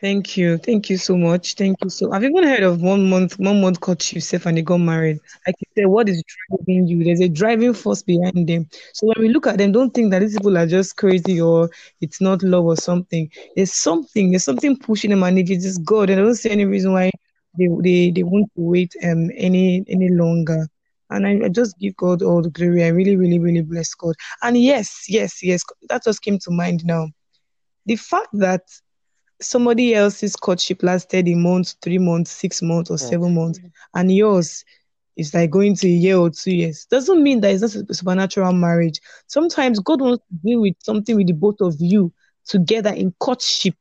Thank 0.00 0.36
you. 0.36 0.56
Thank 0.58 0.88
you 0.88 0.96
so 0.96 1.16
much. 1.16 1.54
Thank 1.56 1.76
you 1.84 1.90
so 1.90 2.10
I've 2.12 2.24
even 2.24 2.44
heard 2.44 2.62
of 2.62 2.80
one 2.80 3.08
month, 3.08 3.38
one 3.38 3.60
month 3.60 3.80
courtship 3.80 4.22
self 4.22 4.46
and 4.46 4.56
they 4.56 4.62
got 4.62 4.78
married. 4.78 5.18
Like 5.46 5.56
you 5.60 5.66
said, 5.76 5.86
what 5.88 6.08
is 6.08 6.22
driving 6.48 6.86
you? 6.88 7.04
There's 7.04 7.20
a 7.20 7.28
driving 7.28 7.74
force 7.74 8.02
behind 8.02 8.48
them. 8.48 8.66
So 8.94 9.08
when 9.08 9.16
we 9.20 9.28
look 9.28 9.46
at 9.46 9.58
them, 9.58 9.72
don't 9.72 9.92
think 9.92 10.10
that 10.12 10.20
these 10.20 10.36
people 10.36 10.56
are 10.56 10.66
just 10.66 10.96
crazy 10.96 11.40
or 11.40 11.68
it's 12.00 12.20
not 12.20 12.42
love 12.42 12.64
or 12.64 12.76
something. 12.76 13.30
There's 13.56 13.74
something, 13.74 14.30
there's 14.30 14.44
something 14.44 14.76
pushing 14.78 15.10
them 15.10 15.22
and 15.22 15.38
if 15.38 15.50
it 15.50 15.58
is 15.58 15.64
just 15.64 15.84
God, 15.84 16.10
I 16.10 16.14
don't 16.14 16.34
see 16.34 16.50
any 16.50 16.64
reason 16.64 16.92
why 16.92 17.10
they 17.58 17.68
they, 17.82 18.10
they 18.10 18.22
won't 18.22 18.50
wait 18.56 18.94
um 19.04 19.30
any 19.36 19.84
any 19.88 20.08
longer. 20.08 20.66
And 21.10 21.26
I, 21.26 21.46
I 21.46 21.48
just 21.48 21.78
give 21.78 21.96
God 21.96 22.22
all 22.22 22.40
the 22.40 22.50
glory. 22.50 22.84
I 22.84 22.88
really, 22.88 23.16
really, 23.16 23.38
really 23.38 23.62
bless 23.62 23.92
God. 23.94 24.14
And 24.42 24.56
yes, 24.56 25.06
yes, 25.08 25.42
yes, 25.42 25.62
that 25.90 26.04
just 26.04 26.22
came 26.22 26.38
to 26.38 26.50
mind 26.50 26.86
now. 26.86 27.08
The 27.86 27.96
fact 27.96 28.28
that 28.34 28.62
somebody 29.40 29.94
else's 29.94 30.36
courtship 30.36 30.82
lasted 30.82 31.28
a 31.28 31.34
month, 31.34 31.74
three 31.82 31.98
months, 31.98 32.30
six 32.30 32.62
months, 32.62 32.90
or 32.90 32.98
seven 32.98 33.34
months, 33.34 33.60
and 33.94 34.12
yours 34.12 34.64
is 35.16 35.34
like 35.34 35.50
going 35.50 35.74
to 35.76 35.86
a 35.86 35.90
year 35.90 36.16
or 36.16 36.30
two 36.30 36.54
years. 36.54 36.86
Doesn't 36.90 37.22
mean 37.22 37.40
that 37.40 37.52
it's 37.52 37.62
not 37.74 37.90
a 37.90 37.94
supernatural 37.94 38.52
marriage. 38.52 39.00
Sometimes 39.26 39.78
God 39.80 40.00
wants 40.00 40.24
to 40.28 40.34
deal 40.46 40.60
with 40.62 40.74
something 40.80 41.16
with 41.16 41.26
the 41.26 41.32
both 41.34 41.60
of 41.60 41.76
you 41.78 42.12
together 42.46 42.90
in 42.90 43.12
courtship. 43.20 43.74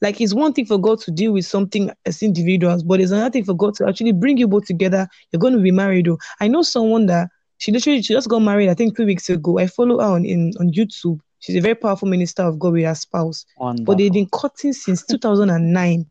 Like 0.00 0.20
it's 0.20 0.34
one 0.34 0.52
thing 0.52 0.66
for 0.66 0.78
God 0.78 1.00
to 1.00 1.10
deal 1.12 1.32
with 1.32 1.46
something 1.46 1.90
as 2.06 2.22
individuals, 2.22 2.82
but 2.82 3.00
it's 3.00 3.12
another 3.12 3.30
thing 3.30 3.44
for 3.44 3.54
God 3.54 3.74
to 3.76 3.88
actually 3.88 4.12
bring 4.12 4.36
you 4.36 4.48
both 4.48 4.66
together. 4.66 5.06
You're 5.30 5.40
going 5.40 5.54
to 5.54 5.60
be 5.60 5.70
married. 5.70 6.06
Though 6.06 6.18
I 6.40 6.48
know 6.48 6.62
someone 6.62 7.06
that 7.06 7.28
she 7.58 7.70
literally 7.70 8.02
she 8.02 8.14
just 8.14 8.28
got 8.28 8.40
married. 8.40 8.68
I 8.68 8.74
think 8.74 8.96
two 8.96 9.06
weeks 9.06 9.28
ago. 9.30 9.58
I 9.58 9.68
follow 9.68 10.00
her 10.00 10.06
on 10.06 10.24
in 10.24 10.52
on 10.58 10.72
YouTube. 10.72 11.20
She's 11.42 11.56
a 11.56 11.60
very 11.60 11.74
powerful 11.74 12.08
minister 12.08 12.42
of 12.44 12.58
God 12.60 12.72
with 12.74 12.84
her 12.84 12.94
spouse, 12.94 13.44
but 13.84 13.98
they've 13.98 14.12
been 14.12 14.28
courting 14.28 14.72
since 14.72 15.04
2009. 15.04 16.06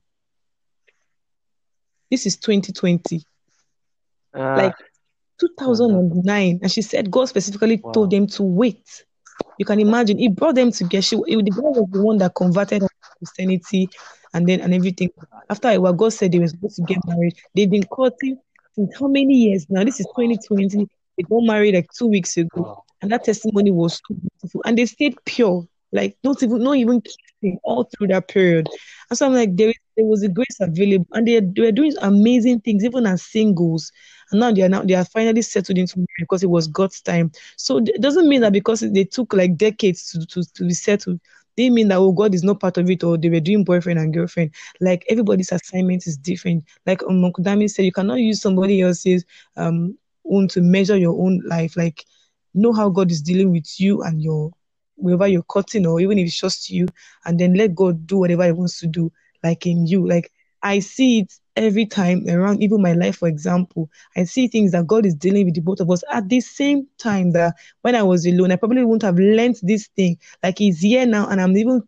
This 2.09 2.25
is 2.25 2.35
2020, 2.35 3.23
Uh, 4.35 4.39
like 4.57 4.75
wonderful. 5.39 5.55
2009, 5.57 6.59
and 6.61 6.69
she 6.71 6.81
said 6.81 7.09
God 7.09 7.29
specifically 7.29 7.79
Wow. 7.81 7.93
told 7.93 8.11
them 8.11 8.27
to 8.27 8.43
wait. 8.43 9.05
You 9.57 9.65
can 9.65 9.79
imagine 9.79 10.17
He 10.17 10.27
brought 10.27 10.55
them 10.55 10.71
together. 10.71 11.01
She, 11.01 11.15
the 11.15 11.43
guy 11.43 11.61
was 11.61 11.87
the 11.91 12.01
one 12.01 12.17
that 12.17 12.35
converted 12.35 12.81
her 12.81 12.87
to 12.89 13.17
Christianity, 13.19 13.89
and 14.33 14.47
then 14.47 14.59
and 14.59 14.73
everything. 14.73 15.09
After 15.49 15.69
a 15.69 15.77
while, 15.77 15.93
God 15.93 16.11
said 16.11 16.33
they 16.33 16.39
were 16.39 16.47
supposed 16.49 16.75
to 16.75 16.81
get 16.83 16.97
married. 17.07 17.37
They've 17.55 17.69
been 17.71 17.85
courting 17.85 18.37
since 18.75 18.97
how 18.99 19.07
many 19.07 19.33
years 19.33 19.65
now? 19.69 19.85
This 19.85 20.01
is 20.01 20.07
2020. 20.07 20.87
They 21.17 21.23
got 21.23 21.43
married 21.43 21.75
like 21.75 21.89
two 21.97 22.07
weeks 22.07 22.35
ago, 22.35 22.61
Wow. 22.61 22.83
And 23.01 23.11
that 23.11 23.23
testimony 23.23 23.71
was 23.71 23.95
so 23.95 24.15
beautiful. 24.15 24.61
And 24.65 24.77
they 24.77 24.85
stayed 24.85 25.15
pure, 25.25 25.67
like 25.91 26.17
not 26.23 26.41
even 26.43 26.63
not 26.63 26.75
even 26.77 27.01
kissing 27.01 27.59
all 27.63 27.85
through 27.85 28.07
that 28.07 28.27
period. 28.27 28.69
And 29.09 29.17
so 29.17 29.25
I'm 29.25 29.33
like, 29.33 29.55
there, 29.55 29.73
there 29.97 30.05
was 30.05 30.23
a 30.23 30.29
grace 30.29 30.57
available, 30.59 31.07
and 31.13 31.27
they, 31.27 31.39
they 31.39 31.61
were 31.61 31.71
doing 31.71 31.93
amazing 32.01 32.61
things 32.61 32.83
even 32.83 33.05
as 33.05 33.23
singles. 33.23 33.91
And 34.31 34.39
now 34.39 34.51
they 34.51 34.61
are 34.63 34.69
now 34.69 34.83
they 34.83 34.93
are 34.93 35.05
finally 35.05 35.41
settled 35.41 35.77
into 35.77 35.97
marriage 35.97 36.07
because 36.19 36.43
it 36.43 36.49
was 36.49 36.67
God's 36.67 37.01
time. 37.01 37.31
So 37.57 37.77
it 37.79 38.01
doesn't 38.01 38.29
mean 38.29 38.41
that 38.41 38.53
because 38.53 38.81
they 38.81 39.03
took 39.03 39.33
like 39.33 39.57
decades 39.57 40.11
to, 40.11 40.25
to, 40.27 40.43
to 40.53 40.63
be 40.67 40.73
settled, 40.73 41.19
they 41.57 41.69
mean 41.69 41.89
that 41.89 41.97
oh 41.97 42.11
God 42.11 42.33
is 42.33 42.43
not 42.43 42.59
part 42.59 42.77
of 42.77 42.89
it 42.89 43.03
or 43.03 43.17
they 43.17 43.29
were 43.29 43.39
doing 43.39 43.63
boyfriend 43.63 43.99
and 43.99 44.13
girlfriend. 44.13 44.51
Like 44.79 45.05
everybody's 45.09 45.51
assignment 45.51 46.07
is 46.07 46.17
different. 46.17 46.63
Like 46.85 47.03
um, 47.03 47.31
Dami 47.39 47.69
said, 47.69 47.85
you 47.85 47.91
cannot 47.91 48.19
use 48.19 48.41
somebody 48.41 48.81
else's 48.81 49.25
um 49.57 49.97
own 50.29 50.47
to 50.49 50.61
measure 50.61 50.97
your 50.97 51.19
own 51.19 51.41
life. 51.45 51.75
Like 51.75 52.05
know 52.53 52.73
how 52.73 52.89
God 52.89 53.11
is 53.11 53.21
dealing 53.21 53.51
with 53.51 53.79
you 53.79 54.01
and 54.03 54.21
your 54.21 54.51
wherever 54.95 55.27
you're 55.27 55.43
cutting 55.43 55.87
or 55.87 55.99
even 55.99 56.17
if 56.19 56.27
it's 56.27 56.39
just 56.39 56.69
you, 56.69 56.87
and 57.25 57.39
then 57.39 57.55
let 57.55 57.75
God 57.75 58.05
do 58.05 58.17
whatever 58.17 58.45
He 58.45 58.51
wants 58.51 58.79
to 58.79 58.87
do, 58.87 59.11
like 59.43 59.65
in 59.65 59.85
you. 59.85 60.07
Like 60.07 60.31
I 60.61 60.79
see 60.79 61.19
it 61.19 61.33
every 61.55 61.85
time 61.85 62.27
around, 62.29 62.61
even 62.61 62.81
my 62.81 62.93
life, 62.93 63.17
for 63.17 63.27
example. 63.27 63.89
I 64.15 64.23
see 64.25 64.47
things 64.47 64.71
that 64.71 64.87
God 64.87 65.05
is 65.05 65.15
dealing 65.15 65.45
with 65.45 65.55
the 65.55 65.61
both 65.61 65.79
of 65.79 65.89
us 65.89 66.03
at 66.11 66.29
the 66.29 66.39
same 66.39 66.87
time 66.97 67.31
that 67.31 67.55
when 67.81 67.95
I 67.95 68.03
was 68.03 68.25
alone, 68.25 68.51
I 68.51 68.55
probably 68.57 68.83
wouldn't 68.83 69.01
have 69.03 69.17
learned 69.17 69.59
this 69.63 69.87
thing. 69.95 70.17
Like 70.43 70.59
He's 70.59 70.81
here 70.81 71.05
now, 71.05 71.27
and 71.27 71.41
I'm 71.41 71.57
even 71.57 71.83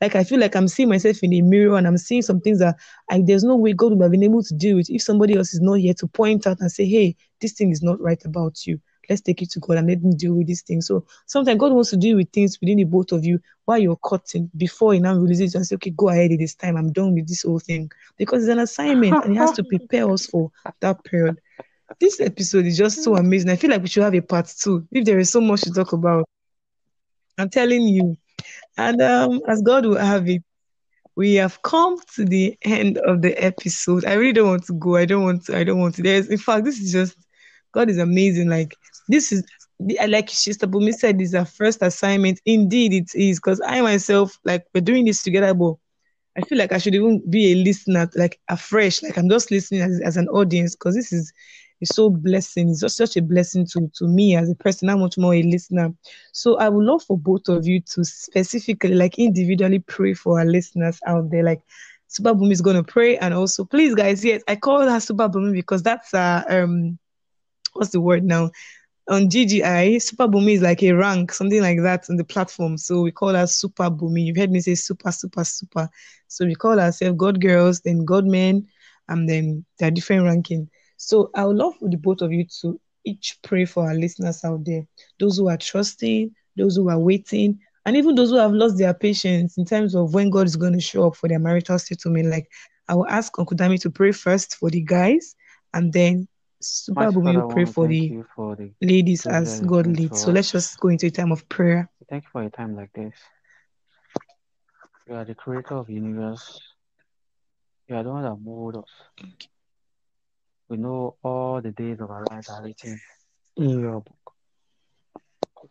like 0.00 0.14
I 0.14 0.24
feel 0.24 0.40
like 0.40 0.56
I'm 0.56 0.68
seeing 0.68 0.88
myself 0.88 1.22
in 1.22 1.30
the 1.30 1.42
mirror 1.42 1.76
and 1.76 1.86
I'm 1.86 1.98
seeing 1.98 2.22
some 2.22 2.40
things 2.40 2.58
that 2.58 2.76
I, 3.10 3.22
there's 3.24 3.44
no 3.44 3.56
way 3.56 3.72
God 3.72 3.92
would 3.92 4.02
have 4.02 4.10
been 4.10 4.22
able 4.22 4.42
to 4.42 4.54
deal 4.54 4.76
with 4.76 4.90
if 4.90 5.02
somebody 5.02 5.36
else 5.36 5.54
is 5.54 5.60
not 5.60 5.74
here 5.74 5.94
to 5.94 6.06
point 6.06 6.46
out 6.46 6.60
and 6.60 6.70
say, 6.70 6.84
hey, 6.86 7.16
this 7.40 7.52
thing 7.52 7.70
is 7.70 7.82
not 7.82 8.00
right 8.00 8.22
about 8.24 8.66
you. 8.66 8.80
Let's 9.08 9.20
take 9.20 9.42
it 9.42 9.50
to 9.50 9.60
God 9.60 9.78
and 9.78 9.88
let 9.88 9.98
Him 9.98 10.16
deal 10.16 10.34
with 10.34 10.46
this 10.46 10.62
thing. 10.62 10.80
So 10.80 11.04
sometimes 11.26 11.58
God 11.58 11.72
wants 11.72 11.90
to 11.90 11.96
deal 11.96 12.16
with 12.16 12.30
things 12.30 12.60
within 12.60 12.78
the 12.78 12.84
both 12.84 13.12
of 13.12 13.24
you 13.24 13.40
while 13.64 13.78
you're 13.78 13.96
cutting 13.96 14.50
before 14.56 14.94
He 14.94 15.00
now 15.00 15.16
releases 15.16 15.54
it 15.54 15.58
and 15.58 15.66
say, 15.66 15.74
okay, 15.76 15.90
go 15.90 16.08
ahead 16.08 16.30
this 16.38 16.54
time. 16.54 16.76
I'm 16.76 16.92
done 16.92 17.14
with 17.14 17.28
this 17.28 17.42
whole 17.42 17.58
thing 17.58 17.90
because 18.16 18.42
it's 18.44 18.52
an 18.52 18.58
assignment 18.58 19.24
and 19.24 19.32
He 19.32 19.38
has 19.38 19.52
to 19.52 19.64
prepare 19.64 20.10
us 20.10 20.26
for 20.26 20.50
that 20.80 21.04
period. 21.04 21.40
This 22.00 22.20
episode 22.20 22.66
is 22.66 22.76
just 22.76 23.02
so 23.02 23.16
amazing. 23.16 23.50
I 23.50 23.56
feel 23.56 23.70
like 23.70 23.82
we 23.82 23.88
should 23.88 24.02
have 24.02 24.14
a 24.14 24.20
part 24.20 24.52
two 24.58 24.86
if 24.90 25.04
there 25.04 25.18
is 25.18 25.30
so 25.30 25.40
much 25.40 25.62
to 25.62 25.72
talk 25.72 25.92
about. 25.92 26.28
I'm 27.38 27.48
telling 27.48 27.82
you. 27.82 28.16
And 28.76 29.00
um, 29.00 29.40
as 29.46 29.62
God 29.62 29.86
will 29.86 29.96
have 29.96 30.28
it, 30.28 30.42
we 31.14 31.34
have 31.34 31.62
come 31.62 31.98
to 32.14 32.24
the 32.24 32.56
end 32.62 32.98
of 32.98 33.22
the 33.22 33.32
episode. 33.42 34.04
I 34.04 34.14
really 34.14 34.34
don't 34.34 34.48
want 34.48 34.66
to 34.66 34.74
go. 34.74 34.96
I 34.96 35.06
don't 35.06 35.24
want 35.24 35.46
to. 35.46 35.56
I 35.56 35.64
don't 35.64 35.80
want 35.80 35.94
to. 35.96 36.02
There's, 36.02 36.28
in 36.28 36.38
fact, 36.38 36.64
this 36.64 36.78
is 36.78 36.92
just 36.92 37.16
God 37.72 37.88
is 37.88 37.98
amazing. 37.98 38.48
Like 38.48 38.76
this 39.08 39.32
is 39.32 39.44
like 40.08 40.30
Sister 40.30 40.66
Bumi 40.66 40.92
said, 40.92 41.18
this 41.18 41.28
is 41.28 41.34
our 41.34 41.44
first 41.44 41.82
assignment. 41.82 42.40
Indeed, 42.46 42.92
it 42.94 43.14
is 43.14 43.38
because 43.38 43.60
I 43.64 43.80
myself, 43.82 44.38
like, 44.44 44.64
we're 44.74 44.80
doing 44.80 45.04
this 45.04 45.22
together, 45.22 45.52
but 45.54 45.74
I 46.36 46.42
feel 46.42 46.58
like 46.58 46.72
I 46.72 46.78
should 46.78 46.94
even 46.94 47.22
be 47.28 47.52
a 47.52 47.54
listener, 47.56 48.08
like 48.14 48.38
afresh. 48.48 49.02
Like 49.02 49.16
I'm 49.16 49.28
just 49.28 49.50
listening 49.50 49.82
as, 49.82 50.00
as 50.04 50.16
an 50.16 50.28
audience 50.28 50.74
because 50.74 50.94
this 50.94 51.12
is 51.12 51.32
it's 51.80 51.94
so 51.94 52.10
blessing. 52.10 52.70
It's 52.70 52.80
just 52.80 52.96
such 52.96 53.16
a 53.16 53.22
blessing 53.22 53.66
to 53.72 53.90
to 53.98 54.06
me 54.06 54.36
as 54.36 54.50
a 54.50 54.54
person, 54.54 54.88
I'm 54.88 55.00
much 55.00 55.18
more 55.18 55.34
a 55.34 55.42
listener. 55.42 55.92
So 56.32 56.56
I 56.58 56.68
would 56.68 56.84
love 56.84 57.02
for 57.02 57.18
both 57.18 57.48
of 57.48 57.66
you 57.66 57.80
to 57.94 58.04
specifically, 58.04 58.94
like 58.94 59.18
individually, 59.18 59.80
pray 59.80 60.14
for 60.14 60.38
our 60.38 60.46
listeners 60.46 60.98
out 61.06 61.30
there. 61.30 61.42
Like 61.42 61.60
Super 62.08 62.34
is 62.50 62.60
gonna 62.62 62.84
pray, 62.84 63.16
and 63.18 63.34
also 63.34 63.64
please, 63.64 63.94
guys, 63.94 64.24
yes, 64.24 64.42
I 64.48 64.56
call 64.56 64.80
her 64.88 65.00
Super 65.00 65.28
because 65.52 65.82
that's 65.82 66.12
uh 66.14 66.42
um 66.48 66.98
what's 67.74 67.90
the 67.90 68.00
word 68.00 68.24
now? 68.24 68.50
On 69.08 69.28
GGI, 69.28 70.02
Super 70.02 70.26
Bumi 70.26 70.54
is 70.54 70.62
like 70.62 70.82
a 70.82 70.90
rank, 70.92 71.32
something 71.32 71.62
like 71.62 71.80
that 71.82 72.10
on 72.10 72.16
the 72.16 72.24
platform. 72.24 72.76
So 72.76 73.02
we 73.02 73.12
call 73.12 73.34
her 73.34 73.46
Super 73.46 73.88
Bumi. 73.88 74.26
You've 74.26 74.36
heard 74.36 74.50
me 74.50 74.60
say 74.60 74.74
super, 74.74 75.12
super, 75.12 75.44
super. 75.44 75.88
So 76.26 76.44
we 76.44 76.56
call 76.56 76.80
ourselves 76.80 77.16
God 77.16 77.40
Girls, 77.40 77.80
then 77.80 78.04
God 78.04 78.26
Men, 78.26 78.66
and 79.08 79.28
then 79.28 79.64
there 79.78 79.88
are 79.88 79.92
different 79.92 80.24
ranking. 80.24 80.68
So 80.96 81.30
I 81.36 81.44
would 81.44 81.56
love 81.56 81.76
for 81.76 81.88
the 81.88 81.96
both 81.96 82.20
of 82.20 82.32
you 82.32 82.46
to 82.62 82.80
each 83.04 83.38
pray 83.42 83.64
for 83.64 83.84
our 83.86 83.94
listeners 83.94 84.44
out 84.44 84.64
there, 84.64 84.84
those 85.20 85.36
who 85.36 85.48
are 85.48 85.56
trusting, 85.56 86.34
those 86.56 86.74
who 86.74 86.88
are 86.88 86.98
waiting, 86.98 87.60
and 87.84 87.96
even 87.96 88.16
those 88.16 88.30
who 88.30 88.36
have 88.36 88.52
lost 88.52 88.76
their 88.76 88.92
patience 88.92 89.56
in 89.56 89.64
terms 89.64 89.94
of 89.94 90.14
when 90.14 90.30
God 90.30 90.46
is 90.46 90.56
going 90.56 90.72
to 90.72 90.80
show 90.80 91.06
up 91.06 91.16
for 91.16 91.28
their 91.28 91.38
marital 91.38 91.78
settlement. 91.78 92.28
Like 92.28 92.50
I 92.88 92.96
will 92.96 93.06
ask 93.06 93.38
Uncle 93.38 93.56
Dami 93.56 93.80
to 93.82 93.90
pray 93.90 94.10
first 94.10 94.56
for 94.56 94.68
the 94.68 94.80
guys, 94.80 95.36
and 95.72 95.92
then 95.92 96.26
Super 96.66 97.00
Mighty 97.00 97.16
Bumi 97.16 97.24
Father, 97.24 97.40
I 97.40 97.44
will 97.44 97.52
pray 97.54 97.64
for 97.66 97.86
the 97.88 98.22
for 98.34 98.56
the 98.56 98.72
ladies 98.80 99.26
as 99.26 99.60
God 99.60 99.86
leads. 99.86 100.22
So 100.22 100.30
let's 100.32 100.50
just 100.50 100.78
go 100.80 100.88
into 100.88 101.06
a 101.06 101.10
time 101.10 101.32
of 101.32 101.48
prayer. 101.48 101.88
Thank 102.10 102.24
you 102.24 102.30
for 102.32 102.42
a 102.42 102.50
time 102.50 102.76
like 102.76 102.92
this. 102.92 103.14
You 105.08 105.14
are 105.14 105.24
the 105.24 105.34
creator 105.34 105.74
of 105.74 105.86
the 105.86 105.94
universe. 105.94 106.60
You 107.88 107.96
are 107.96 108.02
the 108.02 108.10
one 108.10 108.22
that 108.24 108.36
molded 108.36 108.82
us. 108.82 108.90
We 110.68 110.76
know 110.78 111.16
all 111.22 111.60
the 111.60 111.70
days 111.70 112.00
of 112.00 112.10
our 112.10 112.24
lives 112.28 112.48
are 112.48 112.62
written 112.62 113.00
in 113.56 113.80
your 113.80 114.00
book. 114.00 114.32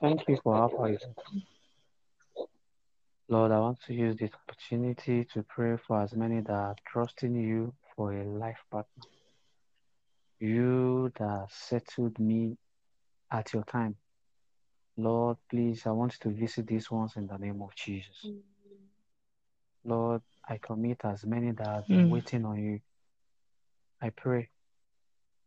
Thank 0.02 0.28
you 0.28 0.40
for 0.42 0.56
how 0.56 0.70
far 0.70 0.90
you 0.90 0.98
brought 0.98 1.18
us. 1.28 1.42
Lord, 3.28 3.52
I 3.52 3.60
want 3.60 3.80
to 3.88 3.94
use 3.94 4.16
this 4.18 4.32
opportunity 4.48 5.26
to 5.34 5.44
pray 5.44 5.78
for 5.86 6.02
as 6.02 6.14
many 6.14 6.42
that 6.42 6.52
are 6.52 6.76
trusting 6.88 7.36
you 7.36 7.74
for 7.96 8.14
a 8.14 8.24
life 8.24 8.60
partner. 8.72 9.04
You 10.46 11.12
that 11.18 11.48
settled 11.52 12.20
me 12.20 12.56
at 13.32 13.52
your 13.54 13.64
time. 13.64 13.96
Lord, 14.96 15.38
please, 15.50 15.88
I 15.88 15.92
want 15.92 16.14
you 16.14 16.30
to 16.32 16.38
visit 16.38 16.68
these 16.68 16.92
ones 16.92 17.16
in 17.16 17.26
the 17.26 17.38
name 17.38 17.62
of 17.64 17.76
Jesus. 17.76 18.30
Lord, 19.84 20.22
I 20.48 20.58
commit 20.58 21.02
as 21.04 21.26
many 21.26 21.52
that 21.52 21.68
have 21.68 21.88
been 21.88 22.08
Mm. 22.08 22.10
waiting 22.10 22.46
on 22.46 22.58
you. 22.64 22.80
I 24.02 24.12
pray 24.12 24.50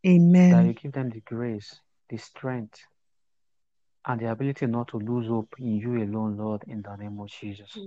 Amen. 0.04 0.50
that 0.50 0.66
you 0.66 0.72
give 0.74 0.92
them 0.92 1.10
the 1.10 1.20
grace, 1.20 1.80
the 2.08 2.16
strength, 2.16 2.80
and 4.04 4.20
the 4.20 4.30
ability 4.30 4.66
not 4.66 4.88
to 4.88 4.98
lose 4.98 5.28
hope 5.28 5.54
in 5.58 5.76
you 5.76 6.02
alone, 6.02 6.36
Lord, 6.36 6.64
in 6.66 6.82
the 6.82 6.96
name 6.96 7.20
of 7.20 7.28
Jesus. 7.28 7.78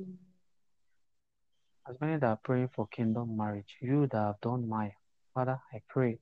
As 1.90 2.00
many 2.00 2.18
that 2.20 2.28
are 2.28 2.40
praying 2.44 2.70
for 2.70 2.88
kingdom 2.88 3.36
marriage, 3.36 3.76
you 3.82 4.08
that 4.08 4.18
have 4.18 4.40
done 4.42 4.68
mine, 4.70 4.94
Father, 5.34 5.60
I 5.74 5.82
pray 5.90 6.20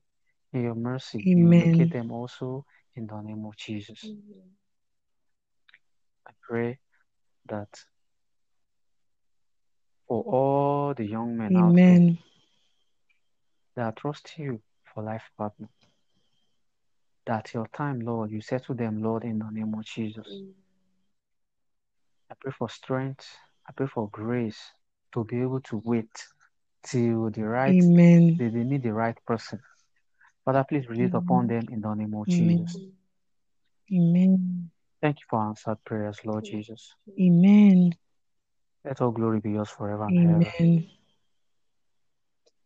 in 0.52 0.62
your 0.62 0.74
mercy, 0.74 1.22
you 1.24 1.44
Amen. 1.44 1.88
them 1.88 2.10
also 2.10 2.64
in 2.96 3.06
the 3.06 3.20
name 3.20 3.44
of 3.46 3.56
Jesus. 3.56 4.04
I 6.26 6.32
pray 6.42 6.78
that 7.48 7.68
for 10.08 10.22
all 10.22 10.94
the 10.94 11.04
young 11.04 11.36
men 11.36 11.56
out 11.56 11.72
there 11.72 11.82
Amen. 11.82 12.18
that 13.76 13.96
trust 13.96 14.38
you 14.38 14.60
for 14.92 15.02
life 15.04 15.22
partner, 15.38 15.68
that 17.26 17.54
your 17.54 17.68
time, 17.68 18.00
Lord, 18.00 18.30
you 18.30 18.40
settle 18.40 18.74
them, 18.74 19.02
Lord, 19.02 19.24
in 19.24 19.38
the 19.38 19.48
name 19.50 19.74
of 19.74 19.84
Jesus. 19.84 20.26
I 22.30 22.34
pray 22.40 22.52
for 22.58 22.68
strength. 22.68 23.26
I 23.68 23.72
pray 23.72 23.86
for 23.86 24.08
grace 24.10 24.60
to 25.14 25.24
be 25.24 25.40
able 25.40 25.60
to 25.60 25.80
wait 25.84 26.10
till 26.82 27.30
the 27.30 27.44
right 27.44 27.76
Amen. 27.76 28.36
they, 28.38 28.48
they 28.48 28.64
meet 28.64 28.82
the 28.82 28.92
right 28.92 29.16
person. 29.26 29.60
Father, 30.44 30.64
please 30.68 30.88
release 30.88 31.12
upon 31.14 31.46
them 31.46 31.62
in 31.70 31.80
the 31.80 31.94
name 31.94 32.14
of 32.14 32.28
Amen. 32.28 32.66
Jesus. 32.66 32.80
Amen. 33.92 34.70
Thank 35.02 35.20
you 35.20 35.24
for 35.28 35.40
answered 35.40 35.78
prayers, 35.84 36.18
Lord 36.24 36.44
Jesus. 36.44 36.94
Amen. 37.18 37.94
Let 38.84 39.00
all 39.00 39.10
glory 39.10 39.40
be 39.40 39.52
yours 39.52 39.68
forever 39.68 40.04
and 40.04 40.18
ever. 40.18 40.52
Amen. 40.58 40.88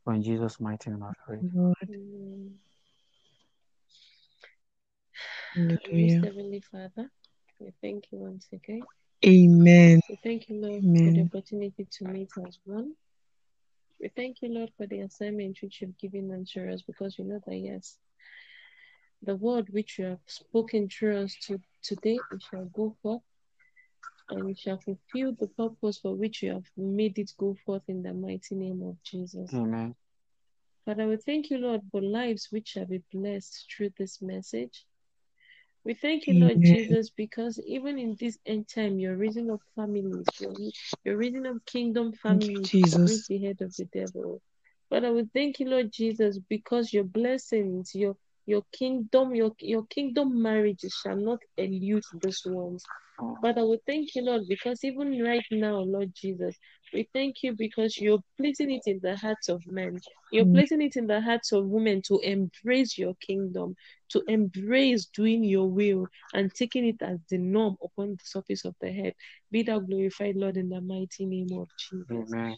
For 0.05 0.15
in 0.15 0.23
Jesus' 0.23 0.61
mighty 0.61 0.91
name 0.91 1.03
I 1.03 1.13
pray. 1.27 1.39
Lord, 1.53 1.77
hallelujah. 5.55 6.23
Heavenly 6.25 6.63
Father, 6.71 7.11
we 7.59 7.73
thank 7.81 8.05
you 8.13 8.19
once 8.19 8.47
again. 8.53 8.83
Amen. 9.25 10.01
We 10.09 10.19
thank 10.23 10.49
you, 10.49 10.57
Lord, 10.61 10.83
for 10.83 11.13
the 11.13 11.23
opportunity 11.23 11.87
to 11.91 12.05
meet 12.05 12.31
as 12.47 12.59
one. 12.65 12.95
We 14.05 14.11
thank 14.11 14.43
you, 14.43 14.51
Lord, 14.51 14.71
for 14.77 14.87
the 14.87 15.01
assignment 15.01 15.61
which 15.63 15.81
you've 15.81 15.97
given 15.97 16.31
unto 16.31 16.71
us 16.71 16.83
because 16.83 17.17
we 17.17 17.25
know 17.25 17.41
that, 17.47 17.57
yes, 17.57 17.97
the 19.23 19.35
word 19.35 19.71
which 19.71 19.99
you 19.99 20.05
have 20.05 20.19
spoken 20.27 20.91
through 20.91 21.23
us 21.23 21.35
to, 21.47 21.59
today, 21.83 22.19
it 22.31 22.43
shall 22.51 22.67
go 22.67 22.95
forth 23.03 23.23
and 24.29 24.51
it 24.51 24.59
shall 24.59 24.77
fulfill 24.77 25.33
the 25.33 25.47
purpose 25.47 25.97
for 25.97 26.15
which 26.15 26.43
you 26.43 26.53
have 26.53 26.71
made 26.77 27.19
it 27.19 27.33
go 27.39 27.57
forth 27.65 27.81
in 27.89 28.03
the 28.03 28.13
mighty 28.13 28.55
name 28.55 28.83
of 28.83 29.03
Jesus. 29.03 29.55
Amen. 29.55 29.95
Father, 30.85 31.09
we 31.09 31.17
thank 31.17 31.49
you, 31.49 31.57
Lord, 31.57 31.81
for 31.91 32.03
lives 32.03 32.49
which 32.51 32.69
shall 32.69 32.85
be 32.85 33.03
blessed 33.11 33.73
through 33.75 33.95
this 33.97 34.21
message. 34.21 34.85
We 35.85 35.95
thank 35.95 36.27
you, 36.27 36.35
Lord 36.35 36.63
Amen. 36.63 36.65
Jesus, 36.65 37.11
because 37.11 37.61
even 37.67 37.99
in 37.99 38.17
this 38.21 38.39
end 38.47 38.69
time, 38.69 38.99
you're 38.99 39.17
raising 39.17 39.51
up 39.51 39.61
families, 39.77 40.27
you're, 40.41 40.55
you're 41.05 41.17
raising 41.19 41.47
up 41.47 41.57
kingdom 41.67 42.13
families 42.13 42.71
Jesus. 42.71 43.27
the 43.29 43.39
head 43.39 43.61
of 43.63 43.75
the 43.77 43.87
devil. 43.87 44.41
Father, 44.91 45.13
we 45.13 45.25
thank 45.35 45.61
you, 45.61 45.69
Lord 45.69 45.93
Jesus, 45.93 46.39
because 46.49 46.93
your 46.93 47.05
blessings, 47.05 47.95
your 47.95 48.17
your 48.47 48.63
kingdom, 48.73 49.35
your 49.35 49.53
your 49.61 49.85
kingdom 49.87 50.41
marriages 50.43 50.95
shall 50.95 51.17
not 51.17 51.41
elude 51.57 52.05
these 52.23 52.43
ones. 52.47 52.85
Father, 53.43 53.67
we 53.67 53.79
thank 53.87 54.15
you, 54.15 54.23
Lord, 54.23 54.43
because 54.49 54.85
even 54.85 55.23
right 55.23 55.45
now, 55.51 55.81
Lord 55.81 56.13
Jesus, 56.15 56.57
we 56.93 57.09
thank 57.13 57.43
you 57.43 57.55
because 57.57 57.99
you're 57.99 58.21
placing 58.39 58.71
it 58.71 58.83
in 58.87 59.01
the 59.03 59.17
hearts 59.17 59.49
of 59.49 59.63
men. 59.67 60.01
You're 60.33 60.47
Amen. 60.47 60.55
placing 60.55 60.83
it 60.83 60.97
in 60.97 61.07
the 61.07 61.21
hearts 61.21 61.53
of 61.53 61.67
women 61.67 62.03
to 62.09 62.19
embrace 62.21 62.99
your 62.99 63.15
kingdom, 63.27 63.77
to 64.15 64.23
embrace 64.29 65.07
doing 65.07 65.43
your 65.43 65.69
will 65.69 66.07
and 66.33 66.55
taking 66.55 66.87
it 66.87 67.03
as 67.03 67.19
the 67.29 67.37
norm 67.37 67.77
upon 67.83 68.13
the 68.13 68.25
surface 68.25 68.65
of 68.65 68.75
the 68.81 68.93
head. 68.93 69.13
Be 69.51 69.65
thou 69.65 69.81
glorified, 69.81 70.37
Lord, 70.37 70.57
in 70.57 70.69
the 70.69 70.81
mighty 70.81 71.27
name 71.27 71.49
of 71.53 71.69
Jesus. 71.77 72.33
Amen. 72.33 72.57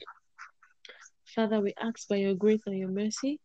Father, 1.24 1.60
we 1.60 1.72
ask 1.80 2.06
by 2.08 2.16
your 2.16 2.34
grace 2.34 2.60
and 2.66 2.78
your 2.78 2.90
mercy 2.90 3.40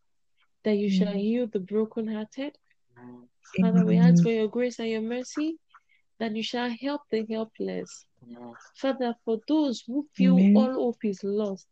that 0.64 0.76
you 0.76 0.90
shall 0.90 1.14
heal 1.14 1.46
the 1.46 1.58
brokenhearted. 1.58 2.54
Amen. 2.98 3.28
Father, 3.60 3.86
we 3.86 3.96
ask 3.96 4.08
Amen. 4.08 4.22
for 4.22 4.30
your 4.30 4.48
grace 4.48 4.78
and 4.78 4.90
your 4.90 5.00
mercy 5.00 5.56
that 6.20 6.36
you 6.36 6.42
shall 6.42 6.70
help 6.82 7.00
the 7.10 7.26
helpless. 7.30 8.04
Amen. 8.22 8.54
Father, 8.76 9.14
for 9.24 9.38
those 9.48 9.82
who 9.86 10.06
feel 10.14 10.36
Amen. 10.38 10.52
all 10.54 10.74
hope 10.74 11.04
is 11.04 11.24
lost, 11.24 11.66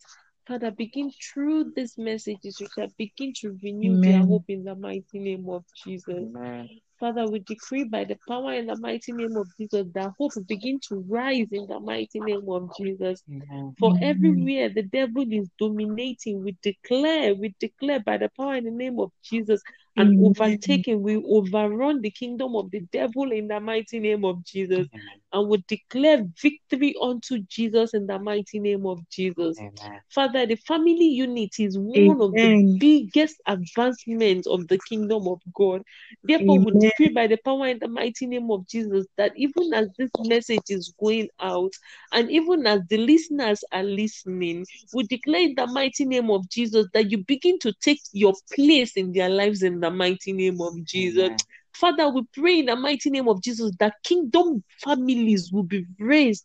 Father, 0.51 0.73
begin 0.73 1.13
through 1.13 1.71
these 1.77 1.97
messages, 1.97 2.59
you 2.59 2.67
shall 2.75 2.89
begin 2.99 3.33
to 3.35 3.57
renew 3.63 4.01
their 4.01 4.19
hope 4.19 4.47
in 4.49 4.65
the 4.65 4.75
mighty 4.75 5.21
name 5.21 5.49
of 5.49 5.63
Jesus. 5.85 6.09
Amen. 6.09 6.69
Father, 6.99 7.29
we 7.31 7.39
decree 7.39 7.85
by 7.85 8.03
the 8.03 8.19
power 8.27 8.55
in 8.55 8.67
the 8.67 8.77
mighty 8.77 9.13
name 9.13 9.37
of 9.37 9.47
Jesus 9.57 9.87
that 9.95 10.11
hope 10.19 10.33
begin 10.49 10.81
to 10.89 11.05
rise 11.09 11.47
in 11.53 11.69
the 11.69 11.79
mighty 11.79 12.19
name 12.19 12.49
of 12.49 12.69
Jesus. 12.77 13.23
Amen. 13.31 13.77
For 13.79 13.93
Amen. 13.99 14.03
everywhere 14.03 14.71
the 14.71 14.83
devil 14.83 15.25
is 15.31 15.49
dominating, 15.57 16.43
we 16.43 16.57
declare, 16.65 17.33
we 17.33 17.55
declare 17.61 18.01
by 18.01 18.17
the 18.17 18.29
power 18.37 18.57
in 18.57 18.65
the 18.65 18.73
name 18.73 18.99
of 18.99 19.13
Jesus 19.23 19.63
and 19.97 20.11
Amen. 20.11 20.35
overtaking, 20.37 21.03
we 21.03 21.17
overrun 21.17 22.01
the 22.01 22.11
kingdom 22.11 22.57
of 22.57 22.71
the 22.71 22.81
devil 22.93 23.33
in 23.33 23.49
the 23.49 23.61
mighty 23.61 23.99
name 23.99 24.25
of 24.25 24.45
Jesus. 24.45 24.89
Amen. 24.93 25.21
And 25.33 25.49
we 25.49 25.65
declare 25.69 26.25
victory 26.41 26.95
unto 27.01 27.39
Jesus 27.49 27.95
in 27.95 28.07
the 28.07 28.19
mighty 28.19 28.59
name 28.59 28.87
of 28.87 29.09
Jesus. 29.11 29.59
Amen. 29.59 30.01
Father, 30.09 30.45
the 30.45 30.57
family 30.57 31.07
unit 31.07 31.61
is 31.61 31.79
one 31.79 32.21
of 32.21 32.33
the 32.33 32.77
biggest 32.79 33.37
advancements 33.47 34.47
of 34.49 34.67
the 34.67 34.79
kingdom 34.89 35.29
of 35.29 35.41
God. 35.55 35.83
Therefore, 36.25 36.59
we 36.59 36.73
decree 36.73 37.11
by 37.11 37.29
the 37.29 37.39
power 37.45 37.69
in 37.69 37.79
the 37.79 37.87
mighty 37.87 38.27
name 38.27 38.51
of 38.51 38.67
Jesus 38.67 39.07
that 39.17 39.33
even 39.37 39.73
as 39.73 39.89
this 39.99 40.11
message 40.25 40.65
is 40.69 40.93
going 40.99 41.29
out, 41.41 41.73
and 42.13 42.31
even 42.31 42.67
as 42.67 42.81
the 42.89 42.99
listeners 42.99 43.63
are 43.73 43.85
listening, 43.85 44.67
we 44.93 45.05
declare 45.05 45.43
in 45.43 45.55
the 45.55 45.67
mighty 45.69 46.05
name 46.05 46.31
of 46.31 46.49
Jesus 46.49 46.87
that 46.93 47.11
you 47.11 47.19
begin 47.19 47.59
to 47.61 47.73
take 47.81 48.01
your 48.13 48.35
place 48.55 48.97
in 48.97 49.13
their 49.13 49.29
lives 49.29 49.63
in 49.63 49.80
the 49.81 49.91
mighty 49.91 50.33
name 50.33 50.61
of 50.61 50.83
Jesus. 50.85 51.25
Amen. 51.25 51.39
Father, 51.73 52.09
we 52.09 52.23
pray 52.33 52.59
in 52.61 52.67
the 52.67 52.77
mighty 52.77 53.11
name 53.11 53.29
of 53.29 53.43
Jesus 53.43 53.73
that 53.79 53.95
kingdom 54.03 54.63
families 54.83 55.53
will 55.53 55.63
be 55.63 55.87
raised 55.99 56.45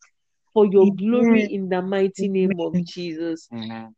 for 0.53 0.65
your 0.65 0.93
glory 0.95 1.43
in 1.45 1.67
the 1.67 1.81
mighty 1.81 2.27
name 2.27 2.59
of 2.59 2.73
Jesus. 2.85 3.49
Amen. 3.53 3.95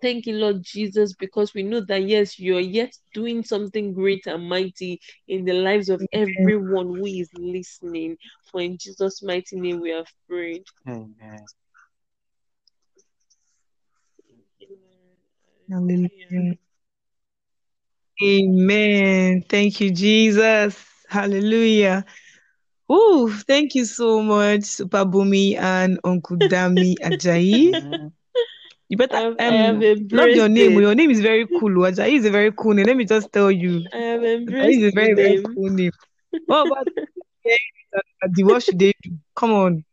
Thank 0.00 0.26
you, 0.26 0.34
Lord 0.36 0.62
Jesus, 0.62 1.12
because 1.14 1.54
we 1.54 1.62
know 1.64 1.80
that 1.80 2.04
yes, 2.04 2.38
you're 2.38 2.60
yet 2.60 2.92
doing 3.14 3.42
something 3.42 3.92
great 3.92 4.26
and 4.26 4.48
mighty 4.48 5.00
in 5.26 5.44
the 5.44 5.54
lives 5.54 5.88
of 5.88 6.00
everyone 6.12 6.86
who 6.86 7.06
is 7.06 7.28
listening. 7.34 8.16
For 8.50 8.60
in 8.60 8.78
Jesus' 8.78 9.22
mighty 9.22 9.58
name 9.58 9.80
we 9.80 9.90
have 9.90 10.06
prayed. 10.28 10.62
Amen. 10.86 11.46
Hallelujah. 15.68 16.58
Amen. 18.22 19.42
Thank 19.48 19.80
you, 19.80 19.90
Jesus. 19.90 20.84
Hallelujah. 21.08 22.04
Ooh, 22.90 23.30
thank 23.46 23.74
you 23.74 23.84
so 23.84 24.22
much, 24.22 24.64
Super 24.64 25.04
Bumi 25.04 25.56
and 25.56 26.00
Uncle 26.04 26.36
Dami 26.36 26.96
Ajayi. 27.00 28.10
You 28.88 28.96
better 28.96 29.16
I 29.16 29.20
have, 29.20 29.36
I 29.38 29.44
have 29.44 29.76
um 29.76 29.80
love 30.10 30.30
your 30.30 30.48
name. 30.48 30.78
it. 30.78 30.80
Your 30.80 30.94
name 30.94 31.10
is 31.10 31.20
very 31.20 31.46
cool. 31.58 31.70
Ajayi 31.70 32.14
is 32.18 32.24
a 32.24 32.30
very 32.30 32.50
cool 32.52 32.74
name. 32.74 32.86
Let 32.86 32.96
me 32.96 33.04
just 33.04 33.30
tell 33.32 33.50
you. 33.50 33.84
I 33.92 33.96
have 33.98 34.22
Ajayi 34.22 34.38
embraced 34.48 34.78
is 34.78 34.84
a 34.84 34.90
very, 34.94 35.14
very 35.14 35.36
name. 35.36 35.44
cool 35.54 35.68
name. 35.70 35.92
What 36.46 36.66
about 36.66 36.86
the 38.34 38.42
what 38.44 38.62
should 38.62 38.78
they 38.78 38.92
do? 39.02 39.12
Come 39.36 39.52
on. 39.52 39.84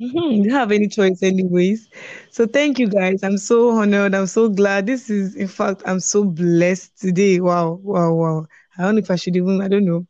Mhm, 0.00 0.36
You 0.36 0.42
don't 0.50 0.58
have 0.58 0.72
any 0.72 0.88
choice 0.88 1.22
anyways. 1.22 1.88
So 2.30 2.46
thank 2.46 2.78
you 2.78 2.88
guys. 2.88 3.22
I'm 3.22 3.38
so 3.38 3.70
honored. 3.70 4.14
I'm 4.14 4.26
so 4.26 4.48
glad. 4.48 4.86
This 4.86 5.08
is 5.10 5.34
in 5.36 5.48
fact 5.48 5.82
I'm 5.86 6.00
so 6.00 6.24
blessed 6.24 6.98
today. 7.00 7.40
Wow, 7.40 7.80
wow, 7.82 8.12
wow. 8.14 8.46
I 8.78 8.82
don't 8.82 8.96
know 8.96 9.00
if 9.00 9.10
I 9.10 9.16
should 9.16 9.36
even 9.36 9.60
I 9.62 9.68
don't 9.68 9.84
know. 9.86 10.06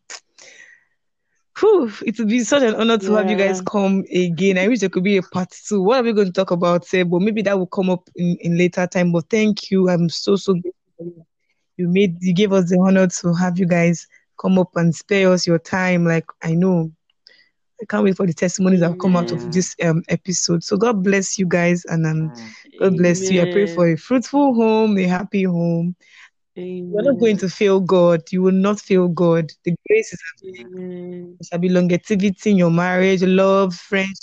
Whew, 1.59 1.91
it 2.05 2.19
would 2.19 2.29
be 2.29 2.41
such 2.41 2.63
an 2.63 2.75
honor 2.75 2.99
to 2.99 3.15
have 3.15 3.29
you 3.31 3.37
guys 3.37 3.61
come 3.61 4.05
again. 4.13 4.59
I 4.59 4.69
wish 4.69 4.81
there 4.81 4.89
could 4.91 5.05
be 5.05 5.17
a 5.17 5.23
part 5.23 5.51
two. 5.51 5.83
What 5.83 5.99
are 5.99 6.03
we 6.03 6.13
going 6.13 6.27
to 6.29 6.33
talk 6.33 6.51
about? 6.51 6.85
Say, 6.85 7.03
but 7.03 7.21
maybe 7.21 7.43
that 7.43 7.59
will 7.59 7.67
come 7.67 7.91
up 7.91 8.09
in, 8.17 8.37
in 8.41 8.59
later 8.59 8.87
time. 8.87 9.13
But 9.13 9.31
thank 9.31 9.71
you. 9.71 9.89
I'm 9.89 10.09
so 10.09 10.37
so 10.37 10.55
grateful. 10.55 11.27
You 11.77 11.89
made 11.89 12.17
you 12.23 12.35
gave 12.35 12.53
us 12.53 12.71
the 12.71 12.79
honor 12.79 13.07
to 13.09 13.35
have 13.35 13.59
you 13.59 13.67
guys 13.67 14.07
come 14.41 14.59
up 14.59 14.71
and 14.77 14.95
spare 14.95 15.31
us 15.33 15.47
your 15.47 15.59
time. 15.59 16.05
Like 16.05 16.27
I 16.43 16.55
know. 16.55 16.93
I 17.81 17.85
can't 17.85 18.05
wait 18.05 18.17
for 18.17 18.27
the 18.27 18.33
testimonies 18.33 18.81
that 18.81 18.89
will 18.89 18.97
come 18.97 19.17
out 19.17 19.33
of 19.33 19.51
this 19.53 19.75
um 19.83 20.03
episode. 20.09 20.65
So 20.65 20.77
God 20.77 21.03
bless 21.03 21.39
you 21.39 21.47
guys 21.47 21.85
and 21.87 22.07
um 22.07 22.13
Amen. 22.15 22.33
God 22.79 22.97
bless 22.97 23.31
you. 23.31 23.43
I 23.43 23.45
pray 23.47 23.67
for 23.67 23.89
a 23.91 23.97
fruitful 23.97 24.55
home, 24.55 24.97
a 24.99 25.05
happy 25.05 25.43
home. 25.45 25.95
You're 26.55 27.03
not 27.03 27.19
going 27.19 27.37
to 27.39 27.49
fail 27.49 27.81
God. 27.81 28.23
You 28.31 28.43
will 28.43 28.53
not 28.53 28.81
fail 28.81 29.09
God. 29.09 29.53
The 29.65 29.75
grace 29.89 30.13
is 30.13 30.21
Amen. 30.61 31.37
there 31.39 31.47
shall 31.51 31.59
be 31.59 31.69
longevity 31.69 32.51
in 32.51 32.57
your 32.57 32.71
marriage, 32.71 33.23
love, 33.23 33.75
friendship. 33.75 34.15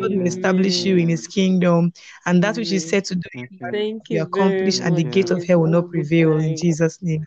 God 0.00 0.10
will 0.14 0.26
establish 0.26 0.84
you 0.84 0.96
in 0.96 1.08
His 1.08 1.26
kingdom, 1.26 1.92
and 2.26 2.42
that 2.42 2.56
which 2.56 2.72
is 2.72 2.88
said 2.88 3.04
to 3.06 3.14
do 3.16 3.22
Thank 3.34 3.50
you. 3.52 3.58
Thank 3.70 4.10
you 4.10 4.16
very 4.16 4.24
accomplished, 4.24 4.80
and 4.80 4.96
the 4.96 5.04
gate 5.04 5.30
of 5.30 5.44
hell 5.44 5.60
will 5.60 5.68
not 5.68 5.90
prevail. 5.90 6.38
In. 6.38 6.56
Jesus' 6.56 7.02
name. 7.02 7.26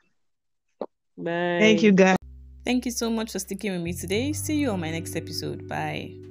Bye. 1.17 1.57
Thank 1.59 1.83
you, 1.83 1.91
guys. 1.91 2.16
Thank 2.67 2.85
you 2.85 2.91
so 2.91 3.09
much 3.09 3.31
for 3.31 3.39
sticking 3.39 3.71
with 3.71 3.81
me 3.81 3.93
today. 3.93 4.33
See 4.33 4.57
you 4.57 4.71
on 4.71 4.81
my 4.81 4.91
next 4.91 5.15
episode. 5.15 5.69
Bye. 5.69 6.26